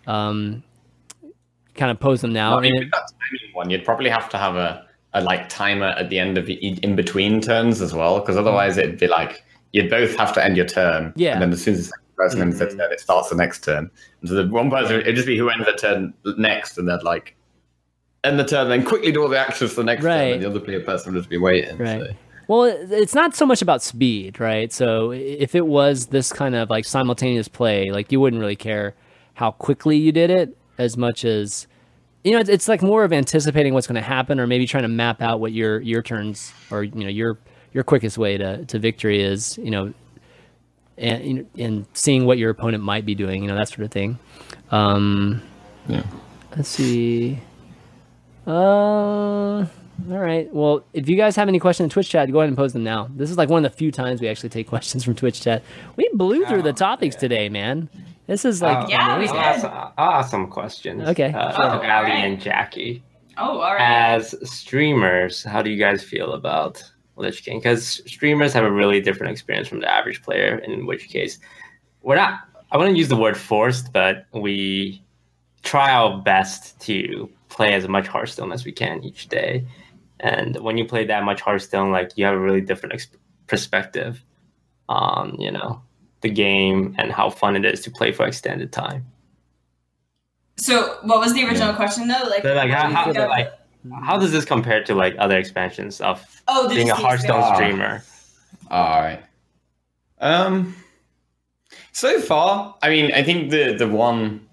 um, 0.07 0.63
kind 1.75 1.91
of 1.91 1.99
pose 1.99 2.21
them 2.21 2.33
now. 2.33 2.57
I 2.57 2.61
mean, 2.61 2.73
And 2.75 2.85
with 2.85 2.91
that 2.91 3.11
timing 3.11 3.55
one, 3.55 3.69
you'd 3.69 3.85
probably 3.85 4.09
have 4.09 4.29
to 4.29 4.37
have 4.37 4.55
a, 4.55 4.85
a 5.13 5.21
like 5.21 5.49
timer 5.49 5.87
at 5.97 6.09
the 6.09 6.19
end 6.19 6.37
of 6.37 6.49
e- 6.49 6.79
in 6.81 6.95
between 6.95 7.41
turns 7.41 7.81
as 7.81 7.93
well, 7.93 8.19
because 8.19 8.37
otherwise 8.37 8.77
it'd 8.77 8.99
be 8.99 9.07
like 9.07 9.43
you'd 9.71 9.89
both 9.89 10.15
have 10.17 10.33
to 10.33 10.43
end 10.43 10.57
your 10.57 10.65
turn. 10.65 11.13
Yeah. 11.15 11.33
And 11.33 11.41
then 11.41 11.51
as 11.53 11.63
soon 11.63 11.75
as 11.75 11.79
the 11.79 11.85
second 11.85 12.15
person 12.15 12.41
ends 12.41 12.59
their 12.59 12.69
turn, 12.69 12.91
it 12.91 12.99
starts 12.99 13.29
the 13.29 13.35
next 13.35 13.63
turn. 13.63 13.89
And 14.21 14.29
so 14.29 14.35
the 14.35 14.47
one 14.47 14.69
person 14.69 14.99
it'd 15.01 15.15
just 15.15 15.27
be 15.27 15.37
who 15.37 15.49
ends 15.49 15.65
the 15.65 15.73
turn 15.73 16.13
next, 16.37 16.77
and 16.77 16.87
they'd 16.89 17.03
like 17.03 17.35
end 18.23 18.39
the 18.39 18.43
turn, 18.43 18.69
then 18.69 18.83
quickly 18.83 19.11
do 19.11 19.21
all 19.21 19.29
the 19.29 19.39
actions 19.39 19.71
for 19.71 19.81
the 19.81 19.85
next 19.85 20.03
turn, 20.03 20.33
and 20.33 20.43
the 20.43 20.49
other 20.49 20.59
player 20.59 20.81
person 20.81 21.13
would 21.13 21.19
just 21.19 21.29
be 21.29 21.37
waiting. 21.37 21.77
Right. 21.77 22.01
so. 22.01 22.15
Well, 22.47 22.63
it's 22.63 23.13
not 23.13 23.35
so 23.35 23.45
much 23.45 23.61
about 23.61 23.83
speed, 23.83 24.39
right? 24.39 24.73
So 24.73 25.11
if 25.11 25.53
it 25.53 25.67
was 25.67 26.07
this 26.07 26.33
kind 26.33 26.55
of 26.55 26.69
like 26.71 26.83
simultaneous 26.83 27.47
play, 27.47 27.91
like 27.91 28.11
you 28.11 28.19
wouldn't 28.19 28.39
really 28.39 28.55
care 28.55 28.95
how 29.35 29.51
quickly 29.51 29.97
you 29.97 30.11
did 30.11 30.31
it 30.31 30.57
as 30.79 30.97
much 30.97 31.23
as 31.25 31.67
you 32.23 32.31
know, 32.31 32.39
it's, 32.39 32.49
it's 32.49 32.67
like 32.67 32.81
more 32.81 33.03
of 33.03 33.13
anticipating 33.13 33.73
what's 33.73 33.87
going 33.87 33.95
to 33.95 34.01
happen 34.01 34.39
or 34.39 34.47
maybe 34.47 34.65
trying 34.65 34.83
to 34.83 34.89
map 34.89 35.21
out 35.21 35.39
what 35.39 35.51
your 35.51 35.79
your 35.81 36.01
turns 36.01 36.51
or 36.71 36.83
you 36.83 37.03
know, 37.03 37.07
your 37.07 37.37
your 37.71 37.83
quickest 37.83 38.17
way 38.17 38.37
to 38.37 38.65
to 38.65 38.79
victory 38.79 39.21
is, 39.21 39.57
you 39.59 39.69
know, 39.69 39.93
and 40.97 41.47
and 41.57 41.85
seeing 41.93 42.25
what 42.25 42.37
your 42.39 42.49
opponent 42.49 42.83
might 42.83 43.05
be 43.05 43.15
doing, 43.15 43.43
you 43.43 43.47
know, 43.47 43.55
that 43.55 43.69
sort 43.69 43.81
of 43.81 43.91
thing. 43.91 44.17
Um 44.71 45.41
Yeah. 45.87 46.03
Let's 46.55 46.69
see. 46.69 47.39
Uh, 48.49 49.65
all 50.11 50.17
right. 50.17 50.51
Well, 50.53 50.83
if 50.93 51.07
you 51.07 51.15
guys 51.15 51.35
have 51.35 51.47
any 51.47 51.59
questions 51.59 51.85
in 51.85 51.89
Twitch 51.91 52.09
chat, 52.09 52.31
go 52.31 52.39
ahead 52.39 52.47
and 52.49 52.57
post 52.57 52.73
them 52.73 52.83
now. 52.83 53.09
This 53.15 53.29
is 53.29 53.37
like 53.37 53.47
one 53.49 53.63
of 53.63 53.71
the 53.71 53.77
few 53.77 53.91
times 53.91 54.21
we 54.21 54.27
actually 54.27 54.49
take 54.49 54.67
questions 54.75 55.03
from 55.03 55.15
Twitch 55.15 55.41
chat. 55.41 55.61
We 55.97 56.09
blew 56.13 56.45
through 56.45 56.63
the 56.63 56.73
topics 56.73 57.15
today, 57.15 57.47
man. 57.49 57.89
This 58.27 58.45
is 58.45 58.61
like 58.61 58.85
Oh, 58.85 58.89
Yeah, 58.89 59.17
we 59.19 59.25
amazing. 59.27 59.35
did. 59.35 59.43
I'll 59.43 59.53
ask, 59.53 59.93
I'll 59.97 60.11
ask 60.19 60.31
some 60.31 60.47
questions. 60.47 61.07
Okay, 61.09 61.31
Uh, 61.33 61.51
sure. 61.55 61.65
Oh, 61.65 61.69
Ali 61.69 61.87
alright. 61.89 62.09
and 62.25 62.41
Jackie. 62.41 63.03
Oh, 63.37 63.59
all 63.59 63.73
right. 63.75 63.81
As 64.15 64.35
streamers, 64.49 65.43
how 65.43 65.61
do 65.61 65.69
you 65.69 65.77
guys 65.77 66.03
feel 66.03 66.33
about 66.33 66.83
Lich 67.17 67.43
King? 67.43 67.59
Because 67.59 68.01
streamers 68.11 68.51
have 68.53 68.63
a 68.65 68.71
really 68.71 68.99
different 69.01 69.31
experience 69.31 69.67
from 69.67 69.79
the 69.79 69.89
average 69.91 70.21
player. 70.23 70.57
In 70.59 70.85
which 70.85 71.07
case, 71.09 71.39
we're 72.01 72.15
not. 72.15 72.41
I 72.71 72.77
wouldn't 72.77 72.97
use 72.97 73.09
the 73.09 73.15
word 73.15 73.35
forced, 73.37 73.91
but 73.93 74.25
we 74.33 75.01
try 75.63 75.91
our 75.91 76.21
best 76.21 76.79
to 76.81 77.29
play 77.49 77.73
as 77.73 77.87
much 77.87 78.07
Hearthstone 78.07 78.51
as 78.51 78.63
we 78.65 78.71
can 78.71 79.03
each 79.03 79.27
day. 79.27 79.65
And 80.19 80.55
when 80.59 80.77
you 80.77 80.85
play 80.85 81.05
that 81.05 81.23
much 81.23 81.41
Hearthstone, 81.41 81.91
like 81.91 82.11
you 82.15 82.25
have 82.25 82.35
a 82.35 82.39
really 82.39 82.61
different 82.61 82.93
ex- 82.93 83.07
perspective 83.47 84.23
on 84.87 85.35
you 85.39 85.51
know 85.51 85.81
the 86.21 86.29
game 86.29 86.95
and 86.97 87.11
how 87.11 87.29
fun 87.29 87.55
it 87.55 87.65
is 87.65 87.81
to 87.81 87.91
play 87.91 88.11
for 88.11 88.25
extended 88.25 88.71
time. 88.71 89.05
so, 90.57 90.97
what 91.03 91.19
was 91.19 91.33
the 91.33 91.45
original 91.45 91.73
question 91.73 92.07
though? 92.07 92.25
Like, 92.29 92.43
So, 92.43 92.53
like, 92.53 92.69
how, 92.71 92.89
how, 92.89 93.13
think 93.13 93.29
like, 93.29 93.53
how 94.03 94.17
does 94.17 94.31
this 94.31 94.43
compare 94.45 94.83
to 94.83 94.93
like 94.95 95.15
other 95.17 95.37
expansions 95.37 96.01
of 96.01 96.25
oh, 96.47 96.67
being 96.67 96.89
a 96.89 96.91
just 96.91 97.01
Hearthstone 97.01 97.39
experience. 97.39 98.03
streamer? 98.03 98.03
All 98.69 98.99
right. 99.01 99.23
Um. 100.19 100.75
So 101.93 102.19
far, 102.19 102.75
I 102.81 102.89
mean, 102.89 103.11
I 103.13 103.23
think 103.23 103.51
the 103.51 103.73
the 103.73 103.87
one 103.87 104.48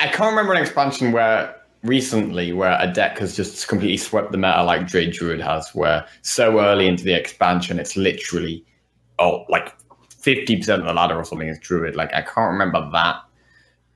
I, 0.00 0.04
I 0.04 0.08
can't 0.08 0.30
remember 0.30 0.52
an 0.52 0.62
expansion 0.62 1.12
where 1.12 1.54
recently 1.82 2.52
where 2.52 2.76
a 2.78 2.92
deck 2.92 3.18
has 3.18 3.34
just 3.34 3.66
completely 3.68 3.96
swept 3.96 4.32
the 4.32 4.38
meta 4.38 4.62
like 4.62 4.86
Dread 4.86 5.12
Druid 5.12 5.40
has, 5.40 5.70
where 5.74 6.06
so 6.22 6.60
early 6.60 6.86
into 6.86 7.04
the 7.04 7.14
expansion 7.14 7.78
it's 7.78 7.96
literally 7.96 8.64
oh 9.18 9.44
like 9.48 9.74
fifty 10.10 10.56
percent 10.56 10.82
of 10.82 10.88
the 10.88 10.94
ladder 10.94 11.16
or 11.16 11.24
something 11.24 11.48
is 11.48 11.58
Druid. 11.58 11.96
Like 11.96 12.12
I 12.14 12.22
can't 12.22 12.52
remember 12.52 12.88
that, 12.92 13.16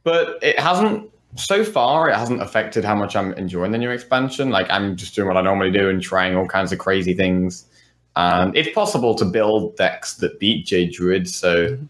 but 0.03 0.43
it 0.43 0.59
hasn't. 0.59 1.11
So 1.37 1.65
far, 1.65 2.09
it 2.09 2.15
hasn't 2.15 2.41
affected 2.41 2.85
how 2.85 2.95
much 2.95 3.17
I'm 3.17 3.33
enjoying 3.33 3.73
the 3.73 3.79
new 3.79 3.91
expansion. 3.91 4.51
Like 4.51 4.71
I'm 4.71 4.95
just 4.95 5.17
doing 5.17 5.27
what 5.27 5.37
I 5.37 5.41
normally 5.41 5.73
do 5.73 5.89
and 5.89 6.01
trying 6.01 6.37
all 6.37 6.47
kinds 6.47 6.71
of 6.71 6.79
crazy 6.79 7.13
things. 7.13 7.67
And 8.15 8.57
it's 8.57 8.73
possible 8.73 9.17
to 9.17 9.25
build 9.25 9.75
decks 9.75 10.15
that 10.19 10.39
beat 10.39 10.67
Jade 10.67 10.93
Druid, 10.93 11.29
so 11.29 11.71
mm-hmm. 11.71 11.87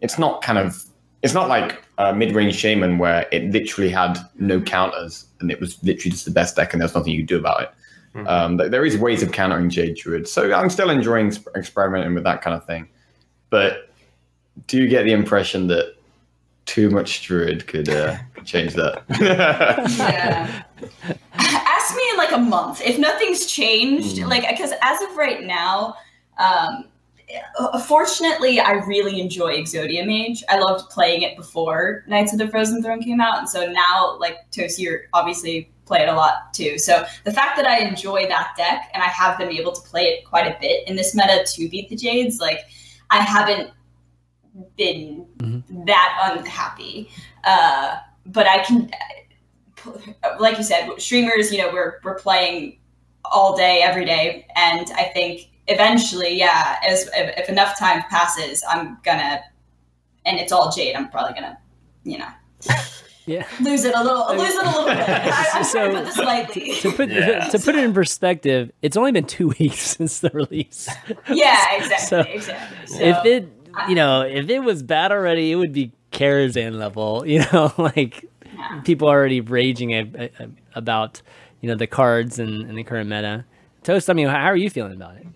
it's 0.00 0.18
not 0.18 0.40
kind 0.40 0.58
of 0.58 0.82
it's 1.22 1.34
not 1.34 1.50
like 1.50 1.84
a 2.08 2.14
mid-range 2.14 2.54
shaman 2.54 2.98
where 2.98 3.26
it 3.32 3.50
literally 3.50 3.90
had 3.90 4.18
no 4.38 4.60
counters 4.60 5.26
and 5.40 5.50
it 5.50 5.60
was 5.60 5.82
literally 5.82 6.10
just 6.10 6.24
the 6.24 6.30
best 6.30 6.56
deck 6.56 6.72
and 6.72 6.80
there's 6.80 6.94
nothing 6.94 7.12
you 7.12 7.20
could 7.20 7.28
do 7.28 7.38
about 7.38 7.62
it. 7.62 7.70
Mhm. 8.14 8.28
Um, 8.28 8.58
th- 8.58 8.70
there 8.70 8.84
is 8.84 8.96
ways 8.96 9.22
of 9.22 9.32
countering 9.32 9.70
Jade 9.70 9.96
Druid, 9.96 10.26
so 10.26 10.52
I'm 10.52 10.70
still 10.70 10.90
enjoying 10.90 11.30
sp- 11.30 11.54
experimenting 11.56 12.14
with 12.14 12.24
that 12.24 12.42
kind 12.42 12.56
of 12.56 12.64
thing. 12.66 12.88
But 13.50 13.90
do 14.66 14.78
you 14.78 14.88
get 14.88 15.04
the 15.04 15.12
impression 15.12 15.68
that 15.68 15.94
too 16.66 16.90
much 16.90 17.22
Druid 17.22 17.66
could 17.66 17.88
uh, 17.88 18.16
change 18.44 18.74
that? 18.74 19.02
yeah. 19.20 20.62
Ask 21.34 21.96
me 21.96 22.02
in 22.10 22.16
like 22.16 22.32
a 22.32 22.38
month 22.38 22.80
if 22.82 22.98
nothing's 22.98 23.46
changed. 23.46 24.16
Mm. 24.18 24.28
Like, 24.28 24.48
because 24.48 24.72
as 24.82 25.02
of 25.02 25.16
right 25.16 25.42
now, 25.44 25.94
um, 26.38 26.46
uh, 26.68 26.82
fortunately, 27.86 28.60
I 28.60 28.72
really 28.72 29.20
enjoy 29.20 29.56
Exodia 29.56 30.06
Mage. 30.06 30.42
I 30.48 30.58
loved 30.58 30.90
playing 30.90 31.22
it 31.22 31.36
before 31.36 32.04
Knights 32.06 32.32
of 32.32 32.38
the 32.38 32.48
Frozen 32.48 32.82
Throne 32.82 33.02
came 33.02 33.20
out, 33.20 33.38
and 33.38 33.48
so 33.48 33.70
now, 33.70 34.16
like 34.18 34.50
Toast, 34.50 34.78
you're 34.78 35.02
obviously 35.12 35.70
play 35.86 36.02
it 36.02 36.08
a 36.08 36.14
lot 36.14 36.54
too. 36.54 36.78
So 36.78 37.04
the 37.24 37.32
fact 37.32 37.56
that 37.56 37.66
I 37.66 37.80
enjoy 37.80 38.26
that 38.28 38.54
deck 38.56 38.90
and 38.94 39.02
I 39.02 39.06
have 39.06 39.36
been 39.38 39.50
able 39.50 39.72
to 39.72 39.80
play 39.82 40.02
it 40.02 40.24
quite 40.24 40.46
a 40.46 40.56
bit 40.60 40.86
in 40.86 40.94
this 40.94 41.14
meta 41.16 41.44
to 41.44 41.68
beat 41.68 41.88
the 41.88 41.96
Jades, 41.96 42.38
like 42.40 42.60
I 43.10 43.22
haven't 43.22 43.72
been 44.76 45.26
Mhm. 45.38 45.86
that 45.86 46.32
unhappy. 46.32 47.10
Uh, 47.44 47.96
but 48.26 48.46
I 48.46 48.58
can 48.64 48.90
like 50.38 50.58
you 50.58 50.64
said, 50.64 50.88
streamers, 50.98 51.52
you 51.52 51.58
know, 51.58 51.70
we're 51.72 52.00
we're 52.04 52.18
playing 52.18 52.78
all 53.24 53.56
day, 53.56 53.80
every 53.82 54.04
day, 54.04 54.46
and 54.56 54.90
I 54.96 55.04
think 55.04 55.49
eventually, 55.70 56.36
yeah, 56.38 56.76
as 56.86 57.08
if, 57.14 57.38
if 57.38 57.48
enough 57.48 57.78
time 57.78 58.02
passes, 58.10 58.62
I'm 58.68 58.98
gonna, 59.04 59.40
and 60.26 60.38
it's 60.38 60.52
all 60.52 60.70
Jade. 60.70 60.94
I'm 60.96 61.08
probably 61.10 61.34
gonna, 61.34 61.58
you 62.04 62.18
know, 62.18 62.28
Yeah. 63.26 63.46
lose 63.60 63.84
it 63.84 63.94
a 63.94 64.02
little, 64.02 64.26
lose 64.36 64.54
it 64.54 64.64
a 64.64 64.66
little 64.66 64.84
bit. 64.86 64.96
I, 65.08 65.46
I'm 65.54 65.64
So- 65.64 65.78
trying 65.78 65.90
to 65.92 65.96
put 65.98 66.04
this 66.06 66.18
lightly. 66.18 66.74
To 66.80 66.92
put 66.92 67.08
Yeah. 67.10 67.48
to 67.48 67.58
put 67.58 67.74
it 67.76 67.84
in 67.84 67.92
perspective, 67.94 68.72
it's 68.82 68.96
only 68.96 69.12
been 69.12 69.26
two 69.26 69.48
weeks 69.58 69.96
since 69.96 70.20
the 70.20 70.30
release. 70.30 70.88
yeah, 71.32 71.76
exactly, 71.76 72.06
So, 72.06 72.20
exactly. 72.20 72.86
So, 72.86 73.02
if 73.02 73.24
it, 73.24 73.48
you 73.88 73.94
know, 73.94 74.22
if 74.22 74.48
it 74.50 74.60
was 74.60 74.82
bad 74.82 75.12
already, 75.12 75.52
it 75.52 75.56
would 75.56 75.72
be 75.72 75.92
Karazhan 76.12 76.74
level. 76.78 77.24
You 77.26 77.40
know, 77.52 77.72
like 77.78 78.24
yeah. 78.44 78.80
people 78.84 79.08
are 79.08 79.16
already 79.16 79.40
raging 79.40 79.92
a, 79.92 80.30
a, 80.40 80.48
about 80.74 81.22
you 81.60 81.68
know 81.68 81.76
the 81.76 81.86
cards 81.86 82.38
and, 82.40 82.68
and 82.68 82.76
the 82.76 82.82
current 82.82 83.08
meta. 83.08 83.44
Toast, 83.84 84.10
I 84.10 84.12
mean, 84.14 84.26
how 84.26 84.46
are 84.46 84.56
you 84.56 84.68
feeling 84.70 84.92
about 84.94 85.16
it? 85.18 85.26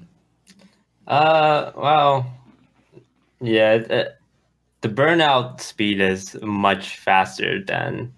Uh, 1.07 1.73
well, 1.77 2.27
yeah, 3.41 3.83
uh, 3.91 4.05
the 4.81 4.89
burnout 4.89 5.61
speed 5.61 6.01
is 6.01 6.37
much 6.43 6.99
faster 6.99 7.63
than 7.65 8.13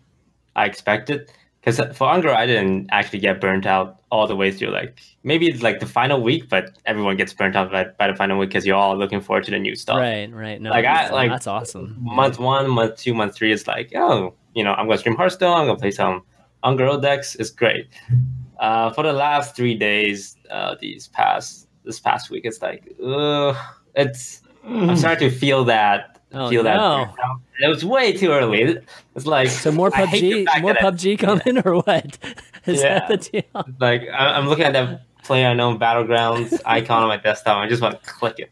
I 0.54 0.66
expected. 0.66 1.30
Because 1.60 1.78
for 1.96 2.06
Un'Goro, 2.06 2.32
I 2.32 2.46
didn't 2.46 2.88
actually 2.92 3.18
get 3.18 3.40
burnt 3.40 3.66
out 3.66 4.00
all 4.12 4.28
the 4.28 4.36
way 4.36 4.52
through. 4.52 4.70
Like 4.70 5.00
maybe 5.24 5.48
it's 5.48 5.62
like 5.62 5.80
the 5.80 5.86
final 5.86 6.22
week, 6.22 6.48
but 6.48 6.78
everyone 6.86 7.16
gets 7.16 7.34
burnt 7.34 7.56
out 7.56 7.72
by, 7.72 7.86
by 7.98 8.06
the 8.06 8.14
final 8.14 8.38
week 8.38 8.50
because 8.50 8.64
you're 8.64 8.76
all 8.76 8.96
looking 8.96 9.20
forward 9.20 9.42
to 9.46 9.50
the 9.50 9.58
new 9.58 9.74
stuff. 9.74 9.98
Right, 9.98 10.32
right. 10.32 10.60
No, 10.60 10.70
Like, 10.70 10.84
I- 10.84 10.94
that's- 10.94 11.10
like- 11.12 11.30
that's 11.30 11.48
awesome. 11.48 11.96
Month 11.98 12.38
one, 12.38 12.70
month 12.70 12.98
two, 12.98 13.14
month 13.14 13.34
three 13.34 13.50
is 13.50 13.66
like, 13.66 13.92
oh, 13.96 14.34
you 14.54 14.62
know, 14.62 14.74
I'm 14.74 14.86
gonna 14.86 14.98
stream 14.98 15.16
Hearthstone. 15.16 15.56
I'm 15.58 15.66
gonna 15.66 15.78
play 15.78 15.90
some 15.90 16.22
Un'Goro 16.62 17.02
decks. 17.02 17.34
It's 17.34 17.50
great. 17.50 17.88
Uh, 18.60 18.90
for 18.90 19.02
the 19.02 19.12
last 19.12 19.56
three 19.56 19.74
days, 19.74 20.36
uh, 20.50 20.76
these 20.80 21.08
past 21.08 21.65
this 21.86 21.98
past 22.00 22.28
week, 22.30 22.44
it's 22.44 22.60
like, 22.60 22.82
ugh, 23.02 23.56
it's 23.94 24.42
I'm 24.64 24.96
starting 24.96 25.30
to 25.30 25.34
feel 25.34 25.64
that 25.64 26.12
Oh, 26.32 26.50
feel 26.50 26.64
that. 26.64 26.76
no. 26.76 27.06
burnout. 27.16 27.40
It 27.62 27.68
was 27.68 27.84
way 27.84 28.12
too 28.12 28.30
early. 28.32 28.76
It's 29.14 29.24
like 29.26 29.48
So 29.48 29.70
more 29.72 29.90
I 29.94 30.04
hate 30.04 30.20
the 30.20 30.44
PUBG, 30.50 30.60
more 30.60 30.74
that 30.74 30.84
I- 30.84 30.90
PUBG 30.90 31.18
coming 31.26 31.58
or 31.64 31.76
what? 31.76 32.18
Is 32.66 32.82
that 32.82 33.08
the 33.08 33.16
deal? 33.16 33.64
like 33.80 34.02
I- 34.12 34.36
I'm 34.36 34.48
looking 34.48 34.64
at 34.66 34.72
that 34.74 35.02
player 35.24 35.48
unknown 35.50 35.78
battlegrounds 35.78 36.60
icon 36.66 37.02
on 37.02 37.08
my 37.08 37.16
desktop. 37.16 37.56
I 37.58 37.68
just 37.68 37.80
want 37.80 38.02
to 38.02 38.10
click 38.10 38.38
it. 38.40 38.50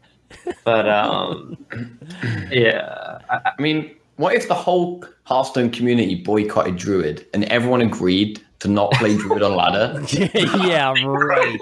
But 0.63 0.87
um, 0.89 1.57
yeah, 2.51 3.19
I, 3.29 3.51
I 3.57 3.61
mean, 3.61 3.91
what 4.15 4.33
if 4.35 4.47
the 4.47 4.53
whole 4.55 5.03
Hearthstone 5.25 5.69
community 5.69 6.15
boycotted 6.15 6.77
Druid 6.77 7.25
and 7.33 7.43
everyone 7.45 7.81
agreed 7.81 8.41
to 8.65 8.71
not 8.71 8.91
play 8.93 9.15
Druid 9.15 9.43
on 9.43 9.55
ladder? 9.55 10.03
yeah, 10.11 10.93
right. 11.05 11.59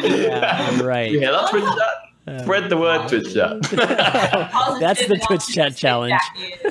Yeah, 0.00 0.82
right. 0.82 1.10
You 1.10 1.20
hear 1.20 1.32
that, 1.32 1.50
Twitch 1.50 1.64
chat? 1.64 2.42
Spread 2.42 2.70
the 2.70 2.76
word, 2.76 3.08
Twitch 3.08 3.34
chat. 3.34 3.60
That's 4.80 5.06
the 5.06 5.20
Twitch 5.26 5.46
chat 5.48 5.76
challenge. 5.76 6.20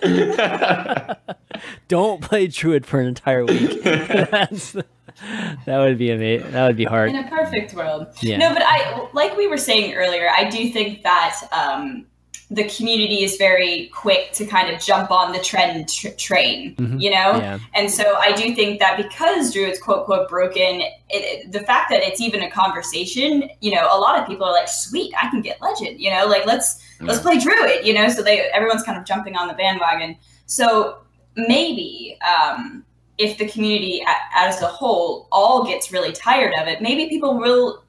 Don't 1.89 2.21
play 2.21 2.47
Druid 2.47 2.85
for 2.85 3.01
an 3.01 3.07
entire 3.07 3.45
week. 3.45 3.83
That's, 3.83 4.71
that 4.71 5.77
would 5.77 5.97
be 5.97 6.11
amazing. 6.11 6.51
That 6.51 6.67
would 6.67 6.77
be 6.77 6.85
hard. 6.85 7.09
In 7.09 7.17
a 7.17 7.27
perfect 7.27 7.73
world. 7.73 8.07
Yeah. 8.21 8.37
No, 8.37 8.53
but 8.53 8.63
I 8.65 9.09
like 9.13 9.35
we 9.35 9.47
were 9.47 9.57
saying 9.57 9.93
earlier, 9.93 10.29
I 10.35 10.49
do 10.49 10.71
think 10.71 11.03
that 11.03 11.47
um, 11.51 12.05
the 12.53 12.65
community 12.65 13.23
is 13.23 13.37
very 13.37 13.87
quick 13.93 14.33
to 14.33 14.45
kind 14.45 14.69
of 14.69 14.77
jump 14.81 15.09
on 15.09 15.31
the 15.31 15.39
trend 15.39 15.87
tr- 15.87 16.09
train, 16.17 16.75
Mhm. 16.75 17.01
you 17.01 17.09
know? 17.09 17.37
Yeah. 17.37 17.59
And 17.73 17.89
so 17.89 18.17
I 18.17 18.33
do 18.33 18.53
think 18.53 18.79
that 18.81 18.97
because 18.97 19.53
Druid's 19.53 19.79
quote 19.79 20.03
quote 20.05 20.27
broken, 20.27 20.81
it, 20.81 20.91
it- 21.09 21.51
the 21.53 21.61
fact 21.61 21.89
that 21.91 22.03
it's 22.03 22.19
even 22.19 22.41
a 22.43 22.51
conversation, 22.51 23.49
you 23.61 23.73
know, 23.73 23.87
a 23.89 23.97
lot 23.97 24.19
of 24.19 24.27
people 24.27 24.45
are 24.45 24.51
like, 24.51 24.67
"Sweet, 24.67 25.13
I 25.21 25.29
can 25.29 25.41
get 25.41 25.61
Legend," 25.61 26.01
you 26.01 26.11
know, 26.11 26.25
like 26.27 26.45
let's 26.45 26.83
let's 26.99 27.19
play 27.19 27.37
Druid, 27.39 27.85
you 27.87 27.93
know. 27.93 28.09
So 28.09 28.21
they 28.21 28.41
everyone's 28.51 28.83
kind 28.83 28.97
of 28.97 29.05
jumping 29.05 29.35
on 29.37 29.47
the 29.47 29.53
bandwagon. 29.53 30.17
So 30.45 30.97
maybe 31.35 32.17
um, 32.21 32.83
if 33.17 33.37
the 33.37 33.47
community 33.47 34.03
as 34.35 34.61
a 34.61 34.67
whole 34.67 35.27
all 35.31 35.63
gets 35.63 35.91
really 35.91 36.11
tired 36.11 36.53
of 36.61 36.67
it, 36.67 36.81
maybe 36.81 37.07
people 37.07 37.37
will 37.37 37.83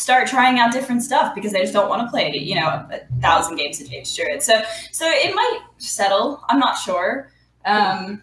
start 0.00 0.26
trying 0.26 0.58
out 0.58 0.72
different 0.72 1.02
stuff 1.02 1.34
because 1.34 1.52
they 1.52 1.60
just 1.60 1.72
don't 1.72 1.88
want 1.88 2.06
to 2.06 2.10
play, 2.10 2.36
you 2.36 2.54
know, 2.54 2.66
a 2.66 3.00
thousand 3.20 3.56
games 3.56 3.80
a 3.80 3.88
day 3.88 4.02
Druid. 4.02 4.42
So 4.42 4.60
so 4.90 5.06
it 5.06 5.34
might 5.34 5.60
settle. 5.78 6.42
I'm 6.48 6.58
not 6.58 6.78
sure. 6.78 7.30
Um, 7.64 8.22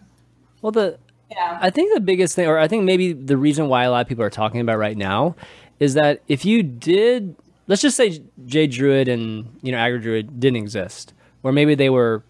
Well, 0.62 0.72
the 0.72 0.98
yeah. 1.30 1.58
I 1.60 1.70
think 1.70 1.94
the 1.94 2.00
biggest 2.00 2.34
thing, 2.34 2.46
or 2.46 2.58
I 2.58 2.68
think 2.68 2.84
maybe 2.84 3.12
the 3.12 3.36
reason 3.36 3.68
why 3.68 3.84
a 3.84 3.90
lot 3.90 4.00
of 4.00 4.08
people 4.08 4.24
are 4.24 4.30
talking 4.30 4.60
about 4.60 4.78
right 4.78 4.96
now, 4.96 5.36
is 5.78 5.94
that 5.94 6.22
if 6.26 6.44
you 6.44 6.62
did, 6.62 7.36
let's 7.66 7.82
just 7.82 7.96
say 7.96 8.22
Jade 8.46 8.72
Druid 8.72 9.08
and 9.08 9.58
you 9.62 9.72
know 9.72 9.78
Aggro 9.78 10.00
Druid 10.00 10.40
didn't 10.40 10.56
exist, 10.56 11.12
or 11.42 11.52
maybe 11.52 11.74
they 11.74 11.90
were 11.90 12.22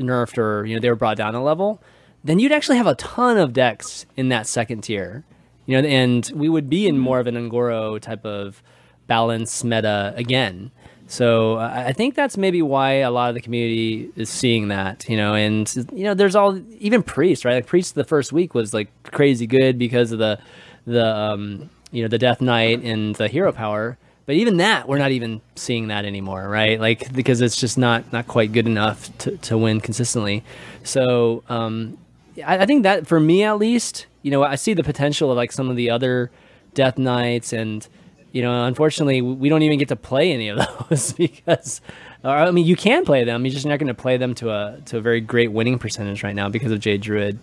nerfed 0.00 0.38
or 0.38 0.64
you 0.66 0.74
know 0.74 0.80
they 0.80 0.88
were 0.88 0.96
brought 0.96 1.16
down 1.16 1.34
a 1.34 1.42
level, 1.42 1.80
then 2.24 2.38
you'd 2.38 2.52
actually 2.52 2.78
have 2.78 2.86
a 2.86 2.94
ton 2.96 3.36
of 3.36 3.52
decks 3.52 4.06
in 4.16 4.28
that 4.30 4.46
second 4.46 4.82
tier. 4.82 5.24
You 5.66 5.80
know, 5.80 5.88
and 5.88 6.28
we 6.34 6.48
would 6.48 6.68
be 6.68 6.88
in 6.88 6.98
more 6.98 7.20
of 7.20 7.28
an 7.28 7.36
Un'Goro 7.36 8.00
type 8.00 8.24
of 8.26 8.62
balance 9.06 9.64
meta 9.64 10.12
again. 10.16 10.70
So 11.06 11.56
I 11.56 11.88
I 11.88 11.92
think 11.92 12.14
that's 12.14 12.36
maybe 12.36 12.62
why 12.62 12.94
a 12.94 13.10
lot 13.10 13.28
of 13.28 13.34
the 13.34 13.40
community 13.40 14.10
is 14.16 14.30
seeing 14.30 14.68
that, 14.68 15.08
you 15.08 15.16
know, 15.16 15.34
and 15.34 15.70
you 15.92 16.04
know, 16.04 16.14
there's 16.14 16.36
all 16.36 16.58
even 16.78 17.02
Priest, 17.02 17.44
right? 17.44 17.54
Like 17.54 17.66
Priest 17.66 17.94
the 17.94 18.04
first 18.04 18.32
week 18.32 18.54
was 18.54 18.72
like 18.72 18.88
crazy 19.04 19.46
good 19.46 19.78
because 19.78 20.12
of 20.12 20.18
the 20.18 20.38
the 20.86 21.06
um, 21.06 21.70
you 21.90 22.02
know 22.02 22.08
the 22.08 22.18
Death 22.18 22.40
Knight 22.40 22.82
and 22.82 23.14
the 23.16 23.28
hero 23.28 23.52
power. 23.52 23.98
But 24.24 24.36
even 24.36 24.58
that, 24.58 24.88
we're 24.88 24.98
not 24.98 25.10
even 25.10 25.40
seeing 25.56 25.88
that 25.88 26.04
anymore, 26.04 26.48
right? 26.48 26.80
Like 26.80 27.12
because 27.12 27.40
it's 27.40 27.56
just 27.56 27.76
not 27.76 28.12
not 28.12 28.26
quite 28.26 28.52
good 28.52 28.66
enough 28.66 29.16
to, 29.18 29.36
to 29.36 29.58
win 29.58 29.80
consistently. 29.80 30.44
So 30.84 31.42
um, 31.48 31.98
I, 32.38 32.58
I 32.58 32.66
think 32.66 32.84
that 32.84 33.06
for 33.06 33.20
me 33.20 33.42
at 33.42 33.58
least, 33.58 34.06
you 34.22 34.30
know, 34.30 34.42
I 34.42 34.54
see 34.54 34.74
the 34.74 34.84
potential 34.84 35.30
of 35.30 35.36
like 35.36 35.52
some 35.52 35.68
of 35.68 35.76
the 35.76 35.90
other 35.90 36.30
Death 36.74 36.98
Knights 36.98 37.52
and 37.52 37.86
you 38.32 38.42
know, 38.42 38.64
unfortunately, 38.64 39.22
we 39.22 39.48
don't 39.48 39.62
even 39.62 39.78
get 39.78 39.88
to 39.88 39.96
play 39.96 40.32
any 40.32 40.48
of 40.48 40.58
those 40.88 41.12
because, 41.12 41.80
or, 42.24 42.30
I 42.30 42.50
mean, 42.50 42.66
you 42.66 42.76
can 42.76 43.04
play 43.04 43.24
them. 43.24 43.44
You're 43.44 43.52
just 43.52 43.66
not 43.66 43.78
going 43.78 43.88
to 43.88 43.94
play 43.94 44.16
them 44.16 44.34
to 44.36 44.50
a 44.50 44.80
to 44.86 44.98
a 44.98 45.00
very 45.00 45.20
great 45.20 45.52
winning 45.52 45.78
percentage 45.78 46.22
right 46.22 46.34
now 46.34 46.48
because 46.48 46.72
of 46.72 46.80
Jade 46.80 47.02
Druid. 47.02 47.38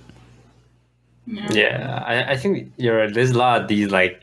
Yeah, 1.52 2.04
I, 2.06 2.32
I 2.32 2.38
think 2.38 2.72
you're 2.78 2.98
right. 2.98 3.14
There's 3.14 3.32
a 3.32 3.38
lot 3.38 3.62
of 3.62 3.68
these 3.68 3.92
like 3.92 4.22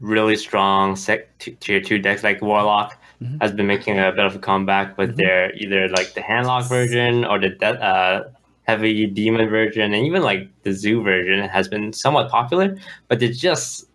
really 0.00 0.36
strong 0.36 0.96
sec 0.96 1.38
t- 1.38 1.52
tier 1.60 1.80
two 1.80 1.98
decks 1.98 2.24
like 2.24 2.42
Warlock 2.42 2.98
has 3.40 3.52
been 3.52 3.66
making 3.68 3.98
a 3.98 4.10
bit 4.10 4.24
of 4.24 4.34
a 4.34 4.38
comeback 4.38 4.98
with 4.98 5.16
their 5.16 5.54
either 5.54 5.88
like 5.88 6.14
the 6.14 6.20
handlock 6.20 6.68
version 6.68 7.24
or 7.24 7.38
the 7.38 7.50
de- 7.50 7.84
uh, 7.84 8.28
heavy 8.64 9.06
demon 9.06 9.48
version, 9.48 9.92
and 9.92 10.06
even 10.06 10.22
like 10.22 10.48
the 10.62 10.72
zoo 10.72 11.02
version 11.02 11.48
has 11.48 11.68
been 11.68 11.92
somewhat 11.92 12.30
popular, 12.30 12.76
but 13.08 13.20
they're 13.20 13.32
just 13.32 13.86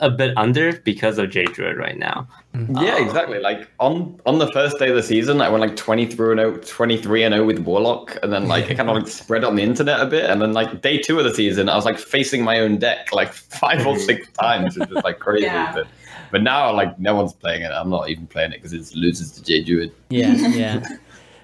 a 0.00 0.10
bit 0.10 0.36
under 0.36 0.78
because 0.80 1.18
of 1.18 1.30
Jade 1.30 1.52
Druid 1.52 1.76
right 1.76 1.96
now. 1.98 2.26
Mm-hmm. 2.54 2.78
Yeah, 2.78 2.98
exactly. 2.98 3.38
Like 3.38 3.68
on 3.80 4.20
on 4.26 4.38
the 4.38 4.50
first 4.52 4.78
day 4.78 4.88
of 4.88 4.96
the 4.96 5.02
season, 5.02 5.40
I 5.40 5.48
went 5.48 5.60
like 5.60 5.76
23 5.76 6.32
and 6.32 6.40
0, 6.40 6.56
23 6.58 7.22
and 7.24 7.34
0 7.34 7.46
with 7.46 7.58
Warlock, 7.60 8.18
and 8.22 8.32
then 8.32 8.48
like 8.48 8.70
it 8.70 8.76
kind 8.76 8.88
of 8.88 8.96
like 8.96 9.08
spread 9.22 9.44
on 9.44 9.56
the 9.56 9.62
internet 9.62 10.00
a 10.00 10.06
bit. 10.06 10.28
And 10.30 10.40
then 10.40 10.52
like 10.52 10.82
day 10.82 10.98
two 10.98 11.18
of 11.18 11.24
the 11.24 11.34
season, 11.34 11.68
I 11.68 11.76
was 11.76 11.84
like 11.84 11.98
facing 11.98 12.42
my 12.42 12.60
own 12.60 12.78
deck 12.78 13.12
like 13.12 13.32
five 13.32 13.86
or 13.86 13.98
six 13.98 14.30
times. 14.40 14.76
It's 14.76 14.90
just 14.90 15.04
like 15.04 15.18
crazy. 15.18 15.44
Yeah. 15.44 15.72
But, 15.74 15.86
but 16.30 16.42
now 16.42 16.72
like 16.72 16.98
no 16.98 17.14
one's 17.14 17.32
playing 17.32 17.62
it. 17.62 17.70
I'm 17.70 17.90
not 17.90 18.08
even 18.08 18.26
playing 18.26 18.52
it 18.52 18.62
because 18.62 18.72
it 18.72 18.96
loses 18.96 19.30
to 19.32 19.42
Jade 19.42 19.66
Druid. 19.66 19.92
Yeah, 20.10 20.32
yeah. 20.34 20.86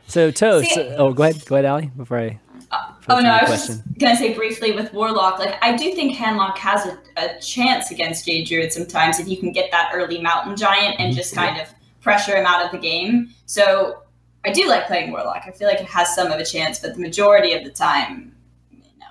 So 0.09 0.31
Toast. 0.31 0.69
See- 0.74 0.94
oh, 0.98 1.14
go 1.14 1.23
ahead, 1.23 1.43
go 1.47 1.55
ahead, 1.55 1.64
Ali. 1.64 1.86
Before 1.97 2.19
I. 2.19 2.39
Oh 3.08 3.18
no, 3.20 3.30
I 3.30 3.40
was 3.42 3.48
question. 3.48 3.82
just 3.88 3.98
gonna 3.98 4.16
say 4.16 4.34
briefly 4.34 4.72
with 4.72 4.92
Warlock, 4.92 5.38
like 5.38 5.56
I 5.62 5.76
do 5.76 5.92
think 5.94 6.16
Handlock 6.16 6.56
has 6.58 6.86
a, 6.86 6.98
a 7.16 7.40
chance 7.40 7.90
against 7.90 8.26
Jade 8.26 8.46
Druid 8.46 8.72
sometimes 8.72 9.18
if 9.18 9.26
you 9.28 9.36
can 9.36 9.50
get 9.52 9.70
that 9.72 9.90
early 9.94 10.20
Mountain 10.20 10.56
Giant 10.56 10.96
and 11.00 11.14
just 11.14 11.34
kind 11.34 11.60
of 11.60 11.68
pressure 12.00 12.36
him 12.36 12.46
out 12.46 12.64
of 12.64 12.70
the 12.72 12.78
game. 12.78 13.30
So 13.46 14.02
I 14.44 14.52
do 14.52 14.68
like 14.68 14.86
playing 14.86 15.10
Warlock. 15.12 15.42
I 15.46 15.50
feel 15.50 15.68
like 15.68 15.80
it 15.80 15.86
has 15.86 16.14
some 16.14 16.30
of 16.32 16.38
a 16.40 16.44
chance, 16.44 16.78
but 16.78 16.94
the 16.94 17.00
majority 17.00 17.52
of 17.54 17.64
the 17.64 17.70
time, 17.70 18.34
no. 18.98 19.06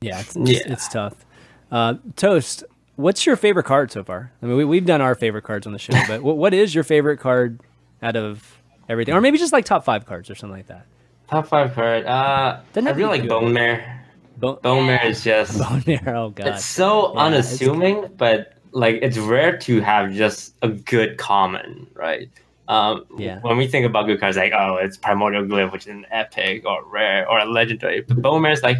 Yeah, 0.00 0.20
it's, 0.20 0.36
Yeah. 0.36 0.60
it's 0.66 0.88
tough. 0.88 1.24
Uh, 1.70 1.94
Toast. 2.16 2.64
What's 2.96 3.24
your 3.26 3.36
favorite 3.36 3.64
card 3.64 3.90
so 3.90 4.04
far? 4.04 4.30
I 4.42 4.46
mean, 4.46 4.56
we, 4.56 4.64
we've 4.64 4.84
done 4.86 5.00
our 5.00 5.14
favorite 5.14 5.42
cards 5.42 5.66
on 5.66 5.72
the 5.72 5.78
show, 5.78 5.94
but 6.06 6.22
what, 6.24 6.36
what 6.36 6.54
is 6.54 6.74
your 6.74 6.84
favorite 6.84 7.18
card 7.18 7.58
out 8.02 8.14
of 8.16 8.58
everything, 8.88 9.14
or 9.14 9.20
maybe 9.20 9.38
just 9.38 9.52
like 9.52 9.64
top 9.64 9.84
five 9.84 10.04
cards 10.06 10.28
or 10.30 10.34
something 10.34 10.56
like 10.58 10.66
that? 10.66 10.86
Top 11.32 11.46
five 11.48 11.74
card. 11.74 12.04
Uh, 12.04 12.60
Doesn't 12.74 12.86
I 12.86 12.90
have 12.90 12.96
really 12.98 13.10
like 13.10 13.22
good. 13.22 13.30
Bone 13.30 13.52
Mare. 13.52 14.04
Bone, 14.36 14.58
Bone 14.62 14.86
Mare 14.86 15.06
is 15.06 15.24
just 15.24 15.58
Bone 15.58 15.82
Marrow. 15.86 16.26
Oh 16.26 16.30
God. 16.30 16.46
it's 16.48 16.64
so 16.64 17.14
Yeah, 17.14 17.28
it's- 17.28 17.52
unassuming, 17.62 18.10
but 18.18 18.54
like 18.72 18.98
it's 19.02 19.16
rare 19.18 19.56
to 19.58 19.80
have 19.80 20.12
just 20.12 20.54
a 20.62 20.68
good 20.68 21.16
common, 21.18 21.86
right? 21.94 22.28
Um, 22.68 23.04
Yeah. 23.16 23.38
When 23.40 23.56
we 23.56 23.66
think 23.66 23.86
about 23.86 24.06
good 24.06 24.20
cards, 24.20 24.36
like 24.36 24.52
oh, 24.52 24.76
it's 24.76 24.96
Primordial 24.98 25.44
Glyph, 25.44 25.72
which 25.72 25.82
is 25.86 25.88
an 25.92 26.06
epic 26.10 26.64
or 26.66 26.84
rare 26.84 27.26
or 27.28 27.38
a 27.38 27.44
legendary. 27.46 28.02
But 28.02 28.20
Bone 28.22 28.42
Mare 28.42 28.52
is 28.52 28.62
like, 28.62 28.76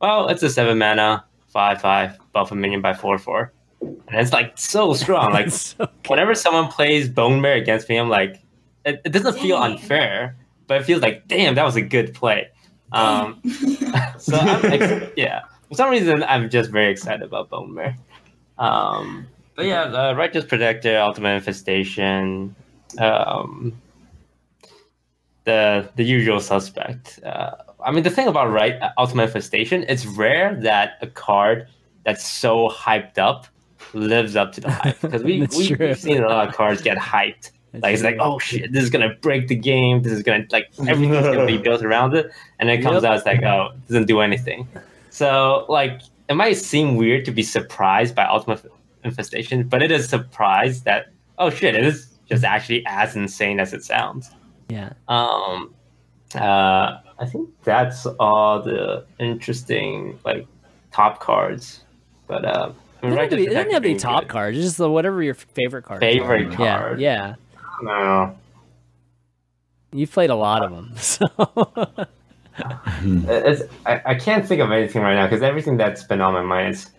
well, 0.00 0.28
it's 0.28 0.42
a 0.42 0.50
seven 0.50 0.78
mana, 0.78 1.24
five 1.48 1.80
five, 1.80 2.18
buff 2.32 2.50
a 2.50 2.56
minion 2.56 2.80
by 2.82 2.94
four 2.94 3.16
four, 3.18 3.52
and 3.80 4.00
it's 4.20 4.32
like 4.32 4.58
so 4.58 4.92
strong. 4.94 5.32
Like 5.38 5.50
so 5.50 5.88
whenever 6.08 6.34
someone 6.34 6.66
plays 6.68 7.08
Bone 7.08 7.40
Mare 7.40 7.54
against 7.54 7.88
me, 7.88 7.96
I'm 7.96 8.08
like, 8.08 8.40
it, 8.84 9.00
it 9.04 9.10
doesn't 9.12 9.38
feel 9.38 9.56
unfair, 9.58 10.36
but 10.66 10.80
it 10.80 10.84
feels 10.84 11.02
like, 11.02 11.28
damn, 11.28 11.54
that 11.54 11.64
was 11.64 11.76
a 11.76 11.82
good 11.82 12.14
play. 12.14 12.48
Um, 12.92 13.40
so 14.18 14.36
I'm 14.36 14.64
ex- 14.66 15.12
yeah, 15.16 15.42
for 15.68 15.74
some 15.74 15.90
reason, 15.90 16.22
I'm 16.24 16.50
just 16.50 16.70
very 16.70 16.90
excited 16.90 17.22
about 17.22 17.48
Bone 17.48 17.74
Mare. 17.74 17.96
Um, 18.58 19.26
but 19.54 19.66
yeah, 19.66 19.82
uh, 19.82 20.14
Righteous 20.14 20.44
Protector, 20.44 20.98
Ultimate 20.98 21.36
Infestation, 21.36 22.54
um, 22.98 23.80
the 25.44 25.90
the 25.96 26.04
usual 26.04 26.40
suspect. 26.40 27.20
Uh, 27.24 27.52
I 27.84 27.90
mean, 27.90 28.04
the 28.04 28.10
thing 28.10 28.28
about 28.28 28.50
right 28.50 28.80
Ultimate 28.98 29.24
Infestation, 29.24 29.84
it's 29.88 30.06
rare 30.06 30.54
that 30.62 30.98
a 31.00 31.06
card 31.06 31.68
that's 32.04 32.26
so 32.26 32.68
hyped 32.68 33.18
up 33.18 33.46
lives 33.94 34.36
up 34.36 34.52
to 34.52 34.60
the 34.60 34.70
hype 34.70 35.00
because 35.00 35.22
we, 35.22 35.40
we 35.56 35.74
we've 35.74 35.98
seen 35.98 36.22
a 36.22 36.28
lot 36.28 36.48
of 36.48 36.54
cards 36.54 36.80
get 36.82 36.96
hyped. 36.98 37.50
That's 37.72 37.82
Like 37.82 37.94
it's 37.94 38.02
like, 38.02 38.16
oh 38.20 38.38
shit, 38.38 38.70
this 38.72 38.82
is 38.84 38.90
gonna 38.90 39.14
break 39.20 39.48
the 39.48 39.54
game. 39.54 40.02
This 40.02 40.12
is 40.12 40.22
gonna 40.22 40.44
like 40.50 40.68
everything's 40.86 41.24
gonna 41.26 41.46
be 41.46 41.58
built 41.58 41.82
around 41.82 42.14
it, 42.14 42.30
and 42.58 42.68
then 42.68 42.78
it 42.78 42.82
comes 42.82 43.02
Yep. 43.02 43.04
out 43.04 43.16
it's 43.16 43.26
like, 43.26 43.42
oh, 43.42 43.70
it 43.74 43.88
doesn't 43.88 44.06
do 44.06 44.20
anything. 44.20 44.68
So 45.10 45.64
like, 45.68 46.00
it 46.28 46.34
might 46.34 46.54
seem 46.54 46.96
weird 46.96 47.24
to 47.26 47.30
be 47.32 47.42
surprised 47.42 48.14
by 48.14 48.24
Ultimate 48.26 48.70
Infestation, 49.04 49.64
but 49.68 49.82
it 49.82 49.90
is 49.90 50.08
surprised 50.08 50.84
that 50.84 51.08
oh 51.38 51.50
shit, 51.50 51.74
it 51.74 51.84
is 51.84 52.08
just 52.28 52.44
actually 52.44 52.84
as 52.86 53.16
insane 53.16 53.58
as 53.58 53.72
it 53.72 53.84
sounds. 53.84 54.30
Yeah. 54.68 54.92
Um, 55.08 55.74
uh, 56.34 56.98
I 57.18 57.26
think 57.26 57.50
that's 57.64 58.06
all 58.06 58.62
the 58.62 59.04
interesting 59.18 60.18
like 60.24 60.46
top 60.92 61.20
cards. 61.20 61.84
But 62.26 62.44
uh, 62.44 62.72
I 63.02 63.06
It 63.06 63.10
mean, 63.10 63.16
doesn't 63.16 63.18
have 63.18 63.30
to 63.30 63.36
be, 63.36 63.42
it 63.42 63.50
doesn't 63.50 63.70
have 63.72 63.82
to 63.82 63.88
be 63.88 63.94
top 63.96 64.28
cards. 64.28 64.56
It's 64.56 64.66
just 64.66 64.78
the, 64.78 64.90
whatever 64.90 65.22
your 65.22 65.34
favorite 65.34 65.82
card. 65.84 66.00
Favorite 66.00 66.50
Yeah. 66.52 66.56
card. 66.56 67.00
Yeah. 67.00 67.34
No. 67.82 68.36
You've 69.92 70.10
played 70.10 70.30
a 70.30 70.34
lot 70.36 70.62
of 70.64 70.70
them. 70.70 70.94
So. 70.96 71.26
It's, 73.04 73.62
I, 73.86 74.02
I 74.04 74.14
can't 74.14 74.46
think 74.46 74.60
of 74.60 74.70
anything 74.70 75.00
right 75.00 75.14
now 75.14 75.26
because 75.26 75.42
everything 75.42 75.78
that's 75.78 76.04
been 76.04 76.20
on 76.20 76.34
my 76.34 76.42
mind 76.42 76.74
is 76.74 76.90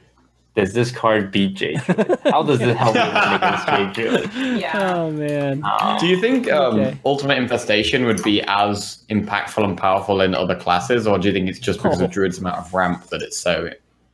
does 0.55 0.73
this 0.73 0.91
card 0.91 1.31
beat 1.31 1.55
Jade? 1.55 1.77
How 1.77 2.41
does 2.43 2.59
it 2.59 2.75
help 2.75 2.95
me 2.95 3.01
win 3.01 3.33
against 3.33 3.67
Jade 3.67 3.93
Druid? 4.33 4.59
Yeah. 4.59 4.95
oh 4.95 5.11
man. 5.11 5.63
Um, 5.63 5.99
Do 5.99 6.07
you 6.07 6.19
think 6.19 6.51
um, 6.51 6.79
Okay. 6.79 6.97
Ultimate 7.05 7.37
Infestation 7.37 8.05
would 8.05 8.21
be 8.23 8.41
as 8.47 9.03
impactful 9.09 9.63
and 9.63 9.77
powerful 9.77 10.21
in 10.21 10.33
other 10.35 10.55
classes, 10.55 11.05
or 11.07 11.19
do 11.19 11.27
you 11.27 11.33
think 11.33 11.47
it's 11.49 11.59
just 11.59 11.81
because 11.83 12.01
Oh. 12.01 12.05
of 12.05 12.11
Druid's 12.11 12.39
amount 12.39 12.57
of 12.57 12.73
ramp 12.73 13.05
that 13.09 13.21
it's 13.21 13.37
so 13.37 13.69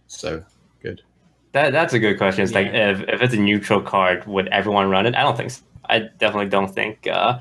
so 0.08 0.44
good? 0.84 1.02
that, 1.54 1.72
that's 1.72 1.94
a 1.94 2.00
good 2.00 2.18
question. 2.18 2.44
It's 2.44 2.54
like 2.54 2.68
if, 2.68 3.00
if 3.08 3.22
it's 3.22 3.34
a 3.34 3.38
neutral 3.38 3.82
card, 3.82 4.26
would 4.28 4.50
everyone 4.50 4.90
run 4.90 5.06
it? 5.06 5.16
I 5.16 5.24
don't 5.24 5.38
think 5.38 5.52
so. 5.52 5.62
I 5.90 6.00
definitely 6.20 6.50
don't 6.50 6.74
think 6.74 7.08
uh, 7.08 7.40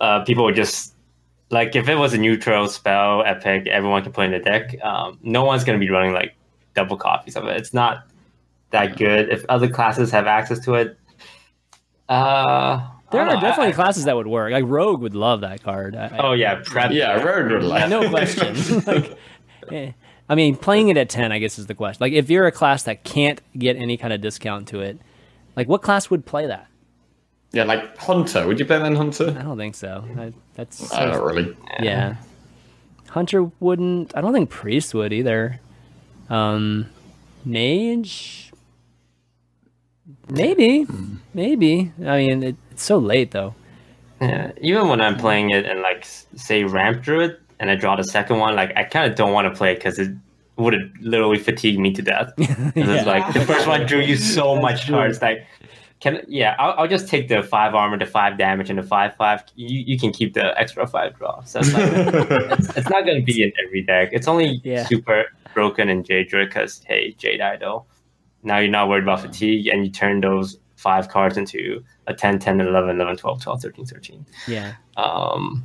uh, 0.00 0.24
people 0.24 0.44
would 0.44 0.56
just 0.56 0.94
like 1.50 1.76
if 1.76 1.88
it 1.88 1.94
was 1.96 2.14
a 2.14 2.18
neutral 2.18 2.68
spell 2.68 3.22
epic, 3.24 3.66
everyone 3.66 4.02
can 4.02 4.12
put 4.12 4.24
in 4.26 4.30
the 4.32 4.38
deck. 4.38 4.74
Um, 4.82 5.18
no 5.22 5.44
one's 5.44 5.64
gonna 5.64 5.78
be 5.78 5.90
running 5.90 6.12
like 6.12 6.34
double 6.74 6.96
copies 6.96 7.36
of 7.36 7.44
it. 7.46 7.56
It's 7.56 7.74
not 7.74 8.04
that 8.70 8.96
good. 8.96 9.30
If 9.30 9.44
other 9.48 9.68
classes 9.68 10.10
have 10.10 10.26
access 10.26 10.58
to 10.64 10.74
it, 10.74 10.98
uh, 12.08 12.86
There 13.10 13.20
are 13.22 13.26
know. 13.34 13.40
Definitely 13.40 13.72
I- 13.72 13.76
classes 13.76 14.04
that 14.04 14.16
would 14.16 14.26
work. 14.26 14.52
Like 14.52 14.64
Rogue 14.66 15.00
would 15.00 15.14
love 15.14 15.40
that 15.42 15.62
card. 15.62 15.96
I, 15.96 16.06
I- 16.06 16.18
Oh 16.18 16.32
yeah, 16.32 16.60
prep. 16.64 16.92
Yeah, 16.92 17.22
Rogue 17.22 17.50
would 17.52 17.62
yeah, 17.62 17.68
like 17.68 17.88
no 17.90 18.08
question. 18.08 18.82
like, 18.86 19.18
eh. 19.72 19.92
I 20.30 20.34
mean, 20.34 20.56
playing 20.56 20.88
it 20.90 20.98
at 20.98 21.08
ten, 21.08 21.32
I 21.32 21.38
guess, 21.38 21.58
is 21.58 21.66
the 21.66 21.74
question. 21.74 21.98
Like, 22.04 22.12
if 22.12 22.28
you're 22.28 22.46
a 22.46 22.52
class 22.52 22.82
that 22.82 23.02
can't 23.04 23.40
get 23.58 23.76
any 23.76 23.96
kind 23.96 24.12
of 24.12 24.20
discount 24.20 24.68
to 24.68 24.80
it, 24.80 24.98
like, 25.56 25.68
what 25.68 25.80
class 25.80 26.10
would 26.10 26.26
play 26.26 26.46
that? 26.46 26.66
Yeah, 27.52 27.64
like 27.64 27.96
Hunter. 27.96 28.46
Would 28.46 28.58
you 28.58 28.66
play 28.66 28.78
then 28.78 28.94
Hunter? 28.96 29.34
I 29.38 29.42
don't 29.42 29.56
think 29.56 29.74
so. 29.74 30.04
I, 30.18 30.32
that's 30.54 30.92
I 30.92 31.06
don't 31.06 31.24
really. 31.24 31.56
yeah. 31.80 32.16
Hunter 33.08 33.44
wouldn't. 33.60 34.14
I 34.16 34.20
don't 34.20 34.34
think 34.34 34.50
Priest 34.50 34.92
would 34.94 35.12
either. 35.12 35.60
Um, 36.28 36.86
Mage, 37.44 38.52
maybe, 40.28 40.86
maybe. 41.32 41.90
I 42.04 42.18
mean, 42.26 42.42
it, 42.42 42.56
it's 42.70 42.82
so 42.82 42.98
late 42.98 43.30
though. 43.30 43.54
Yeah, 44.20 44.52
even 44.60 44.88
when 44.88 45.00
I'm 45.00 45.16
playing 45.16 45.50
it 45.50 45.64
and 45.64 45.80
like 45.80 46.04
say 46.36 46.64
ramp 46.64 47.02
druid 47.02 47.38
and 47.60 47.70
I 47.70 47.76
draw 47.76 47.96
the 47.96 48.04
second 48.04 48.38
one, 48.38 48.56
like 48.56 48.76
I 48.76 48.84
kind 48.84 49.10
of 49.10 49.16
don't 49.16 49.32
want 49.32 49.50
to 49.50 49.56
play 49.56 49.72
it 49.72 49.76
because 49.76 49.98
it 49.98 50.10
would 50.56 50.74
literally 51.00 51.38
fatigue 51.38 51.78
me 51.78 51.92
to 51.94 52.02
death. 52.02 52.32
Yeah. 52.38 52.72
It's 52.74 53.06
like 53.06 53.32
the 53.32 53.40
first 53.40 53.66
one 53.66 53.86
drew 53.86 54.00
you 54.00 54.16
so 54.16 54.56
much 54.60 54.88
cards. 54.88 55.22
Like 55.22 55.46
can 56.00 56.22
yeah, 56.28 56.54
I'll, 56.58 56.74
I'll 56.78 56.88
just 56.88 57.08
take 57.08 57.28
the 57.28 57.42
five 57.42 57.74
armor, 57.74 57.98
the 57.98 58.06
five 58.06 58.38
damage, 58.38 58.70
and 58.70 58.78
the 58.78 58.82
five 58.82 59.16
five. 59.16 59.42
You 59.56 59.80
you 59.86 59.98
can 59.98 60.12
keep 60.12 60.34
the 60.34 60.58
extra 60.58 60.86
five 60.86 61.16
draw. 61.18 61.42
So 61.42 61.58
it's, 61.60 61.72
like, 61.72 61.82
it's, 62.58 62.76
it's 62.76 62.88
not 62.90 63.04
going 63.04 63.18
to 63.20 63.24
be 63.24 63.42
in 63.42 63.52
every 63.64 63.82
deck. 63.82 64.10
It's 64.12 64.28
only 64.28 64.60
Yeah. 64.64 64.84
super 64.86 65.26
broken 65.54 65.88
in 65.88 66.04
Jade 66.04 66.30
because 66.30 66.82
hey, 66.86 67.12
Jade 67.18 67.40
Idol. 67.40 67.86
Now 68.44 68.58
you're 68.58 68.70
not 68.70 68.88
worried 68.88 69.02
about 69.02 69.20
fatigue, 69.22 69.66
and 69.66 69.84
you 69.84 69.90
turn 69.90 70.20
those 70.20 70.58
five 70.76 71.08
cards 71.08 71.36
into 71.36 71.82
a 72.06 72.14
10, 72.14 72.38
10, 72.38 72.60
11, 72.60 72.90
11, 73.00 73.16
12, 73.16 73.42
12, 73.42 73.62
13, 73.62 73.84
13. 73.84 74.26
Yeah. 74.46 74.74
Um, 74.96 75.64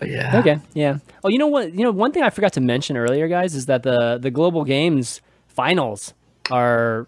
but 0.00 0.08
yeah. 0.10 0.38
Okay. 0.40 0.58
Yeah. 0.74 0.98
Oh, 1.22 1.28
you 1.28 1.38
know 1.38 1.46
what? 1.46 1.72
You 1.72 1.84
know, 1.84 1.92
one 1.92 2.10
thing 2.10 2.24
I 2.24 2.30
forgot 2.30 2.52
to 2.54 2.60
mention 2.60 2.96
earlier, 2.96 3.28
guys, 3.28 3.54
is 3.54 3.66
that 3.66 3.84
the 3.84 4.18
the 4.18 4.30
global 4.32 4.64
games 4.64 5.20
finals 5.46 6.14
are. 6.50 7.06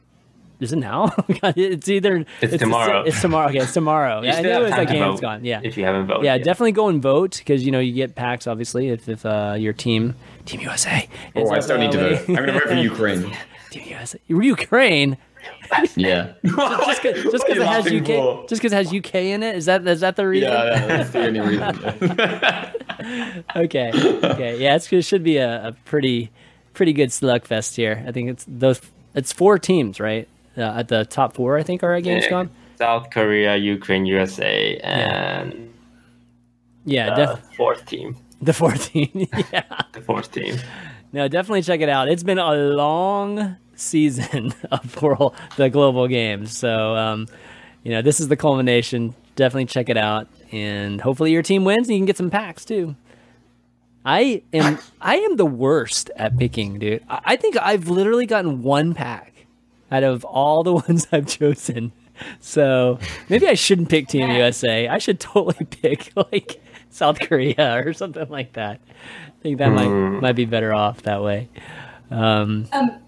Is 0.62 0.72
it 0.72 0.76
now? 0.76 1.10
It's 1.42 1.88
either 1.88 2.24
It's 2.40 2.56
tomorrow. 2.58 3.02
It's 3.02 3.20
tomorrow. 3.20 3.48
Okay, 3.48 3.58
it's 3.58 3.72
tomorrow. 3.74 4.22
Yeah, 4.22 4.30
I 4.30 4.32
still 4.34 4.44
knew 4.44 4.50
it 4.50 4.62
was 4.62 4.70
like 4.70 4.88
to 4.88 4.94
games 4.94 5.14
vote 5.14 5.20
gone. 5.20 5.44
Yeah. 5.44 5.60
If 5.62 5.76
you 5.76 5.84
haven't 5.84 6.06
voted. 6.06 6.24
Yeah, 6.24 6.34
yet. 6.36 6.44
definitely 6.44 6.72
go 6.72 6.88
and 6.88 7.02
vote 7.02 7.38
because 7.38 7.64
you 7.64 7.72
know 7.72 7.80
you 7.80 7.92
get 7.92 8.14
packs 8.14 8.46
obviously 8.46 8.88
if, 8.88 9.08
if 9.08 9.26
uh, 9.26 9.56
your 9.58 9.72
team 9.72 10.14
Team 10.44 10.60
USA. 10.60 11.08
Oh, 11.36 11.40
ends 11.40 11.50
I 11.50 11.56
up, 11.56 11.62
still 11.62 11.78
need 11.78 11.92
to 11.92 11.98
vote. 11.98 12.28
I'm 12.28 12.34
going 12.34 12.46
to 12.46 12.52
vote 12.52 12.62
for 12.64 12.74
Ukraine. 12.92 13.36
Team 13.70 13.84
USA. 13.88 14.18
Ukraine. 14.28 15.16
Yeah. 15.96 16.34
Just 16.44 16.62
because 17.02 17.56
it 17.56 17.66
has 17.66 17.86
UK. 17.86 18.06
for? 18.06 18.46
Just 18.46 18.62
because 18.62 18.72
it 18.72 18.76
has 18.76 18.92
UK 18.94 19.14
in 19.16 19.42
it. 19.42 19.56
Is 19.56 19.64
that 19.64 19.86
is 19.88 20.00
that 20.00 20.16
the 20.16 20.28
reason? 20.28 20.50
Yeah, 20.50 20.64
yeah, 20.64 20.86
that's 20.86 21.10
the 21.10 21.26
only 21.26 21.40
reason. 21.40 21.74
okay. 23.56 23.90
Okay. 24.22 24.58
Yeah, 24.58 24.76
it's, 24.76 24.92
it 24.92 25.02
should 25.02 25.24
be 25.24 25.38
a, 25.38 25.68
a 25.68 25.72
pretty 25.84 26.30
pretty 26.74 26.92
good 26.92 27.08
slugfest 27.08 27.74
here. 27.76 28.04
I 28.06 28.12
think 28.12 28.30
it's 28.30 28.44
those. 28.46 28.80
It's 29.14 29.32
four 29.32 29.58
teams, 29.58 29.98
right? 29.98 30.28
Uh, 30.56 30.62
at 30.62 30.88
the 30.88 31.04
top 31.04 31.34
four, 31.34 31.56
I 31.58 31.62
think, 31.62 31.82
are 31.82 31.94
at. 31.94 32.02
Gamescom. 32.04 32.50
South 32.78 33.10
Korea, 33.10 33.56
Ukraine, 33.56 34.06
USA, 34.06 34.76
and 34.78 35.72
Yeah, 36.84 37.14
the 37.14 37.26
def- 37.26 37.54
fourth 37.56 37.86
team. 37.86 38.16
the 38.42 38.52
fourth 38.52 38.90
team. 38.90 39.10
yeah. 39.52 39.62
The 39.92 40.00
fourth 40.00 40.32
team. 40.32 40.56
No, 41.12 41.28
definitely 41.28 41.62
check 41.62 41.80
it 41.80 41.88
out. 41.88 42.08
It's 42.08 42.22
been 42.22 42.38
a 42.38 42.54
long 42.54 43.56
season 43.76 44.52
of 44.72 45.00
world 45.02 45.34
the 45.56 45.70
global 45.70 46.08
games. 46.08 46.56
So, 46.56 46.96
um, 46.96 47.28
you 47.84 47.92
know, 47.92 48.02
this 48.02 48.20
is 48.20 48.28
the 48.28 48.36
culmination. 48.36 49.14
Definitely 49.36 49.66
check 49.66 49.88
it 49.88 49.96
out, 49.96 50.28
and 50.50 51.00
hopefully 51.00 51.32
your 51.32 51.42
team 51.42 51.64
wins 51.64 51.88
and 51.88 51.94
you 51.94 52.00
can 52.00 52.06
get 52.06 52.16
some 52.18 52.30
packs 52.30 52.64
too. 52.64 52.94
I 54.04 54.42
am 54.52 54.78
I 55.00 55.16
am 55.16 55.36
the 55.36 55.46
worst 55.46 56.10
at 56.16 56.36
picking, 56.36 56.78
dude. 56.78 57.02
I 57.08 57.36
think 57.36 57.56
I've 57.56 57.88
literally 57.88 58.26
gotten 58.26 58.62
one 58.62 58.92
pack 58.94 59.31
out 59.92 60.02
of 60.02 60.24
all 60.24 60.62
the 60.64 60.72
ones 60.88 61.06
I've 61.12 61.26
chosen. 61.28 61.92
So 62.40 62.98
maybe 63.28 63.46
I 63.48 63.54
shouldn't 63.54 63.88
pick 63.88 64.08
Team 64.08 64.30
USA. 64.30 64.88
I 64.88 64.98
should 64.98 65.20
totally 65.20 65.64
pick 65.70 66.12
like 66.16 66.60
South 66.90 67.18
Korea 67.20 67.82
or 67.84 67.92
something 67.92 68.28
like 68.28 68.52
that. 68.54 68.80
I 68.88 69.42
think 69.42 69.58
that 69.58 69.68
might 69.70 69.88
might 69.88 70.32
be 70.36 70.44
better 70.44 70.72
off 70.74 71.02
that 71.02 71.22
way. 71.22 71.48
Um, 72.10 72.66
Um, 72.72 72.98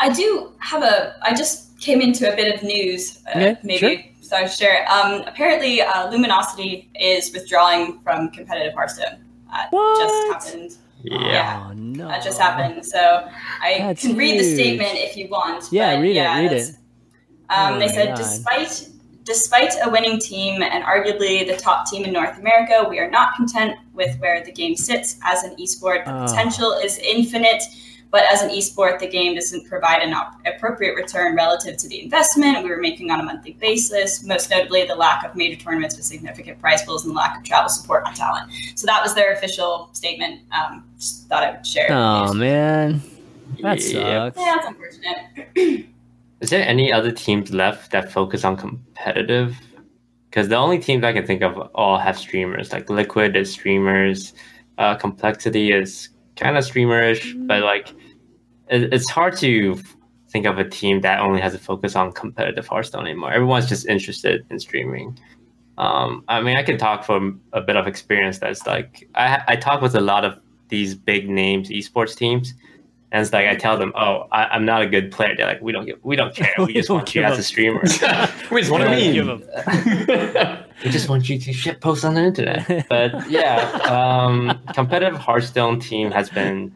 I 0.00 0.10
do 0.12 0.52
have 0.60 0.82
a. 0.82 1.16
I 1.22 1.34
just 1.34 1.78
came 1.80 2.00
into 2.00 2.32
a 2.32 2.36
bit 2.36 2.54
of 2.54 2.62
news. 2.62 3.20
Uh, 3.26 3.30
Okay, 3.38 3.56
maybe 3.62 3.78
sure. 3.78 3.96
so 4.22 4.36
I 4.36 4.46
share. 4.46 4.82
it. 4.82 4.86
Um, 4.88 5.22
apparently, 5.26 5.82
uh, 5.82 6.10
Luminosity 6.10 6.90
is 6.98 7.32
withdrawing 7.32 8.00
from 8.02 8.30
competitive 8.30 8.72
Hearthstone. 8.74 9.18
Uh, 9.52 9.66
What? 9.70 10.00
Just 10.00 10.46
happened. 10.54 10.76
Yeah. 11.02 11.66
Oh 11.68 11.72
no! 11.74 12.08
That 12.08 12.22
just 12.22 12.40
happened. 12.40 12.84
So 12.86 13.28
I 13.60 13.78
That's 13.78 14.02
can 14.02 14.16
read 14.16 14.38
the 14.38 14.44
statement 14.54 14.92
if 14.94 15.16
you 15.16 15.28
want. 15.28 15.64
Yeah, 15.72 15.96
but 15.96 16.02
read 16.02 16.16
it, 16.16 16.20
read 16.24 16.52
it. 16.52 16.68
Um, 17.50 17.74
Oh 17.74 17.78
they 17.78 17.88
said, 17.88 18.08
God. 18.08 18.16
despite 18.16 18.88
despite 19.24 19.74
a 19.84 19.88
winning 19.90 20.18
team 20.18 20.62
and 20.62 20.82
arguably 20.84 21.46
the 21.46 21.56
top 21.56 21.88
team 21.88 22.04
in 22.04 22.12
North 22.12 22.38
America, 22.38 22.86
we 22.88 22.98
are 22.98 23.10
not 23.10 23.34
content 23.36 23.76
with 23.94 24.18
where 24.18 24.44
the 24.44 24.50
game 24.52 24.74
sits 24.74 25.16
as 25.22 25.44
an 25.44 25.54
esport. 25.56 26.04
The 26.04 26.12
Oh. 26.14 26.26
potential 26.26 26.72
is 26.72 26.98
infinite, 26.98 27.62
but 28.12 28.22
as 28.30 28.42
an 28.42 28.50
esport, 28.50 28.98
the 28.98 29.08
game 29.08 29.34
doesn't 29.34 29.66
provide 29.66 30.02
an 30.02 30.12
op- 30.12 30.38
appropriate 30.46 30.94
return 30.94 31.34
relative 31.34 31.78
to 31.78 31.88
the 31.88 32.02
investment 32.04 32.62
we 32.62 32.68
were 32.68 32.76
making 32.76 33.10
on 33.10 33.18
a 33.20 33.22
monthly 33.22 33.54
basis. 33.54 34.22
Most 34.22 34.50
notably, 34.50 34.86
the 34.86 34.94
lack 34.94 35.24
of 35.24 35.34
major 35.34 35.58
tournaments 35.58 35.96
with 35.96 36.04
significant 36.04 36.60
prize 36.60 36.82
pools 36.82 37.04
and 37.06 37.12
the 37.12 37.16
lack 37.18 37.38
of 37.38 37.42
travel 37.44 37.70
support 37.70 38.04
on 38.04 38.12
talent. 38.14 38.52
So 38.74 38.86
that 38.86 39.02
was 39.02 39.14
their 39.14 39.32
official 39.32 39.88
statement. 39.94 40.42
Um, 40.52 40.84
just 40.98 41.26
thought 41.28 41.42
I 41.42 41.52
would 41.52 41.66
share. 41.66 41.88
the 41.88 41.94
Oh 41.96 42.34
man, 42.34 43.00
that 43.62 43.80
Yeah. 43.80 44.28
sucks. 44.28 44.38
Yeah, 44.38 44.56
that's 44.56 44.66
unfortunate. 44.68 45.86
Is 46.42 46.50
there 46.50 46.66
any 46.68 46.92
other 46.92 47.12
teams 47.12 47.50
left 47.52 47.92
that 47.92 48.12
focus 48.12 48.44
on 48.44 48.56
competitive? 48.58 49.56
Because 50.28 50.48
the 50.48 50.56
only 50.56 50.78
teams 50.78 51.02
I 51.04 51.12
can 51.14 51.26
think 51.26 51.40
of 51.42 51.56
all 51.74 51.98
have 51.98 52.18
streamers. 52.18 52.72
Like 52.72 52.90
Liquid 52.90 53.36
is 53.36 53.52
streamers, 53.52 54.34
uh, 54.78 54.96
Complexity 54.96 55.72
is 55.72 56.08
kind 56.36 56.56
of 56.56 56.64
streamerish, 56.64 57.46
but 57.46 57.62
like 57.62 57.88
it, 58.68 58.92
it's 58.92 59.08
hard 59.10 59.36
to 59.38 59.78
think 60.30 60.46
of 60.46 60.58
a 60.58 60.68
team 60.68 61.02
that 61.02 61.20
only 61.20 61.40
has 61.40 61.54
a 61.54 61.58
focus 61.58 61.94
on 61.94 62.10
competitive 62.12 62.66
Hearthstone 62.66 63.04
anymore. 63.06 63.32
Everyone's 63.32 63.68
just 63.68 63.86
interested 63.86 64.44
in 64.50 64.58
streaming. 64.58 65.18
Um, 65.78 66.24
I 66.28 66.40
mean, 66.40 66.56
I 66.56 66.62
can 66.62 66.78
talk 66.78 67.04
from 67.04 67.40
a 67.52 67.60
bit 67.60 67.76
of 67.76 67.86
experience. 67.86 68.38
That's 68.38 68.66
like 68.66 69.08
I 69.14 69.42
I 69.48 69.56
talk 69.56 69.80
with 69.82 69.94
a 69.94 70.00
lot 70.00 70.24
of 70.24 70.38
these 70.68 70.94
big 70.94 71.28
names 71.28 71.68
esports 71.70 72.16
teams, 72.16 72.54
and 73.10 73.20
it's 73.22 73.32
like 73.32 73.46
I 73.46 73.56
tell 73.56 73.76
them, 73.78 73.92
"Oh, 73.94 74.26
I, 74.32 74.44
I'm 74.46 74.64
not 74.64 74.82
a 74.82 74.86
good 74.86 75.10
player." 75.10 75.34
They're 75.36 75.46
like, 75.46 75.60
"We 75.62 75.72
don't 75.72 75.86
give, 75.86 75.98
we 76.02 76.14
don't 76.16 76.34
care. 76.34 76.52
We 76.58 76.64
We 76.66 76.72
just 76.74 76.88
don't 76.88 76.98
want 76.98 77.14
you 77.14 77.22
give 77.22 77.30
as 77.30 77.38
a- 77.38 77.40
a 77.40 77.44
streamer. 77.44 77.80
we 78.50 78.60
just 78.60 78.70
want 78.70 78.84
to 78.84 78.90
Yeah. 78.90 80.61
Give 80.82 80.84
meme. 80.84 80.88
'em. 80.88 80.88
we 80.88 80.92
just 80.92 81.08
want 81.08 81.28
you 81.28 81.38
to 81.38 81.52
shit 81.52 81.80
post 81.80 82.04
on 82.04 82.14
the 82.14 82.22
internet." 82.22 82.86
But 82.88 83.30
yeah, 83.30 83.58
um, 83.88 84.58
competitive 84.74 85.18
Hearthstone 85.18 85.80
team 85.80 86.10
has 86.10 86.28
been. 86.30 86.74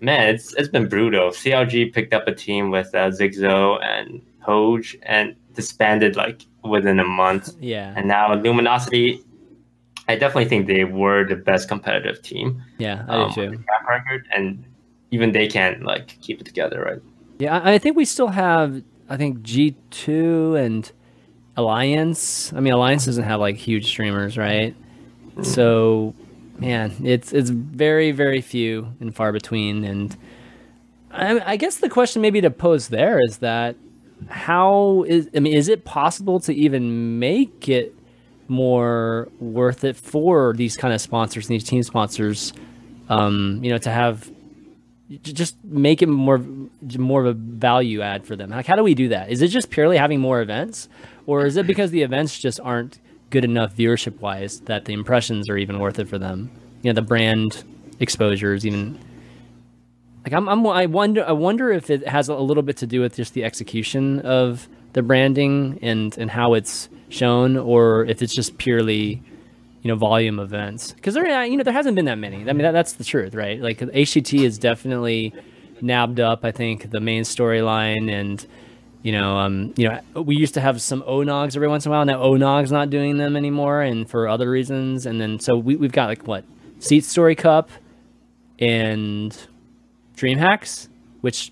Man, 0.00 0.34
it's 0.34 0.54
it's 0.54 0.68
been 0.68 0.88
brutal. 0.88 1.30
CLG 1.30 1.92
picked 1.92 2.14
up 2.14 2.26
a 2.26 2.34
team 2.34 2.70
with 2.70 2.94
uh, 2.94 3.10
Zigzo 3.10 3.78
and 3.84 4.22
Hoj 4.46 4.96
and 5.02 5.36
disbanded 5.54 6.16
like 6.16 6.46
within 6.64 6.98
a 6.98 7.04
month. 7.04 7.50
Yeah, 7.60 7.92
And 7.96 8.08
now 8.08 8.32
Luminosity, 8.34 9.20
I 10.08 10.16
definitely 10.16 10.46
think 10.46 10.66
they 10.66 10.84
were 10.84 11.26
the 11.26 11.36
best 11.36 11.68
competitive 11.68 12.22
team 12.22 12.62
yeah, 12.78 13.04
I 13.08 13.22
um, 13.24 13.30
do 13.32 13.50
too. 13.50 13.56
track 13.64 13.88
record, 13.88 14.26
and 14.34 14.64
even 15.10 15.32
they 15.32 15.46
can't 15.48 15.82
like 15.84 16.16
keep 16.22 16.40
it 16.40 16.44
together, 16.46 16.80
right? 16.82 17.02
Yeah, 17.38 17.58
I, 17.58 17.74
I 17.74 17.78
think 17.78 17.96
we 17.96 18.04
still 18.06 18.28
have. 18.28 18.82
I 19.10 19.16
think 19.18 19.42
G 19.42 19.76
two 19.90 20.54
and 20.56 20.90
Alliance. 21.56 22.52
I 22.52 22.60
mean, 22.60 22.72
Alliance 22.72 23.06
doesn't 23.06 23.24
have 23.24 23.40
like 23.40 23.56
huge 23.56 23.86
streamers, 23.86 24.38
right? 24.38 24.74
So, 25.42 26.14
man, 26.58 26.92
it's 27.02 27.32
it's 27.32 27.50
very 27.50 28.12
very 28.12 28.40
few 28.40 28.92
and 29.00 29.14
far 29.14 29.32
between. 29.32 29.84
And 29.84 30.16
I, 31.10 31.52
I 31.52 31.56
guess 31.56 31.76
the 31.76 31.88
question 31.88 32.22
maybe 32.22 32.40
to 32.40 32.50
pose 32.50 32.88
there 32.88 33.20
is 33.22 33.38
that 33.38 33.76
how 34.28 35.04
is 35.08 35.28
I 35.34 35.40
mean, 35.40 35.54
is 35.54 35.68
it 35.68 35.84
possible 35.84 36.40
to 36.40 36.54
even 36.54 37.18
make 37.18 37.68
it 37.68 37.94
more 38.48 39.28
worth 39.38 39.84
it 39.84 39.96
for 39.96 40.52
these 40.56 40.76
kind 40.76 40.92
of 40.92 41.00
sponsors 41.00 41.46
these 41.46 41.64
team 41.64 41.82
sponsors? 41.82 42.52
Um, 43.08 43.58
you 43.62 43.70
know, 43.70 43.78
to 43.78 43.90
have 43.90 44.30
just 45.18 45.56
make 45.64 46.02
it 46.02 46.08
more 46.08 46.38
more 46.98 47.20
of 47.20 47.26
a 47.26 47.32
value 47.32 48.00
add 48.00 48.26
for 48.26 48.36
them. 48.36 48.50
Like, 48.50 48.66
how 48.66 48.76
do 48.76 48.84
we 48.84 48.94
do 48.94 49.08
that? 49.08 49.30
Is 49.30 49.42
it 49.42 49.48
just 49.48 49.70
purely 49.70 49.96
having 49.96 50.20
more 50.20 50.40
events, 50.40 50.88
or 51.26 51.46
is 51.46 51.56
it 51.56 51.66
because 51.66 51.90
the 51.90 52.02
events 52.02 52.38
just 52.38 52.60
aren't 52.60 53.00
good 53.30 53.44
enough 53.44 53.76
viewership 53.76 54.20
wise 54.20 54.60
that 54.62 54.84
the 54.84 54.92
impressions 54.92 55.48
are 55.48 55.56
even 55.56 55.78
worth 55.78 55.98
it 55.98 56.08
for 56.08 56.18
them? 56.18 56.50
You 56.82 56.90
know, 56.90 56.94
the 56.94 57.06
brand 57.06 57.64
exposure 57.98 58.54
is 58.54 58.64
even 58.64 58.98
like 60.24 60.32
I'm, 60.32 60.48
I'm 60.48 60.66
I 60.66 60.86
wonder 60.86 61.24
I 61.26 61.32
wonder 61.32 61.72
if 61.72 61.90
it 61.90 62.06
has 62.06 62.28
a 62.28 62.36
little 62.36 62.62
bit 62.62 62.76
to 62.78 62.86
do 62.86 63.00
with 63.00 63.16
just 63.16 63.34
the 63.34 63.44
execution 63.44 64.20
of 64.20 64.68
the 64.92 65.02
branding 65.02 65.78
and 65.82 66.16
and 66.18 66.30
how 66.30 66.54
it's 66.54 66.88
shown, 67.08 67.56
or 67.56 68.04
if 68.04 68.22
it's 68.22 68.34
just 68.34 68.58
purely 68.58 69.22
you 69.82 69.88
know 69.88 69.96
volume 69.96 70.38
events 70.38 70.92
because 70.92 71.14
there 71.14 71.44
you 71.44 71.56
know 71.56 71.62
there 71.64 71.72
hasn't 71.72 71.96
been 71.96 72.04
that 72.06 72.18
many. 72.18 72.38
I 72.38 72.52
mean 72.52 72.58
that, 72.62 72.72
that's 72.72 72.94
the 72.94 73.04
truth, 73.04 73.34
right? 73.34 73.60
Like 73.60 73.78
HCT 73.78 74.44
is 74.44 74.58
definitely 74.58 75.32
nabbed 75.80 76.20
up. 76.20 76.44
I 76.44 76.50
think 76.52 76.90
the 76.90 77.00
main 77.00 77.22
storyline 77.22 78.10
and. 78.12 78.46
You 79.02 79.12
know, 79.12 79.38
um, 79.38 79.72
you 79.78 79.88
know, 79.88 80.20
we 80.20 80.36
used 80.36 80.52
to 80.52 80.60
have 80.60 80.82
some 80.82 81.00
Onogs 81.04 81.56
every 81.56 81.68
once 81.68 81.86
in 81.86 81.90
a 81.90 81.94
while. 81.94 82.04
Now 82.04 82.20
Onog's 82.22 82.70
not 82.70 82.90
doing 82.90 83.16
them 83.16 83.34
anymore, 83.34 83.80
and 83.80 84.06
for 84.06 84.28
other 84.28 84.50
reasons. 84.50 85.06
And 85.06 85.18
then 85.18 85.40
so 85.40 85.56
we 85.56 85.74
we've 85.74 85.90
got 85.90 86.08
like 86.08 86.26
what 86.26 86.44
Seat 86.80 87.06
Story 87.06 87.34
Cup 87.34 87.70
and 88.58 89.34
DreamHacks, 90.16 90.88
which 91.22 91.50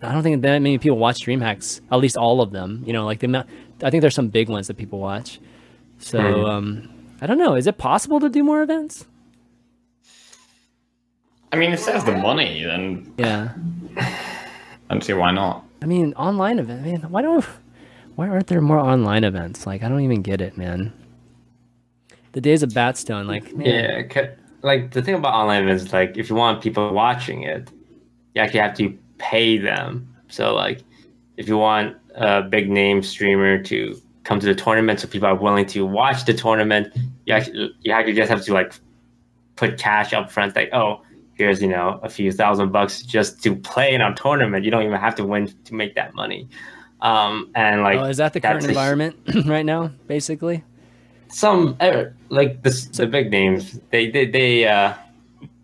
I 0.00 0.12
don't 0.12 0.22
think 0.22 0.42
that 0.42 0.62
many 0.62 0.78
people 0.78 0.98
watch 0.98 1.16
DreamHacks. 1.26 1.80
At 1.90 1.98
least 1.98 2.16
all 2.16 2.40
of 2.40 2.52
them. 2.52 2.84
You 2.86 2.92
know, 2.92 3.04
like 3.04 3.18
the 3.18 3.26
amount. 3.26 3.48
I 3.82 3.90
think 3.90 4.00
there's 4.02 4.14
some 4.14 4.28
big 4.28 4.48
ones 4.48 4.68
that 4.68 4.76
people 4.76 5.00
watch. 5.00 5.40
So 5.98 6.20
Hmm. 6.20 6.44
um, 6.44 6.88
I 7.20 7.26
don't 7.26 7.38
know. 7.38 7.54
Is 7.54 7.66
it 7.66 7.78
possible 7.78 8.20
to 8.20 8.28
do 8.28 8.44
more 8.44 8.62
events? 8.62 9.06
I 11.52 11.56
mean, 11.56 11.72
if 11.72 11.86
it 11.86 11.94
has 11.94 12.04
the 12.04 12.12
money, 12.12 12.62
then 12.64 13.12
Yeah. 13.18 13.52
I 13.96 14.94
don't 14.94 15.02
see 15.02 15.14
why 15.14 15.30
not. 15.32 15.64
I 15.82 15.86
mean, 15.86 16.12
online 16.14 16.58
event. 16.58 16.82
I 16.82 16.84
mean, 16.84 17.00
why 17.02 17.22
don't 17.22 17.44
why 18.16 18.28
aren't 18.28 18.46
there 18.46 18.60
more 18.60 18.78
online 18.78 19.24
events? 19.24 19.66
Like 19.66 19.82
I 19.82 19.88
don't 19.88 20.00
even 20.00 20.22
get 20.22 20.40
it, 20.40 20.56
man. 20.56 20.92
The 22.32 22.40
days 22.40 22.62
of 22.62 22.70
Batstone, 22.70 23.26
like 23.26 23.54
man, 23.54 23.66
Yeah, 23.66 24.26
like 24.62 24.90
the 24.92 25.02
thing 25.02 25.14
about 25.14 25.32
online 25.34 25.62
events, 25.64 25.84
is, 25.84 25.92
like 25.92 26.16
if 26.16 26.28
you 26.28 26.36
want 26.36 26.62
people 26.62 26.92
watching 26.92 27.42
it, 27.42 27.70
you 28.34 28.42
actually 28.42 28.60
have 28.60 28.76
to 28.76 28.96
pay 29.18 29.58
them. 29.58 30.14
So 30.28 30.54
like, 30.54 30.82
if 31.36 31.48
you 31.48 31.56
want 31.56 31.96
a 32.14 32.42
big 32.42 32.70
name 32.70 33.02
streamer 33.02 33.62
to 33.64 34.00
come 34.26 34.38
to 34.40 34.46
the 34.52 34.54
tournament, 34.54 35.00
so 35.00 35.06
people 35.08 35.28
are 35.28 35.34
willing 35.46 35.66
to 35.66 35.86
watch 35.86 36.24
the 36.26 36.34
tournament, 36.34 36.84
you 37.26 37.32
actually 37.34 37.70
you 37.84 37.92
actually 37.96 38.14
just 38.20 38.30
have 38.30 38.42
to 38.44 38.52
like 38.52 38.72
put 39.56 39.78
cash 39.78 40.12
up 40.12 40.30
front, 40.30 40.54
like 40.56 40.70
oh. 40.72 41.00
Here's 41.38 41.60
you 41.60 41.68
know 41.68 42.00
a 42.02 42.08
few 42.08 42.32
thousand 42.32 42.72
bucks 42.72 43.02
just 43.02 43.42
to 43.42 43.54
play 43.54 43.92
in 43.94 44.00
our 44.00 44.14
tournament. 44.14 44.64
You 44.64 44.70
don't 44.70 44.84
even 44.88 44.98
have 44.98 45.14
to 45.16 45.24
win 45.32 45.52
to 45.68 45.74
make 45.74 45.94
that 45.94 46.14
money. 46.14 46.48
Um, 47.02 47.50
and 47.54 47.82
like 47.82 47.98
oh, 47.98 48.04
is 48.04 48.16
that 48.16 48.32
the 48.32 48.40
current 48.40 48.64
a- 48.64 48.68
environment 48.68 49.16
right 49.46 49.66
now? 49.66 49.90
Basically, 50.06 50.64
some 51.28 51.76
uh, 51.78 52.04
like 52.30 52.62
the 52.62 52.70
the 52.94 53.06
big 53.06 53.30
names 53.30 53.78
they 53.90 54.10
they 54.10 54.24
they 54.24 54.66
uh 54.66 54.94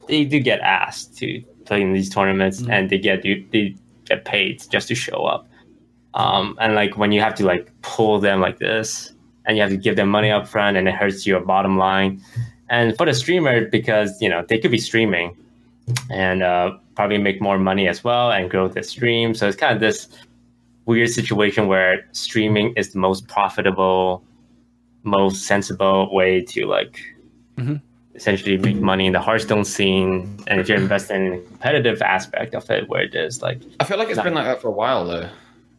they 0.08 0.26
do 0.26 0.38
get 0.40 0.60
asked 0.60 1.16
to 1.20 1.42
play 1.64 1.80
in 1.80 1.94
these 1.94 2.10
tournaments 2.10 2.60
Mhm. 2.60 2.70
and 2.70 2.90
they 2.90 2.98
get 2.98 3.22
they 3.22 3.74
get 4.04 4.26
paid 4.26 4.62
just 4.68 4.88
to 4.88 4.94
show 4.94 5.24
up 5.24 5.48
um 6.14 6.56
and 6.60 6.74
like 6.74 6.96
when 6.96 7.12
you 7.12 7.20
have 7.20 7.34
to 7.34 7.44
like 7.44 7.70
pull 7.82 8.20
them 8.20 8.40
like 8.40 8.58
this 8.58 9.12
and 9.46 9.56
you 9.56 9.62
have 9.62 9.70
to 9.70 9.76
give 9.76 9.96
them 9.96 10.08
money 10.08 10.30
up 10.30 10.46
front 10.46 10.76
and 10.76 10.88
it 10.88 10.94
hurts 10.94 11.26
your 11.26 11.40
bottom 11.40 11.76
line 11.78 12.20
and 12.68 12.96
for 12.96 13.06
the 13.06 13.14
streamer 13.14 13.66
because 13.66 14.20
you 14.20 14.28
know 14.28 14.44
they 14.48 14.58
could 14.58 14.70
be 14.70 14.78
streaming 14.78 15.36
and 16.10 16.42
uh 16.42 16.70
probably 16.94 17.18
make 17.18 17.40
more 17.40 17.58
money 17.58 17.88
as 17.88 18.04
well 18.04 18.30
and 18.30 18.50
grow 18.50 18.68
the 18.68 18.82
stream 18.82 19.34
so 19.34 19.48
it's 19.48 19.56
kind 19.56 19.74
of 19.74 19.80
this 19.80 20.08
weird 20.84 21.08
situation 21.08 21.66
where 21.66 22.06
streaming 22.12 22.74
is 22.76 22.92
the 22.92 22.98
most 22.98 23.26
profitable 23.28 24.22
most 25.04 25.46
sensible 25.46 26.12
way 26.14 26.40
to 26.40 26.66
like 26.66 27.00
Mhm. 27.58 27.80
essentially 28.14 28.56
make 28.56 28.76
money 28.76 29.06
in 29.06 29.12
the 29.12 29.20
Hearthstone 29.20 29.64
scene. 29.64 30.38
And 30.46 30.58
if 30.60 30.68
you're 30.68 30.78
investing 30.78 31.26
in 31.26 31.30
the 31.32 31.38
competitive 31.38 32.00
aspect 32.02 32.54
of 32.54 32.70
it, 32.70 32.88
where 32.88 33.02
it 33.02 33.14
is 33.14 33.42
like, 33.42 33.58
I 33.80 33.84
feel 33.84 33.98
like 33.98 34.08
it's 34.08 34.20
been 34.22 34.32
like 34.34 34.44
that 34.46 34.60
for 34.62 34.68
a 34.68 34.72
while 34.82 35.06
though. 35.06 35.28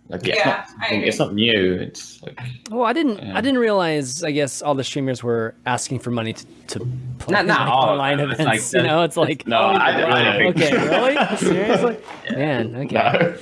Like 0.10 0.28
it's 0.28 0.38
Yeah, 0.38 0.46
not 0.46 0.68
I 0.82 0.94
agree. 0.96 1.08
it's 1.08 1.20
not 1.20 1.34
new. 1.34 1.74
It's 1.76 2.22
like 2.22 2.40
well, 2.70 2.84
I 2.84 2.94
didn't, 2.94 3.20
Yeah. 3.20 3.38
I 3.38 3.42
didn't 3.42 3.60
realize. 3.60 4.22
I 4.24 4.32
guess 4.32 4.62
all 4.62 4.76
the 4.76 4.84
streamers 4.84 5.24
were 5.24 5.56
asking 5.66 6.00
for 6.00 6.12
money 6.12 6.34
to, 6.34 6.46
to 6.68 6.80
play 7.20 7.34
Not- 7.34 7.46
not 7.46 7.62
like, 7.62 7.70
all 7.70 7.90
online 7.90 8.18
them. 8.18 8.32
Events. 8.32 8.74
like 8.74 8.82
you 8.84 8.88
know, 8.88 9.04
it's 9.04 9.16
like 9.18 9.48
no, 9.48 9.60
I 9.62 9.92
didn't. 9.96 10.12
I 10.12 10.38
didn't 10.38 10.62
okay, 10.62 10.88
really, 10.88 11.38
seriously, 11.38 11.98
man, 12.32 12.76
okay. 12.86 12.96
No. 12.96 13.36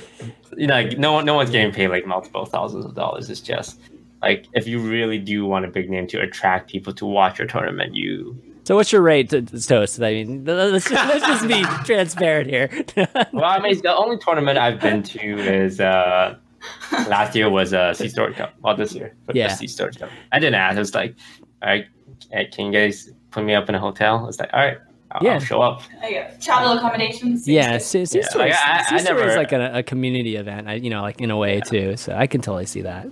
you 0.56 0.66
know, 0.68 0.74
like 0.74 0.98
no 0.98 1.12
one, 1.12 1.24
no 1.24 1.34
one's 1.34 1.50
getting 1.50 1.72
paid 1.72 1.88
like 1.88 2.06
multiple 2.06 2.44
thousands 2.46 2.84
of 2.84 2.94
dollars. 2.94 3.28
It's 3.28 3.40
just 3.40 3.80
like 4.22 4.46
if 4.54 4.68
you 4.68 4.78
really 4.78 5.18
do 5.18 5.44
want 5.44 5.64
a 5.64 5.68
big 5.68 5.90
name 5.90 6.06
to 6.08 6.20
attract 6.20 6.70
people 6.70 6.92
to 6.94 7.04
watch 7.06 7.38
your 7.40 7.48
tournament, 7.48 7.94
you. 7.96 8.40
So, 8.64 8.76
what's 8.76 8.92
your 8.92 9.02
rate 9.02 9.30
to, 9.30 9.42
to 9.42 9.60
toast? 9.60 10.00
I 10.00 10.12
mean, 10.12 10.44
let's 10.46 10.88
just, 10.88 11.08
let's 11.08 11.26
just 11.26 11.48
be 11.48 11.64
transparent 11.84 12.48
here. 12.48 12.70
Well, 13.32 13.44
I 13.44 13.58
mean, 13.58 13.80
the 13.82 13.92
only 13.94 14.16
tournament 14.18 14.56
I've 14.56 14.78
been 14.80 15.02
to 15.02 15.18
is 15.36 15.80
uh 15.80 16.36
last 17.08 17.34
year 17.34 17.48
was 17.50 17.72
uh 17.74 17.92
Sea 17.94 18.08
Storage 18.14 18.36
Cup. 18.36 18.54
Well, 18.62 18.76
this 18.76 18.94
year, 18.94 19.14
but 19.26 19.34
Yeah. 19.36 19.54
the 19.54 19.66
SeatStory 19.66 19.98
Cup. 19.98 20.10
I 20.32 20.38
didn't 20.38 20.54
ask. 20.56 20.76
I 20.76 20.78
was 20.80 20.94
like, 20.94 21.14
all 21.62 21.68
right, 21.70 21.86
can 22.52 22.66
you 22.66 22.72
guys 22.72 23.10
put 23.30 23.44
me 23.44 23.54
up 23.54 23.68
in 23.68 23.74
a 23.74 23.78
hotel? 23.80 24.26
It's 24.28 24.38
like, 24.38 24.50
all 24.52 24.60
right, 24.60 24.78
I'll, 25.10 25.24
Yeah. 25.24 25.34
I'll 25.34 25.40
show 25.40 25.60
up. 25.62 25.82
There 26.00 26.10
you 26.10 26.20
go. 26.20 26.28
Travel 26.40 26.72
accommodations. 26.78 27.46
yeah, 27.48 27.78
seems 27.78 28.10
C- 28.10 28.14
C- 28.14 28.18
Yeah, 28.20 28.28
Story 28.28 28.44
like, 28.50 28.58
I- 28.58 28.78
I 28.78 28.82
C- 28.82 28.86
Story 29.04 29.20
is 29.20 29.26
never- 29.26 29.36
like 29.36 29.52
a, 29.52 29.78
a 29.78 29.82
community 29.82 30.36
event. 30.36 30.68
I, 30.68 30.74
you 30.74 30.90
know, 30.90 31.02
like 31.02 31.20
in 31.20 31.30
a 31.30 31.36
way 31.36 31.60
too. 31.60 31.96
So 31.96 32.14
I 32.14 32.26
can 32.26 32.40
totally 32.40 32.66
see 32.66 32.82
that. 32.82 33.06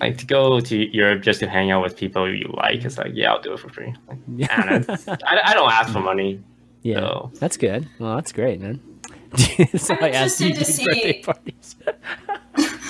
Like 0.00 0.16
to 0.18 0.26
go 0.26 0.60
to 0.60 0.96
Europe 0.96 1.22
just 1.22 1.40
to 1.40 1.48
hang 1.48 1.70
out 1.70 1.82
with 1.82 1.94
people 1.96 2.28
you 2.34 2.50
like. 2.54 2.84
It's 2.84 2.96
like, 2.98 3.12
yeah, 3.14 3.32
I'll 3.32 3.40
do 3.42 3.52
it 3.52 3.60
for 3.60 3.68
free. 3.68 3.94
Like, 4.08 4.50
I, 4.50 4.78
don't. 4.78 4.90
I, 5.24 5.40
I 5.44 5.54
don't 5.54 5.70
ask 5.70 5.92
for 5.92 6.00
money. 6.00 6.42
Yeah, 6.82 7.00
So- 7.00 7.30
that's 7.38 7.56
good. 7.58 7.86
Well, 7.98 8.14
that's 8.16 8.32
great, 8.32 8.60
man. 8.60 8.80
so 9.76 9.94
I'm 9.94 10.12
asked 10.14 10.40
you 10.40 10.48
interested 10.48 10.78
to 10.78 10.84
to 10.84 10.84
birthday 10.86 11.12
see- 11.12 11.22
parties. 11.22 11.76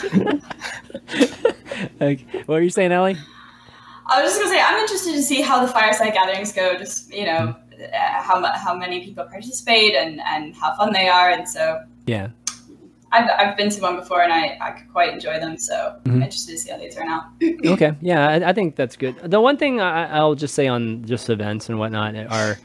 okay. 2.00 2.26
What 2.46 2.48
were 2.48 2.60
you 2.62 2.70
saying, 2.70 2.92
Ellie? 2.92 3.16
I 4.06 4.22
was 4.22 4.32
just 4.32 4.40
gonna 4.42 4.54
say 4.54 4.60
I'm 4.60 4.78
interested 4.80 5.12
to 5.12 5.22
see 5.22 5.40
how 5.40 5.64
the 5.64 5.70
fireside 5.72 6.12
gatherings 6.14 6.52
go. 6.52 6.76
Just 6.76 7.12
you 7.12 7.24
know 7.26 7.54
uh, 7.80 8.22
how 8.22 8.44
how 8.54 8.74
many 8.76 9.04
people 9.04 9.24
participate 9.24 9.94
and 9.94 10.20
and 10.26 10.54
how 10.54 10.74
fun 10.76 10.92
they 10.92 11.08
are. 11.08 11.30
And 11.30 11.48
so 11.48 11.80
Yeah. 12.06 12.28
I've 13.12 13.28
I've 13.38 13.56
been 13.56 13.70
to 13.70 13.80
one 13.82 13.96
before 13.96 14.22
and 14.22 14.32
I 14.32 14.56
I 14.60 14.70
could 14.72 14.90
quite 14.92 15.12
enjoy 15.12 15.38
them. 15.40 15.56
So 15.58 15.74
Mhm. 16.04 16.12
I'm 16.12 16.22
interested 16.22 16.52
to 16.52 16.58
see 16.58 16.70
how 16.70 16.78
they 16.78 16.88
turn 16.90 17.08
out. 17.08 17.24
Okay. 17.66 17.92
Yeah, 18.00 18.28
I, 18.28 18.50
I 18.50 18.52
think 18.52 18.76
that's 18.76 18.96
good. 18.96 19.16
The 19.22 19.40
one 19.40 19.56
thing 19.56 19.80
I, 19.80 20.06
I'll 20.16 20.34
just 20.36 20.54
say 20.54 20.66
on 20.68 21.04
just 21.04 21.28
events 21.30 21.68
and 21.68 21.78
whatnot 21.78 22.14
are, 22.16 22.58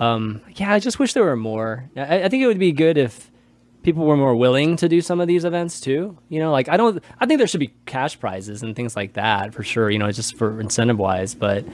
um, 0.00 0.40
yeah, 0.56 0.72
I 0.72 0.78
just 0.78 0.98
wish 0.98 1.12
there 1.14 1.24
were 1.24 1.36
more. 1.36 1.88
I, 1.96 2.24
I 2.24 2.28
think 2.28 2.42
it 2.42 2.46
would 2.46 2.58
be 2.60 2.72
good 2.72 2.96
if 2.96 3.30
people 3.82 4.04
were 4.04 4.16
more 4.16 4.34
willing 4.34 4.76
to 4.76 4.88
do 4.88 5.00
some 5.00 5.20
of 5.20 5.28
these 5.28 5.44
events 5.44 5.80
too. 5.80 6.16
You 6.28 6.40
know, 6.40 6.50
like 6.52 6.68
I 6.68 6.76
don't, 6.76 7.02
I 7.20 7.26
think 7.26 7.38
there 7.38 7.46
should 7.46 7.60
be 7.60 7.72
cash 7.86 8.18
prizes 8.18 8.62
and 8.62 8.74
things 8.76 8.96
like 8.96 9.14
that 9.14 9.52
for 9.54 9.62
sure. 9.62 9.90
You 9.90 9.98
know, 9.98 10.10
just 10.12 10.36
for 10.36 10.60
incentive 10.60 10.98
wise, 10.98 11.34
but. 11.34 11.64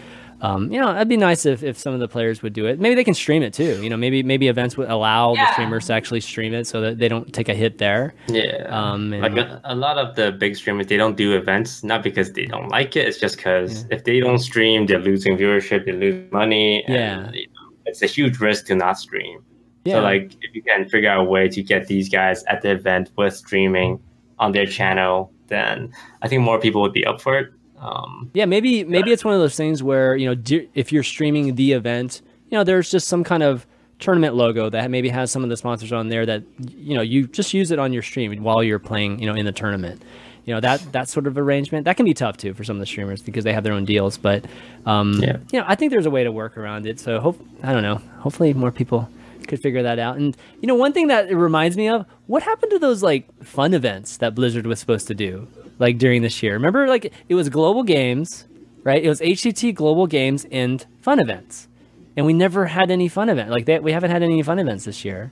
Um, 0.40 0.70
you 0.70 0.80
know, 0.80 0.94
it'd 0.94 1.09
be 1.09 1.16
nice 1.16 1.44
if, 1.47 1.64
if 1.64 1.76
some 1.76 1.94
of 1.94 1.98
the 1.98 2.06
players 2.06 2.43
would 2.43 2.52
do 2.52 2.66
it. 2.66 2.78
Maybe 2.78 2.94
they 2.94 3.02
can 3.02 3.12
stream 3.14 3.43
it 3.43 3.52
too. 3.52 3.82
You 3.82 3.90
know, 3.90 3.97
maybe 3.97 4.22
maybe 4.22 4.47
events 4.47 4.76
would 4.76 4.89
allow 4.89 5.35
the 5.35 5.52
streamers 5.52 5.86
to 5.86 5.94
actually 5.94 6.20
stream 6.20 6.55
it 6.55 6.64
so 6.68 6.80
that 6.80 6.98
they 6.98 7.09
don't 7.09 7.35
take 7.35 7.48
a 7.48 7.55
hit 7.55 7.78
there. 7.78 8.14
Yeah. 8.28 8.66
Um, 8.68 9.12
and- 9.12 9.35
like 9.35 9.36
a, 9.36 9.60
a 9.64 9.74
lot 9.74 9.98
of 9.98 10.14
the 10.14 10.30
big 10.30 10.55
streamers, 10.55 10.86
they 10.86 10.97
don't 10.97 11.16
do 11.16 11.35
events 11.36 11.82
not 11.82 12.05
because 12.05 12.35
they 12.35 12.44
don't 12.47 12.68
like 12.68 12.94
it. 12.94 13.09
It's 13.09 13.18
just 13.18 13.36
because 13.36 13.85
if 13.90 14.05
they 14.05 14.20
don't 14.20 14.39
stream, 14.39 14.86
they're 14.86 15.01
losing 15.01 15.36
viewership, 15.36 15.86
they 15.86 15.90
lose 15.90 16.30
money. 16.30 16.85
And, 16.85 16.94
Yeah. 16.94 17.30
you 17.32 17.48
know, 17.48 17.76
it's 17.86 18.02
a 18.02 18.06
huge 18.06 18.39
risk 18.39 18.66
to 18.66 18.76
not 18.76 18.97
stream. 18.97 19.40
Yeah. 19.89 19.94
So 19.97 20.01
like, 20.02 20.32
if 20.43 20.55
you 20.55 20.62
can 20.62 20.89
figure 20.89 21.10
out 21.10 21.20
a 21.20 21.24
way 21.24 21.48
to 21.48 21.62
get 21.62 21.86
these 21.89 22.09
guys 22.09 22.44
at 22.44 22.62
the 22.62 22.70
event 22.70 23.10
with 23.16 23.35
streaming 23.35 24.01
on 24.39 24.52
their 24.52 24.66
channel, 24.66 25.32
then 25.48 25.93
I 26.23 26.28
think 26.28 26.43
more 26.43 26.59
people 26.60 26.81
would 26.82 26.93
be 26.93 27.05
up 27.06 27.20
for 27.20 27.39
it. 27.39 27.52
Um, 27.81 28.31
Yeah, 28.35 28.44
maybe 28.47 28.85
maybe 28.85 29.12
it's 29.12 29.24
one 29.24 29.35
of 29.35 29.40
those 29.40 29.56
things 29.56 29.82
where 29.82 30.16
you 30.16 30.27
know 30.28 30.35
do, 30.35 30.66
if 30.74 30.93
you're 30.93 31.02
streaming 31.05 31.55
the 31.55 31.73
event, 31.73 32.23
you 32.51 32.56
know, 32.59 32.65
there's 32.65 32.90
just 32.90 33.06
some 33.09 33.23
kind 33.24 33.43
of 33.43 33.66
tournament 34.01 34.35
logo 34.35 34.70
that 34.70 34.90
maybe 34.90 35.09
has 35.09 35.31
some 35.31 35.43
of 35.43 35.48
the 35.51 35.56
sponsors 35.56 35.93
on 35.93 36.09
there 36.09 36.24
that 36.27 36.43
you 36.77 36.94
know 36.94 37.02
you 37.02 37.27
just 37.27 37.52
use 37.55 37.70
it 37.70 37.78
on 37.78 37.93
your 37.93 38.02
stream 38.02 38.43
while 38.43 38.62
you're 38.62 38.78
playing, 38.78 39.19
you 39.20 39.27
know, 39.27 39.35
in 39.35 39.44
the 39.47 39.52
tournament. 39.52 40.02
You 40.44 40.55
know 40.55 40.60
that 40.60 40.81
that 40.93 41.09
sort 41.09 41.27
of 41.27 41.36
arrangement 41.36 41.85
that 41.85 41.97
can 41.97 42.05
be 42.06 42.15
tough 42.15 42.36
too 42.36 42.55
for 42.55 42.65
some 42.65 42.77
of 42.77 42.81
the 42.81 42.86
streamers 42.86 43.23
because 43.23 43.44
they 43.44 43.52
have 43.52 43.65
their 43.65 43.74
own 43.74 43.85
deals. 43.85 44.16
But 44.19 44.44
um, 44.86 45.12
Yeah. 45.23 45.36
you 45.52 45.60
know, 45.60 45.66
I 45.69 45.74
think 45.74 45.93
there's 45.93 46.06
a 46.06 46.10
way 46.10 46.24
to 46.24 46.32
work 46.32 46.56
around 46.56 46.86
it. 46.86 46.98
So 46.98 47.20
hope 47.20 47.39
I 47.62 47.73
don't 47.73 47.82
know. 47.82 48.01
Hopefully, 48.20 48.55
more 48.55 48.73
people 48.73 49.09
could 49.47 49.60
figure 49.60 49.82
that 49.82 49.98
out. 49.98 50.16
And 50.16 50.36
you 50.60 50.66
know, 50.66 50.74
one 50.74 50.93
thing 50.93 51.09
that 51.09 51.28
it 51.28 51.36
reminds 51.36 51.77
me 51.77 51.89
of 51.89 52.06
what 52.27 52.43
happened 52.43 52.70
to 52.73 52.78
those 52.78 53.02
like 53.02 53.27
fun 53.44 53.74
events 53.74 54.16
that 54.19 54.35
Blizzard 54.35 54.66
was 54.66 54.81
supposed 54.81 55.06
to 55.09 55.15
do 55.15 55.47
like 55.78 55.98
during 55.98 56.23
this 56.23 56.43
year. 56.43 56.55
Remember, 56.55 56.86
like 56.89 57.12
it 57.28 57.35
was 57.35 57.48
global 57.48 57.82
games, 57.82 58.47
right? 58.82 59.02
It 59.02 59.09
was 59.09 59.20
HCT 59.20 59.74
global 59.74 60.06
games 60.06 60.47
and 60.51 60.85
fun 61.01 61.20
events, 61.20 61.69
and 62.16 62.27
we 62.27 62.32
never 62.32 62.66
had 62.66 62.90
any 62.90 63.09
fun 63.09 63.28
event. 63.28 63.51
Like 63.51 63.66
that, 63.66 63.82
we 63.82 63.93
haven't 63.93 64.10
had 64.10 64.23
any 64.23 64.43
fun 64.43 64.59
events 64.59 64.85
this 64.85 65.05
year. 65.05 65.31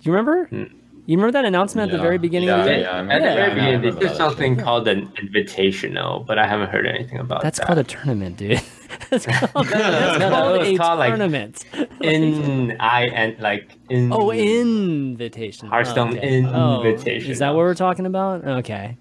Do 0.00 0.08
you 0.08 0.12
remember? 0.12 0.46
Hmm. 0.46 0.79
You 1.10 1.16
remember 1.16 1.32
that 1.32 1.44
announcement 1.44 1.90
at 1.90 1.96
the 1.96 2.00
very 2.00 2.18
beginning 2.18 2.50
Yeah, 2.50 2.60
of 2.60 2.66
the 2.66 2.70
at 2.70 2.76
year? 2.78 2.86
yeah, 2.86 2.92
I 2.92 2.98
the 2.98 3.02
remember 3.02 3.34
very 3.34 3.48
that. 3.48 3.54
Beginning, 3.56 3.98
there's 3.98 4.10
that. 4.12 4.16
something 4.16 4.56
called 4.56 4.86
an 4.86 5.12
invitational, 5.20 6.24
but 6.24 6.38
I 6.38 6.46
haven't 6.46 6.70
heard 6.70 6.86
anything 6.86 7.18
about 7.18 7.42
That's 7.42 7.58
that. 7.58 7.66
called 7.66 7.80
a 7.80 7.82
tournament, 7.82 8.36
dude. 8.36 8.60
That's 9.10 9.26
called, 9.50 9.66
that's 9.66 10.18
no, 10.20 10.30
called 10.30 10.54
it 10.54 10.58
was 10.60 10.68
a 10.68 10.78
called, 10.78 10.98
like, 11.00 11.08
tournament. 11.08 11.64
in 12.02 12.76
I 12.78 13.06
and 13.06 13.36
like 13.40 13.76
in 13.88 14.12
Oh, 14.12 14.30
invitation. 14.30 15.66
Hearthstone 15.66 16.16
Oh, 16.46 16.80
Is 16.84 17.40
that 17.40 17.48
what 17.50 17.56
we're 17.58 17.74
talking 17.74 18.06
about? 18.06 18.44
Okay. 18.46 18.96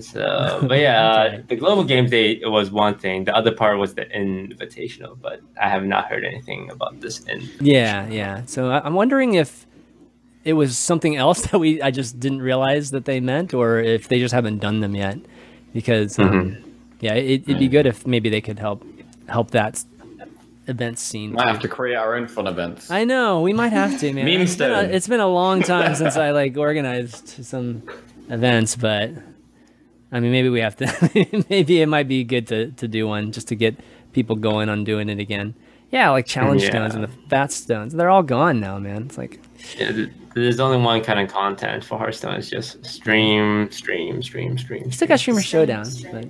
So, 0.00 0.66
but 0.68 0.78
yeah, 0.78 1.12
Okay. 1.12 1.36
uh, 1.36 1.42
the 1.48 1.56
global 1.56 1.84
games 1.84 2.10
day 2.10 2.40
was 2.44 2.70
one 2.70 2.98
thing. 2.98 3.24
The 3.24 3.34
other 3.34 3.52
part 3.52 3.78
was 3.78 3.94
the 3.94 4.04
invitational, 4.06 5.18
but 5.18 5.40
I 5.58 5.70
have 5.70 5.84
not 5.84 6.10
heard 6.10 6.26
anything 6.26 6.68
about 6.70 7.00
this. 7.00 7.20
In 7.20 7.48
Yeah, 7.62 8.06
yeah. 8.08 8.44
So 8.44 8.70
I'm 8.70 8.92
wondering 8.94 9.32
if 9.34 9.63
it 10.44 10.52
was 10.54 10.76
something 10.78 11.16
else 11.16 11.42
that 11.50 11.58
we 11.58 11.80
I 11.82 11.90
just 11.90 12.20
didn't 12.20 12.42
realize 12.42 12.90
that 12.90 13.04
they 13.04 13.20
meant, 13.20 13.54
or 13.54 13.78
if 13.78 14.08
they 14.08 14.18
just 14.18 14.34
haven't 14.34 14.58
done 14.58 14.80
them 14.80 14.94
yet. 14.94 15.18
Because 15.72 16.18
um, 16.18 16.30
Mm-hmm. 16.30 16.68
yeah, 17.00 17.14
it, 17.14 17.42
it'd 17.42 17.58
be 17.58 17.68
good 17.68 17.86
if 17.86 18.06
maybe 18.06 18.28
they 18.30 18.40
could 18.40 18.58
help 18.58 18.84
help 19.28 19.50
that 19.52 19.82
event 20.66 20.98
scene. 20.98 21.32
Might 21.32 21.48
have 21.48 21.60
to 21.60 21.68
create 21.68 21.96
our 21.96 22.14
own 22.16 22.26
fun 22.28 22.46
events. 22.46 22.90
I 22.90 23.04
know 23.04 23.40
we 23.42 23.52
might 23.52 23.72
have 23.72 23.98
to, 24.00 24.12
man. 24.12 24.24
Meme 24.24 24.40
it's, 24.42 24.56
been 24.56 24.70
a, 24.70 24.74
stone. 24.82 24.90
it's 24.94 25.08
been 25.08 25.20
a 25.20 25.26
long 25.28 25.62
time 25.74 25.94
since 25.94 26.16
I 26.16 26.30
like 26.30 26.56
organized 26.56 27.44
some 27.44 27.82
events, 28.30 28.76
but 28.76 29.10
I 30.12 30.20
mean, 30.20 30.30
maybe 30.30 30.48
we 30.48 30.60
have 30.60 30.76
to. 30.76 31.44
maybe 31.50 31.82
it 31.82 31.86
might 31.86 32.06
be 32.08 32.22
good 32.24 32.46
to 32.48 32.70
to 32.72 32.86
do 32.88 33.08
one 33.08 33.32
just 33.32 33.48
to 33.48 33.56
get 33.56 33.74
people 34.12 34.36
going 34.36 34.68
on 34.68 34.84
doing 34.84 35.08
it 35.08 35.18
again. 35.18 35.54
Yeah, 35.90 36.10
like 36.10 36.26
challenge 36.26 36.62
Yeah. 36.62 36.70
stones 36.70 36.94
and 36.94 37.02
the 37.04 37.10
fat 37.28 37.50
stones. 37.52 37.92
They're 37.94 38.10
all 38.10 38.22
gone 38.22 38.60
now, 38.60 38.78
man. 38.78 39.02
It's 39.06 39.18
like 39.18 39.40
Yeah, 39.78 40.06
There's 40.34 40.60
only 40.60 40.78
one 40.78 41.02
kind 41.02 41.20
of 41.20 41.28
content 41.32 41.84
for 41.84 41.98
Hearthstone. 41.98 42.34
It's 42.34 42.50
just 42.50 42.84
stream, 42.84 43.70
stream, 43.70 44.22
stream, 44.22 44.58
stream. 44.58 44.84
you 44.86 44.90
still 44.92 45.08
got 45.08 45.18
Streamer 45.20 45.42
Showdown. 45.42 45.84
But 46.12 46.26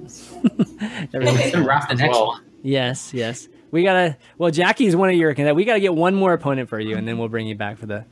everyone's- 1.14 1.54
And 1.54 1.66
Raft 1.66 1.92
as 1.92 2.00
as 2.00 2.08
well. 2.08 2.26
well. 2.28 2.40
yes, 2.62 3.12
yes. 3.14 3.48
We 3.70 3.82
gotta. 3.82 4.16
Well, 4.38 4.50
Jackie's 4.52 4.94
one 4.94 5.08
of 5.08 5.16
your. 5.16 5.34
We 5.54 5.64
gotta 5.64 5.80
get 5.80 5.94
one 5.94 6.14
more 6.14 6.32
opponent 6.32 6.68
for 6.68 6.78
you, 6.78 6.96
and 6.96 7.08
then 7.08 7.18
we'll 7.18 7.28
bring 7.28 7.46
you 7.48 7.56
back 7.56 7.76
for 7.76 7.86
the, 7.86 8.04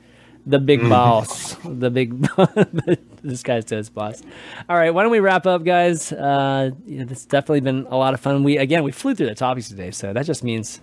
the 0.45 0.59
big 0.59 0.81
boss, 0.89 1.53
the 1.63 1.89
big, 1.89 2.19
this 3.23 3.43
guy's 3.43 3.63
toast 3.63 3.93
boss. 3.93 4.21
All 4.67 4.75
right, 4.75 4.89
why 4.93 5.03
don't 5.03 5.11
we 5.11 5.21
wrap 5.21 5.45
up, 5.45 5.63
guys? 5.63 6.11
Uh, 6.11 6.71
you 6.85 6.97
know, 6.99 7.05
it's 7.09 7.25
definitely 7.25 7.61
been 7.61 7.87
a 7.89 7.95
lot 7.95 8.13
of 8.13 8.19
fun. 8.19 8.43
We 8.43 8.57
again, 8.57 8.83
we 8.83 8.91
flew 8.91 9.15
through 9.15 9.27
the 9.27 9.35
topics 9.35 9.69
today, 9.69 9.91
so 9.91 10.11
that 10.11 10.25
just 10.25 10.43
means, 10.43 10.81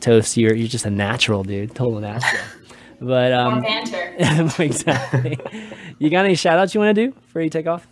toast, 0.00 0.36
you're 0.36 0.54
you're 0.56 0.66
just 0.66 0.86
a 0.86 0.90
natural, 0.90 1.44
dude, 1.44 1.72
total 1.76 2.00
natural. 2.00 2.42
But 3.00 3.32
More 3.32 3.40
um, 3.40 3.62
banter. 3.62 4.14
exactly. 4.62 5.38
you 5.98 6.10
got 6.10 6.24
any 6.24 6.34
shout 6.34 6.58
outs 6.58 6.74
you 6.74 6.80
want 6.80 6.94
to 6.94 7.06
do 7.06 7.12
before 7.12 7.42
you 7.42 7.50
take 7.50 7.66
off? 7.66 7.88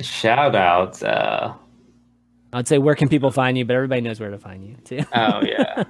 Shout 0.00 0.54
out. 0.54 1.02
Uh, 1.02 1.54
I'd 2.52 2.66
say 2.66 2.78
where 2.78 2.94
can 2.94 3.08
people 3.08 3.30
find 3.30 3.58
you, 3.58 3.64
but 3.66 3.76
everybody 3.76 4.00
knows 4.00 4.18
where 4.20 4.30
to 4.30 4.38
find 4.38 4.64
you 4.64 4.76
too. 4.84 5.04
oh 5.14 5.42
yeah, 5.42 5.84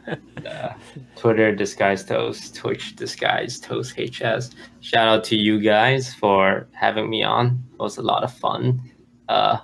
uh, 0.45 0.73
Twitter 1.15 1.55
Disguised 1.55 2.09
Toast, 2.09 2.57
Twitch 2.57 2.97
Disguised 2.97 3.63
Toast 3.63 3.97
HS. 3.97 4.51
Shout 4.81 5.07
out 5.07 5.23
to 5.25 5.37
you 5.37 5.61
guys 5.61 6.13
for 6.15 6.67
having 6.73 7.09
me 7.09 7.23
on. 7.23 7.63
It 7.75 7.79
was 7.79 7.99
a 7.99 8.03
lot 8.03 8.25
of 8.25 8.33
fun. 8.33 8.81
Uh, 9.29 9.59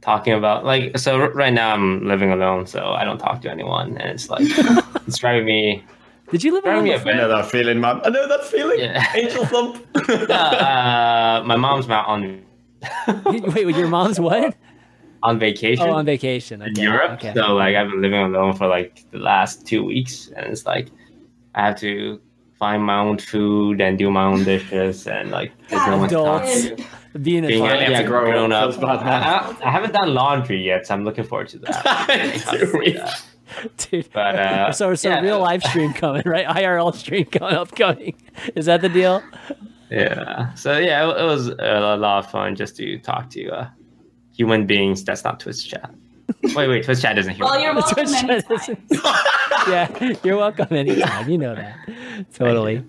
talking 0.00 0.32
about 0.32 0.64
like 0.64 0.98
so 0.98 1.20
r- 1.20 1.30
right 1.32 1.52
now 1.52 1.72
I'm 1.72 2.08
living 2.08 2.32
alone, 2.32 2.66
so 2.66 2.92
I 2.92 3.04
don't 3.04 3.18
talk 3.18 3.40
to 3.42 3.50
anyone, 3.50 3.96
and 3.98 4.10
it's 4.10 4.28
like 4.28 4.42
it's 5.06 5.18
driving 5.18 5.44
me. 5.46 5.84
Did 6.30 6.44
you 6.44 6.52
live 6.52 6.64
Driving 6.64 6.78
in 6.80 6.84
me 6.84 6.92
a 6.92 7.00
I 7.00 7.04
bit. 7.04 7.16
know 7.16 7.28
that 7.28 7.46
feeling, 7.50 7.80
man. 7.80 8.00
I 8.04 8.08
know 8.10 8.28
that 8.28 8.44
feeling. 8.44 8.80
Yeah. 8.80 9.04
Angel 9.14 9.44
thump. 9.46 9.84
Uh, 10.08 10.32
uh, 10.32 11.42
my 11.44 11.56
mom's 11.56 11.86
not 11.88 12.06
on 12.06 12.42
Wait, 13.26 13.66
wait, 13.66 13.76
your 13.76 13.88
mom's 13.88 14.18
what? 14.20 14.54
on 15.22 15.38
vacation. 15.38 15.84
Oh, 15.86 15.92
on 15.94 16.04
vacation. 16.06 16.62
in 16.62 16.74
Europe. 16.76 17.12
Okay. 17.12 17.32
So 17.34 17.54
like 17.56 17.74
I've 17.76 17.88
been 17.90 18.00
living 18.02 18.20
alone 18.20 18.54
for 18.54 18.66
like 18.68 19.04
the 19.10 19.18
last 19.18 19.66
two 19.66 19.84
weeks, 19.84 20.28
and 20.36 20.46
it's 20.46 20.64
like 20.64 20.88
I 21.54 21.66
have 21.66 21.76
to 21.80 22.20
find 22.58 22.82
my 22.84 22.98
own 22.98 23.18
food 23.18 23.80
and 23.80 23.98
do 23.98 24.10
my 24.10 24.24
own 24.24 24.44
dishes, 24.44 25.06
and 25.08 25.30
like 25.30 25.52
there's 25.68 25.86
no 25.88 25.98
one 25.98 26.08
to 26.08 26.14
talk 26.14 26.44
to. 26.44 26.76
Being 27.20 27.44
a 27.44 27.48
Being 27.48 27.62
a, 27.66 27.66
yeah, 27.66 27.88
to 27.88 28.04
up, 28.04 28.06
grown 28.06 28.52
up. 28.52 28.70
feels 28.70 28.76
bad, 28.76 29.04
man. 29.04 29.22
I, 29.22 29.38
I- 29.38 29.56
I 29.68 29.70
haven't 29.72 29.92
done 29.92 30.14
laundry 30.14 30.62
yet, 30.64 30.86
so 30.86 30.94
I'm 30.94 31.04
looking 31.04 31.24
forward 31.24 31.48
to 31.48 31.58
that. 31.60 33.24
Dude. 33.76 34.08
But 34.12 34.36
uh, 34.36 34.72
so, 34.72 34.94
so 34.94 35.08
yeah. 35.08 35.20
real 35.20 35.40
live 35.40 35.62
stream 35.62 35.92
coming, 35.92 36.22
right? 36.26 36.46
IRL 36.62 36.94
stream 36.94 37.26
coming 37.26 37.56
upcoming. 37.56 38.14
Is 38.54 38.66
that 38.66 38.80
the 38.80 38.88
deal? 38.88 39.22
Yeah. 39.90 40.52
So 40.54 40.78
yeah, 40.78 41.08
it, 41.08 41.20
it 41.20 41.24
was 41.24 41.48
a 41.48 41.96
lot 41.96 42.24
of 42.24 42.30
fun 42.30 42.56
just 42.56 42.76
to 42.76 42.98
talk 42.98 43.30
to 43.30 43.48
uh, 43.50 43.68
human 44.34 44.66
beings. 44.66 45.04
That's 45.04 45.24
not 45.24 45.40
Twitch 45.40 45.68
chat. 45.68 45.90
Wait, 46.42 46.68
wait, 46.68 46.84
Twitch 46.84 47.00
chat 47.00 47.16
doesn't 47.16 47.34
hear. 47.34 47.44
Well, 47.44 47.60
you're 47.60 47.74
welcome 47.74 47.94
Twitch 47.94 48.10
chat 48.20 48.30
anytime. 48.30 48.76
yeah, 49.68 50.16
you're 50.22 50.36
welcome 50.36 50.76
anytime. 50.76 51.28
You 51.28 51.38
know 51.38 51.54
that. 51.54 51.76
Totally. 52.34 52.84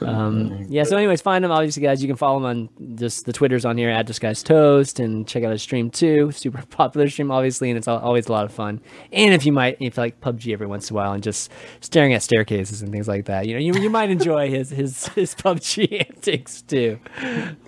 Um, 0.00 0.66
yeah, 0.68 0.84
so, 0.84 0.96
anyways, 0.96 1.20
find 1.20 1.44
him. 1.44 1.50
Obviously, 1.50 1.82
guys, 1.82 2.02
you 2.02 2.08
can 2.08 2.16
follow 2.16 2.38
him 2.38 2.44
on 2.44 2.96
just 2.96 3.26
the 3.26 3.32
Twitters 3.32 3.64
on 3.64 3.76
here 3.76 3.90
at 3.90 4.06
Disguised 4.06 4.46
Toast 4.46 5.00
and 5.00 5.26
check 5.26 5.44
out 5.44 5.52
his 5.52 5.62
stream 5.62 5.90
too. 5.90 6.30
Super 6.32 6.64
popular 6.70 7.08
stream, 7.08 7.30
obviously, 7.30 7.70
and 7.70 7.76
it's 7.76 7.88
always 7.88 8.26
a 8.26 8.32
lot 8.32 8.44
of 8.44 8.52
fun. 8.52 8.80
And 9.12 9.34
if 9.34 9.44
you 9.44 9.52
might, 9.52 9.76
if 9.80 9.96
you 9.96 10.02
like 10.02 10.20
PUBG 10.20 10.52
every 10.52 10.66
once 10.66 10.90
in 10.90 10.94
a 10.94 10.98
while 10.98 11.12
and 11.12 11.22
just 11.22 11.50
staring 11.80 12.14
at 12.14 12.22
staircases 12.22 12.82
and 12.82 12.92
things 12.92 13.08
like 13.08 13.26
that, 13.26 13.46
you 13.46 13.54
know, 13.54 13.60
you, 13.60 13.74
you 13.74 13.90
might 13.90 14.10
enjoy 14.10 14.50
his, 14.50 14.70
his, 14.70 15.08
his 15.08 15.34
PUBG 15.34 16.08
antics 16.08 16.62
too. 16.62 16.98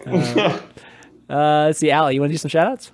Uh, 0.07 0.61
uh, 1.31 1.65
let's 1.67 1.79
see, 1.79 1.91
Allie, 1.91 2.15
you 2.15 2.21
want 2.21 2.31
to 2.31 2.35
do 2.35 2.39
some 2.39 2.49
shout 2.49 2.67
outs? 2.67 2.93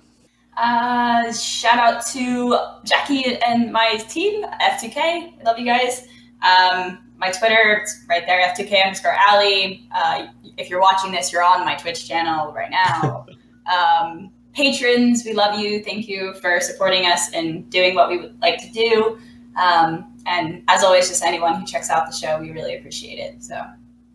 Uh, 0.57 1.31
shout 1.31 1.77
out 1.77 2.05
to 2.07 2.57
Jackie 2.83 3.37
and 3.45 3.71
my 3.71 3.97
team, 4.09 4.43
F2K. 4.43 4.97
I 4.97 5.33
love 5.45 5.59
you 5.59 5.65
guys. 5.65 6.07
Um, 6.41 6.97
my 7.17 7.31
Twitter, 7.31 7.79
it's 7.81 8.03
right 8.09 8.25
there, 8.25 8.39
F2K 8.49 8.83
underscore 8.83 9.15
Allie. 9.27 9.87
Uh, 9.93 10.27
if 10.57 10.69
you're 10.69 10.81
watching 10.81 11.11
this, 11.11 11.31
you're 11.31 11.43
on 11.43 11.63
my 11.63 11.75
Twitch 11.75 12.07
channel 12.07 12.53
right 12.53 12.71
now. 12.71 13.27
um, 13.71 14.31
patrons, 14.53 15.23
we 15.25 15.33
love 15.33 15.59
you. 15.59 15.83
Thank 15.83 16.07
you 16.07 16.33
for 16.41 16.59
supporting 16.59 17.05
us 17.05 17.31
and 17.33 17.69
doing 17.69 17.93
what 17.93 18.09
we 18.09 18.17
would 18.17 18.41
like 18.41 18.59
to 18.61 18.69
do. 18.71 19.19
Um, 19.55 20.13
and 20.25 20.63
as 20.67 20.83
always, 20.83 21.07
just 21.07 21.23
anyone 21.23 21.59
who 21.59 21.65
checks 21.65 21.91
out 21.91 22.07
the 22.07 22.15
show, 22.15 22.39
we 22.39 22.51
really 22.51 22.77
appreciate 22.77 23.19
it. 23.19 23.43
So 23.43 23.63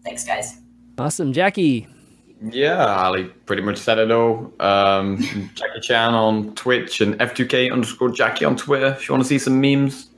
thanks, 0.04 0.24
guys. 0.24 0.60
Awesome. 0.98 1.32
Jackie, 1.32 1.86
Yeah, 2.50 2.84
Allie 2.84 3.24
pretty 3.46 3.62
much 3.62 3.78
said 3.78 3.98
it 3.98 4.10
all. 4.10 4.52
Um, 4.58 5.18
Jackie 5.54 5.80
Chan 5.80 6.14
on 6.14 6.54
Twitch 6.54 7.00
and 7.00 7.14
F2K 7.18 7.72
underscore 7.72 8.10
Jackie 8.10 8.44
on 8.44 8.56
Twitter 8.56 8.88
if 8.88 9.08
you 9.08 9.12
want 9.14 9.22
to 9.24 9.28
see 9.28 9.38
some 9.38 9.60
memes. 9.60 10.08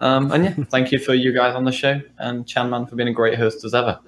Um, 0.00 0.30
and 0.32 0.44
yeah, 0.44 0.54
thank 0.70 0.92
you 0.92 0.98
for 0.98 1.14
you 1.14 1.32
guys 1.32 1.54
on 1.54 1.64
the 1.64 1.72
show 1.72 2.00
and 2.18 2.46
Chan 2.46 2.68
Man 2.68 2.86
for 2.86 2.96
being 2.96 3.08
a 3.08 3.12
great 3.12 3.38
host 3.38 3.64
as 3.64 3.74
ever. 3.74 3.98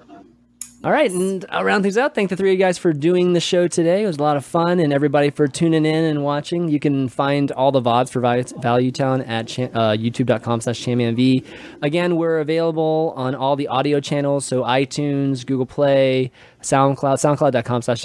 All 0.83 0.91
right, 0.91 1.09
and 1.09 1.43
I'll 1.49 1.63
round 1.63 1.83
things 1.83 1.97
out. 1.97 2.13
Thank 2.13 2.29
the 2.29 2.35
three 2.35 2.51
of 2.51 2.59
you 2.59 2.63
guys 2.63 2.77
for 2.77 2.93
doing 2.93 3.33
the 3.33 3.39
show 3.39 3.67
today. 3.67 4.03
It 4.03 4.05
was 4.07 4.17
a 4.17 4.21
lot 4.21 4.37
of 4.37 4.45
fun, 4.45 4.79
and 4.79 4.93
everybody 4.93 5.31
for 5.31 5.47
tuning 5.47 5.87
in 5.87 6.03
and 6.03 6.23
watching. 6.23 6.69
You 6.69 6.79
can 6.79 7.09
find 7.09 7.51
all 7.51 7.71
the 7.71 7.81
VODs 7.81 8.11
for 8.11 8.21
Value, 8.61 8.91
Town 8.91 9.21
at 9.23 9.47
cha- 9.47 9.63
uh, 9.63 9.97
youtube.com 9.97 10.61
slash 10.61 10.79
chanmanv. 10.79 11.43
Again, 11.81 12.15
we're 12.15 12.39
available 12.39 13.13
on 13.15 13.33
all 13.33 13.55
the 13.55 13.67
audio 13.67 13.99
channels, 13.99 14.45
so 14.45 14.61
iTunes, 14.61 15.43
Google 15.47 15.65
Play, 15.65 16.31
SoundCloud, 16.67 17.17
soundcloud.com 17.17 17.81
slash. 17.81 18.03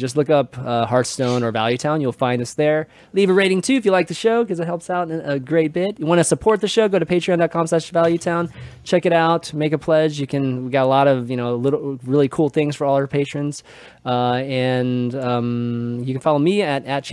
Just 0.00 0.16
look 0.16 0.30
up 0.30 0.56
uh, 0.58 0.86
Hearthstone 0.86 1.42
or 1.42 1.50
Value 1.50 1.76
Town. 1.76 2.00
You'll 2.00 2.12
find 2.12 2.40
us 2.40 2.54
there. 2.54 2.86
Leave 3.12 3.30
a 3.30 3.32
rating, 3.32 3.60
too, 3.60 3.74
if 3.74 3.84
you 3.84 3.90
like 3.90 4.08
the 4.08 4.14
show, 4.14 4.44
because 4.44 4.60
it 4.60 4.66
helps 4.66 4.88
out 4.88 5.08
a 5.10 5.38
great 5.38 5.72
bit. 5.72 5.98
You 5.98 6.06
want 6.06 6.20
to 6.20 6.24
support 6.24 6.60
the 6.60 6.68
show, 6.68 6.88
go 6.88 6.98
to 6.98 7.06
patreon.com 7.06 7.66
slash 7.66 7.90
Value 7.90 8.18
Town. 8.18 8.50
Check 8.84 9.06
it 9.06 9.12
out. 9.12 9.52
Make 9.52 9.72
a 9.72 9.78
pledge. 9.78 10.20
You 10.20 10.26
can, 10.26 10.64
we 10.64 10.70
got 10.70 10.84
a 10.84 10.88
lot 10.88 11.08
of, 11.08 11.30
you 11.30 11.36
know, 11.36 11.56
little, 11.56 11.98
really 12.04 12.28
cool 12.28 12.48
things 12.48 12.76
for 12.76 12.84
all 12.84 12.94
our 12.94 13.06
patrons. 13.06 13.62
Uh, 14.04 14.34
and 14.34 15.14
um, 15.14 16.02
you 16.04 16.14
can 16.14 16.20
follow 16.20 16.38
me 16.38 16.62
at, 16.62 16.84
at. 16.86 17.04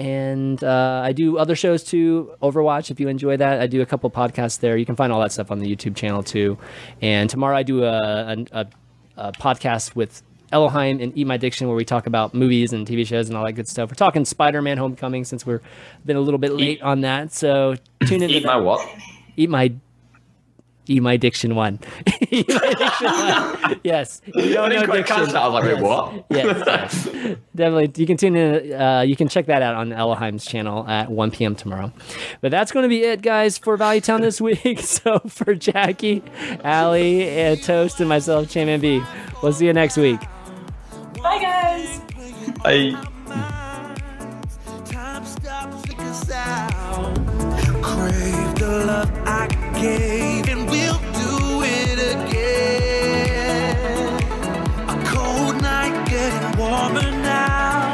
And 0.00 0.64
uh, 0.64 1.02
I 1.04 1.12
do 1.12 1.36
other 1.36 1.54
shows 1.54 1.84
too, 1.84 2.32
Overwatch. 2.42 2.90
If 2.90 3.00
you 3.00 3.08
enjoy 3.08 3.36
that, 3.36 3.60
I 3.60 3.66
do 3.66 3.82
a 3.82 3.86
couple 3.86 4.10
podcasts 4.10 4.58
there. 4.58 4.78
You 4.78 4.86
can 4.86 4.96
find 4.96 5.12
all 5.12 5.20
that 5.20 5.30
stuff 5.30 5.50
on 5.50 5.58
the 5.58 5.66
YouTube 5.66 5.94
channel 5.94 6.22
too. 6.22 6.56
And 7.02 7.28
tomorrow 7.28 7.54
I 7.54 7.62
do 7.62 7.84
a, 7.84 7.92
a, 7.92 8.46
a, 8.52 8.66
a 9.20 9.32
podcast 9.32 9.94
with 9.94 10.22
Elohim 10.50 11.00
and 11.00 11.16
Eat 11.16 11.26
My 11.26 11.36
Diction, 11.36 11.68
where 11.68 11.76
we 11.76 11.84
talk 11.84 12.06
about 12.06 12.34
movies 12.34 12.72
and 12.72 12.86
TV 12.86 13.06
shows 13.06 13.28
and 13.28 13.36
all 13.36 13.44
that 13.44 13.52
good 13.52 13.68
stuff. 13.68 13.90
We're 13.90 13.94
talking 13.94 14.24
Spider-Man: 14.24 14.78
Homecoming 14.78 15.24
since 15.24 15.46
we're 15.46 15.60
been 16.04 16.16
a 16.16 16.20
little 16.20 16.38
bit 16.38 16.52
late 16.52 16.82
on 16.82 17.02
that. 17.02 17.32
So 17.32 17.76
tune 18.06 18.22
in. 18.22 18.30
Eat 18.30 18.44
my 18.44 18.56
what? 18.56 18.84
Eat 19.36 19.50
my. 19.50 19.72
Eat 20.90 21.02
my 21.02 21.16
diction 21.16 21.54
one. 21.54 21.78
Eat 22.30 22.48
my 22.48 22.74
diction 22.74 23.06
one. 23.06 23.80
Yes. 23.84 24.20
You 24.26 24.54
don't 24.54 24.72
I 24.72 24.76
know 24.80 24.84
quite 24.86 25.06
diction. 25.06 25.24
that. 25.26 25.36
I 25.36 25.46
was 25.46 25.54
like, 25.54 25.74
wait, 25.74 25.80
what? 25.82 26.24
Yes, 26.30 26.62
yes. 26.66 27.04
definitely. 27.54 27.92
You 27.96 28.06
can 28.06 28.16
tune 28.16 28.34
in. 28.34 28.72
Uh, 28.72 29.02
you 29.02 29.14
can 29.14 29.28
check 29.28 29.46
that 29.46 29.62
out 29.62 29.76
on 29.76 29.92
Elohim's 29.92 30.44
channel 30.44 30.84
at 30.88 31.08
1 31.08 31.30
p.m. 31.30 31.54
tomorrow. 31.54 31.92
But 32.40 32.50
that's 32.50 32.72
going 32.72 32.82
to 32.82 32.88
be 32.88 33.04
it, 33.04 33.22
guys, 33.22 33.56
for 33.56 33.76
Value 33.76 34.00
Town 34.00 34.20
this 34.20 34.40
week. 34.40 34.80
So 34.80 35.20
for 35.20 35.54
Jackie, 35.54 36.24
Allie, 36.64 37.28
and 37.28 37.62
Toast, 37.62 38.00
and 38.00 38.08
myself, 38.08 38.48
ChanmanV, 38.48 39.06
we'll 39.42 39.52
see 39.52 39.66
you 39.66 39.72
next 39.72 39.96
week. 39.96 40.20
Bye, 41.22 41.38
guys. 41.40 42.00
Bye. 42.64 42.90
Time 44.86 45.24
stops 45.24 45.82
because 45.82 46.24
crave 47.82 48.54
the 48.56 48.84
love 48.86 49.10
I 49.24 49.46
and 49.82 50.68
we'll 50.68 50.98
do 50.98 51.62
it 51.64 51.98
again. 52.14 53.76
A 54.88 55.04
cold 55.06 55.62
night 55.62 56.06
getting 56.06 56.58
warmer 56.58 57.10
now. 57.22 57.89